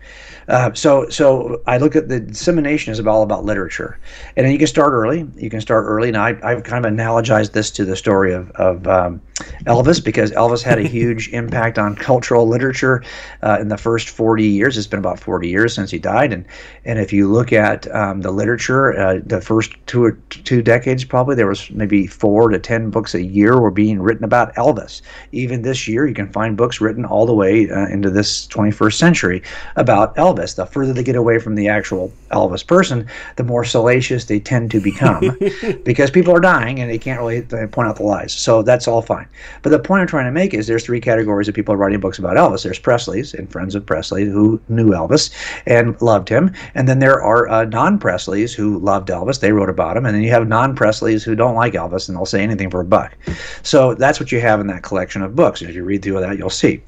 Uh, 0.49 0.73
so, 0.73 1.09
so 1.09 1.63
I 1.67 1.79
look 1.79 1.95
at 1.95 2.09
the 2.09 2.21
dissemination 2.21 2.93
is 2.93 3.01
all 3.01 3.23
about 3.23 3.45
literature, 3.45 3.99
and 4.37 4.45
then 4.45 4.53
you 4.53 4.59
can 4.59 4.67
start 4.67 4.93
early. 4.93 5.27
You 5.37 5.51
can 5.51 5.61
start 5.61 5.85
early. 5.87 6.11
Now, 6.11 6.25
I, 6.25 6.39
I've 6.43 6.65
kind 6.65 6.85
of 6.85 6.93
analogized 6.93 7.53
this 7.53 7.71
to 7.73 7.85
the 7.85 7.95
story 7.95 8.33
of, 8.33 8.51
of 8.53 8.87
um, 8.89 9.21
Elvis 9.67 10.03
because 10.03 10.33
Elvis 10.33 10.63
had 10.63 10.79
a 10.79 10.89
huge 10.89 11.29
impact 11.29 11.79
on 11.79 11.95
cultural 11.95 12.49
literature 12.49 13.05
uh, 13.43 13.59
in 13.61 13.69
the 13.69 13.79
first 13.79 14.09
40 14.09 14.45
years. 14.45 14.77
It's 14.77 14.87
been 14.87 14.99
about 14.99 15.21
40 15.21 15.49
years 15.49 15.75
since 15.75 15.91
he 15.91 15.99
died, 15.99 16.33
and 16.33 16.45
and 16.85 16.99
if 16.99 17.13
you 17.13 17.31
look 17.31 17.53
at 17.53 17.95
um, 17.95 18.23
the 18.23 18.31
literature, 18.31 18.99
uh, 18.99 19.21
the 19.25 19.41
first 19.41 19.59
first 19.59 19.87
two 19.87 20.05
or 20.05 20.13
two 20.31 20.63
decades, 20.63 21.05
probably 21.05 21.35
there 21.35 21.47
was 21.47 21.71
maybe 21.71 22.07
four 22.07 22.49
to 22.49 22.59
ten 22.59 22.91
books 22.91 23.15
a 23.15 23.23
year 23.23 23.61
were 23.61 23.71
being 23.71 24.01
written 24.01 24.25
about 24.25 24.55
Elvis. 24.55 25.03
Even 25.33 25.63
this 25.63 25.89
year, 25.89 26.07
you 26.07 26.15
can 26.15 26.31
find 26.33 26.57
books 26.57 26.81
written 26.81 27.05
all 27.05 27.27
the 27.27 27.35
way 27.35 27.69
uh, 27.69 27.87
into 27.89 28.11
this 28.11 28.47
21st 28.49 28.95
century 28.95 29.43
about 29.77 30.15
Elvis. 30.17 30.38
The 30.39 30.67
further 30.67 30.93
they 30.93 31.03
get 31.03 31.17
away 31.17 31.39
from 31.39 31.55
the 31.55 31.69
actual 31.69 32.13
Elvis 32.31 32.67
person, 32.67 33.07
the 33.37 33.45
more 33.45 33.65
salacious 33.65 34.25
they 34.25 34.41
tend 34.41 34.71
to 34.71 34.81
become, 34.81 35.39
because 35.85 36.11
people 36.11 36.35
are 36.35 36.41
dying 36.41 36.81
and 36.81 36.91
they 36.91 36.99
can't 36.99 37.21
really 37.21 37.43
point 37.43 37.89
out 37.89 37.97
the 37.97 38.03
lies. 38.03 38.33
So 38.33 38.63
that's 38.63 38.89
all 38.89 39.03
fine. 39.03 39.29
But 39.63 39.71
the 39.71 39.79
point 39.79 40.03
I'm 40.03 40.07
trying 40.07 40.27
to 40.27 40.33
make 40.33 40.55
is 40.55 40.67
there's 40.67 40.85
three 40.85 41.01
categories 41.01 41.49
of 41.49 41.55
people 41.55 41.77
writing 41.77 42.01
books 42.01 42.19
about 42.19 42.37
Elvis. 42.37 42.63
There's 42.63 42.79
Presley's 42.79 43.35
and 43.35 43.51
friends 43.51 43.75
of 43.75 43.85
Presley 43.85 44.25
who 44.25 44.61
knew 44.69 44.91
Elvis 44.91 45.31
and 45.67 46.01
loved 46.01 46.29
him, 46.29 46.53
and 46.75 46.89
then 46.89 46.99
there 46.99 47.23
are 47.23 47.49
uh, 47.49 47.65
non-Presleys 47.65 48.55
who 48.55 48.79
loved 48.79 49.09
Elvis. 49.09 49.41
They 49.41 49.53
wrote 49.53 49.71
about 49.71 49.97
him, 49.97 50.07
and 50.07 50.15
then 50.15 50.23
you 50.23 50.31
have 50.31 50.47
non-Presleys 50.49 51.25
who 51.25 51.35
don't 51.35 51.55
like 51.55 51.75
Elvis 51.75 52.09
and 52.09 52.17
they'll 52.17 52.27
say 52.27 52.43
anything 52.43 52.71
for 52.71 52.81
a 52.81 52.85
buck. 52.85 53.17
So 53.63 53.95
that's 53.95 54.21
what 54.21 54.33
you 54.33 54.41
have 54.41 54.61
in 54.61 54.67
that 54.69 54.83
collection 54.83 55.23
of 55.23 55.35
books. 55.35 55.63
If 55.63 55.75
you 55.75 55.85
read 55.85 56.03
through 56.03 56.21
that, 56.21 56.39
you'll 56.39 56.51
see. 56.51 56.83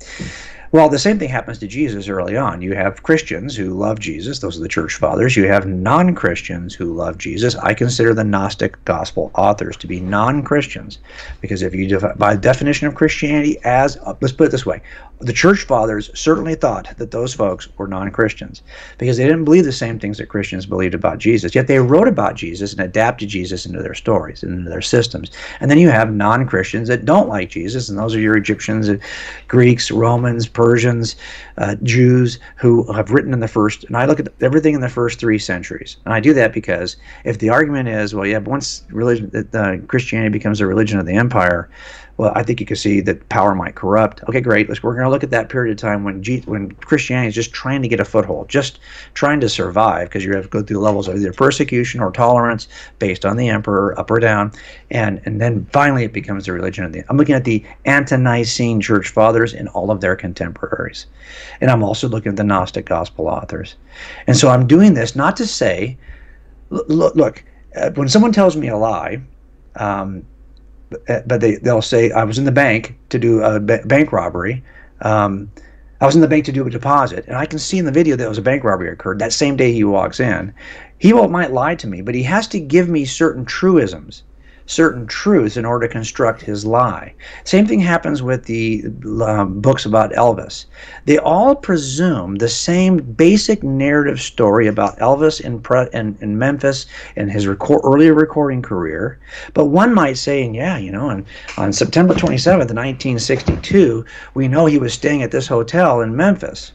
Well, 0.72 0.88
the 0.88 1.00
same 1.00 1.18
thing 1.18 1.30
happens 1.30 1.58
to 1.58 1.66
Jesus 1.66 2.08
early 2.08 2.36
on. 2.36 2.62
You 2.62 2.76
have 2.76 3.02
Christians 3.02 3.56
who 3.56 3.74
love 3.74 3.98
Jesus, 3.98 4.38
those 4.38 4.56
are 4.56 4.60
the 4.60 4.68
church 4.68 4.94
fathers. 4.94 5.36
You 5.36 5.48
have 5.48 5.66
non 5.66 6.14
Christians 6.14 6.74
who 6.76 6.94
love 6.94 7.18
Jesus. 7.18 7.56
I 7.56 7.74
consider 7.74 8.14
the 8.14 8.22
Gnostic 8.22 8.84
gospel 8.84 9.32
authors 9.34 9.76
to 9.78 9.88
be 9.88 9.98
non 9.98 10.44
Christians 10.44 11.00
because 11.40 11.62
if 11.62 11.74
you, 11.74 11.98
by 12.16 12.36
definition 12.36 12.86
of 12.86 12.94
Christianity, 12.94 13.58
as, 13.64 13.96
uh, 13.96 14.14
let's 14.20 14.32
put 14.32 14.46
it 14.46 14.50
this 14.52 14.64
way, 14.64 14.80
the 15.20 15.32
church 15.32 15.62
fathers 15.62 16.10
certainly 16.18 16.54
thought 16.54 16.96
that 16.96 17.10
those 17.10 17.34
folks 17.34 17.68
were 17.76 17.86
non 17.86 18.10
Christians 18.10 18.62
because 18.96 19.16
they 19.16 19.26
didn't 19.26 19.44
believe 19.44 19.64
the 19.64 19.72
same 19.72 19.98
things 19.98 20.18
that 20.18 20.28
Christians 20.28 20.66
believed 20.66 20.94
about 20.94 21.18
Jesus. 21.18 21.54
Yet 21.54 21.66
they 21.66 21.78
wrote 21.78 22.08
about 22.08 22.36
Jesus 22.36 22.72
and 22.72 22.80
adapted 22.80 23.28
Jesus 23.28 23.66
into 23.66 23.82
their 23.82 23.94
stories 23.94 24.42
and 24.42 24.56
into 24.56 24.70
their 24.70 24.80
systems. 24.80 25.30
And 25.60 25.70
then 25.70 25.78
you 25.78 25.90
have 25.90 26.12
non 26.12 26.46
Christians 26.46 26.88
that 26.88 27.04
don't 27.04 27.28
like 27.28 27.50
Jesus, 27.50 27.88
and 27.88 27.98
those 27.98 28.14
are 28.14 28.20
your 28.20 28.36
Egyptians, 28.36 28.88
Greeks, 29.48 29.90
Romans, 29.90 30.48
Persians, 30.60 31.16
uh, 31.56 31.74
Jews 31.82 32.38
who 32.56 32.92
have 32.92 33.10
written 33.10 33.32
in 33.32 33.40
the 33.40 33.48
first, 33.48 33.84
and 33.84 33.96
I 33.96 34.04
look 34.04 34.20
at 34.20 34.28
everything 34.42 34.74
in 34.74 34.82
the 34.82 34.90
first 34.90 35.18
three 35.18 35.38
centuries. 35.38 35.96
And 36.04 36.12
I 36.12 36.20
do 36.20 36.34
that 36.34 36.52
because 36.52 36.96
if 37.24 37.38
the 37.38 37.48
argument 37.48 37.88
is, 37.88 38.14
well, 38.14 38.26
yeah, 38.26 38.38
once 38.38 38.82
religion, 38.90 39.30
uh, 39.54 39.76
Christianity 39.86 40.28
becomes 40.30 40.60
a 40.60 40.66
religion 40.66 40.98
of 40.98 41.06
the 41.06 41.14
empire, 41.14 41.70
well, 42.20 42.32
I 42.34 42.42
think 42.42 42.60
you 42.60 42.66
can 42.66 42.76
see 42.76 43.00
that 43.00 43.26
power 43.30 43.54
might 43.54 43.76
corrupt. 43.76 44.22
Okay, 44.28 44.42
great. 44.42 44.68
Let's 44.68 44.82
we're 44.82 44.92
going 44.92 45.06
to 45.06 45.10
look 45.10 45.24
at 45.24 45.30
that 45.30 45.48
period 45.48 45.72
of 45.72 45.78
time 45.78 46.04
when 46.04 46.22
G, 46.22 46.40
when 46.40 46.70
Christianity 46.72 47.28
is 47.28 47.34
just 47.34 47.54
trying 47.54 47.80
to 47.80 47.88
get 47.88 47.98
a 47.98 48.04
foothold, 48.04 48.50
just 48.50 48.78
trying 49.14 49.40
to 49.40 49.48
survive, 49.48 50.10
because 50.10 50.22
you 50.22 50.34
have 50.34 50.44
to 50.44 50.50
go 50.50 50.62
through 50.62 50.80
levels 50.80 51.08
of 51.08 51.16
either 51.16 51.32
persecution 51.32 51.98
or 51.98 52.12
tolerance 52.12 52.68
based 52.98 53.24
on 53.24 53.38
the 53.38 53.48
emperor, 53.48 53.98
up 53.98 54.10
or 54.10 54.20
down, 54.20 54.52
and 54.90 55.22
and 55.24 55.40
then 55.40 55.66
finally 55.72 56.04
it 56.04 56.12
becomes 56.12 56.44
the 56.44 56.52
religion 56.52 56.84
of 56.84 56.92
the. 56.92 57.02
I'm 57.08 57.16
looking 57.16 57.34
at 57.34 57.44
the 57.44 57.64
ante-Nicene 57.86 58.82
church 58.82 59.08
fathers 59.08 59.54
and 59.54 59.70
all 59.70 59.90
of 59.90 60.02
their 60.02 60.14
contemporaries, 60.14 61.06
and 61.62 61.70
I'm 61.70 61.82
also 61.82 62.06
looking 62.06 62.32
at 62.32 62.36
the 62.36 62.44
Gnostic 62.44 62.84
gospel 62.84 63.28
authors, 63.28 63.76
and 64.26 64.36
so 64.36 64.50
I'm 64.50 64.66
doing 64.66 64.92
this 64.92 65.16
not 65.16 65.38
to 65.38 65.46
say, 65.46 65.96
look, 66.68 67.16
look 67.16 67.44
uh, 67.76 67.92
when 67.92 68.10
someone 68.10 68.32
tells 68.32 68.58
me 68.58 68.68
a 68.68 68.76
lie. 68.76 69.22
Um, 69.76 70.26
but 71.26 71.40
they 71.40 71.56
they'll 71.56 71.82
say 71.82 72.10
I 72.10 72.24
was 72.24 72.38
in 72.38 72.44
the 72.44 72.52
bank 72.52 72.98
to 73.10 73.18
do 73.18 73.42
a 73.42 73.60
bank 73.60 74.12
robbery. 74.12 74.62
Um, 75.02 75.50
I 76.00 76.06
was 76.06 76.14
in 76.14 76.22
the 76.22 76.28
bank 76.28 76.46
to 76.46 76.52
do 76.52 76.66
a 76.66 76.70
deposit, 76.70 77.26
and 77.26 77.36
I 77.36 77.44
can 77.44 77.58
see 77.58 77.78
in 77.78 77.84
the 77.84 77.92
video 77.92 78.16
that 78.16 78.24
it 78.24 78.28
was 78.28 78.38
a 78.38 78.42
bank 78.42 78.64
robbery 78.64 78.90
occurred 78.90 79.18
that 79.18 79.32
same 79.32 79.56
day 79.56 79.72
he 79.72 79.84
walks 79.84 80.18
in. 80.18 80.54
He 80.98 81.12
will 81.12 81.28
might 81.28 81.52
lie 81.52 81.74
to 81.76 81.86
me, 81.86 82.00
but 82.00 82.14
he 82.14 82.22
has 82.22 82.48
to 82.48 82.60
give 82.60 82.88
me 82.88 83.04
certain 83.04 83.44
truisms 83.44 84.22
certain 84.70 85.04
truths 85.04 85.56
in 85.56 85.64
order 85.64 85.86
to 85.86 85.92
construct 85.92 86.40
his 86.40 86.64
lie. 86.64 87.12
Same 87.44 87.66
thing 87.66 87.80
happens 87.80 88.22
with 88.22 88.44
the 88.44 88.84
um, 89.24 89.60
books 89.60 89.84
about 89.84 90.12
Elvis. 90.12 90.66
They 91.06 91.18
all 91.18 91.56
presume 91.56 92.36
the 92.36 92.48
same 92.48 92.98
basic 92.98 93.64
narrative 93.64 94.20
story 94.20 94.68
about 94.68 94.96
Elvis 94.98 95.40
in, 95.40 95.60
pre- 95.60 95.88
in, 95.92 96.16
in 96.20 96.38
Memphis 96.38 96.86
and 97.16 97.30
his 97.30 97.48
record- 97.48 97.80
earlier 97.82 98.14
recording 98.14 98.62
career. 98.62 99.18
But 99.54 99.66
one 99.66 99.92
might 99.92 100.18
say, 100.18 100.44
and 100.44 100.54
yeah, 100.54 100.78
you 100.78 100.92
know, 100.92 101.10
on, 101.10 101.26
on 101.58 101.72
September 101.72 102.14
27th, 102.14 102.70
1962, 102.70 104.04
we 104.34 104.46
know 104.46 104.66
he 104.66 104.78
was 104.78 104.92
staying 104.92 105.24
at 105.24 105.32
this 105.32 105.48
hotel 105.48 106.00
in 106.00 106.14
Memphis. 106.14 106.70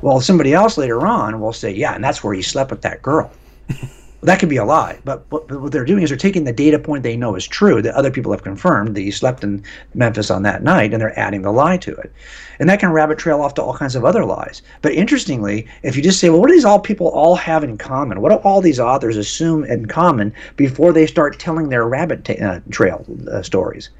Well, 0.00 0.22
somebody 0.22 0.54
else 0.54 0.78
later 0.78 1.06
on 1.06 1.38
will 1.38 1.52
say, 1.52 1.70
yeah, 1.70 1.94
and 1.94 2.02
that's 2.02 2.24
where 2.24 2.32
he 2.32 2.40
slept 2.40 2.70
with 2.70 2.80
that 2.82 3.02
girl. 3.02 3.30
that 4.22 4.38
could 4.38 4.48
be 4.48 4.56
a 4.56 4.64
lie. 4.64 4.98
But 5.04 5.24
what, 5.30 5.72
they're 5.72 5.84
doing 5.84 6.02
is 6.02 6.10
they're 6.10 6.16
taking 6.18 6.44
the 6.44 6.52
data 6.52 6.78
point 6.78 7.02
they 7.02 7.16
know 7.16 7.34
is 7.34 7.46
true 7.46 7.80
that 7.82 7.94
other 7.94 8.10
people 8.10 8.32
have 8.32 8.42
confirmed 8.42 8.94
that 8.94 9.12
slept 9.12 9.42
in 9.42 9.64
Memphis 9.94 10.30
on 10.30 10.42
that 10.42 10.62
night, 10.62 10.92
and 10.92 11.00
they're 11.00 11.18
adding 11.18 11.42
the 11.42 11.52
lie 11.52 11.78
to 11.78 11.94
it. 11.94 12.12
And 12.58 12.68
that 12.68 12.80
can 12.80 12.92
rabbit 12.92 13.18
trail 13.18 13.40
off 13.40 13.54
to 13.54 13.62
all 13.62 13.76
kinds 13.76 13.96
of 13.96 14.04
other 14.04 14.24
lies. 14.24 14.62
But 14.82 14.92
interestingly, 14.92 15.66
if 15.82 15.96
you 15.96 16.02
just 16.02 16.20
say, 16.20 16.28
well, 16.28 16.40
what 16.40 16.48
do 16.48 16.54
these 16.54 16.64
all 16.64 16.80
people 16.80 17.08
all 17.08 17.36
have 17.36 17.64
in 17.64 17.78
common? 17.78 18.20
What 18.20 18.30
do 18.30 18.36
all 18.36 18.60
these 18.60 18.80
authors 18.80 19.16
assume 19.16 19.64
in 19.64 19.86
common 19.86 20.34
before 20.56 20.92
they 20.92 21.06
start 21.06 21.38
telling 21.38 21.68
their 21.68 21.86
rabbit 21.86 22.24
ta- 22.24 22.44
uh, 22.44 22.60
trail 22.70 23.06
uh, 23.30 23.42
stories? 23.42 23.90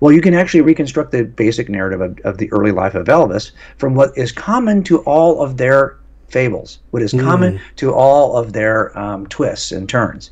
Well, 0.00 0.12
you 0.12 0.20
can 0.20 0.34
actually 0.34 0.60
reconstruct 0.60 1.12
the 1.12 1.24
basic 1.24 1.68
narrative 1.68 2.00
of, 2.00 2.18
of 2.24 2.38
the 2.38 2.52
early 2.52 2.72
life 2.72 2.94
of 2.94 3.06
Elvis 3.06 3.52
from 3.78 3.94
what 3.94 4.16
is 4.18 4.32
common 4.32 4.82
to 4.84 4.98
all 5.00 5.42
of 5.42 5.56
their 5.56 5.96
fables, 6.32 6.78
what 6.90 7.02
is 7.02 7.12
common 7.12 7.58
mm. 7.58 7.60
to 7.76 7.92
all 7.92 8.36
of 8.36 8.52
their 8.52 8.96
um, 8.98 9.26
twists 9.26 9.70
and 9.70 9.88
turns. 9.88 10.30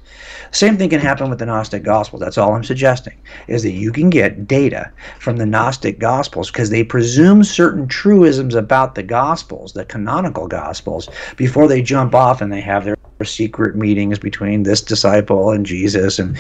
Same 0.51 0.77
thing 0.77 0.91
can 0.91 1.01
happen 1.01 1.29
with 1.29 1.39
the 1.39 1.47
Gnostic 1.47 1.83
Gospels. 1.83 2.21
That's 2.21 2.39
all 2.39 2.55
I'm 2.55 2.65
suggesting, 2.65 3.17
is 3.47 3.63
that 3.63 3.73
you 3.73 3.93
can 3.93 4.11
get 4.11 4.49
data 4.49 4.91
from 5.19 5.37
the 5.37 5.47
Gnostic 5.47 5.99
Gospels 5.99 6.51
because 6.51 6.71
they 6.71 6.83
presume 6.83 7.45
certain 7.45 7.87
truisms 7.87 8.55
about 8.55 8.95
the 8.95 9.03
Gospels, 9.03 9.75
the 9.75 9.85
canonical 9.85 10.49
Gospels, 10.49 11.09
before 11.37 11.69
they 11.69 11.83
jump 11.83 12.15
off 12.15 12.41
and 12.41 12.53
they 12.53 12.63
have 12.63 12.85
their 12.85 12.97
secret 13.23 13.77
meetings 13.77 14.19
between 14.19 14.63
this 14.63 14.81
disciple 14.81 15.51
and 15.51 15.67
Jesus 15.67 16.19
and 16.19 16.39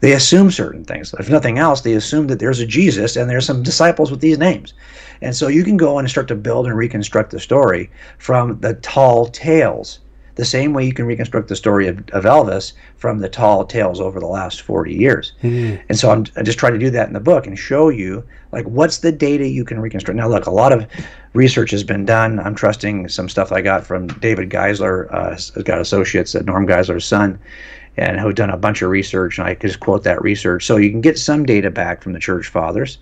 they 0.00 0.12
assume 0.12 0.50
certain 0.50 0.84
things. 0.84 1.14
If 1.18 1.30
nothing 1.30 1.58
else, 1.58 1.82
they 1.82 1.94
assume 1.94 2.26
that 2.28 2.38
there's 2.38 2.60
a 2.60 2.66
Jesus 2.66 3.16
and 3.16 3.28
there's 3.28 3.46
some 3.46 3.62
disciples 3.62 4.10
with 4.10 4.20
these 4.20 4.38
names. 4.38 4.74
And 5.22 5.34
so 5.34 5.48
you 5.48 5.64
can 5.64 5.76
go 5.76 5.98
and 5.98 6.08
start 6.08 6.28
to 6.28 6.34
build 6.34 6.66
and 6.66 6.76
reconstruct 6.76 7.30
the 7.30 7.40
story 7.40 7.90
from 8.18 8.60
the 8.60 8.74
tall 8.74 9.26
tales, 9.26 10.00
the 10.36 10.44
same 10.44 10.72
way 10.72 10.84
you 10.84 10.92
can 10.92 11.06
reconstruct 11.06 11.48
the 11.48 11.56
story 11.56 11.86
of, 11.86 11.98
of 12.10 12.24
Elvis 12.24 12.72
from 12.96 13.18
the 13.18 13.28
tall 13.28 13.64
tales 13.64 14.00
over 14.00 14.18
the 14.18 14.26
last 14.26 14.62
40 14.62 14.92
years. 14.92 15.32
Mm-hmm. 15.42 15.82
And 15.88 15.98
so 15.98 16.10
I'm, 16.10 16.26
I 16.36 16.42
just 16.42 16.58
trying 16.58 16.72
to 16.72 16.78
do 16.78 16.90
that 16.90 17.06
in 17.06 17.14
the 17.14 17.20
book 17.20 17.46
and 17.46 17.58
show 17.58 17.88
you, 17.88 18.24
like, 18.50 18.66
what's 18.66 18.98
the 18.98 19.12
data 19.12 19.46
you 19.46 19.64
can 19.64 19.80
reconstruct. 19.80 20.16
Now, 20.16 20.28
look, 20.28 20.46
a 20.46 20.50
lot 20.50 20.72
of 20.72 20.86
research 21.34 21.70
has 21.70 21.84
been 21.84 22.04
done. 22.04 22.40
I'm 22.40 22.54
trusting 22.54 23.08
some 23.08 23.28
stuff 23.28 23.52
I 23.52 23.60
got 23.60 23.86
from 23.86 24.08
David 24.08 24.50
Geisler, 24.50 25.12
uh, 25.12 25.30
has 25.30 25.50
got 25.50 25.80
associates 25.80 26.34
at 26.34 26.46
Norm 26.46 26.66
Geisler's 26.66 27.06
son 27.06 27.38
and 27.96 28.18
who've 28.18 28.34
done 28.34 28.50
a 28.50 28.56
bunch 28.56 28.82
of 28.82 28.90
research, 28.90 29.38
and 29.38 29.46
I 29.46 29.54
could 29.54 29.68
just 29.68 29.80
quote 29.80 30.02
that 30.04 30.20
research. 30.22 30.66
So 30.66 30.76
you 30.76 30.90
can 30.90 31.00
get 31.00 31.18
some 31.18 31.46
data 31.46 31.70
back 31.70 32.02
from 32.02 32.12
the 32.12 32.18
church 32.18 32.48
fathers. 32.48 32.98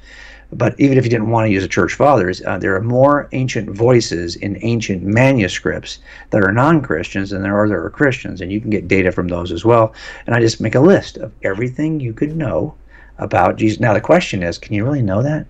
But 0.53 0.79
even 0.79 0.99
if 0.99 1.05
you 1.05 1.11
didn't 1.11 1.31
want 1.31 1.47
to 1.47 1.53
use 1.53 1.63
the 1.63 1.69
church 1.69 1.95
fathers, 1.95 2.43
uh, 2.43 2.59
there 2.59 2.77
are 2.77 2.83
more 2.83 3.29
ancient 3.33 3.71
voices 3.71 4.37
in 4.37 4.59
ancient 4.61 5.03
manuscripts 5.03 5.99
that 6.31 6.43
are 6.43 6.53
non 6.53 6.83
Christians 6.83 7.31
than 7.31 7.43
there 7.43 7.59
are 7.59 7.69
that 7.69 7.75
are 7.75 7.91
Christians, 7.91 8.41
and 8.41 8.53
you 8.53 8.61
can 8.61 8.71
get 8.71 8.87
data 8.87 9.13
from 9.13 9.29
those 9.29 9.51
as 9.51 9.65
well. 9.65 9.95
And 10.27 10.37
I 10.37 10.41
just 10.41 10.61
make 10.61 10.75
a 10.75 10.81
list 10.81 11.17
of 11.17 11.33
everything 11.43 12.01
you 12.01 12.13
could 12.13 12.37
know 12.37 12.75
about 13.19 13.57
Jesus. 13.57 13.81
Now, 13.81 13.95
the 13.95 14.01
question 14.01 14.43
is 14.43 14.59
can 14.59 14.75
you 14.75 14.85
really 14.85 15.03
know 15.03 15.23
that? 15.23 15.47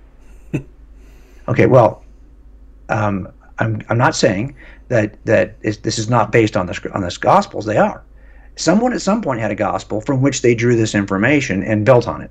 okay, 1.48 1.66
well, 1.66 2.04
um, 2.88 3.28
I'm, 3.58 3.82
I'm 3.88 3.98
not 3.98 4.14
saying 4.14 4.54
that, 4.88 5.24
that 5.24 5.60
this 5.62 5.98
is 5.98 6.08
not 6.08 6.30
based 6.30 6.56
on 6.56 6.66
the, 6.66 6.90
on 6.94 7.00
the 7.00 7.16
Gospels, 7.20 7.64
they 7.64 7.78
are. 7.78 8.02
Someone 8.56 8.92
at 8.92 9.00
some 9.00 9.22
point 9.22 9.40
had 9.40 9.50
a 9.50 9.54
gospel 9.54 10.02
from 10.02 10.20
which 10.20 10.42
they 10.42 10.54
drew 10.54 10.76
this 10.76 10.94
information 10.94 11.62
and 11.62 11.86
built 11.86 12.06
on 12.06 12.20
it. 12.20 12.30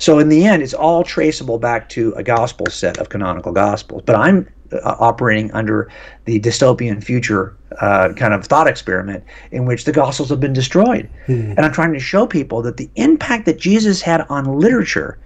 So 0.00 0.18
in 0.18 0.30
the 0.30 0.44
end, 0.44 0.62
it's 0.62 0.74
all 0.74 1.04
traceable 1.04 1.58
back 1.58 1.88
to 1.90 2.12
a 2.14 2.22
gospel 2.22 2.66
set 2.66 2.98
of 2.98 3.10
canonical 3.10 3.52
gospels. 3.52 4.02
But 4.04 4.16
I'm 4.16 4.48
uh, 4.72 4.96
operating 4.98 5.52
under 5.52 5.90
the 6.24 6.40
dystopian 6.40 7.04
future 7.04 7.54
uh, 7.80 8.12
kind 8.14 8.32
of 8.32 8.46
thought 8.46 8.66
experiment 8.66 9.22
in 9.52 9.66
which 9.66 9.84
the 9.84 9.92
gospels 9.92 10.30
have 10.30 10.40
been 10.40 10.54
destroyed. 10.54 11.08
Hmm. 11.26 11.52
And 11.52 11.60
I'm 11.60 11.72
trying 11.72 11.92
to 11.92 12.00
show 12.00 12.26
people 12.26 12.62
that 12.62 12.78
the 12.78 12.90
impact 12.96 13.44
that 13.44 13.60
Jesus 13.60 14.00
had 14.00 14.26
on 14.28 14.58
literature 14.58 15.18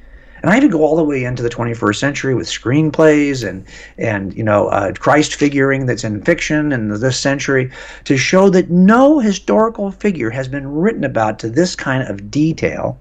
and 0.44 0.52
I 0.52 0.58
even 0.58 0.68
go 0.68 0.84
all 0.84 0.94
the 0.94 1.02
way 1.02 1.24
into 1.24 1.42
the 1.42 1.48
21st 1.48 1.96
century 1.96 2.34
with 2.34 2.46
screenplays 2.46 3.48
and 3.48 3.64
and 3.96 4.34
you 4.34 4.44
know 4.44 4.68
uh, 4.68 4.92
Christ 4.92 5.36
figuring 5.36 5.86
that's 5.86 6.04
in 6.04 6.20
fiction 6.22 6.70
in 6.70 6.88
this 7.00 7.18
century 7.18 7.70
to 8.04 8.18
show 8.18 8.50
that 8.50 8.68
no 8.68 9.20
historical 9.20 9.90
figure 9.90 10.28
has 10.28 10.46
been 10.46 10.70
written 10.70 11.02
about 11.02 11.38
to 11.38 11.48
this 11.48 11.74
kind 11.74 12.06
of 12.06 12.30
detail. 12.30 12.98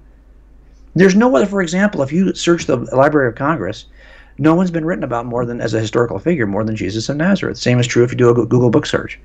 There's 0.94 1.16
no 1.16 1.34
other, 1.34 1.46
for 1.46 1.62
example, 1.62 2.02
if 2.02 2.12
you 2.12 2.34
search 2.34 2.66
the 2.66 2.76
Library 2.76 3.28
of 3.28 3.34
Congress, 3.34 3.86
no 4.38 4.54
one's 4.54 4.70
been 4.70 4.84
written 4.84 5.04
about 5.04 5.26
more 5.26 5.44
than 5.44 5.60
as 5.60 5.74
a 5.74 5.80
historical 5.80 6.18
figure 6.18 6.46
more 6.46 6.64
than 6.64 6.76
Jesus 6.76 7.08
of 7.08 7.16
Nazareth. 7.16 7.58
Same 7.58 7.78
is 7.78 7.86
true 7.86 8.04
if 8.04 8.10
you 8.10 8.16
do 8.16 8.30
a 8.30 8.34
Google 8.34 8.70
book 8.70 8.86
search. 8.86 9.18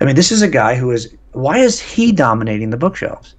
I 0.00 0.04
mean, 0.04 0.16
this 0.16 0.32
is 0.32 0.42
a 0.42 0.48
guy 0.48 0.74
who 0.74 0.90
is. 0.90 1.14
Why 1.32 1.58
is 1.58 1.80
he 1.80 2.12
dominating 2.12 2.70
the 2.70 2.76
bookshelves? 2.76 3.34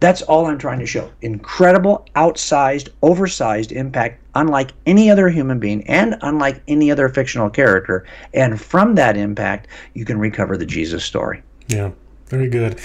That's 0.00 0.22
all 0.22 0.46
I'm 0.46 0.58
trying 0.58 0.78
to 0.78 0.86
show. 0.86 1.10
Incredible, 1.20 2.06
outsized, 2.16 2.88
oversized 3.02 3.70
impact, 3.70 4.22
unlike 4.34 4.72
any 4.86 5.10
other 5.10 5.28
human 5.28 5.58
being 5.58 5.86
and 5.86 6.16
unlike 6.22 6.62
any 6.66 6.90
other 6.90 7.10
fictional 7.10 7.50
character. 7.50 8.06
And 8.32 8.58
from 8.58 8.94
that 8.94 9.18
impact, 9.18 9.68
you 9.92 10.06
can 10.06 10.18
recover 10.18 10.56
the 10.56 10.64
Jesus 10.64 11.04
story. 11.04 11.42
Yeah. 11.68 11.90
Very 12.30 12.48
good. 12.48 12.78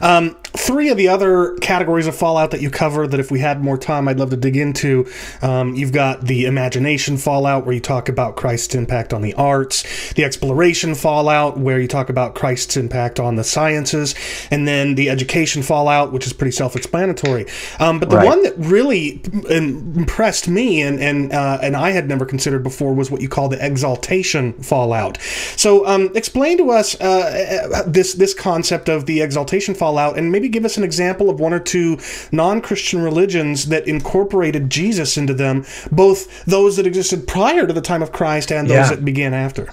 Um, 0.00 0.36
three 0.44 0.88
of 0.88 0.96
the 0.96 1.08
other 1.08 1.56
categories 1.56 2.06
of 2.06 2.14
Fallout 2.14 2.52
that 2.52 2.60
you 2.60 2.70
cover 2.70 3.04
that 3.08 3.18
if 3.18 3.32
we 3.32 3.40
had 3.40 3.60
more 3.60 3.76
time, 3.76 4.06
I'd 4.06 4.20
love 4.20 4.30
to 4.30 4.36
dig 4.36 4.56
into. 4.56 5.10
Um, 5.40 5.74
you've 5.74 5.90
got 5.90 6.26
the 6.26 6.44
imagination 6.44 7.16
Fallout, 7.16 7.66
where 7.66 7.74
you 7.74 7.80
talk 7.80 8.08
about 8.08 8.36
Christ's 8.36 8.76
impact 8.76 9.12
on 9.12 9.22
the 9.22 9.34
arts, 9.34 10.12
the 10.12 10.22
exploration 10.22 10.94
Fallout, 10.94 11.58
where 11.58 11.80
you 11.80 11.88
talk 11.88 12.10
about 12.10 12.36
Christ's 12.36 12.76
impact 12.76 13.18
on 13.18 13.34
the 13.34 13.42
sciences, 13.42 14.14
and 14.52 14.68
then 14.68 14.94
the 14.94 15.10
education 15.10 15.64
Fallout, 15.64 16.12
which 16.12 16.24
is 16.24 16.32
pretty 16.32 16.52
self 16.52 16.76
explanatory. 16.76 17.46
Um, 17.80 17.98
but 17.98 18.08
the 18.08 18.18
right. 18.18 18.26
one 18.26 18.44
that 18.44 18.54
really 18.56 19.20
impressed 19.50 20.46
me 20.46 20.80
and, 20.80 21.00
and, 21.00 21.32
uh, 21.32 21.58
and 21.60 21.76
I 21.76 21.90
had 21.90 22.06
never 22.08 22.24
considered 22.24 22.62
before 22.62 22.94
was 22.94 23.10
what 23.10 23.20
you 23.20 23.28
call 23.28 23.48
the 23.48 23.64
exaltation 23.64 24.52
Fallout. 24.62 25.20
So 25.56 25.84
um, 25.86 26.12
explain 26.14 26.56
to 26.58 26.70
us 26.70 26.94
uh, 27.00 27.70
uh, 27.74 27.82
this, 27.86 28.14
this 28.14 28.32
concept 28.32 28.88
of 28.92 29.06
the 29.06 29.20
exaltation 29.20 29.74
fallout 29.74 30.16
and 30.16 30.30
maybe 30.30 30.48
give 30.48 30.64
us 30.64 30.76
an 30.76 30.84
example 30.84 31.28
of 31.28 31.40
one 31.40 31.52
or 31.52 31.60
two 31.60 31.98
non-christian 32.30 33.02
religions 33.02 33.66
that 33.66 33.86
incorporated 33.88 34.70
jesus 34.70 35.16
into 35.16 35.34
them 35.34 35.64
both 35.90 36.44
those 36.44 36.76
that 36.76 36.86
existed 36.86 37.26
prior 37.26 37.66
to 37.66 37.72
the 37.72 37.80
time 37.80 38.02
of 38.02 38.12
christ 38.12 38.52
and 38.52 38.68
those 38.68 38.74
yeah. 38.74 38.90
that 38.90 39.04
began 39.04 39.34
after 39.34 39.72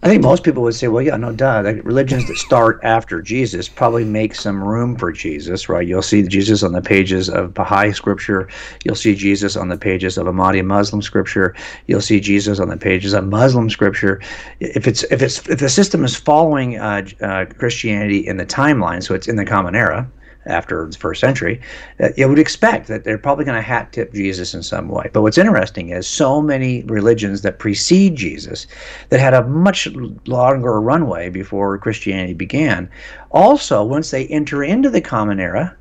I 0.00 0.06
think 0.08 0.22
most 0.22 0.44
people 0.44 0.62
would 0.62 0.76
say, 0.76 0.86
well, 0.86 1.02
yeah, 1.02 1.16
no, 1.16 1.32
duh. 1.32 1.60
Like 1.64 1.84
religions 1.84 2.26
that 2.26 2.36
start 2.36 2.78
after 2.84 3.20
Jesus 3.20 3.68
probably 3.68 4.04
make 4.04 4.32
some 4.32 4.62
room 4.62 4.96
for 4.96 5.10
Jesus, 5.10 5.68
right? 5.68 5.86
You'll 5.86 6.02
see 6.02 6.22
Jesus 6.22 6.62
on 6.62 6.70
the 6.72 6.80
pages 6.80 7.28
of 7.28 7.52
Baha'i 7.52 7.92
scripture. 7.92 8.48
You'll 8.84 8.94
see 8.94 9.16
Jesus 9.16 9.56
on 9.56 9.70
the 9.70 9.76
pages 9.76 10.16
of 10.16 10.28
Ahmadi 10.28 10.64
Muslim 10.64 11.02
scripture. 11.02 11.52
You'll 11.88 12.00
see 12.00 12.20
Jesus 12.20 12.60
on 12.60 12.68
the 12.68 12.76
pages 12.76 13.12
of 13.12 13.26
Muslim 13.26 13.68
scripture. 13.68 14.20
If 14.60 14.86
it's 14.86 15.02
if 15.04 15.20
it's 15.20 15.48
if 15.48 15.58
the 15.58 15.68
system 15.68 16.04
is 16.04 16.14
following 16.14 16.78
uh, 16.78 17.04
uh, 17.20 17.46
Christianity 17.46 18.24
in 18.24 18.36
the 18.36 18.46
timeline, 18.46 19.02
so 19.02 19.14
it's 19.16 19.26
in 19.26 19.34
the 19.34 19.44
Common 19.44 19.74
Era, 19.74 20.08
after 20.48 20.86
the 20.86 20.96
first 20.96 21.20
century, 21.20 21.60
uh, 22.00 22.08
you 22.16 22.28
would 22.28 22.38
expect 22.38 22.88
that 22.88 23.04
they're 23.04 23.18
probably 23.18 23.44
going 23.44 23.54
to 23.54 23.62
hat 23.62 23.92
tip 23.92 24.12
Jesus 24.12 24.54
in 24.54 24.62
some 24.62 24.88
way. 24.88 25.08
But 25.12 25.22
what's 25.22 25.38
interesting 25.38 25.90
is 25.90 26.06
so 26.06 26.42
many 26.42 26.82
religions 26.84 27.42
that 27.42 27.58
precede 27.58 28.16
Jesus, 28.16 28.66
that 29.10 29.20
had 29.20 29.34
a 29.34 29.46
much 29.46 29.86
longer 30.26 30.80
runway 30.80 31.28
before 31.28 31.78
Christianity 31.78 32.34
began, 32.34 32.90
also, 33.30 33.84
once 33.84 34.10
they 34.10 34.26
enter 34.28 34.64
into 34.64 34.88
the 34.88 35.02
Common 35.02 35.38
Era, 35.38 35.76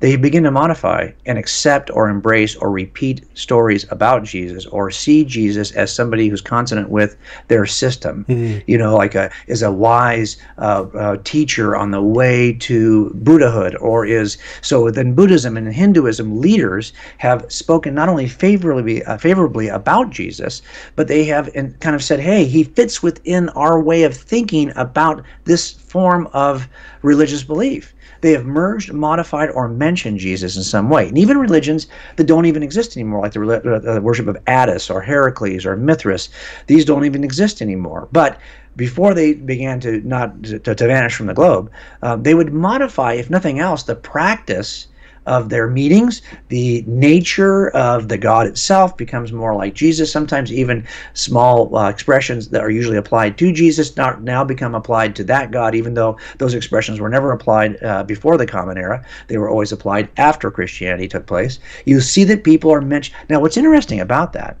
they 0.00 0.16
begin 0.16 0.42
to 0.44 0.50
modify 0.50 1.10
and 1.26 1.38
accept 1.38 1.90
or 1.90 2.08
embrace 2.08 2.56
or 2.56 2.70
repeat 2.70 3.24
stories 3.34 3.86
about 3.90 4.24
Jesus 4.24 4.66
or 4.66 4.90
see 4.90 5.24
Jesus 5.24 5.70
as 5.72 5.92
somebody 5.92 6.28
who's 6.28 6.40
consonant 6.40 6.88
with 6.88 7.16
their 7.48 7.66
system. 7.66 8.24
Mm-hmm. 8.28 8.60
You 8.66 8.78
know, 8.78 8.96
like 8.96 9.14
a 9.14 9.30
is 9.46 9.62
a 9.62 9.70
wise 9.70 10.38
uh, 10.58 10.86
uh, 10.94 11.16
teacher 11.24 11.76
on 11.76 11.90
the 11.90 12.02
way 12.02 12.54
to 12.60 13.10
Buddhahood, 13.14 13.76
or 13.76 14.06
is 14.06 14.38
so. 14.62 14.90
Then 14.90 15.14
Buddhism 15.14 15.56
and 15.56 15.72
Hinduism 15.72 16.40
leaders 16.40 16.92
have 17.18 17.44
spoken 17.52 17.94
not 17.94 18.08
only 18.08 18.26
favorably 18.26 19.04
uh, 19.04 19.18
favorably 19.18 19.68
about 19.68 20.10
Jesus, 20.10 20.62
but 20.96 21.08
they 21.08 21.24
have 21.24 21.52
kind 21.80 21.94
of 21.94 22.02
said, 22.02 22.20
"Hey, 22.20 22.44
he 22.44 22.64
fits 22.64 23.02
within 23.02 23.50
our 23.50 23.80
way 23.80 24.04
of 24.04 24.16
thinking 24.16 24.72
about 24.76 25.22
this 25.44 25.70
form 25.70 26.26
of 26.32 26.68
religious 27.02 27.42
belief." 27.42 27.94
They 28.20 28.32
have 28.32 28.44
merged, 28.44 28.92
modified, 28.92 29.50
or 29.50 29.68
mentioned 29.68 30.18
Jesus 30.18 30.56
in 30.56 30.62
some 30.62 30.90
way. 30.90 31.08
And 31.08 31.18
even 31.18 31.38
religions 31.38 31.86
that 32.16 32.24
don't 32.24 32.46
even 32.46 32.62
exist 32.62 32.96
anymore, 32.96 33.22
like 33.22 33.32
the, 33.32 33.96
uh, 33.96 34.00
worship 34.00 34.26
of 34.26 34.36
Attis 34.46 34.90
or 34.90 35.00
Heracles 35.00 35.64
or 35.64 35.76
Mithras, 35.76 36.28
these 36.66 36.84
don't 36.84 37.04
even 37.04 37.24
exist 37.24 37.62
anymore. 37.62 38.08
But 38.12 38.38
before 38.76 39.14
they 39.14 39.34
began 39.34 39.80
to 39.80 40.00
not 40.00 40.42
to, 40.44 40.58
to 40.58 40.86
vanish 40.86 41.14
from 41.14 41.26
the 41.26 41.34
globe, 41.34 41.70
uh, 42.02 42.16
they 42.16 42.34
would 42.34 42.52
modify, 42.52 43.14
if 43.14 43.30
nothing 43.30 43.58
else, 43.58 43.82
the 43.82 43.96
practice 43.96 44.86
of 45.26 45.48
their 45.48 45.68
meetings. 45.68 46.22
The 46.48 46.84
nature 46.86 47.70
of 47.70 48.08
the 48.08 48.18
God 48.18 48.46
itself 48.46 48.96
becomes 48.96 49.32
more 49.32 49.54
like 49.54 49.74
Jesus. 49.74 50.10
Sometimes 50.10 50.52
even 50.52 50.86
small 51.14 51.74
uh, 51.76 51.88
expressions 51.88 52.48
that 52.48 52.62
are 52.62 52.70
usually 52.70 52.96
applied 52.96 53.38
to 53.38 53.52
Jesus 53.52 53.96
now, 53.96 54.16
now 54.20 54.44
become 54.44 54.74
applied 54.74 55.14
to 55.16 55.24
that 55.24 55.50
God, 55.50 55.74
even 55.74 55.94
though 55.94 56.18
those 56.38 56.54
expressions 56.54 57.00
were 57.00 57.08
never 57.08 57.32
applied 57.32 57.82
uh, 57.82 58.04
before 58.04 58.36
the 58.36 58.46
Common 58.46 58.78
Era. 58.78 59.04
They 59.28 59.38
were 59.38 59.48
always 59.48 59.72
applied 59.72 60.08
after 60.16 60.50
Christianity 60.50 61.08
took 61.08 61.26
place. 61.26 61.58
You 61.84 62.00
see 62.00 62.24
that 62.24 62.44
people 62.44 62.72
are 62.72 62.80
mentioned. 62.80 63.16
Now, 63.28 63.40
what's 63.40 63.56
interesting 63.56 64.00
about 64.00 64.32
that 64.32 64.56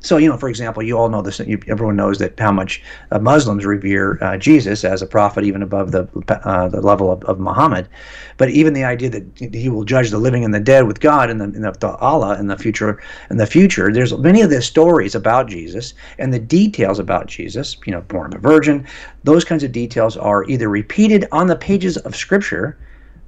so, 0.00 0.16
you 0.16 0.28
know, 0.28 0.36
for 0.36 0.48
example, 0.48 0.82
you 0.82 0.96
all 0.96 1.08
know 1.08 1.22
this. 1.22 1.40
You, 1.40 1.60
everyone 1.66 1.96
knows 1.96 2.18
that 2.18 2.38
how 2.38 2.52
much 2.52 2.82
uh, 3.10 3.18
Muslims 3.18 3.66
revere 3.66 4.18
uh, 4.22 4.36
Jesus 4.36 4.84
as 4.84 5.02
a 5.02 5.06
prophet, 5.06 5.42
even 5.44 5.60
above 5.60 5.90
the 5.90 6.08
uh, 6.28 6.68
the 6.68 6.80
level 6.80 7.10
of, 7.10 7.24
of 7.24 7.40
Muhammad. 7.40 7.88
But 8.36 8.50
even 8.50 8.74
the 8.74 8.84
idea 8.84 9.10
that 9.10 9.24
he 9.52 9.68
will 9.68 9.82
judge 9.84 10.10
the 10.10 10.18
living 10.18 10.44
and 10.44 10.54
the 10.54 10.60
dead 10.60 10.86
with 10.86 11.00
God 11.00 11.30
and 11.30 11.40
the, 11.40 11.48
the, 11.48 11.72
the 11.72 11.96
Allah 11.96 12.38
in 12.38 12.46
the 12.46 12.56
future. 12.56 13.02
In 13.28 13.38
the 13.38 13.46
future, 13.46 13.92
there's 13.92 14.16
many 14.16 14.40
of 14.40 14.50
the 14.50 14.62
stories 14.62 15.16
about 15.16 15.48
Jesus 15.48 15.94
and 16.18 16.32
the 16.32 16.38
details 16.38 17.00
about 17.00 17.26
Jesus. 17.26 17.76
You 17.84 17.92
know, 17.92 18.02
born 18.02 18.32
of 18.32 18.38
a 18.38 18.48
virgin. 18.48 18.86
Those 19.24 19.44
kinds 19.44 19.64
of 19.64 19.72
details 19.72 20.16
are 20.16 20.44
either 20.44 20.68
repeated 20.68 21.26
on 21.32 21.48
the 21.48 21.56
pages 21.56 21.96
of 21.96 22.14
Scripture 22.14 22.78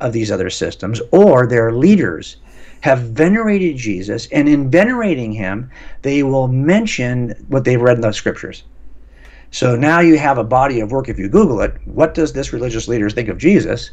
of 0.00 0.12
these 0.12 0.30
other 0.30 0.50
systems, 0.50 1.00
or 1.10 1.46
their 1.46 1.72
leaders 1.72 2.36
have 2.80 3.00
venerated 3.00 3.76
Jesus, 3.76 4.26
and 4.32 4.48
in 4.48 4.70
venerating 4.70 5.32
him, 5.32 5.70
they 6.02 6.22
will 6.22 6.48
mention 6.48 7.34
what 7.48 7.64
they've 7.64 7.80
read 7.80 7.96
in 7.96 8.02
the 8.02 8.12
scriptures. 8.12 8.64
So 9.50 9.74
now 9.74 10.00
you 10.00 10.16
have 10.18 10.38
a 10.38 10.44
body 10.44 10.80
of 10.80 10.92
work. 10.92 11.08
If 11.08 11.18
you 11.18 11.28
Google 11.28 11.60
it, 11.60 11.76
what 11.84 12.14
does 12.14 12.32
this 12.32 12.52
religious 12.52 12.86
leader 12.88 13.10
think 13.10 13.28
of 13.28 13.38
Jesus? 13.38 13.90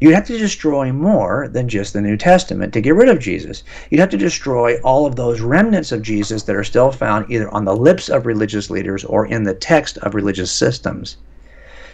You'd 0.00 0.14
have 0.14 0.26
to 0.26 0.38
destroy 0.38 0.92
more 0.92 1.48
than 1.48 1.68
just 1.68 1.92
the 1.92 2.00
New 2.00 2.16
Testament 2.16 2.72
to 2.72 2.80
get 2.80 2.94
rid 2.94 3.08
of 3.08 3.20
Jesus. 3.20 3.62
You'd 3.90 4.00
have 4.00 4.10
to 4.10 4.16
destroy 4.16 4.80
all 4.80 5.06
of 5.06 5.16
those 5.16 5.40
remnants 5.40 5.92
of 5.92 6.02
Jesus 6.02 6.44
that 6.44 6.56
are 6.56 6.64
still 6.64 6.90
found 6.90 7.30
either 7.30 7.48
on 7.50 7.64
the 7.64 7.76
lips 7.76 8.08
of 8.08 8.26
religious 8.26 8.70
leaders 8.70 9.04
or 9.04 9.26
in 9.26 9.44
the 9.44 9.54
text 9.54 9.98
of 9.98 10.14
religious 10.14 10.50
systems. 10.50 11.18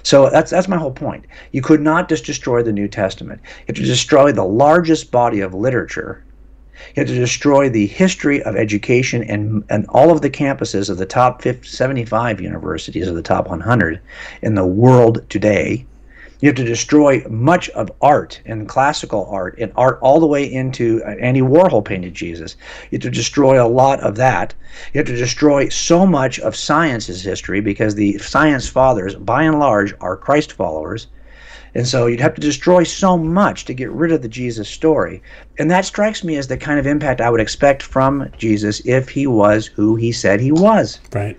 So 0.03 0.31
that's 0.31 0.51
that's 0.51 0.69
my 0.69 0.79
whole 0.79 0.93
point. 0.93 1.27
You 1.53 1.61
could 1.61 1.83
not 1.83 2.09
just 2.09 2.25
destroy 2.25 2.63
the 2.63 2.73
New 2.73 2.89
Testament. 2.89 3.41
You 3.45 3.65
have 3.69 3.77
to 3.77 3.83
destroy 3.83 4.33
the 4.33 4.45
largest 4.45 5.11
body 5.11 5.41
of 5.41 5.53
literature 5.53 6.25
you 6.95 7.01
have 7.01 7.09
to 7.09 7.15
destroy 7.15 7.69
the 7.69 7.87
history 7.87 8.43
of 8.43 8.57
education 8.57 9.23
and, 9.25 9.65
and 9.69 9.87
all 9.89 10.11
of 10.11 10.23
the 10.23 10.31
campuses 10.31 10.89
of 10.89 10.99
the 10.99 11.07
top 11.07 11.43
50, 11.43 11.67
75 11.67 12.41
universities 12.41 13.09
of 13.09 13.15
the 13.15 13.23
top 13.23 13.49
100 13.49 14.01
in 14.43 14.55
the 14.55 14.67
world 14.67 15.25
today. 15.29 15.87
You 16.41 16.49
have 16.49 16.57
to 16.57 16.65
destroy 16.65 17.25
much 17.29 17.69
of 17.71 17.91
art 18.01 18.41
and 18.47 18.69
classical 18.69 19.27
art 19.27 19.57
and 19.59 19.73
art 19.75 19.99
all 20.01 20.21
the 20.21 20.27
way 20.27 20.45
into 20.45 21.03
uh, 21.05 21.11
Andy 21.21 21.41
Warhol 21.41 21.85
painted 21.85 22.15
Jesus. 22.15 22.57
You 22.91 22.97
have 22.97 23.03
to 23.03 23.11
destroy 23.11 23.61
a 23.61 23.67
lot 23.67 23.99
of 24.01 24.15
that. 24.17 24.55
You 24.93 24.99
have 24.99 25.09
to 25.09 25.17
destroy 25.17 25.69
so 25.69 26.07
much 26.07 26.39
of 26.39 26.55
science's 26.55 27.23
history 27.23 27.61
because 27.61 27.97
the 27.97 28.19
science 28.19 28.69
fathers, 28.69 29.17
by 29.17 29.43
and 29.43 29.59
large, 29.59 29.95
are 30.01 30.17
Christ 30.17 30.53
followers. 30.53 31.09
And 31.79 31.87
so 31.87 32.09
you'd 32.09 32.19
have 32.19 32.35
to 32.35 32.41
destroy 32.41 32.83
so 32.83 33.17
much 33.17 33.65
to 33.67 33.73
get 33.73 33.89
rid 33.93 34.11
of 34.11 34.21
the 34.21 34.29
Jesus 34.29 34.69
story. 34.69 35.23
And 35.61 35.71
that 35.71 35.85
strikes 35.85 36.25
me 36.25 36.35
as 36.35 36.49
the 36.49 36.57
kind 36.57 36.81
of 36.81 36.89
impact 36.89 37.21
I 37.21 37.31
would 37.31 37.41
expect 37.41 37.85
from 37.85 38.29
Jesus 38.37 38.81
if 38.85 39.09
he 39.09 39.29
was 39.29 39.67
who 39.67 39.95
he 39.95 40.11
said 40.11 40.41
he 40.41 40.51
was. 40.51 40.99
Right. 41.13 41.39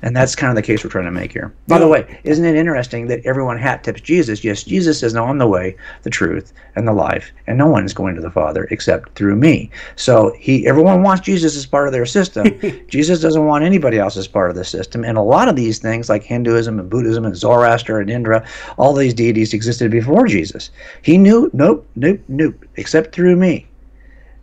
And 0.00 0.14
that's 0.14 0.36
kind 0.36 0.50
of 0.50 0.56
the 0.56 0.62
case 0.62 0.84
we're 0.84 0.90
trying 0.90 1.06
to 1.06 1.10
make 1.10 1.32
here. 1.32 1.52
By 1.66 1.76
yeah. 1.76 1.80
the 1.80 1.88
way, 1.88 2.20
isn't 2.22 2.44
it 2.44 2.54
interesting 2.54 3.08
that 3.08 3.24
everyone 3.26 3.58
hat 3.58 3.82
tips 3.82 4.00
Jesus? 4.00 4.44
Yes, 4.44 4.62
Jesus 4.62 5.02
is 5.02 5.16
I'm 5.16 5.38
the 5.38 5.46
way, 5.48 5.76
the 6.02 6.10
truth, 6.10 6.52
and 6.76 6.86
the 6.86 6.92
life, 6.92 7.32
and 7.48 7.58
no 7.58 7.66
one 7.66 7.84
is 7.84 7.92
going 7.92 8.14
to 8.14 8.20
the 8.20 8.30
Father 8.30 8.68
except 8.70 9.16
through 9.16 9.34
me. 9.34 9.70
So 9.96 10.32
he 10.38 10.68
everyone 10.68 11.02
wants 11.02 11.22
Jesus 11.22 11.56
as 11.56 11.66
part 11.66 11.88
of 11.88 11.92
their 11.92 12.06
system. 12.06 12.46
Jesus 12.88 13.20
doesn't 13.20 13.46
want 13.46 13.64
anybody 13.64 13.98
else 13.98 14.16
as 14.16 14.28
part 14.28 14.50
of 14.50 14.56
the 14.56 14.64
system. 14.64 15.04
And 15.04 15.18
a 15.18 15.22
lot 15.22 15.48
of 15.48 15.56
these 15.56 15.80
things, 15.80 16.08
like 16.08 16.22
Hinduism 16.22 16.78
and 16.78 16.88
Buddhism 16.88 17.24
and 17.24 17.36
Zoroaster 17.36 17.98
and 17.98 18.08
Indra, 18.08 18.46
all 18.76 18.94
these 18.94 19.14
deities 19.14 19.52
existed 19.52 19.90
before 19.90 20.26
Jesus. 20.26 20.70
He 21.02 21.18
knew, 21.18 21.50
nope, 21.52 21.86
nope, 21.96 22.20
nope, 22.28 22.64
except 22.76 23.12
through 23.12 23.34
me. 23.34 23.66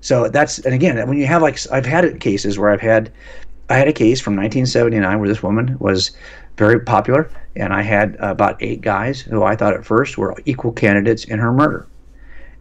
So 0.01 0.27
that's 0.27 0.59
and 0.59 0.75
again, 0.75 1.07
when 1.07 1.17
you 1.17 1.25
have 1.25 1.41
like 1.41 1.57
I've 1.71 1.85
had 1.85 2.19
cases 2.19 2.59
where 2.59 2.69
I've 2.69 2.81
had 2.81 3.11
I 3.69 3.77
had 3.77 3.87
a 3.87 3.93
case 3.93 4.21
from 4.21 4.35
1979 4.35 5.19
where 5.19 5.27
this 5.27 5.41
woman 5.41 5.77
was 5.79 6.11
very 6.57 6.79
popular, 6.79 7.29
and 7.55 7.73
I 7.73 7.81
had 7.81 8.15
about 8.19 8.61
eight 8.61 8.81
guys 8.81 9.21
who 9.21 9.43
I 9.43 9.55
thought 9.55 9.73
at 9.73 9.85
first 9.85 10.17
were 10.17 10.35
equal 10.45 10.71
candidates 10.71 11.25
in 11.25 11.39
her 11.39 11.51
murder. 11.51 11.87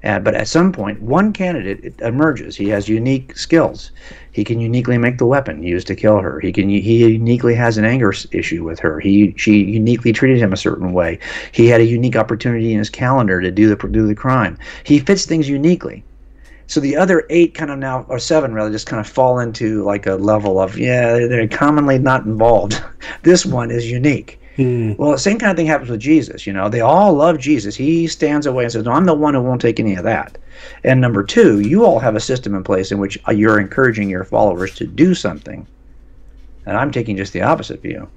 Uh, 0.03 0.19
but 0.19 0.35
at 0.35 0.49
some 0.49 0.71
point, 0.71 1.01
one 1.01 1.33
candidate 1.33 1.99
emerges. 2.01 2.57
He 2.57 2.69
has 2.69 2.91
unique 2.91 3.37
skills. 3.39 3.91
He 4.33 4.45
can 4.45 4.61
uniquely 4.61 4.99
make 4.99 5.17
the 5.17 5.27
weapon 5.27 5.63
used 5.63 5.87
to 5.87 5.95
kill 5.95 6.21
her. 6.21 6.41
He 6.41 6.53
can. 6.53 6.69
He 6.69 7.07
uniquely 7.07 7.55
has 7.55 7.79
an 7.79 7.87
anger 7.87 8.13
issue 8.31 8.65
with 8.65 8.79
her. 8.81 9.01
He 9.01 9.35
she 9.39 9.65
uniquely 9.65 10.13
treated 10.13 10.39
him 10.39 10.53
a 10.53 10.59
certain 10.59 10.93
way. 10.93 11.19
He 11.53 11.69
had 11.69 11.81
a 11.81 11.87
unique 11.87 12.17
opportunity 12.17 12.73
in 12.73 12.79
his 12.79 12.91
calendar 12.91 13.41
to 13.41 13.51
do 13.51 13.75
the 13.75 13.89
do 13.89 14.07
the 14.07 14.15
crime. 14.15 14.59
He 14.85 14.99
fits 14.99 15.25
things 15.25 15.49
uniquely. 15.49 16.05
So 16.67 16.81
the 16.81 16.97
other 16.97 17.27
eight 17.31 17.55
kind 17.55 17.71
of 17.71 17.79
now, 17.79 18.07
or 18.09 18.19
seven 18.19 18.55
rather, 18.55 18.71
just 18.71 18.87
kind 18.87 19.01
of 19.01 19.07
fall 19.07 19.39
into 19.39 19.85
like 19.85 20.07
a 20.07 20.15
level 20.15 20.61
of, 20.61 20.79
yeah, 20.79 21.27
they're 21.27 21.47
commonly 21.49 21.99
not 21.99 22.25
involved. 22.25 22.83
this 23.23 23.45
one 23.45 23.71
is 23.71 23.91
unique. 23.91 24.41
Mm. 24.57 24.97
Well, 24.99 25.11
the 25.11 25.19
same 25.19 25.39
kind 25.39 25.51
of 25.51 25.57
thing 25.57 25.67
happens 25.67 25.91
with 25.91 26.01
Jesus. 26.01 26.47
You 26.47 26.53
know, 26.53 26.69
they 26.69 26.81
all 26.81 27.13
love 27.13 27.39
Jesus. 27.39 27.75
He 27.75 28.07
stands 28.07 28.47
away 28.47 28.65
and 28.65 28.73
says, 28.73 28.85
No, 28.85 28.93
I'm 28.93 29.05
the 29.05 29.15
one 29.15 29.35
who 29.35 29.43
won't 29.43 29.61
take 29.61 29.81
any 29.81 29.97
of 29.97 30.05
that. 30.05 30.39
And 30.85 31.01
number 31.01 31.25
two, 31.25 31.61
you 31.61 31.85
all 31.85 31.99
have 31.99 32.15
a 32.15 32.21
system 32.21 32.55
in 32.55 32.63
place 32.63 32.93
in 32.93 32.99
which 32.99 33.19
you're 33.29 33.61
encouraging 33.61 34.09
your 34.09 34.25
followers 34.25 34.75
to 34.77 34.87
do 34.87 35.15
something. 35.15 35.67
And 36.67 36.77
I'm 36.77 36.93
taking 36.93 37.17
just 37.17 37.33
the 37.33 37.43
opposite 37.43 37.83
view. 37.83 38.09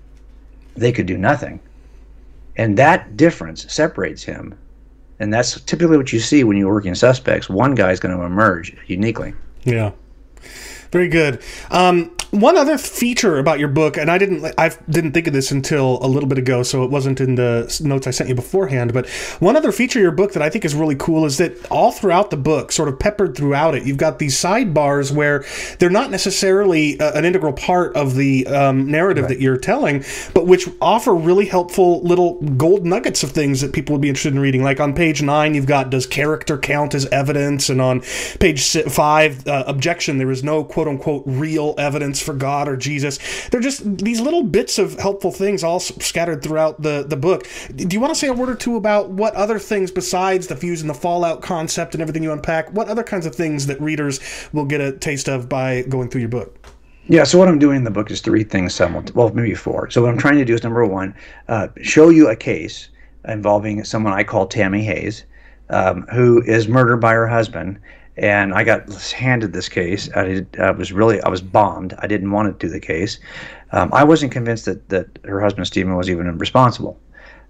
They 0.76 0.92
could 0.92 1.08
do 1.08 1.18
nothing. 1.18 1.60
And 2.56 2.78
that 2.78 3.18
difference 3.18 3.72
separates 3.72 4.24
him. 4.24 4.58
And 5.20 5.34
that's 5.34 5.60
typically 5.62 5.98
what 5.98 6.14
you 6.14 6.20
see 6.20 6.44
when 6.44 6.58
you're 6.58 6.72
working 6.72 6.96
suspects. 6.96 7.50
One 7.50 7.76
guy 7.76 7.92
is 7.92 8.00
going 8.00 8.16
to 8.16 8.24
emerge 8.24 8.76
uniquely. 8.88 9.34
Yeah. 9.64 9.92
Very 10.92 11.08
good. 11.08 11.42
Um, 11.72 12.16
one 12.40 12.58
other 12.58 12.78
feature 12.78 13.40
about 13.40 13.60
your 13.60 13.68
book, 13.68 13.98
and 13.98 14.10
I 14.10 14.18
didn't 14.18 14.46
I 14.58 14.72
didn't 14.90 15.14
think 15.14 15.28
of 15.28 15.34
this 15.34 15.52
until 15.52 16.00
a 16.04 16.08
little 16.08 16.30
bit 16.30 16.38
ago, 16.38 16.64
so 16.64 16.84
it 16.84 16.92
wasn't 16.92 17.20
in 17.20 17.36
the 17.36 17.82
notes 17.84 18.08
I 18.08 18.12
sent 18.12 18.30
you 18.30 18.36
beforehand. 18.36 18.94
But 18.94 19.10
one 19.40 19.56
other 19.56 19.72
feature 19.72 20.00
of 20.00 20.04
your 20.04 20.12
book 20.12 20.34
that 20.34 20.42
I 20.44 20.50
think 20.50 20.64
is 20.66 20.76
really 20.76 20.96
cool 20.96 21.26
is 21.26 21.38
that 21.38 21.70
all 21.72 21.92
throughout 21.92 22.30
the 22.30 22.38
book, 22.38 22.72
sort 22.72 22.90
of 22.90 23.00
peppered 23.00 23.36
throughout 23.36 23.76
it, 23.76 23.84
you've 23.84 23.98
got 23.98 24.20
these 24.20 24.36
sidebars 24.36 25.12
where 25.12 25.46
they're 25.80 25.90
not 25.90 26.12
necessarily 26.12 27.00
uh, 27.00 27.18
an 27.18 27.26
integral 27.26 27.54
part 27.54 27.96
of 27.96 28.16
the 28.16 28.46
um, 28.48 28.90
narrative 28.90 29.24
right. 29.24 29.30
that 29.30 29.42
you're 29.42 29.58
telling, 29.58 30.04
but 30.34 30.46
which 30.46 30.70
offer 30.80 31.14
really 31.14 31.46
helpful 31.46 32.02
little 32.02 32.36
gold 32.42 32.86
nuggets 32.86 33.24
of 33.24 33.32
things 33.32 33.62
that 33.62 33.74
people 33.74 33.94
would 33.94 34.02
be 34.02 34.10
interested 34.10 34.34
in 34.34 34.40
reading. 34.40 34.64
Like 34.64 34.80
on 34.80 34.94
page 34.94 35.22
nine, 35.22 35.56
you've 35.56 35.66
got 35.66 35.90
does 35.90 36.06
character 36.06 36.58
count 36.58 36.94
as 36.94 37.06
evidence, 37.08 37.70
and 37.70 37.82
on 37.82 38.02
page 38.40 38.64
five, 38.88 39.48
uh, 39.48 39.64
objection, 39.66 40.18
there 40.18 40.32
is 40.32 40.44
no 40.44 40.64
quote 40.64 40.88
unquote 40.88 41.24
real 41.26 41.74
evidence 41.78 42.27
for 42.28 42.34
God 42.34 42.68
or 42.68 42.78
Jesus. 42.78 43.18
They're 43.50 43.60
just 43.60 43.98
these 43.98 44.22
little 44.22 44.44
bits 44.44 44.78
of 44.78 45.00
helpful 45.00 45.32
things 45.32 45.64
all 45.64 45.80
scattered 45.80 46.44
throughout 46.44 46.84
the, 46.84 47.04
the 47.08 47.18
book. 47.18 47.48
Do 47.76 47.88
you 47.92 48.00
want 48.00 48.14
to 48.14 48.20
say 48.20 48.28
a 48.28 48.34
word 48.34 48.50
or 48.50 48.56
two 48.56 48.76
about 48.76 49.10
what 49.10 49.34
other 49.34 49.58
things 49.58 49.90
besides 49.90 50.46
the 50.46 50.56
fuse 50.56 50.82
and 50.82 50.90
the 50.90 50.94
fallout 50.94 51.42
concept 51.42 51.96
and 51.96 52.02
everything 52.02 52.22
you 52.22 52.32
unpack, 52.32 52.72
what 52.72 52.88
other 52.88 53.04
kinds 53.04 53.26
of 53.26 53.34
things 53.34 53.66
that 53.66 53.82
readers 53.82 54.20
will 54.54 54.66
get 54.66 54.82
a 54.82 54.92
taste 54.92 55.28
of 55.28 55.50
by 55.50 55.82
going 55.84 56.10
through 56.10 56.22
your 56.22 56.30
book? 56.30 56.68
Yeah, 57.10 57.24
so 57.24 57.40
what 57.40 57.48
I'm 57.48 57.58
doing 57.58 57.78
in 57.78 57.84
the 57.86 57.92
book 57.92 58.12
is 58.12 58.20
three 58.20 58.44
things. 58.44 58.78
Well, 58.80 59.32
maybe 59.34 59.56
four. 59.56 59.90
So 59.90 60.02
what 60.02 60.12
I'm 60.12 60.18
trying 60.18 60.38
to 60.40 60.46
do 60.46 60.54
is 60.54 60.64
number 60.64 60.86
one, 60.86 61.16
uh, 61.48 61.70
show 61.82 62.10
you 62.10 62.30
a 62.30 62.36
case 62.36 62.90
involving 63.26 63.84
someone 63.86 64.12
I 64.12 64.26
call 64.26 64.46
Tammy 64.46 64.84
Hayes, 64.84 65.24
um, 65.70 66.02
who 66.14 66.42
is 66.44 66.68
murdered 66.68 66.98
by 66.98 67.14
her 67.14 67.28
husband, 67.28 67.80
and 68.18 68.54
I 68.54 68.64
got 68.64 68.92
handed 69.12 69.54
this 69.54 69.70
case. 69.70 70.10
I, 70.16 70.24
did, 70.24 70.60
I 70.60 70.72
was 70.72 70.92
really 70.92 71.22
I 71.22 71.30
was 71.30 71.42
bombed. 71.42 71.94
I 72.00 72.08
didn't 72.08 72.32
want 72.32 72.60
to 72.60 72.68
do 72.68 72.72
the 72.72 72.80
case. 72.80 73.20
Um, 73.72 73.90
I 73.94 74.04
wasn't 74.04 74.32
convinced 74.32 74.66
that 74.66 74.90
that 74.90 75.08
her 75.26 75.42
husband 75.42 75.68
Stephen 75.68 75.96
was 75.96 76.10
even 76.10 76.38
responsible 76.38 77.00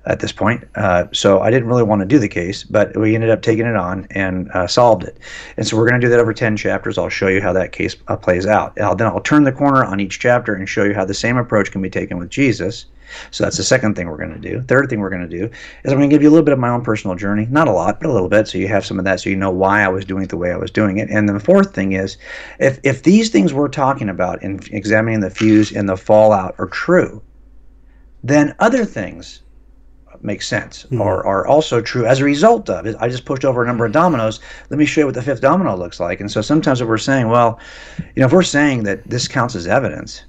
at 0.06 0.20
this 0.20 0.32
point. 0.32 0.64
Uh, 0.76 1.06
so 1.12 1.42
I 1.42 1.52
didn't 1.52 1.68
really 1.68 1.84
want 1.84 2.02
to 2.02 2.06
do 2.06 2.18
the 2.18 2.30
case, 2.30 2.64
but 2.64 2.96
we 2.96 3.14
ended 3.14 3.30
up 3.30 3.42
taking 3.42 3.66
it 3.66 3.76
on 3.76 4.08
and 4.12 4.50
uh, 4.52 4.66
solved 4.66 5.04
it. 5.04 5.18
And 5.58 5.68
so 5.68 5.76
we're 5.78 5.88
going 5.88 6.00
to 6.00 6.06
do 6.06 6.10
that 6.10 6.20
over 6.20 6.34
10 6.34 6.56
chapters. 6.56 6.98
I'll 6.98 7.10
show 7.10 7.28
you 7.28 7.42
how 7.42 7.52
that 7.54 7.74
case 7.74 7.96
uh, 8.08 8.16
plays 8.16 8.46
out. 8.46 8.80
I'll, 8.80 8.96
then 8.96 9.08
I'll 9.08 9.20
turn 9.20 9.44
the 9.44 9.52
corner 9.52 9.84
on 9.84 10.00
each 10.00 10.20
chapter 10.20 10.56
and 10.56 10.68
show 10.68 10.86
you 10.86 10.94
how 10.94 11.04
the 11.04 11.14
same 11.14 11.38
approach 11.38 11.72
can 11.72 11.82
be 11.82 11.90
taken 11.90 12.18
with 12.18 12.30
Jesus 12.30 12.86
so 13.32 13.44
that's 13.44 13.58
the 13.58 13.64
second 13.64 13.96
thing 13.96 14.08
we're 14.08 14.18
going 14.18 14.34
to 14.34 14.50
do. 14.50 14.62
Third 14.62 14.90
thing 14.90 15.00
we're 15.00 15.10
going 15.10 15.28
to 15.28 15.38
do 15.38 15.46
is 15.46 15.92
I'm 15.92 15.98
going 15.98 16.10
to 16.10 16.14
give 16.14 16.22
you 16.22 16.30
a 16.30 16.32
little 16.32 16.46
bit 16.46 16.54
of 16.54 16.60
my 16.60 16.70
own 16.70 16.84
personal 16.84 17.16
journey. 17.16 17.48
Not 17.50 17.68
a 17.68 17.72
lot, 17.72 18.00
but 18.00 18.10
a 18.10 18.14
little 18.14 18.30
bit. 18.30 18.48
So 18.48 18.58
you 18.58 18.68
have 18.68 18.86
some 18.86 19.00
of 19.00 19.06
that 19.06 19.20
so 19.20 19.30
you 19.30 19.36
know 19.36 19.52
why 19.52 19.84
I 19.84 19.88
was 19.88 20.06
doing 20.06 20.24
it 20.24 20.30
the 20.30 20.38
way 20.38 20.52
I 20.52 20.58
was 20.58 20.72
doing 20.72 20.98
it. 20.98 21.10
And 21.10 21.28
the 21.28 21.40
fourth 21.40 21.74
thing 21.74 21.94
is 21.94 22.18
if, 22.60 22.80
if 22.84 23.04
these 23.04 23.30
things 23.30 23.54
we're 23.54 23.68
talking 23.68 24.10
about 24.10 24.42
in 24.44 24.60
examining 24.72 25.22
the 25.22 25.30
fuse 25.30 25.72
and 25.72 25.88
the 25.88 25.98
fallout 25.98 26.56
are 26.58 26.68
true, 26.68 27.22
then 28.24 28.56
other 28.60 28.86
things 28.86 29.42
make 30.22 30.42
sense 30.42 30.84
mm-hmm. 30.84 31.02
or 31.02 31.26
are 31.26 31.46
also 31.46 31.82
true 31.82 32.06
as 32.06 32.20
a 32.20 32.24
result 32.24 32.70
of 32.70 32.86
it. 32.86 32.96
I 33.00 33.10
just 33.10 33.26
pushed 33.26 33.46
over 33.46 33.64
a 33.64 33.68
number 33.68 33.86
of 33.86 33.92
dominoes. 33.92 34.40
Let 34.70 34.80
me 34.80 34.86
show 34.86 35.02
you 35.02 35.08
what 35.08 35.16
the 35.16 35.22
fifth 35.22 35.42
domino 35.42 35.76
looks 35.76 36.00
like. 36.00 36.20
And 36.20 36.32
so 36.32 36.42
sometimes 36.42 36.82
what 36.82 36.90
we're 36.90 36.98
saying, 36.98 37.30
well, 37.30 37.60
you 37.98 38.22
know, 38.22 38.26
if 38.26 38.32
we're 38.32 38.44
saying 38.44 38.84
that 38.84 39.08
this 39.10 39.28
counts 39.28 39.56
as 39.56 39.68
evidence, 39.68 40.24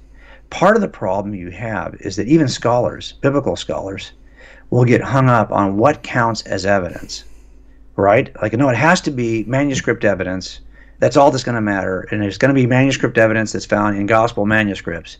part 0.49 0.75
of 0.75 0.81
the 0.81 0.87
problem 0.87 1.35
you 1.35 1.49
have 1.51 1.95
is 1.99 2.15
that 2.15 2.27
even 2.27 2.47
scholars, 2.47 3.13
biblical 3.21 3.55
scholars, 3.55 4.11
will 4.69 4.85
get 4.85 5.01
hung 5.01 5.29
up 5.29 5.51
on 5.51 5.77
what 5.77 6.03
counts 6.03 6.41
as 6.43 6.65
evidence, 6.65 7.23
right? 7.95 8.35
Like, 8.41 8.53
no, 8.53 8.69
it 8.69 8.75
has 8.75 9.01
to 9.01 9.11
be 9.11 9.43
manuscript 9.45 10.03
evidence. 10.03 10.59
That's 10.99 11.17
all 11.17 11.31
that's 11.31 11.43
going 11.43 11.55
to 11.55 11.61
matter. 11.61 12.01
And 12.11 12.23
it's 12.23 12.37
going 12.37 12.53
to 12.53 12.59
be 12.59 12.67
manuscript 12.67 13.17
evidence 13.17 13.51
that's 13.51 13.65
found 13.65 13.97
in 13.97 14.05
gospel 14.05 14.45
manuscripts. 14.45 15.17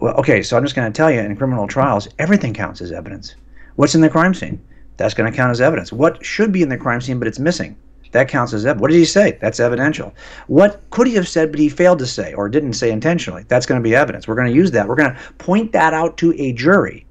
Well, 0.00 0.14
okay, 0.14 0.42
so 0.42 0.56
I'm 0.56 0.64
just 0.64 0.76
going 0.76 0.90
to 0.90 0.96
tell 0.96 1.10
you 1.10 1.20
in 1.20 1.36
criminal 1.36 1.66
trials, 1.66 2.08
everything 2.18 2.54
counts 2.54 2.80
as 2.80 2.92
evidence. 2.92 3.34
What's 3.76 3.94
in 3.94 4.00
the 4.00 4.10
crime 4.10 4.34
scene? 4.34 4.60
That's 4.96 5.14
going 5.14 5.30
to 5.30 5.36
count 5.36 5.50
as 5.50 5.60
evidence. 5.60 5.92
What 5.92 6.24
should 6.24 6.52
be 6.52 6.62
in 6.62 6.68
the 6.68 6.76
crime 6.76 7.00
scene, 7.00 7.18
but 7.18 7.28
it's 7.28 7.38
missing? 7.38 7.76
That 8.12 8.28
counts 8.28 8.52
as 8.52 8.64
evidence. 8.64 8.80
What 8.82 8.90
did 8.90 8.98
he 8.98 9.04
say? 9.04 9.38
That's 9.40 9.58
evidential. 9.58 10.14
What 10.46 10.82
could 10.90 11.06
he 11.06 11.14
have 11.14 11.26
said, 11.26 11.50
but 11.50 11.58
he 11.58 11.68
failed 11.68 11.98
to 11.98 12.06
say 12.06 12.32
or 12.34 12.48
didn't 12.48 12.74
say 12.74 12.90
intentionally? 12.90 13.44
That's 13.48 13.66
going 13.66 13.80
to 13.80 13.82
be 13.82 13.94
evidence. 13.94 14.28
We're 14.28 14.34
going 14.34 14.48
to 14.48 14.54
use 14.54 14.70
that. 14.72 14.86
We're 14.86 14.96
going 14.96 15.14
to 15.14 15.20
point 15.38 15.72
that 15.72 15.94
out 15.94 16.16
to 16.18 16.34
a 16.40 16.52
jury. 16.52 17.06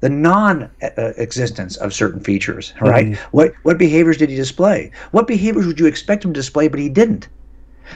The 0.00 0.10
non-existence 0.10 1.76
of 1.78 1.92
certain 1.92 2.20
features, 2.20 2.72
right? 2.80 3.06
Mm-hmm. 3.06 3.36
What 3.36 3.54
what 3.64 3.78
behaviors 3.78 4.16
did 4.16 4.30
he 4.30 4.36
display? 4.36 4.92
What 5.10 5.26
behaviors 5.26 5.66
would 5.66 5.80
you 5.80 5.86
expect 5.86 6.24
him 6.24 6.32
to 6.32 6.38
display, 6.38 6.68
but 6.68 6.78
he 6.78 6.88
didn't? 6.88 7.26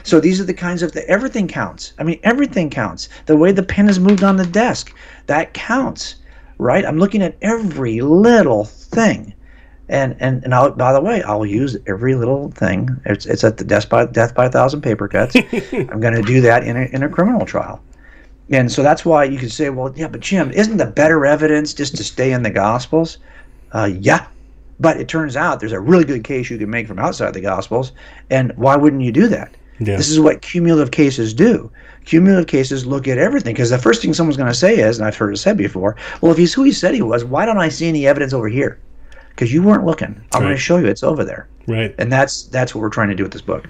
So 0.01 0.19
these 0.19 0.41
are 0.41 0.43
the 0.43 0.53
kinds 0.53 0.81
of 0.81 0.91
the 0.91 1.07
everything 1.07 1.47
counts. 1.47 1.93
I 1.99 2.03
mean, 2.03 2.19
everything 2.23 2.69
counts. 2.69 3.07
The 3.25 3.37
way 3.37 3.53
the 3.53 3.63
pen 3.63 3.87
is 3.87 3.99
moved 3.99 4.23
on 4.23 4.35
the 4.35 4.45
desk, 4.45 4.93
that 5.27 5.53
counts, 5.53 6.15
right? 6.57 6.83
I'm 6.83 6.97
looking 6.97 7.21
at 7.21 7.37
every 7.41 8.01
little 8.01 8.65
thing. 8.65 9.33
And 9.89 10.15
and 10.19 10.43
and 10.43 10.55
I'll, 10.55 10.71
by 10.71 10.93
the 10.93 11.01
way, 11.01 11.21
I'll 11.23 11.45
use 11.45 11.77
every 11.87 12.15
little 12.15 12.51
thing. 12.51 12.89
It's 13.05 13.25
it's 13.25 13.43
at 13.43 13.57
the 13.57 13.65
death 13.65 13.89
by 13.89 14.05
death 14.05 14.33
by 14.33 14.45
a 14.45 14.49
thousand 14.49 14.81
paper 14.81 15.07
cuts. 15.07 15.35
I'm 15.73 15.99
going 15.99 16.13
to 16.13 16.21
do 16.21 16.39
that 16.41 16.63
in 16.63 16.77
a 16.77 16.85
in 16.93 17.03
a 17.03 17.09
criminal 17.09 17.45
trial, 17.45 17.81
and 18.49 18.71
so 18.71 18.81
that's 18.81 19.03
why 19.03 19.25
you 19.25 19.37
can 19.37 19.49
say, 19.49 19.69
well, 19.69 19.93
yeah, 19.95 20.07
but 20.07 20.21
Jim, 20.21 20.51
isn't 20.51 20.77
the 20.77 20.85
better 20.85 21.25
evidence 21.25 21.73
just 21.73 21.97
to 21.97 22.03
stay 22.03 22.31
in 22.31 22.43
the 22.43 22.49
Gospels? 22.49 23.17
Uh, 23.73 23.89
yeah, 23.99 24.25
but 24.79 24.97
it 25.01 25.09
turns 25.09 25.35
out 25.35 25.59
there's 25.59 25.73
a 25.73 25.79
really 25.79 26.05
good 26.05 26.23
case 26.23 26.49
you 26.49 26.57
can 26.57 26.69
make 26.69 26.87
from 26.87 26.99
outside 26.99 27.33
the 27.33 27.41
Gospels, 27.41 27.91
and 28.29 28.55
why 28.55 28.77
wouldn't 28.77 29.01
you 29.01 29.11
do 29.11 29.27
that? 29.27 29.53
Yeah. 29.79 29.97
This 29.97 30.09
is 30.09 30.19
what 30.19 30.41
cumulative 30.41 30.91
cases 30.91 31.33
do. 31.33 31.71
Cumulative 32.05 32.47
cases 32.47 32.85
look 32.85 33.07
at 33.07 33.17
everything 33.17 33.53
because 33.53 33.69
the 33.69 33.77
first 33.77 34.01
thing 34.01 34.13
someone's 34.13 34.37
going 34.37 34.51
to 34.51 34.53
say 34.53 34.77
is, 34.77 34.97
and 34.97 35.07
I've 35.07 35.17
heard 35.17 35.33
it 35.33 35.37
said 35.37 35.57
before, 35.57 35.95
well, 36.21 36.31
if 36.31 36.37
he's 36.37 36.53
who 36.53 36.63
he 36.63 36.71
said 36.71 36.93
he 36.93 37.01
was, 37.01 37.25
why 37.25 37.45
don't 37.45 37.57
I 37.57 37.69
see 37.69 37.87
any 37.87 38.07
evidence 38.07 38.33
over 38.33 38.47
here? 38.47 38.79
Because 39.35 39.53
you 39.53 39.63
weren't 39.63 39.85
looking. 39.85 40.07
I'm 40.07 40.41
right. 40.41 40.47
going 40.47 40.55
to 40.55 40.61
show 40.61 40.77
you 40.77 40.87
it's 40.87 41.03
over 41.03 41.23
there. 41.23 41.47
Right. 41.65 41.95
And 41.97 42.11
that's 42.11 42.43
that's 42.43 42.75
what 42.75 42.81
we're 42.81 42.89
trying 42.89 43.07
to 43.09 43.15
do 43.15 43.23
with 43.23 43.31
this 43.31 43.41
book. 43.41 43.69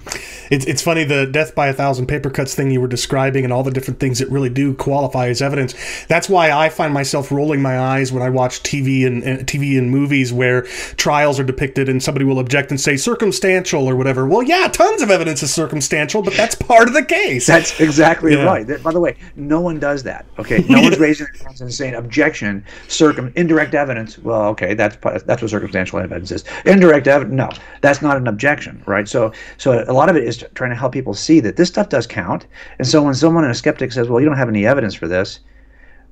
It's, 0.50 0.66
it's 0.66 0.82
funny 0.82 1.04
the 1.04 1.28
death 1.28 1.54
by 1.54 1.68
a 1.68 1.74
thousand 1.74 2.08
paper 2.08 2.32
cuts 2.32 2.56
thing 2.56 2.72
you 2.72 2.82
were 2.82 2.88
describing 2.88 3.44
and 3.44 3.54
all 3.54 3.62
the 3.62 3.72
different 3.72 4.00
things 4.00 4.18
that 4.20 4.30
really 4.30 4.50
do 4.50 4.74
qualify 4.74 5.28
as 5.28 5.41
evidence. 5.41 5.76
That's 6.08 6.28
why 6.28 6.52
I 6.52 6.70
find 6.70 6.91
myself 6.91 7.32
rolling 7.32 7.62
my 7.62 7.78
eyes 7.80 8.12
when 8.12 8.24
I 8.24 8.30
watch 8.30 8.63
TV 8.63 9.05
and, 9.05 9.24
and 9.24 9.46
TV 9.46 9.78
and 9.78 9.92
movies 9.92 10.34
where 10.34 10.63
trials 10.97 11.39
are 11.39 11.43
depicted 11.43 11.88
and 11.88 12.01
somebody 12.01 12.26
will 12.26 12.39
object 12.39 12.72
and 12.72 12.82
say 12.82 12.97
circumstantial 12.97 13.88
or 13.88 13.96
whatever. 13.96 14.26
Well, 14.28 14.42
yeah, 14.42 14.67
tons 14.70 15.04
of 15.04 15.12
evidence 15.12 15.43
is 15.43 15.54
circumstantial, 15.54 16.24
but 16.24 16.34
that's 16.34 16.55
part 16.55 16.88
of 16.88 16.96
the 16.96 17.05
case. 17.05 17.46
That's 17.46 17.80
exactly 17.80 18.34
yeah. 18.34 18.43
right. 18.43 18.84
By 18.84 18.92
the 18.92 19.00
way, 19.00 19.17
no 19.36 19.62
one 19.62 19.80
does 19.80 20.01
that. 20.04 20.26
Okay, 20.39 20.66
no 20.67 20.82
one's 20.82 21.00
raising 21.00 21.28
their 21.28 21.46
hands 21.46 21.62
and 21.62 21.72
saying 21.72 21.93
objection, 21.93 22.66
circum 22.88 23.32
indirect 23.36 23.76
evidence. 23.76 24.17
Well, 24.17 24.46
okay, 24.46 24.74
that's 24.74 24.97
that's 25.26 25.43
what 25.43 25.51
circumstantial 25.51 26.00
evidence 26.00 26.32
is. 26.32 26.43
Indirect 26.66 27.08
evidence, 27.08 27.36
no 27.36 27.50
that's 27.84 28.01
not 28.01 28.16
an 28.16 28.28
objection, 28.28 28.82
right? 28.88 29.10
So, 29.10 29.34
so 29.58 29.84
a 29.86 29.92
lot 29.92 30.10
of 30.10 30.16
it 30.16 30.24
is 30.24 30.46
trying 30.55 30.70
to 30.70 30.76
help 30.76 30.93
people 30.93 31.14
see 31.14 31.42
that 31.42 31.58
this 31.58 31.68
stuff 31.68 31.89
does 31.89 32.08
count. 32.08 32.47
And 32.80 32.88
so 32.88 33.04
when 33.04 33.14
someone, 33.14 33.43
a 33.43 33.54
skeptic, 33.54 33.92
says, 33.92 34.08
"Well, 34.08 34.22
you 34.22 34.26
don't 34.26 34.38
have 34.38 34.47
any 34.47 34.66
evidence 34.66 34.96
for 34.96 35.05
this," 35.08 35.42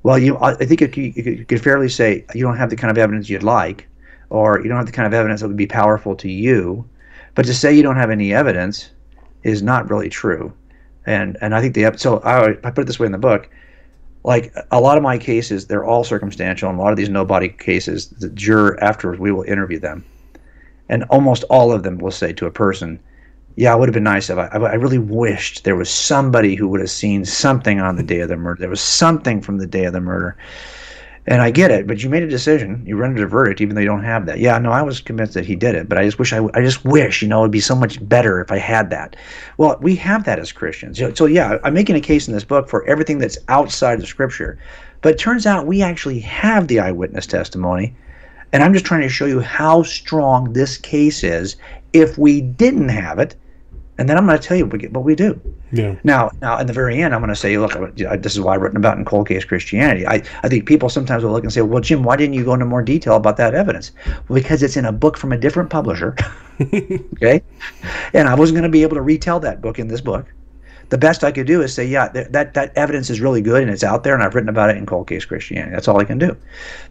well, 0.03 0.19
you, 0.19 0.37
I 0.39 0.53
think 0.53 0.81
you, 0.81 1.13
you 1.15 1.45
could 1.45 1.63
fairly 1.63 1.87
say 1.87 2.25
you 2.35 2.43
don't 2.43 2.57
have 2.57 2.69
the 2.69 2.75
kind 2.75 2.91
of 2.91 2.97
evidence 2.97 3.29
you'd 3.29 3.41
like, 3.41 3.87
or 4.29 4.61
you 4.61 4.67
don't 4.67 4.77
have 4.77 4.85
the 4.85 4.91
kind 4.91 5.07
of 5.07 5.13
evidence 5.13 5.39
that 5.39 5.47
would 5.47 5.55
be 5.55 5.65
powerful 5.65 6.13
to 6.17 6.29
you. 6.29 6.83
But 7.35 7.45
to 7.45 7.53
say 7.53 7.73
you 7.73 7.83
don't 7.83 7.95
have 7.95 8.09
any 8.11 8.33
evidence 8.33 8.91
is 9.43 9.63
not 9.63 9.89
really 9.89 10.09
true. 10.09 10.51
And 11.05 11.37
and 11.39 11.55
I 11.55 11.61
think 11.61 11.73
the 11.73 11.93
so 11.95 12.19
I, 12.19 12.49
I 12.67 12.71
put 12.71 12.81
it 12.81 12.87
this 12.87 12.99
way 12.99 13.05
in 13.05 13.13
the 13.13 13.17
book 13.17 13.49
like 14.23 14.53
a 14.71 14.79
lot 14.79 14.97
of 14.97 15.03
my 15.03 15.17
cases, 15.17 15.67
they're 15.67 15.85
all 15.85 16.03
circumstantial, 16.03 16.69
and 16.69 16.77
a 16.77 16.81
lot 16.81 16.91
of 16.91 16.97
these 16.97 17.09
nobody 17.09 17.49
cases, 17.49 18.07
the 18.07 18.29
juror 18.29 18.81
afterwards, 18.83 19.19
we 19.19 19.31
will 19.31 19.43
interview 19.43 19.79
them, 19.79 20.05
and 20.91 21.03
almost 21.05 21.43
all 21.49 21.71
of 21.71 21.81
them 21.81 21.97
will 21.97 22.11
say 22.11 22.33
to 22.33 22.45
a 22.45 22.51
person, 22.51 22.99
"Yeah, 23.55 23.73
it 23.73 23.79
would 23.79 23.89
have 23.89 23.95
been 23.95 24.03
nice 24.03 24.29
if 24.29 24.37
I, 24.37 24.45
I 24.45 24.75
really 24.75 24.99
wished 24.99 25.63
there 25.63 25.75
was 25.75 25.89
somebody 25.89 26.53
who 26.53 26.67
would 26.67 26.81
have 26.81 26.91
seen 26.91 27.25
something 27.25 27.79
on 27.79 27.95
the 27.95 28.03
day 28.03 28.19
of 28.19 28.29
the 28.29 28.37
murder. 28.37 28.59
There 28.59 28.69
was 28.69 28.81
something 28.81 29.41
from 29.41 29.57
the 29.57 29.65
day 29.65 29.85
of 29.85 29.93
the 29.93 30.01
murder." 30.01 30.37
And 31.27 31.43
I 31.43 31.51
get 31.51 31.69
it, 31.69 31.85
but 31.85 32.01
you 32.01 32.09
made 32.09 32.23
a 32.23 32.27
decision. 32.27 32.81
You 32.83 32.97
rendered 32.97 33.23
a 33.23 33.27
verdict, 33.27 33.61
even 33.61 33.75
though 33.75 33.81
you 33.81 33.87
don't 33.87 34.03
have 34.03 34.25
that. 34.25 34.39
Yeah, 34.39 34.57
no, 34.57 34.71
I 34.71 34.81
was 34.81 34.99
convinced 34.99 35.35
that 35.35 35.45
he 35.45 35.55
did 35.55 35.75
it, 35.75 35.87
but 35.87 35.99
I 35.99 36.03
just 36.03 36.17
wish 36.17 36.33
I, 36.33 36.43
I 36.55 36.61
just 36.61 36.83
wish, 36.83 37.21
you 37.21 37.27
know, 37.27 37.41
it'd 37.41 37.51
be 37.51 37.59
so 37.59 37.75
much 37.75 37.99
better 38.09 38.41
if 38.41 38.51
I 38.51 38.57
had 38.57 38.89
that. 38.89 39.15
Well, 39.57 39.77
we 39.81 39.95
have 39.97 40.23
that 40.23 40.39
as 40.39 40.51
Christians. 40.51 40.97
So, 40.97 41.13
so 41.13 41.25
yeah, 41.27 41.59
I'm 41.63 41.75
making 41.75 41.95
a 41.95 42.01
case 42.01 42.27
in 42.27 42.33
this 42.33 42.43
book 42.43 42.67
for 42.67 42.83
everything 42.85 43.19
that's 43.19 43.37
outside 43.49 43.99
of 43.99 44.07
Scripture, 44.07 44.57
but 45.01 45.13
it 45.13 45.19
turns 45.19 45.45
out 45.45 45.67
we 45.67 45.83
actually 45.83 46.19
have 46.21 46.67
the 46.67 46.79
eyewitness 46.79 47.27
testimony, 47.27 47.93
and 48.53 48.63
I'm 48.63 48.73
just 48.73 48.85
trying 48.85 49.01
to 49.01 49.09
show 49.09 49.25
you 49.25 49.39
how 49.39 49.83
strong 49.83 50.53
this 50.53 50.77
case 50.77 51.23
is. 51.23 51.55
If 51.93 52.17
we 52.17 52.41
didn't 52.41 52.89
have 52.89 53.19
it, 53.19 53.35
and 53.97 54.09
then 54.09 54.17
I'm 54.17 54.25
going 54.25 54.39
to 54.39 54.43
tell 54.43 54.57
you 54.57 54.65
what 54.65 55.03
we 55.03 55.13
do. 55.13 55.39
Yeah. 55.71 55.95
Now, 56.03 56.31
now, 56.41 56.57
in 56.57 56.65
the 56.65 56.73
very 56.73 57.01
end, 57.01 57.13
I'm 57.13 57.21
going 57.21 57.29
to 57.29 57.35
say, 57.35 57.57
look, 57.57 57.75
uh, 57.75 58.15
this 58.17 58.33
is 58.33 58.39
why 58.39 58.55
I've 58.55 58.61
written 58.61 58.77
about 58.77 58.97
in 58.97 59.05
cold 59.05 59.27
case 59.27 59.45
Christianity. 59.45 60.07
I, 60.07 60.23
I 60.43 60.49
think 60.49 60.65
people 60.65 60.89
sometimes 60.89 61.23
will 61.23 61.31
look 61.31 61.43
and 61.43 61.53
say, 61.53 61.61
well, 61.61 61.81
Jim, 61.81 62.01
why 62.03 62.15
didn't 62.15 62.33
you 62.33 62.43
go 62.43 62.53
into 62.53 62.65
more 62.65 62.81
detail 62.81 63.15
about 63.15 63.37
that 63.37 63.53
evidence? 63.53 63.91
Well, 64.27 64.41
because 64.41 64.63
it's 64.63 64.75
in 64.75 64.85
a 64.85 64.91
book 64.91 65.17
from 65.17 65.31
a 65.33 65.37
different 65.37 65.69
publisher. 65.69 66.15
okay. 66.61 67.43
And 68.13 68.27
I 68.27 68.33
wasn't 68.33 68.55
going 68.55 68.63
to 68.63 68.69
be 68.69 68.81
able 68.81 68.95
to 68.95 69.01
retell 69.01 69.39
that 69.41 69.61
book 69.61 69.77
in 69.77 69.87
this 69.87 70.01
book 70.01 70.25
the 70.91 70.97
best 70.97 71.23
I 71.23 71.31
could 71.31 71.47
do 71.47 71.61
is 71.61 71.73
say, 71.73 71.85
yeah, 71.85 72.09
that, 72.09 72.33
that, 72.33 72.53
that 72.53 72.73
evidence 72.75 73.09
is 73.09 73.21
really 73.21 73.41
good 73.41 73.63
and 73.63 73.71
it's 73.71 73.83
out 73.83 74.03
there, 74.03 74.13
and 74.13 74.21
I've 74.21 74.35
written 74.35 74.49
about 74.49 74.69
it 74.69 74.75
in 74.75 74.85
cold 74.85 75.07
case 75.07 75.23
Christianity. 75.23 75.71
That's 75.71 75.87
all 75.87 75.99
I 75.99 76.03
can 76.03 76.17
do. 76.17 76.35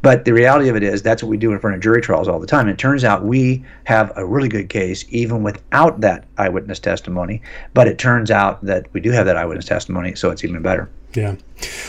But 0.01 0.25
the 0.25 0.33
reality 0.33 0.71
of 0.71 0.77
it 0.77 0.83
is, 0.83 1.03
that's 1.03 1.23
what 1.23 1.29
we 1.29 1.37
do 1.37 1.53
in 1.53 1.61
front 1.61 1.77
of 1.77 1.83
jury 1.83 2.01
trials 2.01 2.27
all 2.27 2.41
the 2.41 2.47
time. 2.47 2.63
And 2.63 2.71
it 2.71 2.79
turns 2.79 3.05
out 3.05 3.25
we 3.25 3.63
have 3.85 4.11
a 4.17 4.25
really 4.25 4.49
good 4.49 4.71
case 4.71 5.05
even 5.11 5.43
without 5.43 6.01
that 6.01 6.25
eyewitness 6.39 6.79
testimony. 6.79 7.43
But 7.75 7.89
it 7.89 7.99
turns 7.99 8.31
out 8.31 8.65
that 8.65 8.87
we 8.95 9.01
do 9.01 9.11
have 9.11 9.27
that 9.27 9.37
eyewitness 9.37 9.67
testimony, 9.67 10.15
so 10.15 10.31
it's 10.31 10.45
even 10.45 10.63
better. 10.63 10.89
Yeah. 11.15 11.37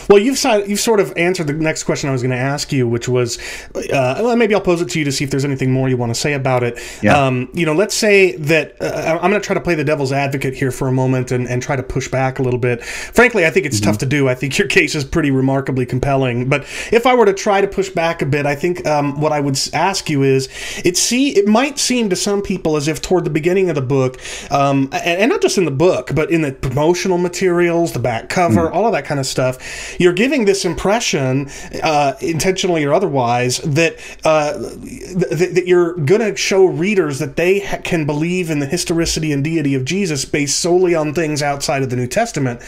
Well, 0.09 0.19
you've 0.19 0.43
you've 0.67 0.79
sort 0.79 0.99
of 0.99 1.13
answered 1.15 1.47
the 1.47 1.53
next 1.53 1.83
question 1.83 2.09
I 2.09 2.11
was 2.11 2.21
going 2.21 2.31
to 2.31 2.37
ask 2.37 2.71
you, 2.71 2.87
which 2.87 3.07
was, 3.07 3.37
uh, 3.75 4.19
well, 4.19 4.35
maybe 4.35 4.53
I'll 4.53 4.61
pose 4.61 4.81
it 4.81 4.89
to 4.89 4.99
you 4.99 5.05
to 5.05 5.11
see 5.11 5.23
if 5.23 5.31
there's 5.31 5.45
anything 5.45 5.71
more 5.71 5.89
you 5.89 5.97
want 5.97 6.13
to 6.13 6.19
say 6.19 6.33
about 6.33 6.63
it. 6.63 6.79
Yeah. 7.01 7.17
Um, 7.17 7.49
you 7.53 7.65
know, 7.65 7.73
let's 7.73 7.95
say 7.95 8.35
that 8.37 8.81
uh, 8.81 9.19
I'm 9.21 9.29
going 9.29 9.41
to 9.41 9.45
try 9.45 9.53
to 9.53 9.61
play 9.61 9.75
the 9.75 9.83
devil's 9.83 10.11
advocate 10.11 10.53
here 10.53 10.71
for 10.71 10.87
a 10.87 10.91
moment 10.91 11.31
and, 11.31 11.47
and 11.47 11.61
try 11.61 11.75
to 11.75 11.83
push 11.83 12.07
back 12.07 12.39
a 12.39 12.43
little 12.43 12.59
bit. 12.59 12.83
Frankly, 12.83 13.45
I 13.45 13.49
think 13.49 13.65
it's 13.65 13.77
mm-hmm. 13.77 13.91
tough 13.91 13.99
to 13.99 14.05
do. 14.05 14.27
I 14.27 14.35
think 14.35 14.57
your 14.57 14.67
case 14.67 14.95
is 14.95 15.05
pretty 15.05 15.31
remarkably 15.31 15.85
compelling. 15.85 16.49
But 16.49 16.63
if 16.91 17.05
I 17.05 17.15
were 17.15 17.25
to 17.25 17.33
try 17.33 17.61
to 17.61 17.67
push 17.67 17.89
back 17.89 18.21
a 18.21 18.25
bit, 18.25 18.45
I 18.45 18.55
think 18.55 18.85
um, 18.85 19.19
what 19.19 19.31
I 19.31 19.39
would 19.39 19.57
ask 19.73 20.09
you 20.09 20.23
is, 20.23 20.49
it 20.83 20.97
see 20.97 21.37
it 21.37 21.47
might 21.47 21.79
seem 21.79 22.09
to 22.09 22.15
some 22.15 22.41
people 22.41 22.75
as 22.75 22.87
if 22.87 23.01
toward 23.01 23.25
the 23.25 23.29
beginning 23.29 23.69
of 23.69 23.75
the 23.75 23.81
book, 23.81 24.19
um, 24.51 24.89
and, 24.91 25.21
and, 25.21 25.31
not 25.31 25.41
just 25.41 25.57
in 25.57 25.65
the 25.65 25.71
book, 25.71 26.11
but 26.13 26.29
in 26.29 26.41
the 26.41 26.51
promotional 26.51 27.17
materials, 27.17 27.93
the 27.93 27.99
back 27.99 28.29
cover, 28.29 28.65
mm-hmm. 28.65 28.75
all 28.75 28.85
of 28.85 28.91
that 28.91 29.05
kind 29.05 29.10
of 29.19 29.25
stuff, 29.25 29.99
you're 29.99 30.13
giving 30.13 30.45
this 30.45 30.65
impression, 30.65 31.49
uh, 31.83 32.13
intentionally 32.21 32.83
or 32.83 32.93
otherwise, 32.93 33.57
that 33.59 33.97
uh, 34.23 34.53
th- 34.57 35.53
that 35.55 35.63
you're 35.67 35.93
going 35.95 36.21
to 36.21 36.35
show 36.35 36.65
readers 36.65 37.19
that 37.19 37.35
they 37.35 37.59
ha- 37.59 37.79
can 37.83 38.05
believe 38.05 38.49
in 38.49 38.59
the 38.59 38.65
historicity 38.65 39.31
and 39.31 39.43
deity 39.43 39.75
of 39.75 39.85
Jesus 39.85 40.25
based 40.25 40.59
solely 40.59 40.95
on 40.95 41.13
things 41.13 41.41
outside 41.41 41.83
of 41.83 41.89
the 41.89 41.95
New 41.95 42.07
Testament. 42.07 42.61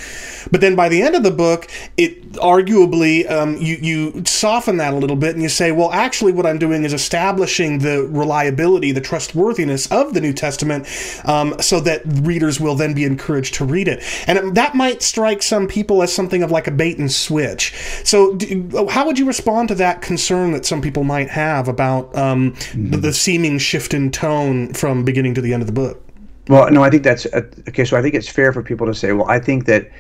But 0.52 0.62
then 0.62 0.76
by 0.76 0.90
the 0.90 1.02
end 1.02 1.16
of 1.16 1.24
the 1.24 1.32
book, 1.32 1.70
it 1.98 2.34
arguably 2.34 3.30
um, 3.30 3.58
you 3.58 3.76
you 3.76 4.24
soften 4.26 4.78
that 4.78 4.94
a 4.94 4.98
little 4.98 5.16
bit 5.16 5.34
and 5.34 5.42
you 5.42 5.50
say, 5.50 5.72
well, 5.72 5.92
actually, 5.92 6.32
what 6.32 6.46
I'm 6.46 6.58
doing 6.58 6.84
is 6.84 6.94
establishing 6.94 7.80
the 7.80 8.08
reliability, 8.10 8.92
the 8.92 9.02
trustworthiness 9.02 9.92
of 9.92 10.14
the 10.14 10.22
New 10.22 10.34
Testament, 10.34 10.88
um, 11.26 11.56
so 11.60 11.80
that 11.82 12.02
readers 12.06 12.60
will 12.60 12.76
then 12.76 12.94
be 12.94 13.04
encouraged 13.04 13.54
to 13.56 13.66
read 13.66 13.88
it. 13.88 14.04
And 14.28 14.56
that 14.56 14.76
might 14.76 15.02
strike 15.02 15.42
some 15.44 15.68
people 15.68 16.02
as 16.02 16.14
something 16.14 16.33
of 16.42 16.52
like 16.52 16.68
a 16.68 16.72
bait 16.72 16.98
and 16.98 17.12
switch. 17.12 17.74
So, 18.04 18.34
do, 18.36 18.88
how 18.90 19.06
would 19.06 19.20
you 19.20 19.26
respond 19.26 19.68
to 19.68 19.76
that 19.76 20.02
concern 20.02 20.52
that 20.54 20.66
some 20.66 20.82
people 20.82 21.04
might 21.04 21.30
have 21.30 21.68
about 21.68 22.16
um, 22.16 22.54
mm-hmm. 22.54 22.92
the, 22.92 22.98
the, 22.98 23.14
seeming 23.14 23.60
shift 23.60 23.94
in 23.94 24.10
tone 24.10 24.74
from 24.74 25.04
beginning 25.04 25.36
to 25.36 25.42
the 25.42 25.54
end 25.54 25.62
of 25.62 25.68
the 25.68 25.74
book? 25.74 26.02
Well, 26.48 26.72
no, 26.72 26.84
I 26.84 26.90
think 26.90 27.04
that's 27.04 27.26
uh, 27.28 27.42
okay. 27.70 27.86
So 27.86 27.98
I 27.98 28.02
think 28.02 28.16
it's 28.16 28.28
fair 28.28 28.52
for 28.52 28.64
people 28.64 28.88
to 28.88 28.96
say, 28.96 29.12
well, 29.12 29.30
I 29.30 29.40
think 29.40 29.66
that 29.66 29.92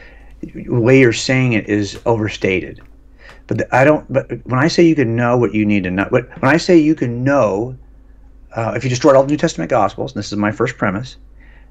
the 0.41 0.69
way 0.69 0.99
you're 0.99 1.14
saying 1.14 1.53
it 1.53 1.69
is 1.69 1.99
overstated. 2.05 2.81
But 3.47 3.57
the, 3.60 3.76
I 3.76 3.84
don't. 3.84 4.11
But 4.11 4.45
when 4.45 4.60
I 4.60 4.68
say 4.68 4.84
you 4.84 4.95
can 4.95 5.15
know 5.15 5.38
what 5.38 5.53
you 5.53 5.65
need 5.65 5.84
to 5.84 5.91
know, 5.91 6.07
but 6.10 6.30
when 6.41 6.51
I 6.51 6.57
say 6.57 6.77
you 6.77 6.95
can 6.95 7.23
know, 7.23 7.77
uh, 8.55 8.73
if 8.76 8.84
you 8.84 8.89
destroyed 8.89 9.15
all 9.15 9.23
the 9.23 9.30
New 9.30 9.38
Testament 9.38 9.69
Gospels, 9.69 10.14
and 10.14 10.19
this 10.19 10.31
is 10.31 10.38
my 10.38 10.51
first 10.51 10.77
premise, 10.77 11.18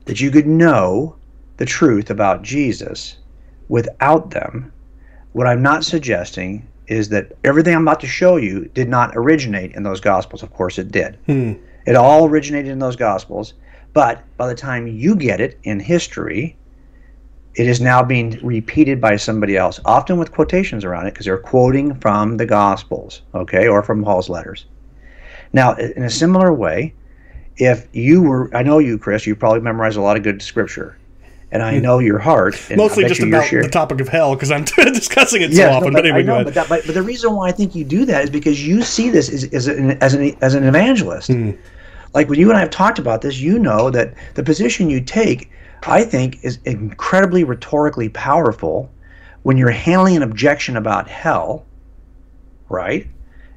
that 0.05 0.21
you 0.21 0.31
could 0.31 0.47
know 0.47 1.17
the 1.59 1.67
truth 1.67 2.11
about 2.11 2.43
Jesus 2.43 3.19
without 3.69 4.31
them, 4.31 4.73
what 5.33 5.47
I'm 5.47 5.63
not 5.63 5.85
suggesting 5.85 6.67
is 6.89 7.09
that 7.09 7.33
everything 7.45 7.75
I'm 7.75 7.83
about 7.83 8.01
to 8.01 8.07
show 8.07 8.37
you 8.37 8.67
did 8.75 8.89
not 8.89 9.13
originate 9.15 9.73
in 9.73 9.83
those 9.83 10.01
Gospels. 10.01 10.43
Of 10.43 10.53
course, 10.53 10.79
it 10.79 10.91
did. 10.91 11.19
Hmm. 11.27 11.55
It 11.87 11.97
all 11.97 12.27
originated 12.27 12.71
in 12.71 12.79
those 12.79 12.97
Gospels. 12.97 13.55
But 13.93 14.25
by 14.37 14.47
the 14.47 14.55
time 14.55 14.87
you 14.87 15.15
get 15.17 15.41
it 15.41 15.59
in 15.65 15.81
history, 15.81 16.57
it 17.55 17.67
is 17.67 17.81
now 17.81 18.03
being 18.03 18.39
repeated 18.43 19.01
by 19.01 19.17
somebody 19.17 19.57
else, 19.57 19.79
often 19.85 20.19
with 20.19 20.33
quotations 20.33 20.85
around 20.85 21.07
it 21.07 21.13
because 21.13 21.27
they're 21.27 21.39
quoting 21.39 21.95
from 21.97 22.39
the 22.39 22.47
Gospels, 22.47 23.23
okay, 23.35 23.69
or 23.69 23.83
from 23.83 24.03
Paul's 24.03 24.29
letters. 24.29 24.67
Now, 25.53 25.75
in 25.75 26.03
a 26.03 26.11
similar 26.11 26.53
way, 26.53 26.95
if 27.59 27.87
you 27.93 28.23
were, 28.23 28.55
I 28.57 28.63
know 28.63 28.79
you, 28.79 28.99
Chris, 28.99 29.27
you 29.27 29.37
probably 29.37 29.61
memorized 29.61 29.99
a 29.99 30.03
lot 30.03 30.17
of 30.17 30.23
good 30.23 30.41
scripture 30.41 30.97
and 31.53 31.63
I 31.63 31.79
know 31.79 31.99
your 31.99 32.19
heart. 32.19 32.59
Mostly 32.75 33.05
just 33.05 33.23
about 33.23 33.49
the 33.49 33.69
topic 33.69 34.01
of 34.01 34.09
hell 34.09 34.35
because 34.35 34.51
I'm 34.51 34.65
discussing 34.95 35.43
it 35.43 35.55
so 35.55 35.69
often. 35.71 35.93
No, 35.93 35.99
but, 35.99 36.03
but, 36.03 36.07
anyway, 36.07 36.23
know, 36.23 36.45
but, 36.45 36.55
that, 36.55 36.69
but, 36.69 36.85
but, 36.87 36.95
the 36.95 37.03
reason 37.03 37.35
why 37.35 37.49
I 37.49 37.53
think 37.53 37.75
you 37.75 37.85
do 37.85 38.07
that 38.07 38.25
is 38.25 38.31
because 38.31 38.67
you 38.67 38.83
see 38.83 39.11
this 39.11 39.29
as, 39.29 39.45
as, 39.53 39.67
an, 39.69 40.03
as, 40.03 40.15
an, 40.15 40.35
as 40.41 40.55
an 40.55 40.65
evangelist. 40.65 41.31
Mm. 41.31 41.59
Like 42.15 42.31
when 42.31 42.39
you 42.39 42.49
and 42.49 42.57
I 42.57 42.61
have 42.61 42.71
talked 42.71 42.99
about 42.99 43.21
this, 43.21 43.39
you 43.39 43.59
know 43.59 43.91
that 43.91 44.15
the 44.35 44.43
position 44.43 44.89
you 44.89 45.01
take, 45.03 45.51
I 45.83 46.05
think, 46.05 46.43
is 46.43 46.59
incredibly 46.65 47.45
rhetorically 47.45 48.09
powerful 48.09 48.91
when 49.43 49.59
you're 49.59 49.71
handling 49.71 50.17
an 50.17 50.23
objection 50.23 50.79
about 50.79 51.07
hell, 51.07 51.67
right? 52.71 53.07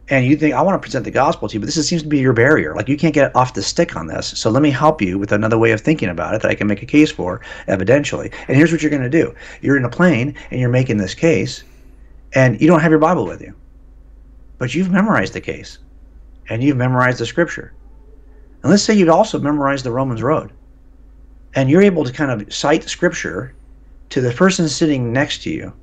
And 0.10 0.26
you 0.26 0.38
think 0.38 0.54
I 0.54 0.62
want 0.62 0.80
to 0.80 0.86
present 0.86 1.04
the 1.04 1.12
gospel 1.12 1.48
to 1.48 1.54
you, 1.56 1.60
but 1.60 1.66
this 1.66 1.88
seems 1.88 2.04
to 2.04 2.08
be 2.08 2.20
your 2.20 2.34
barrier. 2.34 2.76
Like 2.76 2.88
you 2.88 2.98
can't 2.98 3.14
get 3.14 3.36
off 3.36 3.56
the 3.56 3.64
stick 3.64 3.96
on 3.96 4.08
this. 4.08 4.28
So 4.38 4.52
let 4.52 4.62
me 4.62 4.70
help 4.70 5.02
you 5.02 5.18
with 5.18 5.32
another 5.32 5.58
way 5.58 5.72
of 5.72 5.82
thinking 5.82 6.10
about 6.10 6.36
it 6.36 6.42
that 6.44 6.52
I 6.52 6.56
can 6.56 6.68
make 6.68 6.84
a 6.84 6.86
case 6.86 7.12
for 7.12 7.42
evidentially. 7.68 8.32
And 8.48 8.56
here's 8.56 8.72
what 8.72 8.82
you're 8.84 8.92
going 8.92 9.02
to 9.02 9.10
do: 9.10 9.34
you're 9.62 9.78
in 9.78 9.86
a 9.86 9.90
plane 9.90 10.36
and 10.52 10.60
you're 10.60 10.70
making 10.70 10.98
this 10.98 11.16
case, 11.16 11.64
and 12.34 12.60
you 12.62 12.68
don't 12.68 12.82
have 12.82 12.92
your 12.92 13.00
Bible 13.00 13.26
with 13.26 13.42
you, 13.42 13.54
but 14.60 14.76
you've 14.76 14.92
memorized 14.92 15.34
the 15.34 15.42
case, 15.42 15.80
and 16.50 16.64
you've 16.64 16.78
memorized 16.78 17.20
the 17.20 17.26
scripture. 17.26 17.74
And 18.62 18.72
let's 18.72 18.84
say 18.84 18.94
you've 18.94 19.10
also 19.10 19.40
memorized 19.40 19.86
the 19.86 19.92
Romans 19.92 20.22
Road, 20.22 20.52
and 21.56 21.70
you're 21.70 21.82
able 21.82 22.04
to 22.04 22.14
kind 22.14 22.30
of 22.30 22.54
cite 22.54 22.84
scripture 22.84 23.56
to 24.10 24.22
the 24.22 24.32
person 24.32 24.70
sitting 24.70 25.12
next 25.12 25.42
to 25.44 25.50
you 25.50 25.74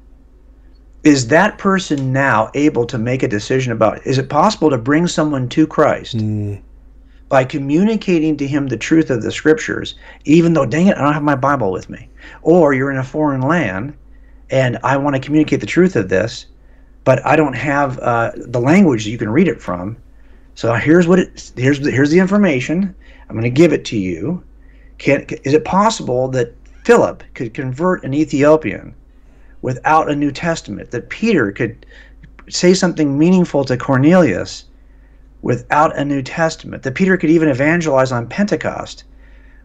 is 1.04 1.26
that 1.28 1.58
person 1.58 2.12
now 2.12 2.50
able 2.54 2.86
to 2.86 2.98
make 2.98 3.22
a 3.22 3.28
decision 3.28 3.72
about 3.72 4.06
is 4.06 4.18
it 4.18 4.28
possible 4.28 4.70
to 4.70 4.78
bring 4.78 5.06
someone 5.06 5.48
to 5.48 5.66
Christ 5.66 6.16
mm. 6.16 6.60
by 7.28 7.44
communicating 7.44 8.36
to 8.36 8.46
him 8.46 8.68
the 8.68 8.76
truth 8.76 9.10
of 9.10 9.22
the 9.22 9.32
scriptures, 9.32 9.96
even 10.24 10.52
though, 10.52 10.66
dang 10.66 10.86
it, 10.86 10.96
I 10.96 11.02
don't 11.02 11.14
have 11.14 11.22
my 11.22 11.34
Bible 11.34 11.72
with 11.72 11.90
me? 11.90 12.08
Or 12.42 12.72
you're 12.72 12.90
in 12.90 12.98
a 12.98 13.04
foreign 13.04 13.40
land 13.40 13.94
and 14.50 14.78
I 14.84 14.96
want 14.96 15.16
to 15.16 15.20
communicate 15.20 15.60
the 15.60 15.66
truth 15.66 15.96
of 15.96 16.08
this, 16.08 16.46
but 17.04 17.24
I 17.26 17.34
don't 17.34 17.54
have 17.54 17.98
uh, 17.98 18.32
the 18.36 18.60
language 18.60 19.04
that 19.04 19.10
you 19.10 19.18
can 19.18 19.30
read 19.30 19.48
it 19.48 19.60
from. 19.60 19.96
So 20.54 20.72
here's 20.74 21.08
what 21.08 21.18
it 21.18 21.52
here's 21.56 21.78
here's 21.78 22.10
the 22.10 22.18
information. 22.18 22.94
I'm 23.28 23.34
going 23.34 23.42
to 23.44 23.50
give 23.50 23.72
it 23.72 23.84
to 23.86 23.98
you. 23.98 24.44
Can 24.98 25.24
is 25.44 25.54
it 25.54 25.64
possible 25.64 26.28
that 26.28 26.54
Philip 26.84 27.24
could 27.34 27.54
convert 27.54 28.04
an 28.04 28.12
Ethiopian 28.12 28.94
without 29.62 30.10
a 30.10 30.16
New 30.16 30.30
Testament, 30.30 30.90
that 30.90 31.08
Peter 31.08 31.52
could 31.52 31.86
say 32.48 32.74
something 32.74 33.18
meaningful 33.18 33.64
to 33.64 33.76
Cornelius 33.76 34.64
without 35.40 35.96
a 35.96 36.04
New 36.04 36.22
Testament, 36.22 36.82
that 36.82 36.94
Peter 36.94 37.16
could 37.16 37.30
even 37.30 37.48
evangelize 37.48 38.12
on 38.12 38.28
Pentecost 38.28 39.04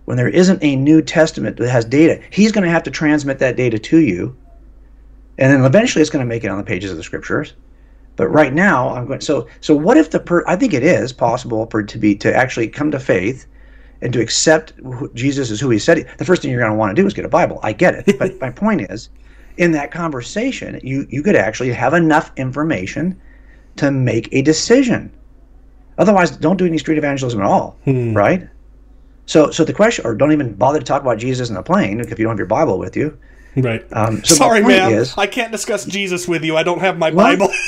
when 0.05 0.17
there 0.17 0.29
isn't 0.29 0.63
a 0.63 0.75
New 0.75 1.01
Testament 1.01 1.57
that 1.57 1.69
has 1.69 1.85
data. 1.85 2.21
He's 2.31 2.51
going 2.51 2.63
to 2.63 2.69
have 2.69 2.83
to 2.83 2.91
transmit 2.91 3.39
that 3.39 3.57
data 3.57 3.77
to 3.77 3.99
you, 3.99 4.35
and 5.37 5.51
then 5.51 5.65
eventually 5.65 6.01
it's 6.01 6.09
going 6.09 6.25
to 6.25 6.29
make 6.29 6.43
it 6.43 6.49
on 6.49 6.57
the 6.57 6.63
pages 6.63 6.91
of 6.91 6.97
the 6.97 7.03
scriptures. 7.03 7.53
But 8.15 8.29
right 8.29 8.53
now, 8.53 8.89
I'm 8.95 9.05
going. 9.05 9.21
So, 9.21 9.47
so 9.61 9.75
what 9.75 9.97
if 9.97 10.09
the 10.09 10.19
per? 10.19 10.43
I 10.47 10.55
think 10.55 10.73
it 10.73 10.83
is 10.83 11.13
possible 11.13 11.67
for 11.67 11.83
to 11.83 11.97
be 11.99 12.15
to 12.15 12.35
actually 12.35 12.67
come 12.67 12.89
to 12.91 12.99
faith 12.99 13.45
and 14.01 14.11
to 14.13 14.21
accept 14.21 14.73
Jesus 15.13 15.51
as 15.51 15.59
who 15.59 15.69
He 15.69 15.77
said. 15.77 15.97
He, 15.97 16.03
the 16.17 16.25
first 16.25 16.41
thing 16.41 16.49
you're 16.49 16.59
going 16.59 16.71
to 16.71 16.77
want 16.77 16.95
to 16.95 16.99
do 16.99 17.05
is 17.05 17.13
get 17.13 17.25
a 17.25 17.29
Bible. 17.29 17.59
I 17.61 17.73
get 17.73 17.93
it, 17.93 18.17
but 18.17 18.39
my 18.41 18.49
point 18.49 18.89
is, 18.89 19.09
in 19.57 19.71
that 19.71 19.91
conversation, 19.91 20.79
you, 20.83 21.07
you 21.09 21.23
could 21.23 21.35
actually 21.35 21.71
have 21.73 21.93
enough 21.93 22.31
information 22.37 23.19
to 23.77 23.91
make 23.91 24.29
a 24.31 24.41
decision. 24.41 25.11
Otherwise, 25.97 26.31
don't 26.31 26.57
do 26.57 26.65
any 26.65 26.77
street 26.77 26.97
evangelism 26.97 27.39
at 27.41 27.45
all, 27.45 27.77
hmm. 27.83 28.13
right? 28.13 28.47
So, 29.25 29.51
so 29.51 29.63
the 29.63 29.73
question, 29.73 30.05
or 30.05 30.15
don't 30.15 30.31
even 30.31 30.53
bother 30.53 30.79
to 30.79 30.85
talk 30.85 31.01
about 31.01 31.17
Jesus 31.17 31.49
in 31.49 31.55
the 31.55 31.63
plane 31.63 31.99
if 31.99 32.09
you 32.11 32.25
don't 32.25 32.29
have 32.29 32.37
your 32.37 32.47
Bible 32.47 32.79
with 32.79 32.95
you. 32.95 33.17
Right. 33.55 33.83
Um, 33.91 34.23
so 34.23 34.35
Sorry, 34.35 34.61
man. 34.61 34.93
Is, 34.93 35.17
I 35.17 35.27
can't 35.27 35.51
discuss 35.51 35.85
Jesus 35.85 36.27
with 36.27 36.43
you. 36.43 36.55
I 36.55 36.63
don't 36.63 36.79
have 36.79 36.97
my 36.97 37.11
Bible. 37.11 37.49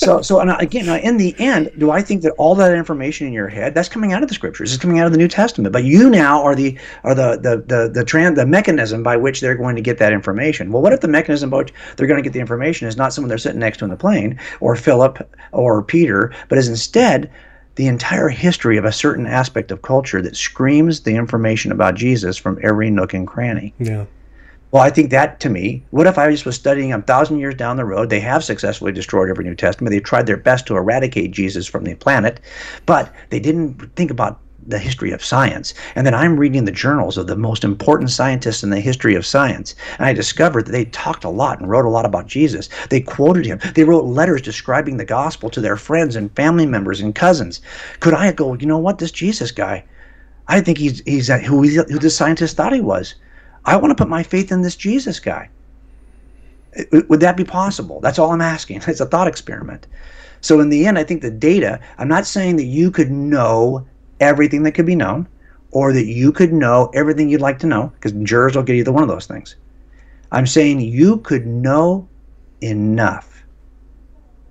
so, 0.00 0.22
so 0.22 0.40
and 0.40 0.50
again, 0.62 0.88
in 1.00 1.18
the 1.18 1.34
end, 1.38 1.70
do 1.76 1.90
I 1.90 2.00
think 2.00 2.22
that 2.22 2.32
all 2.38 2.54
that 2.54 2.74
information 2.74 3.26
in 3.26 3.34
your 3.34 3.48
head 3.48 3.74
that's 3.74 3.88
coming 3.88 4.14
out 4.14 4.22
of 4.22 4.28
the 4.28 4.34
scriptures, 4.34 4.72
it's 4.72 4.80
coming 4.80 4.98
out 4.98 5.06
of 5.06 5.12
the 5.12 5.18
New 5.18 5.28
Testament, 5.28 5.72
but 5.72 5.84
you 5.84 6.08
now 6.08 6.42
are 6.42 6.54
the 6.54 6.78
are 7.04 7.14
the 7.14 7.36
the 7.36 7.62
the 7.66 7.90
the, 7.90 8.04
trans, 8.04 8.36
the 8.36 8.46
mechanism 8.46 9.02
by 9.02 9.16
which 9.16 9.42
they're 9.42 9.54
going 9.54 9.76
to 9.76 9.82
get 9.82 9.98
that 9.98 10.14
information. 10.14 10.72
Well, 10.72 10.80
what 10.80 10.94
if 10.94 11.00
the 11.00 11.08
mechanism 11.08 11.50
by 11.50 11.58
which 11.58 11.74
they're 11.96 12.06
going 12.06 12.16
to 12.16 12.26
get 12.26 12.32
the 12.32 12.40
information 12.40 12.88
is 12.88 12.96
not 12.96 13.12
someone 13.12 13.28
they're 13.28 13.36
sitting 13.36 13.60
next 13.60 13.78
to 13.78 13.84
in 13.84 13.90
the 13.90 13.96
plane, 13.96 14.40
or 14.60 14.74
Philip, 14.74 15.18
or 15.52 15.82
Peter, 15.82 16.32
but 16.48 16.56
is 16.56 16.68
instead 16.68 17.30
the 17.74 17.86
entire 17.86 18.30
history 18.30 18.78
of 18.78 18.86
a 18.86 18.92
certain 18.92 19.26
aspect 19.26 19.70
of 19.70 19.82
culture 19.82 20.22
that 20.22 20.36
screams 20.36 21.00
the 21.00 21.14
information 21.14 21.72
about 21.72 21.94
Jesus 21.94 22.38
from 22.38 22.58
every 22.62 22.90
nook 22.90 23.12
and 23.12 23.26
cranny. 23.26 23.74
Yeah. 23.78 24.06
Well, 24.72 24.82
I 24.82 24.90
think 24.90 25.10
that 25.10 25.40
to 25.40 25.48
me, 25.48 25.82
what 25.90 26.06
if 26.06 26.16
I 26.16 26.30
just 26.30 26.46
was 26.46 26.54
studying 26.54 26.92
a 26.92 27.02
thousand 27.02 27.40
years 27.40 27.56
down 27.56 27.76
the 27.76 27.84
road? 27.84 28.08
They 28.08 28.20
have 28.20 28.44
successfully 28.44 28.92
destroyed 28.92 29.28
every 29.28 29.44
New 29.44 29.56
Testament. 29.56 29.90
They 29.90 29.98
tried 30.00 30.26
their 30.26 30.36
best 30.36 30.66
to 30.66 30.76
eradicate 30.76 31.32
Jesus 31.32 31.66
from 31.66 31.82
the 31.82 31.94
planet, 31.94 32.40
but 32.86 33.12
they 33.30 33.40
didn't 33.40 33.94
think 33.96 34.12
about 34.12 34.38
the 34.66 34.78
history 34.78 35.10
of 35.10 35.24
science. 35.24 35.74
And 35.96 36.06
then 36.06 36.14
I'm 36.14 36.38
reading 36.38 36.64
the 36.64 36.70
journals 36.70 37.18
of 37.18 37.26
the 37.26 37.34
most 37.34 37.64
important 37.64 38.10
scientists 38.10 38.62
in 38.62 38.70
the 38.70 38.78
history 38.78 39.16
of 39.16 39.26
science. 39.26 39.74
And 39.98 40.06
I 40.06 40.12
discovered 40.12 40.66
that 40.66 40.72
they 40.72 40.84
talked 40.84 41.24
a 41.24 41.30
lot 41.30 41.58
and 41.58 41.68
wrote 41.68 41.86
a 41.86 41.90
lot 41.90 42.04
about 42.04 42.26
Jesus. 42.26 42.68
They 42.90 43.00
quoted 43.00 43.46
him. 43.46 43.58
They 43.74 43.84
wrote 43.84 44.04
letters 44.04 44.42
describing 44.42 44.98
the 44.98 45.04
gospel 45.04 45.50
to 45.50 45.60
their 45.60 45.76
friends 45.76 46.14
and 46.14 46.34
family 46.36 46.66
members 46.66 47.00
and 47.00 47.14
cousins. 47.14 47.60
Could 47.98 48.14
I 48.14 48.30
go, 48.32 48.54
you 48.54 48.66
know 48.66 48.78
what, 48.78 48.98
this 48.98 49.10
Jesus 49.10 49.50
guy, 49.50 49.84
I 50.46 50.60
think 50.60 50.78
he's, 50.78 51.00
he's 51.06 51.28
who, 51.28 51.66
who 51.66 51.98
the 51.98 52.10
scientist 52.10 52.56
thought 52.56 52.72
he 52.72 52.80
was. 52.80 53.14
I 53.64 53.76
want 53.76 53.90
to 53.90 54.00
put 54.00 54.08
my 54.08 54.22
faith 54.22 54.50
in 54.52 54.62
this 54.62 54.76
Jesus 54.76 55.20
guy. 55.20 55.50
Would 56.92 57.20
that 57.20 57.36
be 57.36 57.44
possible? 57.44 58.00
That's 58.00 58.18
all 58.18 58.32
I'm 58.32 58.40
asking. 58.40 58.82
It's 58.86 59.00
a 59.00 59.06
thought 59.06 59.28
experiment. 59.28 59.86
So, 60.40 60.60
in 60.60 60.70
the 60.70 60.86
end, 60.86 60.98
I 60.98 61.04
think 61.04 61.20
the 61.20 61.30
data, 61.30 61.80
I'm 61.98 62.08
not 62.08 62.26
saying 62.26 62.56
that 62.56 62.64
you 62.64 62.90
could 62.90 63.10
know 63.10 63.86
everything 64.20 64.62
that 64.62 64.72
could 64.72 64.86
be 64.86 64.94
known 64.94 65.28
or 65.72 65.92
that 65.92 66.06
you 66.06 66.32
could 66.32 66.52
know 66.52 66.90
everything 66.94 67.28
you'd 67.28 67.40
like 67.40 67.58
to 67.60 67.66
know, 67.66 67.92
because 67.94 68.12
jurors 68.22 68.56
will 68.56 68.62
get 68.62 68.76
either 68.76 68.92
one 68.92 69.02
of 69.02 69.08
those 69.08 69.26
things. 69.26 69.56
I'm 70.32 70.46
saying 70.46 70.80
you 70.80 71.18
could 71.18 71.46
know 71.46 72.08
enough 72.60 73.44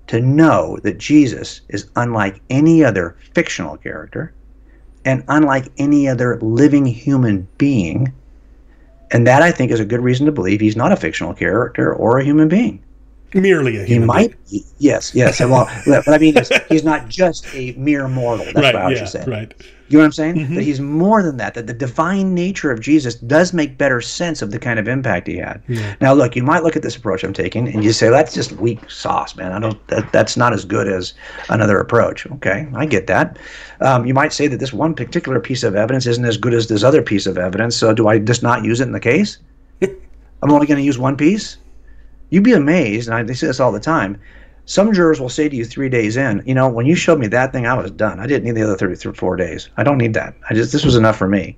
to 0.08 0.20
know 0.20 0.78
that 0.82 0.98
Jesus 0.98 1.62
is 1.68 1.90
unlike 1.96 2.42
any 2.50 2.84
other 2.84 3.16
fictional 3.34 3.76
character 3.76 4.34
and 5.04 5.24
unlike 5.28 5.68
any 5.78 6.08
other 6.08 6.38
living 6.40 6.84
human 6.84 7.48
being 7.58 8.12
and 9.10 9.26
that 9.26 9.42
I 9.42 9.50
think 9.50 9.70
is 9.72 9.80
a 9.80 9.84
good 9.84 10.00
reason 10.00 10.26
to 10.26 10.32
believe 10.32 10.60
he's 10.60 10.76
not 10.76 10.92
a 10.92 10.96
fictional 10.96 11.34
character 11.34 11.94
or 11.94 12.18
a 12.18 12.24
human 12.24 12.48
being. 12.48 12.82
Merely 13.34 13.76
a 13.76 13.84
human. 13.84 14.02
he 14.02 14.06
might 14.06 14.50
be. 14.50 14.64
Yes, 14.78 15.14
yes. 15.14 15.40
Well, 15.40 15.66
what 15.86 16.08
I 16.08 16.18
mean 16.18 16.34
he's 16.68 16.84
not 16.84 17.08
just 17.08 17.46
a 17.54 17.72
mere 17.72 18.08
mortal. 18.08 18.46
That's 18.46 18.56
right, 18.56 18.74
what 18.74 18.82
I 18.82 18.90
yeah, 18.90 18.98
should 18.98 19.08
say. 19.08 19.24
Right. 19.26 19.54
You 19.90 19.98
know 19.98 20.02
what 20.02 20.06
I'm 20.06 20.12
saying? 20.12 20.34
Mm-hmm. 20.36 20.54
That 20.54 20.62
he's 20.62 20.80
more 20.80 21.20
than 21.20 21.36
that. 21.38 21.54
That 21.54 21.66
the 21.66 21.74
divine 21.74 22.32
nature 22.32 22.70
of 22.70 22.80
Jesus 22.80 23.16
does 23.16 23.52
make 23.52 23.76
better 23.76 24.00
sense 24.00 24.40
of 24.40 24.52
the 24.52 24.58
kind 24.60 24.78
of 24.78 24.86
impact 24.86 25.26
he 25.26 25.36
had. 25.36 25.60
Yeah. 25.66 25.96
Now, 26.00 26.12
look, 26.14 26.36
you 26.36 26.44
might 26.44 26.62
look 26.62 26.76
at 26.76 26.82
this 26.82 26.94
approach 26.94 27.24
I'm 27.24 27.32
taking 27.32 27.66
and 27.66 27.82
you 27.82 27.92
say 27.92 28.08
that's 28.08 28.32
just 28.32 28.52
weak 28.52 28.88
sauce, 28.88 29.34
man. 29.34 29.50
I 29.50 29.58
don't. 29.58 29.84
That, 29.88 30.12
that's 30.12 30.36
not 30.36 30.52
as 30.52 30.64
good 30.64 30.86
as 30.86 31.14
another 31.48 31.76
approach. 31.80 32.24
Okay, 32.26 32.68
I 32.72 32.86
get 32.86 33.08
that. 33.08 33.36
Um, 33.80 34.06
you 34.06 34.14
might 34.14 34.32
say 34.32 34.46
that 34.46 34.58
this 34.58 34.72
one 34.72 34.94
particular 34.94 35.40
piece 35.40 35.64
of 35.64 35.74
evidence 35.74 36.06
isn't 36.06 36.24
as 36.24 36.36
good 36.36 36.54
as 36.54 36.68
this 36.68 36.84
other 36.84 37.02
piece 37.02 37.26
of 37.26 37.36
evidence. 37.36 37.74
So, 37.74 37.92
do 37.92 38.06
I 38.06 38.20
just 38.20 38.44
not 38.44 38.64
use 38.64 38.80
it 38.80 38.84
in 38.84 38.92
the 38.92 39.00
case? 39.00 39.38
I'm 39.82 40.52
only 40.52 40.68
going 40.68 40.78
to 40.78 40.84
use 40.84 40.98
one 40.98 41.16
piece. 41.16 41.56
You'd 42.30 42.44
be 42.44 42.52
amazed, 42.52 43.08
and 43.08 43.30
I 43.30 43.34
say 43.34 43.48
this 43.48 43.58
all 43.58 43.72
the 43.72 43.80
time. 43.80 44.20
Some 44.66 44.92
jurors 44.92 45.20
will 45.20 45.28
say 45.28 45.48
to 45.48 45.56
you 45.56 45.64
three 45.64 45.88
days 45.88 46.16
in, 46.16 46.42
you 46.46 46.54
know, 46.54 46.68
when 46.68 46.86
you 46.86 46.94
showed 46.94 47.18
me 47.18 47.26
that 47.28 47.52
thing, 47.52 47.66
I 47.66 47.74
was 47.74 47.90
done. 47.90 48.20
I 48.20 48.26
didn't 48.26 48.44
need 48.44 48.52
the 48.52 48.62
other 48.62 48.76
34 48.76 49.36
days. 49.36 49.68
I 49.76 49.82
don't 49.82 49.98
need 49.98 50.14
that. 50.14 50.34
I 50.48 50.54
just 50.54 50.72
this 50.72 50.84
was 50.84 50.96
enough 50.96 51.16
for 51.16 51.28
me. 51.28 51.56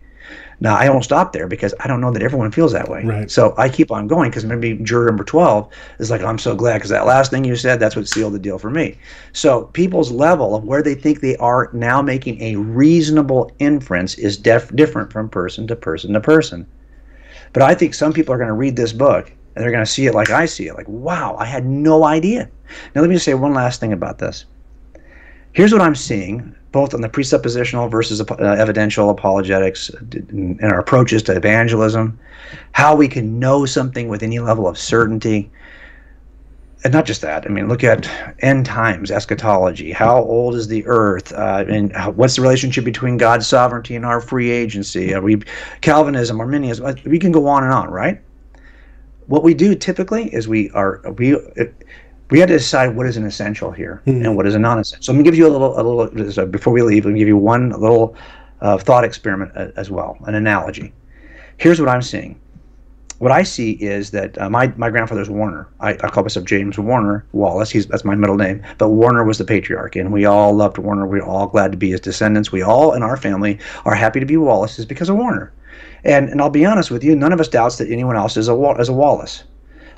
Now 0.61 0.77
I 0.77 0.89
won't 0.89 1.05
stop 1.05 1.33
there 1.33 1.49
because 1.49 1.75
I 1.81 1.89
don't 1.89 2.01
know 2.01 2.13
that 2.13 2.23
everyone 2.23 2.53
feels 2.53 2.73
that 2.73 2.89
way. 2.89 3.05
Right. 3.05 3.31
So 3.31 3.53
I 3.59 3.69
keep 3.69 3.91
on 3.91 4.07
going 4.07 4.31
because 4.31 4.45
maybe 4.45 4.75
juror 4.75 5.07
number 5.07 5.25
12 5.25 5.69
is 5.99 6.11
like, 6.11 6.23
I'm 6.23 6.39
so 6.39 6.55
glad 6.55 6.75
because 6.75 6.91
that 6.91 7.05
last 7.05 7.33
thing 7.33 7.45
you 7.45 7.57
said, 7.57 7.81
that's 7.81 7.97
what 7.97 8.09
sealed 8.09 8.35
the 8.35 8.39
deal 8.39 8.59
for 8.59 8.71
me. 8.71 8.97
So 9.33 9.65
people's 9.73 10.13
level 10.13 10.55
of 10.55 10.65
where 10.65 10.83
they 10.83 10.95
think 10.95 11.21
they 11.21 11.37
are 11.39 11.69
now 11.73 12.01
making 12.01 12.41
a 12.41 12.57
reasonable 12.57 13.51
inference 13.59 14.15
is 14.15 14.37
def- 14.37 14.75
different 14.77 15.13
from 15.13 15.29
person 15.29 15.67
to 15.67 15.75
person 15.75 16.13
to 16.13 16.21
person. 16.21 16.67
But 17.53 17.63
I 17.63 17.75
think 17.75 17.93
some 17.93 18.13
people 18.13 18.33
are 18.33 18.39
going 18.39 18.49
to 18.49 18.55
read 18.55 18.77
this 18.77 18.93
book 18.93 19.33
and 19.55 19.63
they're 19.63 19.71
going 19.71 19.85
to 19.85 19.91
see 19.91 20.07
it 20.07 20.15
like 20.15 20.31
I 20.31 20.47
see 20.47 20.67
it. 20.67 20.75
Like, 20.75 20.89
wow, 20.89 21.37
I 21.39 21.45
had 21.45 21.67
no 21.67 22.05
idea. 22.05 22.49
Now, 22.95 23.03
let 23.03 23.09
me 23.09 23.17
just 23.17 23.25
say 23.25 23.35
one 23.35 23.55
last 23.55 23.81
thing 23.81 23.93
about 23.93 24.19
this. 24.19 24.47
Here's 25.53 25.73
what 25.73 25.83
I'm 25.83 25.95
seeing, 25.95 26.55
both 26.73 26.95
on 26.95 27.03
the 27.03 27.09
presuppositional 27.09 27.91
versus 27.91 28.21
uh, 28.23 28.35
evidential 28.59 29.11
apologetics 29.11 29.91
and 29.91 30.63
our 30.63 30.81
approaches 30.81 31.23
to 31.25 31.37
evangelism, 31.37 32.19
how 32.73 32.97
we 32.97 33.09
can 33.09 33.39
know 33.39 33.67
something 33.67 34.09
with 34.09 34.23
any 34.23 34.39
level 34.39 34.67
of 34.67 34.79
certainty. 34.79 35.51
And 36.85 36.93
not 36.93 37.05
just 37.05 37.21
that. 37.21 37.45
I 37.47 37.49
mean, 37.49 37.69
look 37.69 37.85
at 37.85 38.11
end 38.41 38.67
times, 38.67 39.11
eschatology. 39.11 39.93
How 39.93 40.21
old 40.23 40.57
is 40.57 40.67
the 40.67 40.85
earth? 40.87 41.33
Uh, 41.33 41.65
and 41.69 41.95
how, 41.95 42.11
what's 42.11 42.37
the 42.37 42.43
relationship 42.43 42.85
between 42.85 43.19
God's 43.19 43.47
sovereignty 43.47 43.95
and 43.95 44.05
our 44.05 44.21
free 44.21 44.51
agency? 44.51 45.15
Are 45.15 45.21
we 45.21 45.43
Calvinism, 45.83 46.41
Arminianism? 46.41 46.97
We 47.05 47.21
can 47.21 47.31
go 47.31 47.47
on 47.47 47.63
and 47.63 47.73
on, 47.73 47.89
right? 47.91 48.21
What 49.27 49.43
we 49.43 49.55
do 49.55 49.75
typically 49.75 50.33
is 50.35 50.49
we 50.49 50.71
are 50.71 51.01
we 51.19 51.37
we 52.31 52.39
have 52.41 52.49
to 52.49 52.55
decide 52.59 52.97
what 52.97 53.07
is 53.07 53.17
an 53.17 53.25
essential 53.25 53.71
here 53.71 54.01
Mhm. 54.07 54.25
and 54.25 54.37
what 54.37 54.47
is 54.47 54.55
a 54.55 54.59
non-essential. 54.59 55.05
So 55.05 55.13
I'm 55.13 55.17
gonna 55.19 55.25
give 55.25 55.37
you 55.37 55.47
a 55.47 55.51
little 55.51 55.79
a 55.79 55.83
little 55.83 56.31
so 56.33 56.47
before 56.47 56.73
we 56.73 56.83
leave. 56.83 57.05
I'm 57.05 57.11
gonna 57.13 57.19
give 57.19 57.29
you 57.29 57.37
one 57.37 57.71
little 57.71 58.15
uh, 58.61 58.79
thought 58.79 59.05
experiment 59.05 59.51
uh, 59.57 59.69
as 59.77 59.91
well, 59.91 60.17
an 60.27 60.35
analogy. 60.35 60.93
Here's 61.59 61.81
what 61.81 61.89
I'm 61.89 62.03
seeing. 62.03 62.39
What 63.19 63.31
I 63.31 63.43
see 63.45 63.73
is 63.73 64.11
that 64.13 64.41
uh, 64.41 64.49
my 64.51 64.73
my 64.77 64.91
grandfather's 64.91 65.31
Warner. 65.31 65.69
I, 65.79 65.91
I 65.91 66.09
call 66.09 66.25
myself 66.25 66.45
James 66.47 66.79
Warner 66.79 67.25
Wallace. 67.33 67.71
He's 67.71 67.87
that's 67.87 68.05
my 68.05 68.15
middle 68.17 68.37
name. 68.37 68.63
But 68.79 68.89
Warner 68.91 69.25
was 69.25 69.39
the 69.39 69.45
patriarch, 69.45 69.95
and 69.97 70.13
we 70.13 70.25
all 70.25 70.53
loved 70.55 70.79
Warner. 70.79 71.07
We 71.07 71.21
are 71.21 71.27
all 71.27 71.47
glad 71.47 71.71
to 71.73 71.79
be 71.79 71.91
his 71.91 72.01
descendants. 72.01 72.51
We 72.51 72.63
all 72.63 72.95
in 72.95 73.03
our 73.03 73.17
family 73.17 73.59
are 73.85 73.95
happy 73.95 74.19
to 74.21 74.27
be 74.27 74.37
Wallaces 74.37 74.87
because 74.87 75.09
of 75.09 75.17
Warner. 75.17 75.53
And 76.05 76.29
and 76.29 76.41
I'll 76.41 76.51
be 76.51 76.65
honest 76.65 76.91
with 76.91 77.05
you, 77.05 77.15
none 77.15 77.33
of 77.33 77.41
us 77.41 77.49
doubts 77.49 77.79
that 77.79 77.91
anyone 77.91 78.17
else 78.17 78.37
is 78.37 78.49
a 78.49 78.77
is 78.79 78.89
a 78.89 78.93
Wallace. 78.93 79.45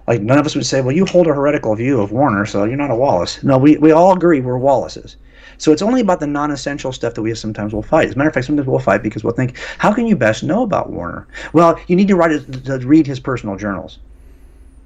Like 0.06 0.20
none 0.20 0.39
of 0.39 0.44
us 0.44 0.55
would 0.55 0.66
say, 0.66 0.82
well, 0.82 0.94
you 0.94 1.06
hold 1.06 1.26
a 1.26 1.35
heretical 1.35 1.74
view 1.74 2.01
of 2.01 2.12
Warner, 2.12 2.44
so 2.44 2.64
you're 2.64 2.76
not 2.76 2.90
a 2.90 2.94
Wallace. 2.94 3.43
No, 3.43 3.56
we, 3.56 3.78
we 3.78 3.90
all 3.90 4.12
agree 4.12 4.40
we're 4.40 4.59
Wallaces. 4.59 5.16
So 5.56 5.72
it's 5.72 5.82
only 5.82 6.01
about 6.01 6.20
the 6.20 6.26
non-essential 6.26 6.93
stuff 6.93 7.14
that 7.14 7.22
we 7.22 7.35
sometimes 7.35 7.72
will 7.72 7.82
fight. 7.82 8.09
As 8.09 8.14
a 8.14 8.18
matter 8.18 8.28
of 8.28 8.35
fact, 8.35 8.47
sometimes 8.47 8.68
we'll 8.68 8.81
fight 8.81 9.02
because 9.02 9.24
we'll 9.24 9.32
think, 9.32 9.56
how 9.78 9.94
can 9.94 10.06
you 10.06 10.16
best 10.16 10.43
know 10.43 10.62
about 10.62 10.90
Warner? 10.90 11.26
Well, 11.52 11.78
you 11.86 11.97
need 11.97 12.09
to 12.09 12.16
write 12.16 12.32
it, 12.32 12.64
to 12.64 12.78
read 12.78 13.06
his 13.06 13.20
personal 13.20 13.56
journals. 13.56 13.98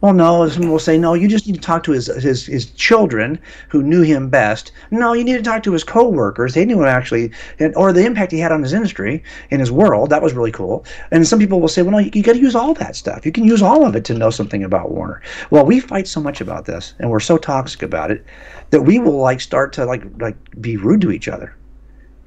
Well, 0.00 0.12
no, 0.12 0.48
someone 0.48 0.70
will 0.70 0.78
say, 0.78 0.96
no, 0.96 1.14
you 1.14 1.26
just 1.26 1.48
need 1.48 1.56
to 1.56 1.60
talk 1.60 1.82
to 1.82 1.90
his, 1.90 2.06
his, 2.06 2.46
his 2.46 2.70
children 2.70 3.36
who 3.68 3.82
knew 3.82 4.02
him 4.02 4.28
best. 4.28 4.70
No, 4.92 5.12
you 5.12 5.24
need 5.24 5.38
to 5.38 5.42
talk 5.42 5.64
to 5.64 5.72
his 5.72 5.82
coworkers. 5.82 6.54
They 6.54 6.64
knew 6.64 6.80
him 6.80 6.86
actually, 6.86 7.32
and, 7.58 7.74
or 7.74 7.92
the 7.92 8.06
impact 8.06 8.30
he 8.30 8.38
had 8.38 8.52
on 8.52 8.62
his 8.62 8.72
industry, 8.72 9.24
in 9.50 9.58
his 9.58 9.72
world. 9.72 10.10
That 10.10 10.22
was 10.22 10.34
really 10.34 10.52
cool. 10.52 10.84
And 11.10 11.26
some 11.26 11.40
people 11.40 11.60
will 11.60 11.66
say, 11.66 11.82
well, 11.82 11.90
no, 11.90 11.98
you, 11.98 12.12
you 12.14 12.22
got 12.22 12.34
to 12.34 12.38
use 12.40 12.54
all 12.54 12.74
that 12.74 12.94
stuff. 12.94 13.26
You 13.26 13.32
can 13.32 13.44
use 13.44 13.60
all 13.60 13.84
of 13.84 13.96
it 13.96 14.04
to 14.04 14.14
know 14.14 14.30
something 14.30 14.62
about 14.62 14.92
Warner. 14.92 15.20
Well, 15.50 15.66
we 15.66 15.80
fight 15.80 16.06
so 16.06 16.20
much 16.20 16.40
about 16.40 16.66
this, 16.66 16.94
and 17.00 17.10
we're 17.10 17.18
so 17.18 17.36
toxic 17.36 17.82
about 17.82 18.12
it, 18.12 18.24
that 18.70 18.82
we 18.82 19.00
will 19.00 19.18
like 19.18 19.40
start 19.40 19.72
to 19.72 19.84
like 19.84 20.04
like 20.20 20.36
be 20.60 20.76
rude 20.76 21.00
to 21.00 21.10
each 21.10 21.26
other 21.26 21.57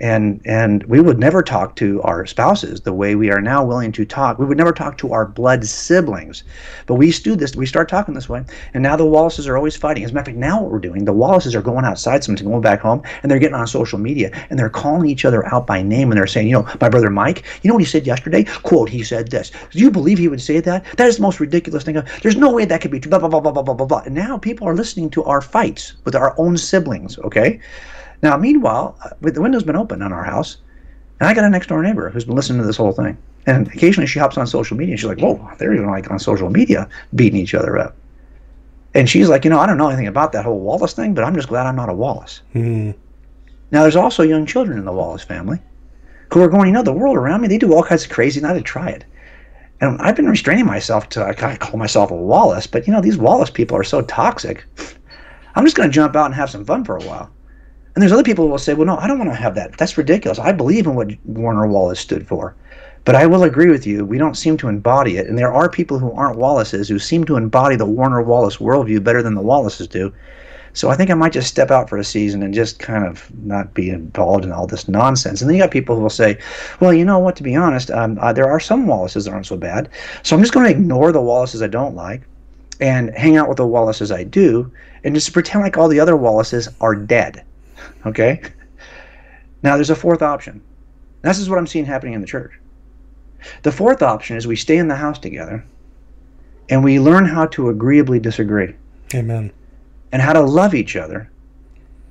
and 0.02 0.42
and 0.46 0.84
we 0.86 1.00
would 1.00 1.20
never 1.20 1.44
talk 1.44 1.76
to 1.78 2.02
our 2.02 2.26
spouses 2.26 2.82
the 2.82 2.92
way 2.92 3.14
we 3.16 3.32
are 3.32 3.40
now 3.40 3.64
willing 3.64 3.92
to 3.94 4.04
talk. 4.04 4.40
We 4.40 4.46
would 4.46 4.58
never 4.58 4.74
talk 4.74 4.98
to 4.98 5.14
our 5.14 5.26
blood 5.26 5.64
siblings, 5.66 6.44
but 6.88 6.96
we 6.96 7.12
do 7.12 7.36
this. 7.36 7.56
We 7.56 7.68
start 7.68 7.88
talking 7.88 8.16
this 8.16 8.28
way, 8.28 8.44
and 8.74 8.82
now 8.82 8.96
the 8.96 9.06
Wallaces 9.06 9.48
are 9.48 9.56
always 9.56 9.78
fighting. 9.78 10.04
As 10.04 10.10
a 10.10 10.14
matter 10.14 10.22
of 10.22 10.26
fact, 10.28 10.38
now 10.38 10.62
what 10.62 10.72
we're 10.72 10.80
doing, 10.80 11.06
the 11.06 11.14
Wallaces 11.14 11.56
are 11.56 11.62
going 11.62 11.86
outside, 11.86 12.24
sometimes 12.24 12.48
going 12.48 12.62
back 12.62 12.82
home, 12.82 13.04
and 13.22 13.32
they're 13.32 13.40
getting 13.40 13.56
on 13.56 13.68
social 13.68 14.00
media 14.00 14.32
and 14.50 14.58
they're 14.58 14.70
calling 14.70 15.08
each 15.10 15.24
other 15.24 15.46
out 15.54 15.68
by 15.68 15.84
name, 15.84 16.12
and 16.12 16.18
they're 16.18 16.28
saying, 16.28 16.48
you 16.48 16.54
know, 16.54 16.68
my 16.82 16.90
brother 16.90 17.12
Mike, 17.12 17.44
you 17.62 17.68
know 17.68 17.76
what 17.76 17.84
he 17.84 17.90
said 17.90 18.08
yesterday? 18.08 18.44
Quote, 18.64 18.90
he 18.90 19.04
said 19.04 19.30
this. 19.30 19.52
Do 19.70 19.80
you 19.80 19.92
believe 19.92 20.18
he 20.18 20.28
would 20.28 20.42
say 20.42 20.60
that? 20.62 20.84
That 20.98 21.08
is 21.08 21.18
the 21.18 21.22
most 21.22 21.40
ridiculous 21.40 21.84
thing. 21.84 22.02
There's 22.24 22.36
no 22.36 22.52
way 22.52 22.66
that 22.66 22.82
could 22.82 22.92
be 22.92 23.00
true. 23.00 23.12
Blah 23.12 23.20
blah 23.20 23.30
blah 23.30 23.40
blah 23.40 23.62
blah 23.62 23.74
blah 23.76 23.86
blah. 23.86 24.02
And 24.06 24.16
now 24.16 24.38
people 24.38 24.68
are 24.68 24.76
listening 24.76 25.12
to 25.12 25.24
our 25.26 25.42
fights 25.42 25.94
with 26.06 26.16
our 26.16 26.34
own 26.40 26.58
siblings. 26.58 27.20
Okay. 27.20 27.60
Now, 28.22 28.38
meanwhile, 28.38 28.98
uh, 29.04 29.10
with 29.22 29.36
the 29.36 29.42
window's 29.42 29.64
been 29.64 29.76
open 29.76 30.02
on 30.02 30.14
our 30.14 30.24
house, 30.24 30.58
and 31.20 31.30
I 31.30 31.34
got 31.34 31.44
a 31.44 31.50
next 31.50 31.68
door 31.68 31.82
neighbor 31.82 32.10
who's 32.10 32.26
been 32.26 32.36
listening 32.36 32.60
to 32.62 32.68
this 32.68 32.78
whole 32.78 32.92
thing. 32.92 33.18
And 33.48 33.68
occasionally 33.68 34.08
she 34.08 34.20
hops 34.20 34.38
on 34.38 34.48
social 34.48 34.78
media 34.78 34.94
and 34.94 35.00
she's 35.00 35.08
like, 35.08 35.20
whoa, 35.20 35.50
they're 35.58 35.74
even 35.74 35.88
like 35.88 36.10
on 36.12 36.20
social 36.20 36.50
media 36.50 36.88
beating 37.16 37.40
each 37.40 37.54
other 37.54 37.78
up. 37.78 37.96
And 38.94 39.10
she's 39.10 39.30
like, 39.30 39.44
you 39.44 39.50
know, 39.50 39.60
I 39.60 39.66
don't 39.66 39.78
know 39.78 39.88
anything 39.88 40.08
about 40.08 40.32
that 40.34 40.46
whole 40.46 40.60
Wallace 40.60 40.94
thing, 40.94 41.14
but 41.14 41.24
I'm 41.24 41.36
just 41.36 41.48
glad 41.48 41.66
I'm 41.66 41.76
not 41.76 41.90
a 41.90 41.94
Wallace. 41.94 42.42
Hmm. 42.54 42.92
Now, 43.72 43.84
there's 43.84 43.96
also 43.96 44.24
young 44.24 44.46
children 44.46 44.78
in 44.78 44.86
the 44.86 44.92
Wallace 44.92 45.24
family 45.24 45.60
who 46.34 46.42
are 46.42 46.50
going, 46.50 46.68
you 46.68 46.74
know, 46.74 46.84
the 46.84 46.92
world 46.92 47.18
around 47.18 47.42
me, 47.42 47.48
they 47.48 47.58
do 47.58 47.74
all 47.74 47.84
kinds 47.84 48.04
of 48.04 48.10
crazy, 48.10 48.40
and 48.40 48.48
I 48.48 48.54
to 48.54 48.62
try 48.62 48.90
it. 48.90 49.06
And 49.80 50.00
I've 50.02 50.16
been 50.16 50.28
restraining 50.28 50.66
myself 50.66 51.08
to, 51.10 51.24
I 51.24 51.34
kind 51.34 51.54
of 51.54 51.60
call 51.60 51.78
myself 51.80 52.12
a 52.12 52.16
Wallace, 52.16 52.68
but, 52.68 52.86
you 52.86 52.94
know, 52.94 53.02
these 53.02 53.18
Wallace 53.18 53.50
people 53.50 53.78
are 53.78 53.84
so 53.84 54.02
toxic. 54.02 54.66
I'm 55.56 55.66
just 55.66 55.76
going 55.76 55.90
to 55.90 55.94
jump 55.94 56.16
out 56.16 56.26
and 56.26 56.36
have 56.36 56.50
some 56.50 56.66
fun 56.66 56.84
for 56.84 56.98
a 56.98 57.04
while. 57.04 57.32
And 57.94 58.02
there's 58.02 58.12
other 58.12 58.24
people 58.24 58.46
who 58.46 58.52
will 58.52 58.58
say, 58.58 58.74
well, 58.74 58.88
no, 58.88 58.98
I 58.98 59.08
don't 59.08 59.20
want 59.20 59.32
to 59.32 59.36
have 59.36 59.56
that. 59.56 59.78
That's 59.78 59.98
ridiculous. 59.98 60.40
I 60.40 60.54
believe 60.54 60.88
in 60.88 60.96
what 60.96 61.12
Warner 61.26 61.68
Wallace 61.68 62.00
stood 62.00 62.28
for. 62.28 62.56
But 63.04 63.16
I 63.16 63.26
will 63.26 63.44
agree 63.44 63.70
with 63.70 63.88
you, 63.88 64.06
we 64.06 64.20
don't 64.20 64.38
seem 64.38 64.58
to 64.58 64.68
embody 64.68 65.18
it. 65.18 65.28
And 65.28 65.38
there 65.38 65.52
are 65.52 65.70
people 65.70 65.98
who 65.98 66.12
aren't 66.12 66.38
Wallaces 66.38 66.88
who 66.88 67.00
seem 67.00 67.24
to 67.26 67.36
embody 67.36 67.76
the 67.76 67.86
Warner 67.86 68.22
Wallace 68.22 68.58
worldview 68.58 69.04
better 69.04 69.24
than 69.24 69.34
the 69.34 69.42
Wallaces 69.42 69.88
do. 69.88 70.14
So 70.74 70.90
I 70.90 70.96
think 70.96 71.10
I 71.10 71.16
might 71.16 71.34
just 71.34 71.50
step 71.50 71.72
out 71.72 71.90
for 71.90 71.98
a 71.98 72.04
season 72.04 72.44
and 72.44 72.54
just 72.54 72.80
kind 72.80 73.06
of 73.06 73.30
not 73.44 73.74
be 73.74 73.90
involved 73.90 74.46
in 74.46 74.52
all 74.52 74.68
this 74.68 74.88
nonsense. 74.88 75.42
And 75.42 75.50
then 75.50 75.58
you 75.58 75.64
got 75.64 75.72
people 75.72 75.96
who 75.96 76.02
will 76.02 76.10
say, 76.10 76.38
well, 76.80 76.94
you 76.94 77.04
know 77.04 77.20
what, 77.20 77.36
to 77.38 77.44
be 77.44 77.56
honest, 77.56 77.92
um, 77.92 78.18
uh, 78.22 78.32
there 78.32 78.50
are 78.50 78.60
some 78.60 78.88
Wallaces 78.88 79.26
that 79.26 79.32
aren't 79.34 79.48
so 79.48 79.58
bad. 79.58 79.90
So 80.24 80.36
I'm 80.36 80.42
just 80.42 80.54
going 80.54 80.66
to 80.66 80.72
ignore 80.72 81.12
the 81.12 81.22
Wallaces 81.22 81.62
I 81.62 81.68
don't 81.68 81.96
like 81.96 82.22
and 82.80 83.10
hang 83.18 83.36
out 83.36 83.50
with 83.50 83.58
the 83.58 83.68
Wallaces 83.68 84.12
I 84.12 84.24
do 84.24 84.72
and 85.04 85.14
just 85.16 85.34
pretend 85.34 85.64
like 85.64 85.78
all 85.78 85.88
the 85.88 86.00
other 86.00 86.16
Wallaces 86.16 86.70
are 86.80 86.96
dead. 86.96 87.44
Okay? 88.06 88.42
Now 89.64 89.76
there's 89.76 89.90
a 89.90 89.96
fourth 89.96 90.22
option. 90.22 90.62
This 91.22 91.40
is 91.40 91.50
what 91.50 91.60
I'm 91.60 91.68
seeing 91.68 91.86
happening 91.86 92.14
in 92.14 92.22
the 92.22 92.28
church. 92.28 92.52
The 93.64 93.72
fourth 93.72 94.02
option 94.02 94.38
is 94.38 94.48
we 94.48 94.56
stay 94.56 94.78
in 94.78 94.88
the 94.88 94.96
house 94.96 95.20
together 95.20 95.64
and 96.70 96.84
we 96.84 97.00
learn 97.00 97.26
how 97.26 97.48
to 97.48 97.70
agreeably 97.70 98.20
disagree. 98.20 98.76
Amen. 99.14 99.52
And 100.12 100.22
how 100.22 100.34
to 100.34 100.42
love 100.42 100.74
each 100.74 100.96
other 100.96 101.30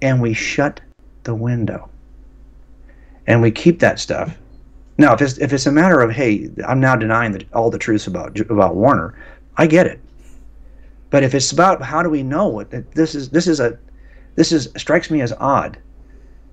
and 0.02 0.20
we 0.20 0.32
shut 0.32 0.80
the 1.24 1.34
window. 1.34 1.88
And 3.26 3.42
we 3.42 3.50
keep 3.50 3.78
that 3.80 3.98
stuff. 3.98 4.36
Now, 4.98 5.14
if 5.14 5.22
it's 5.22 5.38
if 5.38 5.52
it's 5.52 5.66
a 5.66 5.72
matter 5.72 6.00
of 6.00 6.10
hey, 6.10 6.50
I'm 6.66 6.80
now 6.80 6.96
denying 6.96 7.32
the, 7.32 7.46
all 7.54 7.70
the 7.70 7.78
truths 7.78 8.06
about 8.06 8.38
about 8.38 8.76
Warner, 8.76 9.14
I 9.56 9.66
get 9.66 9.86
it. 9.86 10.00
But 11.10 11.22
if 11.22 11.34
it's 11.34 11.52
about 11.52 11.82
how 11.82 12.02
do 12.02 12.10
we 12.10 12.22
know 12.22 12.48
what 12.48 12.70
this 12.94 13.14
is, 13.14 13.30
this 13.30 13.46
is 13.46 13.60
a 13.60 13.78
this 14.40 14.52
is 14.52 14.70
strikes 14.74 15.10
me 15.10 15.20
as 15.20 15.34
odd 15.34 15.76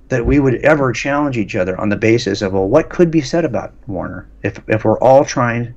that 0.09 0.25
we 0.25 0.39
would 0.39 0.55
ever 0.55 0.91
challenge 0.91 1.37
each 1.37 1.55
other 1.55 1.79
on 1.79 1.87
the 1.87 1.95
basis 1.95 2.41
of 2.41 2.51
well 2.51 2.67
what 2.67 2.89
could 2.89 3.09
be 3.09 3.21
said 3.21 3.45
about 3.45 3.73
Warner 3.87 4.27
if 4.43 4.59
if 4.67 4.83
we're 4.83 4.99
all 4.99 5.23
trying 5.23 5.73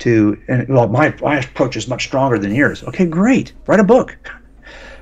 to 0.00 0.38
and 0.48 0.68
well 0.68 0.88
my 0.88 1.14
my 1.22 1.38
approach 1.38 1.74
is 1.74 1.88
much 1.88 2.04
stronger 2.04 2.38
than 2.38 2.54
yours. 2.54 2.84
Okay 2.84 3.06
great. 3.06 3.54
Write 3.66 3.80
a 3.80 3.84
book. 3.84 4.14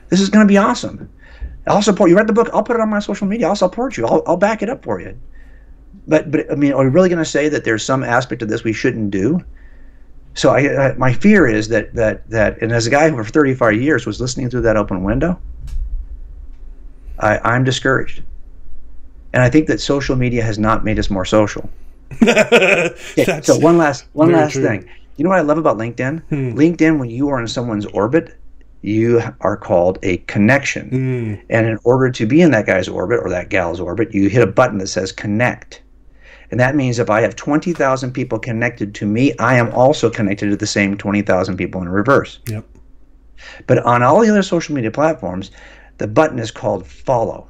This 0.08 0.20
is 0.20 0.28
going 0.28 0.46
to 0.46 0.48
be 0.48 0.56
awesome. 0.56 1.10
I'll 1.66 1.82
support 1.82 2.10
you 2.10 2.16
write 2.16 2.28
the 2.28 2.32
book 2.32 2.48
I'll 2.54 2.62
put 2.62 2.76
it 2.76 2.80
on 2.80 2.90
my 2.90 3.00
social 3.00 3.26
media 3.26 3.48
I'll 3.48 3.56
support 3.56 3.96
you 3.96 4.06
I'll, 4.06 4.22
I'll 4.24 4.36
back 4.36 4.62
it 4.62 4.70
up 4.70 4.84
for 4.84 5.00
you. 5.00 5.18
But 6.06 6.30
but 6.30 6.48
I 6.48 6.54
mean 6.54 6.74
are 6.74 6.84
we 6.84 6.90
really 6.90 7.08
going 7.08 7.18
to 7.18 7.24
say 7.24 7.48
that 7.48 7.64
there's 7.64 7.84
some 7.84 8.04
aspect 8.04 8.40
of 8.42 8.48
this 8.48 8.62
we 8.62 8.72
shouldn't 8.72 9.10
do? 9.10 9.44
So 10.34 10.50
I, 10.50 10.90
I 10.90 10.94
my 10.94 11.12
fear 11.12 11.48
is 11.48 11.66
that 11.70 11.92
that 11.96 12.30
that 12.30 12.62
and 12.62 12.70
as 12.70 12.86
a 12.86 12.90
guy 12.90 13.10
who 13.10 13.16
for 13.16 13.24
35 13.24 13.82
years 13.82 14.06
was 14.06 14.20
listening 14.20 14.48
through 14.48 14.60
that 14.60 14.76
open 14.76 15.02
window 15.02 15.40
I, 17.20 17.38
I'm 17.38 17.64
discouraged. 17.64 18.22
And 19.32 19.42
I 19.42 19.50
think 19.50 19.66
that 19.68 19.80
social 19.80 20.16
media 20.16 20.42
has 20.42 20.58
not 20.58 20.84
made 20.84 20.98
us 20.98 21.10
more 21.10 21.24
social. 21.24 21.68
okay, 22.22 23.40
so 23.42 23.58
one 23.58 23.76
last 23.76 24.06
one 24.12 24.32
last 24.32 24.52
true. 24.52 24.62
thing. 24.62 24.88
You 25.16 25.24
know 25.24 25.30
what 25.30 25.38
I 25.38 25.42
love 25.42 25.58
about 25.58 25.76
LinkedIn? 25.76 26.22
Hmm. 26.28 26.52
LinkedIn, 26.52 26.98
when 26.98 27.10
you 27.10 27.28
are 27.28 27.40
in 27.40 27.48
someone's 27.48 27.86
orbit, 27.86 28.38
you 28.82 29.20
are 29.40 29.56
called 29.56 29.98
a 30.02 30.18
connection. 30.18 30.88
Hmm. 30.88 31.34
And 31.50 31.66
in 31.66 31.78
order 31.84 32.10
to 32.10 32.26
be 32.26 32.40
in 32.40 32.50
that 32.52 32.66
guy's 32.66 32.88
orbit 32.88 33.20
or 33.22 33.30
that 33.30 33.48
gal's 33.48 33.80
orbit, 33.80 34.14
you 34.14 34.28
hit 34.28 34.42
a 34.42 34.46
button 34.46 34.78
that 34.78 34.86
says 34.88 35.10
connect. 35.12 35.82
And 36.50 36.60
that 36.60 36.76
means 36.76 36.98
if 36.98 37.10
I 37.10 37.22
have 37.22 37.34
20,000 37.34 38.12
people 38.12 38.38
connected 38.38 38.94
to 38.96 39.06
me, 39.06 39.36
I 39.38 39.56
am 39.56 39.72
also 39.72 40.08
connected 40.08 40.50
to 40.50 40.56
the 40.56 40.66
same 40.66 40.96
20,000 40.96 41.56
people 41.56 41.82
in 41.82 41.88
reverse. 41.88 42.38
Yep. 42.46 42.64
But 43.66 43.78
on 43.80 44.02
all 44.02 44.20
the 44.20 44.30
other 44.30 44.42
social 44.42 44.74
media 44.74 44.90
platforms, 44.90 45.50
the 45.98 46.06
button 46.06 46.38
is 46.38 46.50
called 46.50 46.86
follow. 46.86 47.48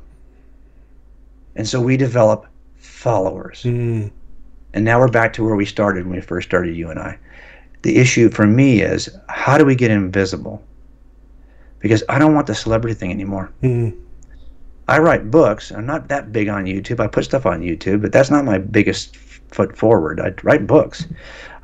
And 1.54 1.66
so 1.66 1.80
we 1.80 1.96
develop 1.96 2.46
followers. 2.76 3.62
Mm. 3.62 4.10
And 4.74 4.84
now 4.84 5.00
we're 5.00 5.08
back 5.08 5.32
to 5.34 5.44
where 5.44 5.56
we 5.56 5.64
started 5.64 6.06
when 6.06 6.16
we 6.16 6.20
first 6.20 6.48
started, 6.48 6.76
you 6.76 6.90
and 6.90 6.98
I. 6.98 7.18
The 7.82 7.96
issue 7.96 8.28
for 8.30 8.46
me 8.46 8.82
is 8.82 9.08
how 9.28 9.58
do 9.58 9.64
we 9.64 9.74
get 9.74 9.90
invisible? 9.90 10.62
Because 11.78 12.02
I 12.08 12.18
don't 12.18 12.34
want 12.34 12.46
the 12.46 12.54
celebrity 12.54 12.94
thing 12.94 13.10
anymore. 13.10 13.52
Mm. 13.62 13.96
I 14.88 14.98
write 14.98 15.30
books. 15.30 15.72
I'm 15.72 15.86
not 15.86 16.08
that 16.08 16.32
big 16.32 16.48
on 16.48 16.64
YouTube. 16.64 17.00
I 17.00 17.06
put 17.06 17.24
stuff 17.24 17.46
on 17.46 17.60
YouTube, 17.60 18.02
but 18.02 18.12
that's 18.12 18.30
not 18.30 18.44
my 18.44 18.58
biggest 18.58 19.16
foot 19.50 19.76
forward. 19.76 20.20
I 20.20 20.34
write 20.42 20.66
books. 20.66 21.06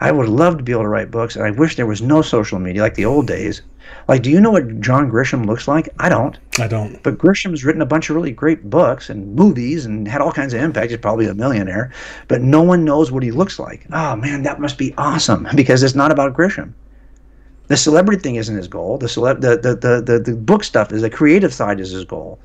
I 0.01 0.11
would 0.11 0.29
love 0.29 0.57
to 0.59 0.65
be 0.65 0.73
able 0.73 0.83
to 0.83 0.89
write 0.89 1.11
books, 1.11 1.37
and 1.37 1.45
I 1.45 1.51
wish 1.51 1.77
there 1.77 1.87
was 1.87 2.03
no 2.03 2.23
social 2.23 2.59
media 2.59 2.83
like 2.83 2.95
the 2.95 3.05
old 3.05 3.27
days. 3.27 3.63
Like, 4.09 4.23
do 4.23 4.31
you 4.31 4.41
know 4.41 4.51
what 4.51 4.81
John 4.81 5.11
Grisham 5.11 5.47
looks 5.47 5.69
like? 5.69 5.89
I 5.99 6.09
don't. 6.09 6.39
I 6.59 6.67
don't. 6.67 7.03
But 7.03 7.19
Grisham's 7.19 7.65
written 7.65 7.83
a 7.83 7.87
bunch 7.87 8.11
of 8.11 8.17
really 8.17 8.33
great 8.33 8.69
books 8.69 9.11
and 9.11 9.35
movies 9.37 9.87
and 9.87 10.09
had 10.09 10.21
all 10.21 10.33
kinds 10.33 10.55
of 10.55 10.61
impact. 10.61 10.91
He's 10.91 10.99
probably 10.99 11.27
a 11.27 11.35
millionaire, 11.35 11.93
but 12.29 12.43
no 12.43 12.63
one 12.63 12.85
knows 12.85 13.13
what 13.13 13.23
he 13.23 13.31
looks 13.31 13.59
like. 13.59 13.87
Oh 13.93 14.17
man, 14.17 14.43
that 14.43 14.61
must 14.61 14.79
be 14.79 14.95
awesome 14.99 15.47
because 15.55 15.83
it's 15.83 15.95
not 15.95 16.11
about 16.11 16.35
Grisham. 16.35 16.73
The 17.69 17.77
celebrity 17.77 18.21
thing 18.21 18.37
isn't 18.37 18.57
his 18.57 18.69
goal. 18.69 18.99
The 18.99 19.07
celeb, 19.07 19.41
the, 19.41 19.57
the, 19.57 19.77
the, 19.77 20.03
the, 20.03 20.19
the 20.19 20.37
book 20.37 20.65
stuff 20.65 20.93
is 20.93 21.03
the 21.03 21.11
creative 21.11 21.55
side 21.55 21.81
is 21.81 21.91
his 21.91 22.05
goal. 22.05 22.39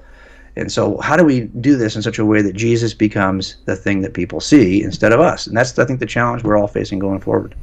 And 0.57 0.71
so, 0.71 0.97
how 0.97 1.15
do 1.15 1.23
we 1.23 1.41
do 1.41 1.77
this 1.77 1.95
in 1.95 2.01
such 2.01 2.17
a 2.17 2.25
way 2.25 2.41
that 2.41 2.53
Jesus 2.53 2.93
becomes 2.93 3.57
the 3.65 3.75
thing 3.75 4.01
that 4.01 4.15
people 4.15 4.39
see 4.39 4.81
instead 4.81 5.11
of 5.11 5.19
us? 5.19 5.45
And 5.45 5.55
that's, 5.55 5.77
I 5.77 5.85
think, 5.85 5.99
the 5.99 6.07
challenge 6.07 6.43
we're 6.43 6.57
all 6.57 6.67
facing 6.67 6.97
going 6.97 7.19
forward. 7.19 7.53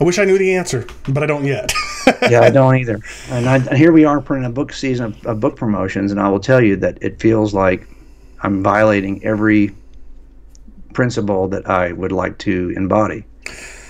I 0.00 0.04
wish 0.04 0.18
I 0.18 0.24
knew 0.24 0.38
the 0.38 0.54
answer, 0.54 0.86
but 1.08 1.22
I 1.22 1.26
don't 1.26 1.44
yet. 1.44 1.72
yeah, 2.30 2.42
I 2.42 2.50
don't 2.50 2.76
either. 2.76 3.00
And, 3.30 3.48
I, 3.48 3.76
here 3.76 3.92
we 3.92 4.04
are 4.04 4.20
putting 4.20 4.44
a 4.44 4.50
book 4.50 4.72
season 4.72 5.06
of, 5.06 5.26
of, 5.26 5.40
book 5.40 5.56
promotions, 5.56 6.12
and 6.12 6.20
I 6.20 6.28
will 6.28 6.38
tell 6.38 6.62
you 6.62 6.76
that 6.76 6.98
it 7.00 7.18
feels 7.18 7.52
like 7.52 7.88
I'm 8.42 8.62
violating 8.62 9.24
every 9.24 9.74
principle 10.92 11.48
that 11.48 11.68
I 11.68 11.92
would 11.92 12.12
like 12.12 12.38
to 12.38 12.72
embody. 12.76 13.24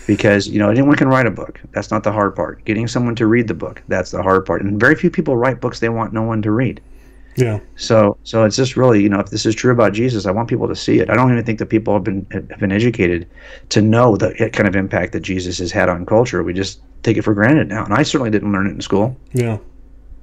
Because 0.06 0.46
you 0.46 0.60
know 0.60 0.70
anyone 0.70 0.94
can 0.94 1.08
write 1.08 1.26
a 1.26 1.32
book. 1.32 1.60
That's 1.72 1.90
not 1.90 2.04
the 2.04 2.12
hard 2.12 2.36
part. 2.36 2.64
Getting 2.64 2.86
someone 2.86 3.16
to 3.16 3.26
read 3.26 3.48
the 3.48 3.54
book, 3.54 3.82
that's 3.88 4.12
the 4.12 4.22
hard 4.22 4.46
part. 4.46 4.62
And 4.62 4.78
very 4.78 4.94
few 4.94 5.10
people 5.10 5.36
write 5.36 5.60
books 5.60 5.80
they 5.80 5.88
want 5.88 6.12
no 6.12 6.22
one 6.22 6.42
to 6.42 6.52
read. 6.52 6.80
Yeah. 7.36 7.60
So 7.76 8.16
so 8.24 8.44
it's 8.44 8.56
just 8.56 8.76
really 8.76 9.02
you 9.02 9.08
know 9.08 9.20
if 9.20 9.30
this 9.30 9.46
is 9.46 9.54
true 9.54 9.72
about 9.72 9.92
Jesus, 9.92 10.26
I 10.26 10.30
want 10.30 10.48
people 10.48 10.68
to 10.68 10.76
see 10.76 10.98
it. 10.98 11.10
I 11.10 11.14
don't 11.14 11.30
even 11.30 11.44
think 11.44 11.58
that 11.58 11.66
people 11.66 11.94
have 11.94 12.04
been 12.04 12.26
have 12.30 12.58
been 12.58 12.72
educated 12.72 13.28
to 13.70 13.82
know 13.82 14.16
the 14.16 14.50
kind 14.52 14.68
of 14.68 14.74
impact 14.74 15.12
that 15.12 15.20
Jesus 15.20 15.58
has 15.58 15.70
had 15.70 15.88
on 15.88 16.06
culture. 16.06 16.42
We 16.42 16.52
just 16.52 16.80
take 17.02 17.16
it 17.16 17.22
for 17.22 17.34
granted 17.34 17.68
now, 17.68 17.84
and 17.84 17.94
I 17.94 18.02
certainly 18.02 18.30
didn't 18.30 18.52
learn 18.52 18.66
it 18.66 18.70
in 18.70 18.80
school. 18.80 19.16
Yeah. 19.32 19.58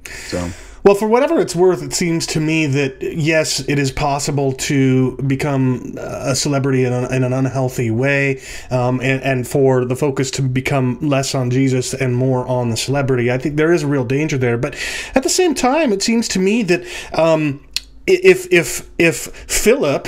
So. 0.06 0.50
Well, 0.84 0.94
for 0.94 1.08
whatever 1.08 1.40
it's 1.40 1.56
worth, 1.56 1.82
it 1.82 1.94
seems 1.94 2.26
to 2.26 2.40
me 2.40 2.66
that 2.66 3.00
yes, 3.00 3.66
it 3.66 3.78
is 3.78 3.90
possible 3.90 4.52
to 4.52 5.16
become 5.16 5.94
a 5.96 6.36
celebrity 6.36 6.84
in, 6.84 6.92
in 6.92 7.24
an 7.24 7.32
unhealthy 7.32 7.90
way, 7.90 8.42
um, 8.70 9.00
and, 9.00 9.22
and, 9.22 9.48
for 9.48 9.86
the 9.86 9.96
focus 9.96 10.30
to 10.32 10.42
become 10.42 10.98
less 11.00 11.34
on 11.34 11.50
Jesus 11.50 11.94
and 11.94 12.14
more 12.14 12.46
on 12.46 12.68
the 12.68 12.76
celebrity. 12.76 13.32
I 13.32 13.38
think 13.38 13.56
there 13.56 13.72
is 13.72 13.82
a 13.82 13.86
real 13.86 14.04
danger 14.04 14.36
there. 14.36 14.58
But 14.58 14.76
at 15.14 15.22
the 15.22 15.30
same 15.30 15.54
time, 15.54 15.90
it 15.90 16.02
seems 16.02 16.28
to 16.28 16.38
me 16.38 16.62
that. 16.64 16.84
Um, 17.14 17.64
if 18.06 18.52
if 18.52 18.90
if 18.98 19.34
Philip 19.50 20.06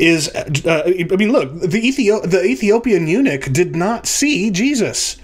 is, 0.00 0.28
uh, 0.30 0.82
I 0.84 1.16
mean, 1.16 1.30
look, 1.30 1.60
the 1.60 1.80
Ethio- 1.80 2.28
the 2.28 2.42
Ethiopian 2.42 3.06
eunuch 3.06 3.44
did 3.52 3.76
not 3.76 4.08
see 4.08 4.50
Jesus; 4.50 5.16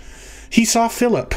he 0.49 0.65
saw 0.65 0.87
Philip. 0.87 1.35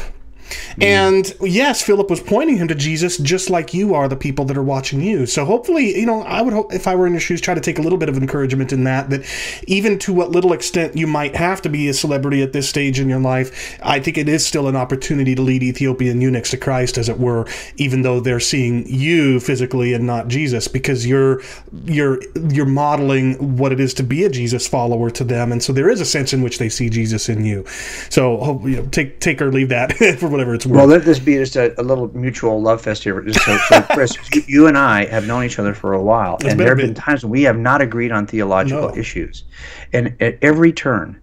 And 0.80 1.32
yes, 1.40 1.82
Philip 1.82 2.10
was 2.10 2.20
pointing 2.20 2.56
him 2.56 2.68
to 2.68 2.74
Jesus 2.74 3.16
just 3.18 3.50
like 3.50 3.72
you 3.72 3.94
are 3.94 4.08
the 4.08 4.16
people 4.16 4.44
that 4.46 4.56
are 4.56 4.62
watching 4.62 5.00
you. 5.00 5.26
So 5.26 5.44
hopefully, 5.44 5.98
you 5.98 6.06
know, 6.06 6.22
I 6.22 6.42
would 6.42 6.52
hope 6.52 6.72
if 6.72 6.86
I 6.86 6.94
were 6.94 7.06
in 7.06 7.12
your 7.12 7.20
shoes, 7.20 7.40
try 7.40 7.54
to 7.54 7.60
take 7.60 7.78
a 7.78 7.82
little 7.82 7.98
bit 7.98 8.08
of 8.08 8.16
encouragement 8.16 8.72
in 8.72 8.84
that, 8.84 9.10
that 9.10 9.24
even 9.66 9.98
to 10.00 10.12
what 10.12 10.30
little 10.30 10.52
extent 10.52 10.96
you 10.96 11.06
might 11.06 11.34
have 11.36 11.62
to 11.62 11.68
be 11.68 11.88
a 11.88 11.94
celebrity 11.94 12.42
at 12.42 12.52
this 12.52 12.68
stage 12.68 13.00
in 13.00 13.08
your 13.08 13.20
life, 13.20 13.78
I 13.82 14.00
think 14.00 14.18
it 14.18 14.28
is 14.28 14.46
still 14.46 14.68
an 14.68 14.76
opportunity 14.76 15.34
to 15.34 15.42
lead 15.42 15.62
Ethiopian 15.62 16.20
eunuchs 16.20 16.50
to 16.50 16.56
Christ, 16.56 16.98
as 16.98 17.08
it 17.08 17.18
were, 17.18 17.46
even 17.76 18.02
though 18.02 18.20
they're 18.20 18.40
seeing 18.40 18.86
you 18.86 19.40
physically 19.40 19.94
and 19.94 20.06
not 20.06 20.28
Jesus, 20.28 20.68
because 20.68 21.06
you're 21.06 21.42
you're 21.84 22.20
you're 22.50 22.66
modeling 22.66 23.56
what 23.56 23.72
it 23.72 23.80
is 23.80 23.94
to 23.94 24.02
be 24.02 24.24
a 24.24 24.28
Jesus 24.28 24.66
follower 24.66 25.10
to 25.10 25.24
them. 25.24 25.52
And 25.52 25.62
so 25.62 25.72
there 25.72 25.88
is 25.88 26.00
a 26.00 26.04
sense 26.04 26.32
in 26.32 26.42
which 26.42 26.58
they 26.58 26.68
see 26.68 26.90
Jesus 26.90 27.28
in 27.28 27.44
you. 27.44 27.64
So 28.10 28.36
hope 28.38 28.64
you 28.64 28.76
know, 28.76 28.86
take 28.86 29.20
take 29.20 29.40
or 29.40 29.50
leave 29.50 29.70
that 29.70 29.92
for 30.18 30.28
whatever 30.36 30.54
it's 30.54 30.66
worth. 30.66 30.76
Well, 30.76 30.86
let 30.86 31.04
this 31.04 31.18
be 31.18 31.34
just 31.36 31.56
a, 31.56 31.78
a 31.80 31.82
little 31.82 32.14
mutual 32.16 32.60
love 32.60 32.82
fest 32.82 33.02
here. 33.02 33.22
So, 33.32 33.56
so 33.68 33.82
Chris, 33.90 34.16
you 34.46 34.66
and 34.66 34.76
I 34.76 35.06
have 35.06 35.26
known 35.26 35.44
each 35.44 35.58
other 35.58 35.74
for 35.74 35.94
a 35.94 36.02
while, 36.02 36.38
and 36.44 36.60
there 36.60 36.68
have 36.68 36.78
been 36.78 36.94
times 36.94 37.24
when 37.24 37.30
we 37.30 37.42
have 37.42 37.58
not 37.58 37.80
agreed 37.80 38.12
on 38.12 38.26
theological 38.26 38.88
no. 38.88 38.96
issues, 38.96 39.44
and 39.92 40.14
at 40.20 40.38
every 40.42 40.72
turn, 40.72 41.20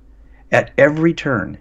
at 0.52 0.72
every 0.78 1.14
turn, 1.14 1.58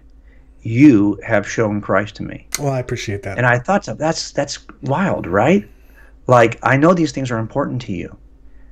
you 0.61 1.19
have 1.25 1.47
shown 1.47 1.81
Christ 1.81 2.15
to 2.15 2.23
me. 2.23 2.47
Well, 2.59 2.71
I 2.71 2.79
appreciate 2.79 3.23
that, 3.23 3.37
and 3.37 3.45
I 3.45 3.59
thought 3.59 3.85
so. 3.85 3.93
That's 3.93 4.31
that's 4.31 4.59
wild, 4.81 5.27
right? 5.27 5.67
Like 6.27 6.59
I 6.63 6.77
know 6.77 6.93
these 6.93 7.11
things 7.11 7.31
are 7.31 7.37
important 7.37 7.81
to 7.83 7.93
you. 7.93 8.17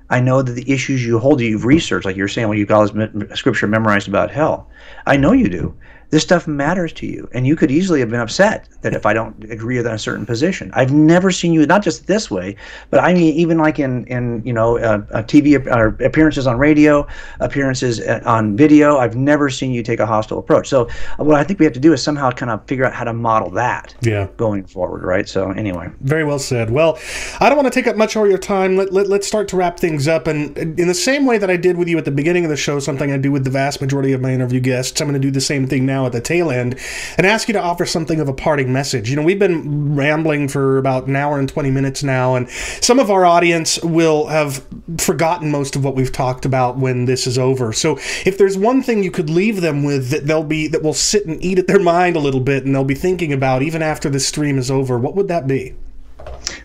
I 0.10 0.20
know 0.20 0.42
that 0.42 0.52
the 0.52 0.70
issues 0.70 1.06
you 1.06 1.20
hold, 1.20 1.40
you've 1.40 1.64
researched, 1.64 2.06
like 2.06 2.18
you're 2.18 2.28
saying, 2.28 2.50
well, 2.50 2.58
you've 2.58 2.68
got 2.68 2.82
all 2.82 2.88
this 2.88 3.40
scripture 3.40 3.66
memorized 3.66 4.10
about 4.10 4.30
hell. 4.30 4.70
I 5.06 5.16
know 5.16 5.32
you 5.32 5.48
do 5.48 5.74
this 6.12 6.24
stuff 6.24 6.48
matters 6.48 6.94
to 6.94 7.08
you. 7.08 7.28
And 7.34 7.48
you 7.48 7.56
could 7.56 7.72
easily 7.72 8.00
have 8.02 8.10
been 8.10 8.20
upset 8.20 8.68
that 8.82 8.94
if 8.94 9.06
i 9.06 9.14
don't 9.14 9.44
agree 9.52 9.78
with 9.78 9.86
a 9.88 9.98
certain 9.98 10.26
position. 10.26 10.72
I've 10.74 10.92
never 10.92 11.32
seen 11.32 11.54
you 11.54 11.66
not 11.66 11.84
just 11.84 12.08
this 12.08 12.30
way 12.30 12.56
but 12.90 13.00
i 13.00 13.14
mean 13.14 13.34
even 13.34 13.58
like 13.58 13.80
in 13.80 14.06
in 14.06 14.42
you 14.46 14.54
know 14.54 14.78
uh, 14.78 15.04
uh 15.12 15.24
tv 15.24 15.66
or 15.68 15.88
appearances 16.04 16.48
on 16.48 16.58
radio 16.58 17.08
appearances 17.40 18.00
uh, 18.02 18.22
on 18.26 18.56
video. 18.56 18.98
I've 18.98 19.16
never 19.16 19.50
seen 19.50 19.72
you 19.72 19.84
take 19.84 20.00
a 20.00 20.06
hostile 20.06 20.40
approach. 20.40 20.68
So 20.68 20.88
uh, 21.20 21.24
what 21.24 21.40
i 21.40 21.44
think 21.44 21.60
we 21.60 21.66
have 21.66 21.74
to 21.74 21.80
do 21.80 21.94
is 21.94 22.04
somehow 22.04 22.32
kind 22.32 22.52
of 22.52 22.66
figure 22.68 22.86
out 22.86 22.94
how 22.94 23.06
to 23.06 23.14
model 23.14 23.50
that 23.52 23.96
yeah. 24.02 24.28
going 24.38 24.66
forward 24.66 25.04
right? 25.04 25.28
So 25.28 25.52
anyway. 25.52 25.90
Very 26.02 26.24
well 26.24 26.40
said. 26.40 26.70
Well 26.70 27.00
i 27.40 27.50
don't 27.50 27.58
want 27.58 27.72
to 27.72 27.80
take 27.80 27.88
up 27.88 27.96
much 27.96 28.16
more 28.16 28.26
of 28.26 28.30
your 28.30 28.40
time. 28.40 28.76
Let, 28.76 28.92
let, 28.94 29.08
let's 29.08 29.28
start 29.28 29.48
to 29.50 29.58
wrap 29.58 29.80
things 29.80 30.08
up. 30.08 30.28
And 30.28 30.58
in 30.58 30.88
the 30.88 30.94
same 30.94 31.26
way 31.26 31.38
that 31.38 31.50
i 31.50 31.56
did 31.58 31.78
with 31.78 31.88
you 31.88 31.98
at 31.98 32.06
the 32.06 32.12
beginning 32.12 32.44
of 32.44 32.50
the 32.50 32.58
show 32.58 32.80
something 32.80 33.12
i 33.12 33.18
do 33.18 33.32
with 33.32 33.44
the 33.44 33.50
vast 33.50 33.82
majority 33.82 34.14
of 34.14 34.22
my 34.22 34.34
interview 34.34 34.60
guests 34.60 35.00
i'm 35.00 35.08
going 35.08 35.20
to 35.20 35.26
do 35.26 35.32
the 35.32 35.42
same 35.42 35.68
thing 35.68 35.86
now 35.86 36.01
now 36.02 36.08
at 36.08 36.12
the 36.12 36.22
tail 36.22 36.52
end 36.52 36.80
and 37.18 37.28
ask 37.28 37.48
you 37.48 37.54
to 37.54 37.62
offer 37.62 37.86
something 37.86 38.20
of 38.20 38.28
a 38.28 38.34
parting 38.34 38.74
message. 38.74 39.10
You 39.10 39.16
know, 39.16 39.22
we've 39.22 39.40
been 39.40 39.96
rambling 39.96 40.48
for 40.48 40.78
about 40.78 41.08
an 41.08 41.16
hour 41.16 41.40
and 41.40 41.48
20 41.48 41.72
minutes 41.72 42.04
now, 42.04 42.36
and 42.36 42.50
some 42.50 43.00
of 43.00 43.12
our 43.12 43.26
audience 43.26 43.82
will 43.84 44.28
have 44.28 44.66
forgotten 44.98 45.52
most 45.52 45.76
of 45.76 45.84
what 45.84 45.96
we've 45.96 46.12
talked 46.12 46.46
about 46.46 46.78
when 46.78 47.06
this 47.06 47.28
is 47.28 47.38
over. 47.38 47.74
So 47.74 47.98
if 48.26 48.38
there's 48.38 48.58
one 48.58 48.82
thing 48.82 49.04
you 49.04 49.12
could 49.12 49.30
leave 49.30 49.62
them 49.62 49.84
with 49.84 50.10
that 50.10 50.26
they'll 50.28 50.44
be 50.44 50.68
that 50.68 50.84
will 50.84 50.94
sit 50.94 51.26
and 51.26 51.44
eat 51.44 51.60
at 51.60 51.68
their 51.68 51.80
mind 51.92 52.16
a 52.16 52.20
little 52.20 52.40
bit 52.40 52.66
and 52.66 52.74
they'll 52.74 52.84
be 52.84 52.96
thinking 52.96 53.32
about 53.34 53.62
even 53.62 53.82
after 53.82 54.10
this 54.10 54.28
stream 54.28 54.58
is 54.58 54.72
over, 54.72 54.98
what 54.98 55.16
would 55.16 55.28
that 55.28 55.48
be? 55.48 55.76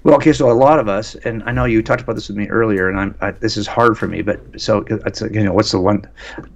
Well, 0.04 0.14
okay, 0.16 0.32
so 0.32 0.50
a 0.50 0.52
lot 0.52 0.78
of 0.78 0.88
us, 0.88 1.14
and 1.16 1.42
I 1.44 1.52
know 1.52 1.64
you 1.64 1.82
talked 1.82 2.02
about 2.02 2.14
this 2.14 2.28
with 2.28 2.36
me 2.36 2.48
earlier, 2.48 2.88
and 2.88 2.98
I'm 2.98 3.14
I, 3.20 3.32
this 3.32 3.56
is 3.56 3.66
hard 3.66 3.98
for 3.98 4.06
me, 4.06 4.22
but 4.22 4.40
so 4.60 4.84
it's 4.88 5.20
you 5.20 5.42
know 5.42 5.52
what's 5.52 5.72
the 5.72 5.80
one? 5.80 6.06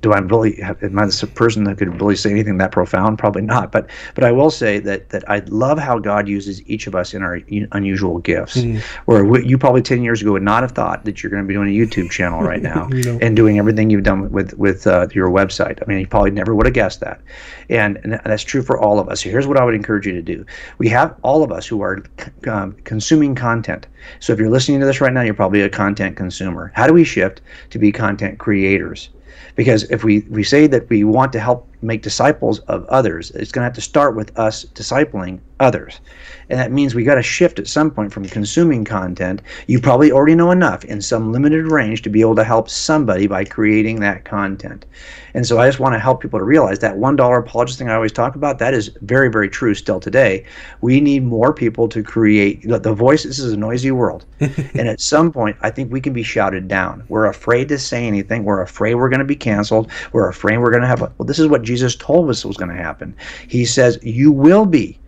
Do 0.01 0.13
I 0.13 0.19
really 0.19 0.61
have, 0.61 0.83
am 0.83 0.99
I 0.99 1.07
the 1.07 1.27
person 1.35 1.65
that 1.65 1.79
could 1.79 2.01
really 2.01 2.17
say 2.17 2.31
anything 2.31 2.59
that 2.59 2.73
profound? 2.73 3.19
Probably 3.19 3.43
not, 3.43 3.73
but 3.73 3.89
but 4.15 4.25
I 4.25 4.33
will 4.33 4.51
say 4.51 4.79
that 4.81 5.11
that 5.11 5.29
I 5.29 5.41
love 5.47 5.79
how 5.79 5.99
God 5.99 6.29
uses 6.29 6.67
each 6.69 6.87
of 6.87 6.95
us 6.95 7.15
in 7.15 7.23
our 7.23 7.41
unusual 7.73 8.19
gifts. 8.19 8.57
Mm. 8.57 8.81
Where 9.07 9.25
we, 9.25 9.47
you 9.47 9.59
probably 9.59 9.83
ten 9.83 10.03
years 10.03 10.23
ago 10.23 10.33
would 10.33 10.43
not 10.43 10.63
have 10.63 10.73
thought 10.73 11.05
that 11.05 11.23
you're 11.23 11.31
going 11.31 11.43
to 11.43 11.49
be 11.49 11.55
doing 11.55 11.69
a 11.69 11.73
YouTube 11.73 12.11
channel 12.11 12.43
right 12.43 12.63
now 12.75 12.89
you 12.91 13.03
know. 13.03 13.19
and 13.21 13.37
doing 13.37 13.59
everything 13.59 13.91
you've 13.91 14.05
done 14.05 14.31
with 14.31 14.55
with 14.55 14.87
uh, 14.87 15.09
your 15.13 15.29
website. 15.29 15.83
I 15.83 15.87
mean, 15.87 16.01
you 16.01 16.07
probably 16.07 16.31
never 16.31 16.55
would 16.55 16.67
have 16.67 16.75
guessed 16.75 17.01
that, 17.01 17.21
and, 17.69 17.99
and 18.03 18.21
that's 18.25 18.43
true 18.43 18.63
for 18.63 18.79
all 18.79 18.99
of 18.99 19.09
us. 19.09 19.23
So 19.23 19.31
here's 19.31 19.47
what 19.47 19.57
I 19.57 19.65
would 19.65 19.75
encourage 19.75 20.07
you 20.07 20.13
to 20.13 20.23
do: 20.23 20.45
we 20.79 20.89
have 20.89 21.15
all 21.23 21.43
of 21.43 21.53
us 21.53 21.67
who 21.67 21.83
are 21.83 22.03
um, 22.49 22.73
consuming 22.85 23.20
content. 23.29 23.87
So 24.19 24.33
if 24.33 24.39
you're 24.39 24.51
listening 24.51 24.81
to 24.81 24.87
this 24.87 25.01
right 25.01 25.13
now, 25.13 25.23
you're 25.23 25.35
probably 25.35 25.63
a 25.63 25.69
content 25.69 26.17
consumer. 26.17 26.73
How 26.75 26.87
do 26.87 26.93
we 26.93 27.05
shift 27.05 27.41
to 27.71 27.79
be 27.79 27.93
content 27.93 28.39
creators? 28.39 29.11
Because 29.57 29.85
if 29.85 30.05
we, 30.05 30.21
we 30.29 30.43
say 30.43 30.67
that 30.67 30.89
we 30.89 31.05
want 31.05 31.33
to 31.33 31.41
help 31.41 31.70
make 31.83 32.03
disciples 32.03 32.61
of 32.61 32.85
others, 32.87 33.31
it's 33.33 33.53
going 33.53 33.63
to 33.63 33.67
have 33.67 33.75
to 33.75 33.81
start 33.81 34.17
with 34.17 34.37
us 34.39 34.65
discipling 34.75 35.41
others. 35.61 36.01
And 36.49 36.59
that 36.59 36.73
means 36.73 36.95
we 36.95 37.05
got 37.05 37.15
to 37.15 37.23
shift 37.23 37.59
at 37.59 37.69
some 37.69 37.91
point 37.91 38.13
from 38.13 38.25
consuming 38.25 38.85
content. 38.85 39.41
You 39.69 39.81
probably 39.81 40.11
already 40.11 40.35
know 40.35 40.51
enough 40.51 40.85
in 40.85 41.01
some 41.01 41.33
limited 41.33 41.71
range 41.71 42.03
to 42.03 42.11
be 42.11 42.23
able 42.23 42.35
to 42.37 42.45
help 42.45 42.69
somebody 42.69 43.27
by 43.29 43.45
creating 43.45 44.01
that 44.01 44.25
content. 44.25 44.87
And 45.35 45.47
so 45.47 45.59
I 45.59 45.69
just 45.69 45.79
want 45.79 45.95
to 45.95 46.01
help 46.01 46.21
people 46.21 46.41
to 46.41 46.45
realize 46.45 46.81
that 46.81 46.97
$1 46.97 47.39
apologist 47.39 47.79
thing 47.79 47.89
I 47.89 47.95
always 47.95 48.11
talk 48.11 48.35
about, 48.35 48.59
that 48.59 48.75
is 48.75 48.91
very, 49.03 49.31
very 49.31 49.49
true 49.49 49.75
still 49.75 50.01
today. 50.01 50.45
We 50.81 51.01
need 51.01 51.23
more 51.23 51.53
people 51.55 51.89
to 51.91 52.03
create 52.03 52.63
the 52.67 52.93
voice. 52.93 53.23
This 53.23 53.39
is 53.39 53.53
a 53.53 53.57
noisy 53.57 53.93
world. 53.93 54.25
and 54.41 54.89
at 54.89 55.01
some 55.01 55.31
point, 55.31 55.57
I 55.61 55.71
think 55.71 55.93
we 55.93 56.01
can 56.01 56.13
be 56.13 56.25
shouted 56.25 56.67
down. 56.67 57.05
We're 57.09 57.27
afraid 57.27 57.69
to 57.69 57.79
say 57.79 58.07
anything. 58.07 58.45
We're 58.45 58.63
afraid 58.63 58.97
we're 58.97 59.09
going 59.09 59.21
to 59.21 59.25
be 59.25 59.37
canceled. 59.37 59.91
We're 60.13 60.29
afraid 60.29 60.59
we're 60.59 60.71
going 60.71 60.83
to 60.83 60.89
have 60.89 61.03
a, 61.03 61.13
well, 61.19 61.27
this 61.27 61.39
is 61.39 61.47
what 61.47 61.63
Jesus 61.71 61.95
told 61.95 62.29
us 62.31 62.45
was 62.45 62.57
going 62.57 62.75
to 62.77 62.83
happen. 62.83 63.15
He 63.47 63.65
says, 63.65 63.99
You 64.03 64.33
will 64.33 64.67
be 64.67 64.99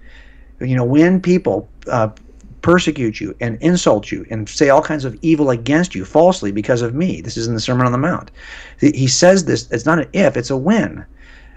you 0.63 0.77
know, 0.77 0.85
when 0.85 1.21
people 1.21 1.69
uh, 1.89 2.09
persecute 2.61 3.21
you 3.21 3.35
and 3.41 3.61
insult 3.61 4.13
you 4.13 4.25
and 4.31 4.49
say 4.49 4.69
all 4.69 4.83
kinds 4.83 5.05
of 5.05 5.19
evil 5.23 5.51
against 5.51 5.95
you 5.95 6.05
falsely 6.05 6.53
because 6.53 6.83
of 6.83 6.95
me, 6.95 7.21
this 7.21 7.37
is 7.37 7.47
in 7.47 7.55
the 7.55 7.61
Sermon 7.61 7.87
on 7.87 7.93
the 7.93 7.99
Mount. 7.99 8.31
He 8.81 9.09
says 9.09 9.45
this, 9.45 9.69
it's 9.71 9.87
not 9.87 9.99
an 9.99 10.09
if, 10.13 10.37
it's 10.37 10.51
a 10.51 10.57
when. 10.57 11.05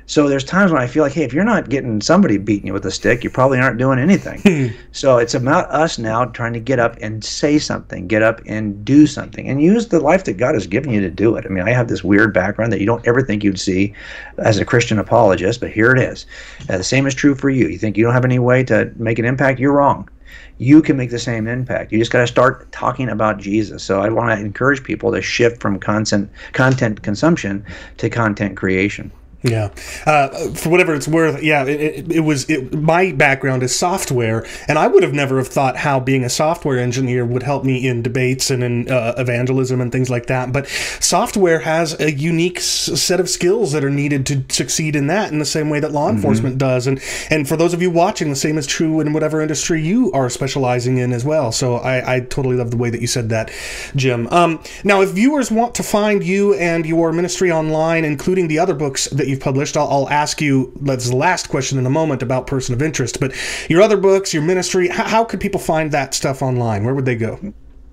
So 0.07 0.29
there's 0.29 0.43
times 0.43 0.71
when 0.71 0.81
I 0.81 0.87
feel 0.87 1.03
like, 1.03 1.13
hey, 1.13 1.23
if 1.23 1.33
you're 1.33 1.43
not 1.43 1.69
getting 1.69 1.99
somebody 1.99 2.37
beating 2.37 2.67
you 2.67 2.73
with 2.73 2.85
a 2.85 2.91
stick, 2.91 3.23
you 3.23 3.29
probably 3.29 3.59
aren't 3.59 3.77
doing 3.77 3.99
anything. 3.99 4.73
So 4.91 5.17
it's 5.17 5.33
about 5.33 5.69
us 5.71 5.99
now 5.99 6.23
trying 6.25 6.53
to 6.53 6.59
get 6.59 6.79
up 6.79 6.95
and 7.01 7.21
say 7.21 7.59
something, 7.59 8.07
get 8.07 8.23
up 8.23 8.41
and 8.45 8.85
do 8.85 9.05
something, 9.05 9.47
and 9.47 9.61
use 9.61 9.89
the 9.89 9.99
life 9.99 10.23
that 10.23 10.37
God 10.37 10.55
has 10.55 10.67
given 10.67 10.93
you 10.93 11.01
to 11.01 11.09
do 11.09 11.35
it. 11.35 11.45
I 11.45 11.49
mean, 11.49 11.67
I 11.67 11.71
have 11.71 11.89
this 11.89 12.01
weird 12.01 12.33
background 12.33 12.71
that 12.71 12.79
you 12.79 12.85
don't 12.85 13.05
ever 13.05 13.21
think 13.21 13.43
you'd 13.43 13.59
see 13.59 13.93
as 14.37 14.57
a 14.57 14.63
Christian 14.63 14.97
apologist, 14.97 15.59
but 15.59 15.71
here 15.71 15.91
it 15.91 15.99
is. 15.99 16.25
Uh, 16.69 16.77
the 16.77 16.83
same 16.83 17.05
is 17.05 17.13
true 17.13 17.35
for 17.35 17.49
you. 17.49 17.67
You 17.67 17.77
think 17.77 17.97
you 17.97 18.05
don't 18.05 18.13
have 18.13 18.23
any 18.23 18.39
way 18.39 18.63
to 18.63 18.89
make 18.95 19.19
an 19.19 19.25
impact? 19.25 19.59
You're 19.59 19.73
wrong 19.73 20.09
you 20.57 20.81
can 20.81 20.95
make 20.95 21.09
the 21.09 21.19
same 21.19 21.47
impact. 21.47 21.91
You 21.91 21.99
just 21.99 22.11
got 22.11 22.21
to 22.21 22.27
start 22.27 22.71
talking 22.71 23.09
about 23.09 23.37
Jesus. 23.39 23.83
So 23.83 24.01
I 24.01 24.09
want 24.09 24.29
to 24.29 24.43
encourage 24.43 24.83
people 24.83 25.11
to 25.11 25.21
shift 25.21 25.61
from 25.61 25.79
content 25.79 26.29
content 26.53 27.03
consumption 27.03 27.65
to 27.97 28.09
content 28.09 28.55
creation. 28.55 29.11
Yeah, 29.45 29.69
uh, 30.07 30.49
for 30.55 30.69
whatever 30.69 30.95
it's 30.95 31.07
worth, 31.07 31.43
yeah, 31.43 31.65
it, 31.65 31.79
it, 31.79 32.11
it 32.13 32.19
was. 32.21 32.49
It, 32.49 32.73
my 32.73 33.11
background 33.11 33.61
is 33.61 33.77
software, 33.77 34.43
and 34.67 34.79
I 34.79 34.87
would 34.87 35.03
have 35.03 35.13
never 35.13 35.37
have 35.37 35.49
thought 35.49 35.77
how 35.77 35.99
being 35.99 36.23
a 36.23 36.29
software 36.29 36.79
engineer 36.79 37.23
would 37.23 37.43
help 37.43 37.63
me 37.63 37.87
in 37.87 38.01
debates 38.01 38.49
and 38.49 38.63
in 38.63 38.89
uh, 38.89 39.13
evangelism 39.17 39.81
and 39.81 39.91
things 39.91 40.09
like 40.09 40.25
that. 40.27 40.51
But 40.51 40.67
software 40.99 41.59
has 41.59 41.99
a 41.99 42.11
unique 42.11 42.57
s- 42.57 42.89
set 42.99 43.19
of 43.19 43.29
skills 43.29 43.71
that 43.73 43.83
are 43.83 43.91
needed 43.91 44.25
to 44.25 44.43
succeed 44.49 44.95
in 44.95 45.05
that, 45.07 45.31
in 45.31 45.37
the 45.37 45.45
same 45.45 45.69
way 45.69 45.79
that 45.79 45.91
law 45.91 46.07
mm-hmm. 46.07 46.15
enforcement 46.15 46.57
does. 46.57 46.87
And 46.87 46.99
and 47.29 47.47
for 47.47 47.55
those 47.55 47.75
of 47.75 47.83
you 47.83 47.91
watching, 47.91 48.29
the 48.31 48.35
same 48.35 48.57
is 48.57 48.65
true 48.65 48.99
in 48.99 49.13
whatever 49.13 49.41
industry 49.41 49.79
you 49.79 50.11
are 50.13 50.27
specializing 50.27 50.97
in 50.97 51.13
as 51.13 51.23
well. 51.23 51.51
So 51.51 51.75
I, 51.75 52.15
I 52.15 52.19
totally 52.21 52.55
love 52.55 52.71
the 52.71 52.77
way 52.77 52.89
that 52.89 53.01
you 53.01 53.07
said 53.07 53.29
that, 53.29 53.51
Jim. 53.95 54.27
Um, 54.31 54.63
now, 54.83 55.01
if 55.01 55.11
viewers 55.11 55.51
want 55.51 55.75
to 55.75 55.83
find 55.83 56.23
you 56.23 56.55
and 56.55 56.83
your 56.83 57.11
ministry 57.11 57.51
online, 57.51 58.05
including 58.05 58.47
the 58.47 58.57
other 58.57 58.73
books 58.73 59.05
that 59.09 59.27
you 59.27 59.34
you've 59.35 59.43
published. 59.43 59.77
I'll, 59.77 59.87
I'll, 59.87 60.09
ask 60.09 60.41
you 60.41 60.71
the 60.81 61.15
last 61.15 61.49
question 61.49 61.77
in 61.77 61.85
a 61.85 61.89
moment 61.89 62.23
about 62.23 62.47
person 62.47 62.73
of 62.73 62.81
interest. 62.81 63.19
But 63.19 63.33
your 63.69 63.81
other 63.81 63.97
books, 63.97 64.33
your 64.33 64.43
ministry, 64.43 64.87
how, 64.87 65.03
how 65.03 65.25
could 65.25 65.41
people 65.41 65.59
find 65.59 65.91
that 65.91 66.13
stuff 66.13 66.41
online? 66.41 66.85
Where 66.85 66.95
would 66.95 67.05
they 67.05 67.15
go? 67.15 67.39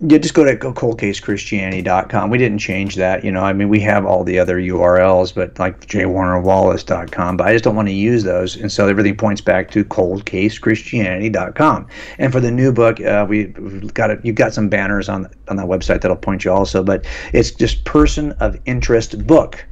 Yeah, 0.04 0.18
just 0.18 0.34
go 0.34 0.44
to 0.44 0.56
coldcasechristianity.com. 0.56 2.28
We 2.28 2.36
didn't 2.36 2.58
change 2.58 2.96
that, 2.96 3.24
you 3.24 3.30
know. 3.30 3.44
I 3.44 3.52
mean, 3.52 3.68
we 3.68 3.78
have 3.80 4.04
all 4.04 4.24
the 4.24 4.36
other 4.36 4.58
URLs, 4.58 5.32
but 5.32 5.56
like 5.60 5.86
jwarnerwallace.com, 5.86 7.36
but 7.36 7.46
I 7.46 7.52
just 7.52 7.62
don't 7.62 7.76
want 7.76 7.86
to 7.86 7.94
use 7.94 8.24
those, 8.24 8.56
and 8.56 8.72
so 8.72 8.88
everything 8.88 9.16
points 9.16 9.40
back 9.40 9.70
to 9.70 9.84
coldcasechristianity.com. 9.84 11.86
And 12.18 12.32
for 12.32 12.40
the 12.40 12.50
new 12.50 12.72
book, 12.72 13.00
uh, 13.00 13.26
we, 13.28 13.52
have 13.54 13.94
got 13.94 14.10
it. 14.10 14.18
You've 14.24 14.34
got 14.34 14.52
some 14.52 14.68
banners 14.68 15.08
on 15.08 15.28
on 15.46 15.54
that 15.56 15.66
website 15.66 16.00
that'll 16.00 16.16
point 16.16 16.44
you 16.44 16.50
also, 16.50 16.82
but 16.82 17.06
it's 17.32 17.52
just 17.52 17.84
person 17.84 18.32
of 18.40 18.58
interest 18.66 19.24
book 19.24 19.64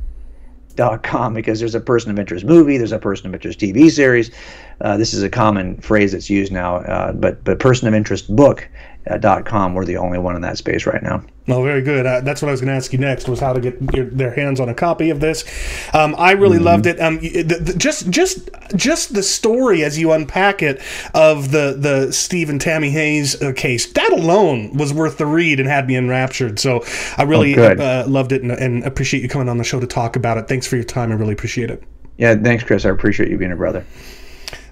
com 1.02 1.34
because 1.34 1.60
there's 1.60 1.74
a 1.74 1.80
person 1.80 2.10
of 2.10 2.18
interest 2.18 2.44
movie, 2.44 2.76
there's 2.76 2.92
a 2.92 2.98
person 2.98 3.26
of 3.26 3.34
interest 3.34 3.60
TV 3.60 3.90
series. 3.90 4.30
Uh, 4.80 4.96
this 4.96 5.12
is 5.12 5.22
a 5.22 5.28
common 5.28 5.76
phrase 5.80 6.12
that's 6.12 6.30
used 6.30 6.52
now, 6.52 6.76
uh, 6.76 7.12
but 7.12 7.42
but 7.44 7.58
person 7.58 7.86
of 7.88 7.94
interest 7.94 8.34
book 8.34 8.68
uh, 9.08 9.42
.com. 9.42 9.74
We're 9.74 9.84
the 9.84 9.96
only 9.96 10.18
one 10.18 10.36
in 10.36 10.42
that 10.42 10.58
space 10.58 10.86
right 10.86 11.02
now. 11.02 11.22
Well, 11.46 11.62
very 11.64 11.82
good. 11.82 12.06
Uh, 12.06 12.20
that's 12.20 12.42
what 12.42 12.48
I 12.48 12.52
was 12.52 12.60
going 12.60 12.68
to 12.68 12.76
ask 12.76 12.92
you 12.92 12.98
next 12.98 13.28
was 13.28 13.40
how 13.40 13.52
to 13.52 13.60
get 13.60 13.94
your, 13.94 14.04
their 14.06 14.32
hands 14.32 14.60
on 14.60 14.68
a 14.68 14.74
copy 14.74 15.10
of 15.10 15.20
this. 15.20 15.44
Um, 15.92 16.14
I 16.16 16.32
really 16.32 16.56
mm-hmm. 16.56 16.66
loved 16.66 16.86
it. 16.86 17.00
Um, 17.00 17.18
the, 17.18 17.42
the, 17.42 17.74
just 17.76 18.10
just 18.10 18.50
just 18.76 19.14
the 19.14 19.22
story 19.22 19.82
as 19.82 19.98
you 19.98 20.12
unpack 20.12 20.62
it 20.62 20.80
of 21.14 21.50
the 21.50 21.74
the 21.76 22.12
Steve 22.12 22.50
and 22.50 22.60
Tammy 22.60 22.90
Hayes 22.90 23.40
uh, 23.42 23.52
case. 23.54 23.92
That 23.92 24.12
alone 24.12 24.76
was 24.76 24.92
worth 24.92 25.18
the 25.18 25.26
read 25.26 25.58
and 25.58 25.68
had 25.68 25.88
me 25.88 25.96
enraptured. 25.96 26.60
So 26.60 26.84
I 27.16 27.24
really 27.24 27.58
oh, 27.58 27.72
uh, 27.72 28.04
loved 28.06 28.32
it 28.32 28.42
and, 28.42 28.52
and 28.52 28.84
appreciate 28.84 29.22
you 29.22 29.28
coming 29.28 29.48
on 29.48 29.58
the 29.58 29.64
show 29.64 29.80
to 29.80 29.86
talk 29.86 30.14
about 30.16 30.38
it. 30.38 30.46
Thanks 30.46 30.66
for 30.66 30.76
your 30.76 30.84
time. 30.84 31.10
I 31.10 31.14
really 31.14 31.32
appreciate 31.32 31.70
it. 31.70 31.82
Yeah, 32.16 32.36
thanks, 32.36 32.62
Chris. 32.62 32.84
I 32.84 32.90
appreciate 32.90 33.30
you 33.30 33.38
being 33.38 33.52
a 33.52 33.56
brother. 33.56 33.84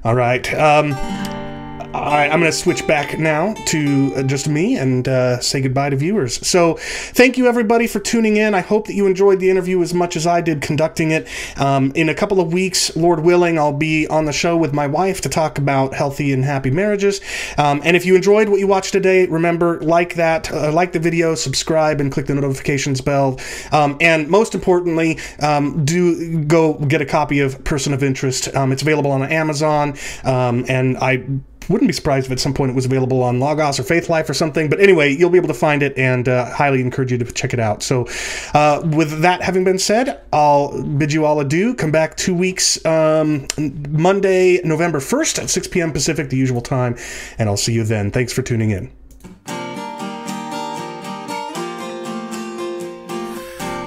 All 0.05 0.15
right. 0.15 0.53
Um, 0.55 1.48
I, 1.95 2.27
am 2.27 2.41
going 2.41 2.53
to 2.53 2.57
switch 2.57 2.87
back 2.87 3.19
now 3.19 3.55
to 3.67 4.13
uh, 4.15 4.23
just 4.23 4.47
me 4.47 4.77
and 4.77 5.09
uh, 5.09 5.41
say 5.41 5.63
goodbye 5.63 5.89
to 5.89 5.97
viewers. 5.97 6.47
So, 6.47 6.75
thank 6.75 7.39
you 7.39 7.47
everybody 7.47 7.87
for 7.87 7.99
tuning 7.99 8.37
in. 8.37 8.55
I 8.55 8.61
hope 8.61 8.87
that 8.89 8.95
you 8.95 9.07
enjoyed 9.07 9.41
the 9.41 9.49
interview 9.49 9.81
as 9.81 9.95
much 9.95 10.15
as 10.15 10.27
I 10.27 10.43
did 10.43 10.61
conducting 10.61 11.13
it. 11.13 11.27
Um, 11.57 11.93
in 11.95 12.11
a 12.11 12.15
couple 12.15 12.41
of 12.41 12.53
weeks, 12.53 12.95
Lord 12.95 13.21
willing, 13.21 13.59
I'll 13.59 13.73
be 13.73 14.07
on 14.09 14.27
the 14.27 14.33
show 14.33 14.55
with 14.55 14.75
my 14.75 14.87
wife 14.87 15.23
to 15.23 15.31
talk 15.31 15.57
about 15.57 15.95
healthy 15.95 16.31
and 16.33 16.45
happy 16.45 16.71
marriages. 16.71 17.23
Um, 17.57 17.81
and 17.83 17.97
if 17.97 18.05
you 18.05 18.15
enjoyed 18.15 18.51
what 18.51 18.61
you 18.61 18.67
watched 18.67 18.93
today, 18.93 19.27
remember 19.27 19.81
like 19.81 20.15
that, 20.17 20.53
uh, 20.53 20.71
like 20.71 20.93
the 20.93 21.01
video, 21.01 21.35
subscribe, 21.35 22.03
and 22.03 22.13
click 22.13 22.27
the 22.27 22.35
notifications 22.35 23.01
bell. 23.01 23.41
Um, 23.73 23.97
and 24.01 24.29
most 24.29 24.55
importantly, 24.55 25.19
um, 25.41 25.87
do 25.87 26.45
go 26.45 26.75
get 26.75 27.01
a 27.01 27.07
copy 27.07 27.41
of 27.41 27.65
Person 27.65 27.95
of 27.95 28.03
Interest. 28.03 28.55
Um, 28.55 28.73
it's 28.73 28.83
available 28.83 29.11
on 29.11 29.23
Amazon, 29.23 29.97
um, 30.25 30.67
and 30.69 30.99
I 30.99 31.25
wouldn't 31.69 31.89
be 31.89 31.93
surprised 31.93 32.27
if 32.27 32.33
at 32.33 32.41
some 32.41 32.55
point 32.55 32.71
it 32.71 32.75
was 32.75 32.87
available 32.87 33.23
on 33.23 33.41
Logos 33.41 33.79
or 33.79 33.83
Faithlife 33.83 34.29
or 34.29 34.35
something. 34.35 34.69
But 34.69 34.81
anyway, 34.81 35.15
you'll 35.15 35.31
be 35.31 35.39
able 35.39 35.49
to 35.49 35.55
find 35.55 35.83
it 35.83 35.97
and 35.97 36.29
uh, 36.29 36.47
highly 36.47 36.81
encourage 36.81 37.13
you 37.13 37.19
to 37.19 37.25
check 37.33 37.53
it 37.53 37.61
out. 37.61 37.83
So, 37.83 38.07
uh, 38.55 38.83
with 38.85 39.21
that 39.23 39.43
having 39.43 39.65
been 39.65 39.79
said, 39.79 40.21
I'll 40.33 40.83
bid 40.83 41.13
you 41.13 41.25
all 41.25 41.41
adieu. 41.41 41.75
Come 41.75 41.91
back 41.91 42.17
two 42.17 42.35
weeks, 42.35 42.85
um, 42.85 43.47
Monday, 43.59 44.61
November 44.65 44.99
1st 44.99 45.43
at 45.43 45.51
6 45.51 45.69
p.m. 45.69 45.93
Pacific, 45.93 46.31
the 46.31 46.37
usual 46.37 46.61
time. 46.61 46.97
And 47.39 47.49
I'll 47.49 47.57
see 47.57 47.73
you 47.73 47.85
then. 47.85 48.11
Thanks 48.11 48.33
for 48.33 48.43
tuning 48.43 48.71
in. 48.71 48.91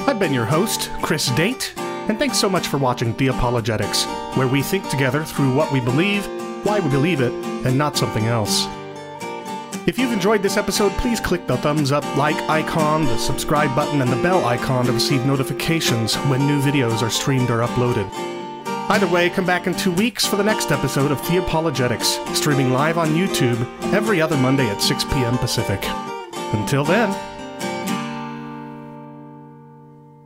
I've 0.08 0.20
been 0.20 0.34
your 0.34 0.46
host, 0.46 0.90
Chris 1.02 1.30
Date, 1.32 1.74
and 1.78 2.20
thanks 2.20 2.38
so 2.38 2.50
much 2.50 2.68
for 2.68 2.78
watching 2.78 3.14
Theopologetics, 3.14 4.06
where 4.36 4.48
we 4.48 4.62
think 4.62 4.90
together 4.90 5.24
through 5.24 5.54
what 5.56 5.72
we 5.72 5.80
believe, 5.80 6.28
why 6.64 6.80
we 6.80 6.90
believe 6.90 7.22
it, 7.22 7.32
and 7.66 7.78
not 7.78 7.98
something 7.98 8.26
else. 8.26 8.68
If 9.88 9.98
you've 9.98 10.12
enjoyed 10.12 10.44
this 10.44 10.58
episode, 10.58 10.92
please 10.94 11.20
click 11.20 11.48
the 11.48 11.58
thumbs 11.58 11.92
up, 11.92 12.06
like 12.16 12.36
icon, 12.50 13.06
the 13.06 13.18
subscribe 13.18 13.76
button, 13.76 14.02
and 14.02 14.12
the 14.12 14.22
bell 14.22 14.46
icon 14.46 14.86
to 14.86 14.92
receive 14.92 15.26
notifications 15.26 16.16
when 16.16 16.46
new 16.46 16.62
videos 16.62 17.02
are 17.02 17.10
streamed 17.10 17.50
or 17.50 17.60
uploaded. 17.60 18.08
Either 18.92 19.08
way, 19.08 19.30
come 19.30 19.46
back 19.46 19.68
in 19.68 19.74
two 19.74 19.92
weeks 19.94 20.26
for 20.26 20.36
the 20.36 20.44
next 20.44 20.72
episode 20.72 21.12
of 21.12 21.22
Theopologetics, 21.22 22.36
streaming 22.36 22.72
live 22.72 22.98
on 22.98 23.16
YouTube 23.16 23.60
every 23.94 24.22
other 24.22 24.38
Monday 24.38 24.68
at 24.70 24.82
6 24.82 25.04
p.m. 25.06 25.38
Pacific. 25.38 25.80
Until 26.54 26.84
then, 26.84 27.10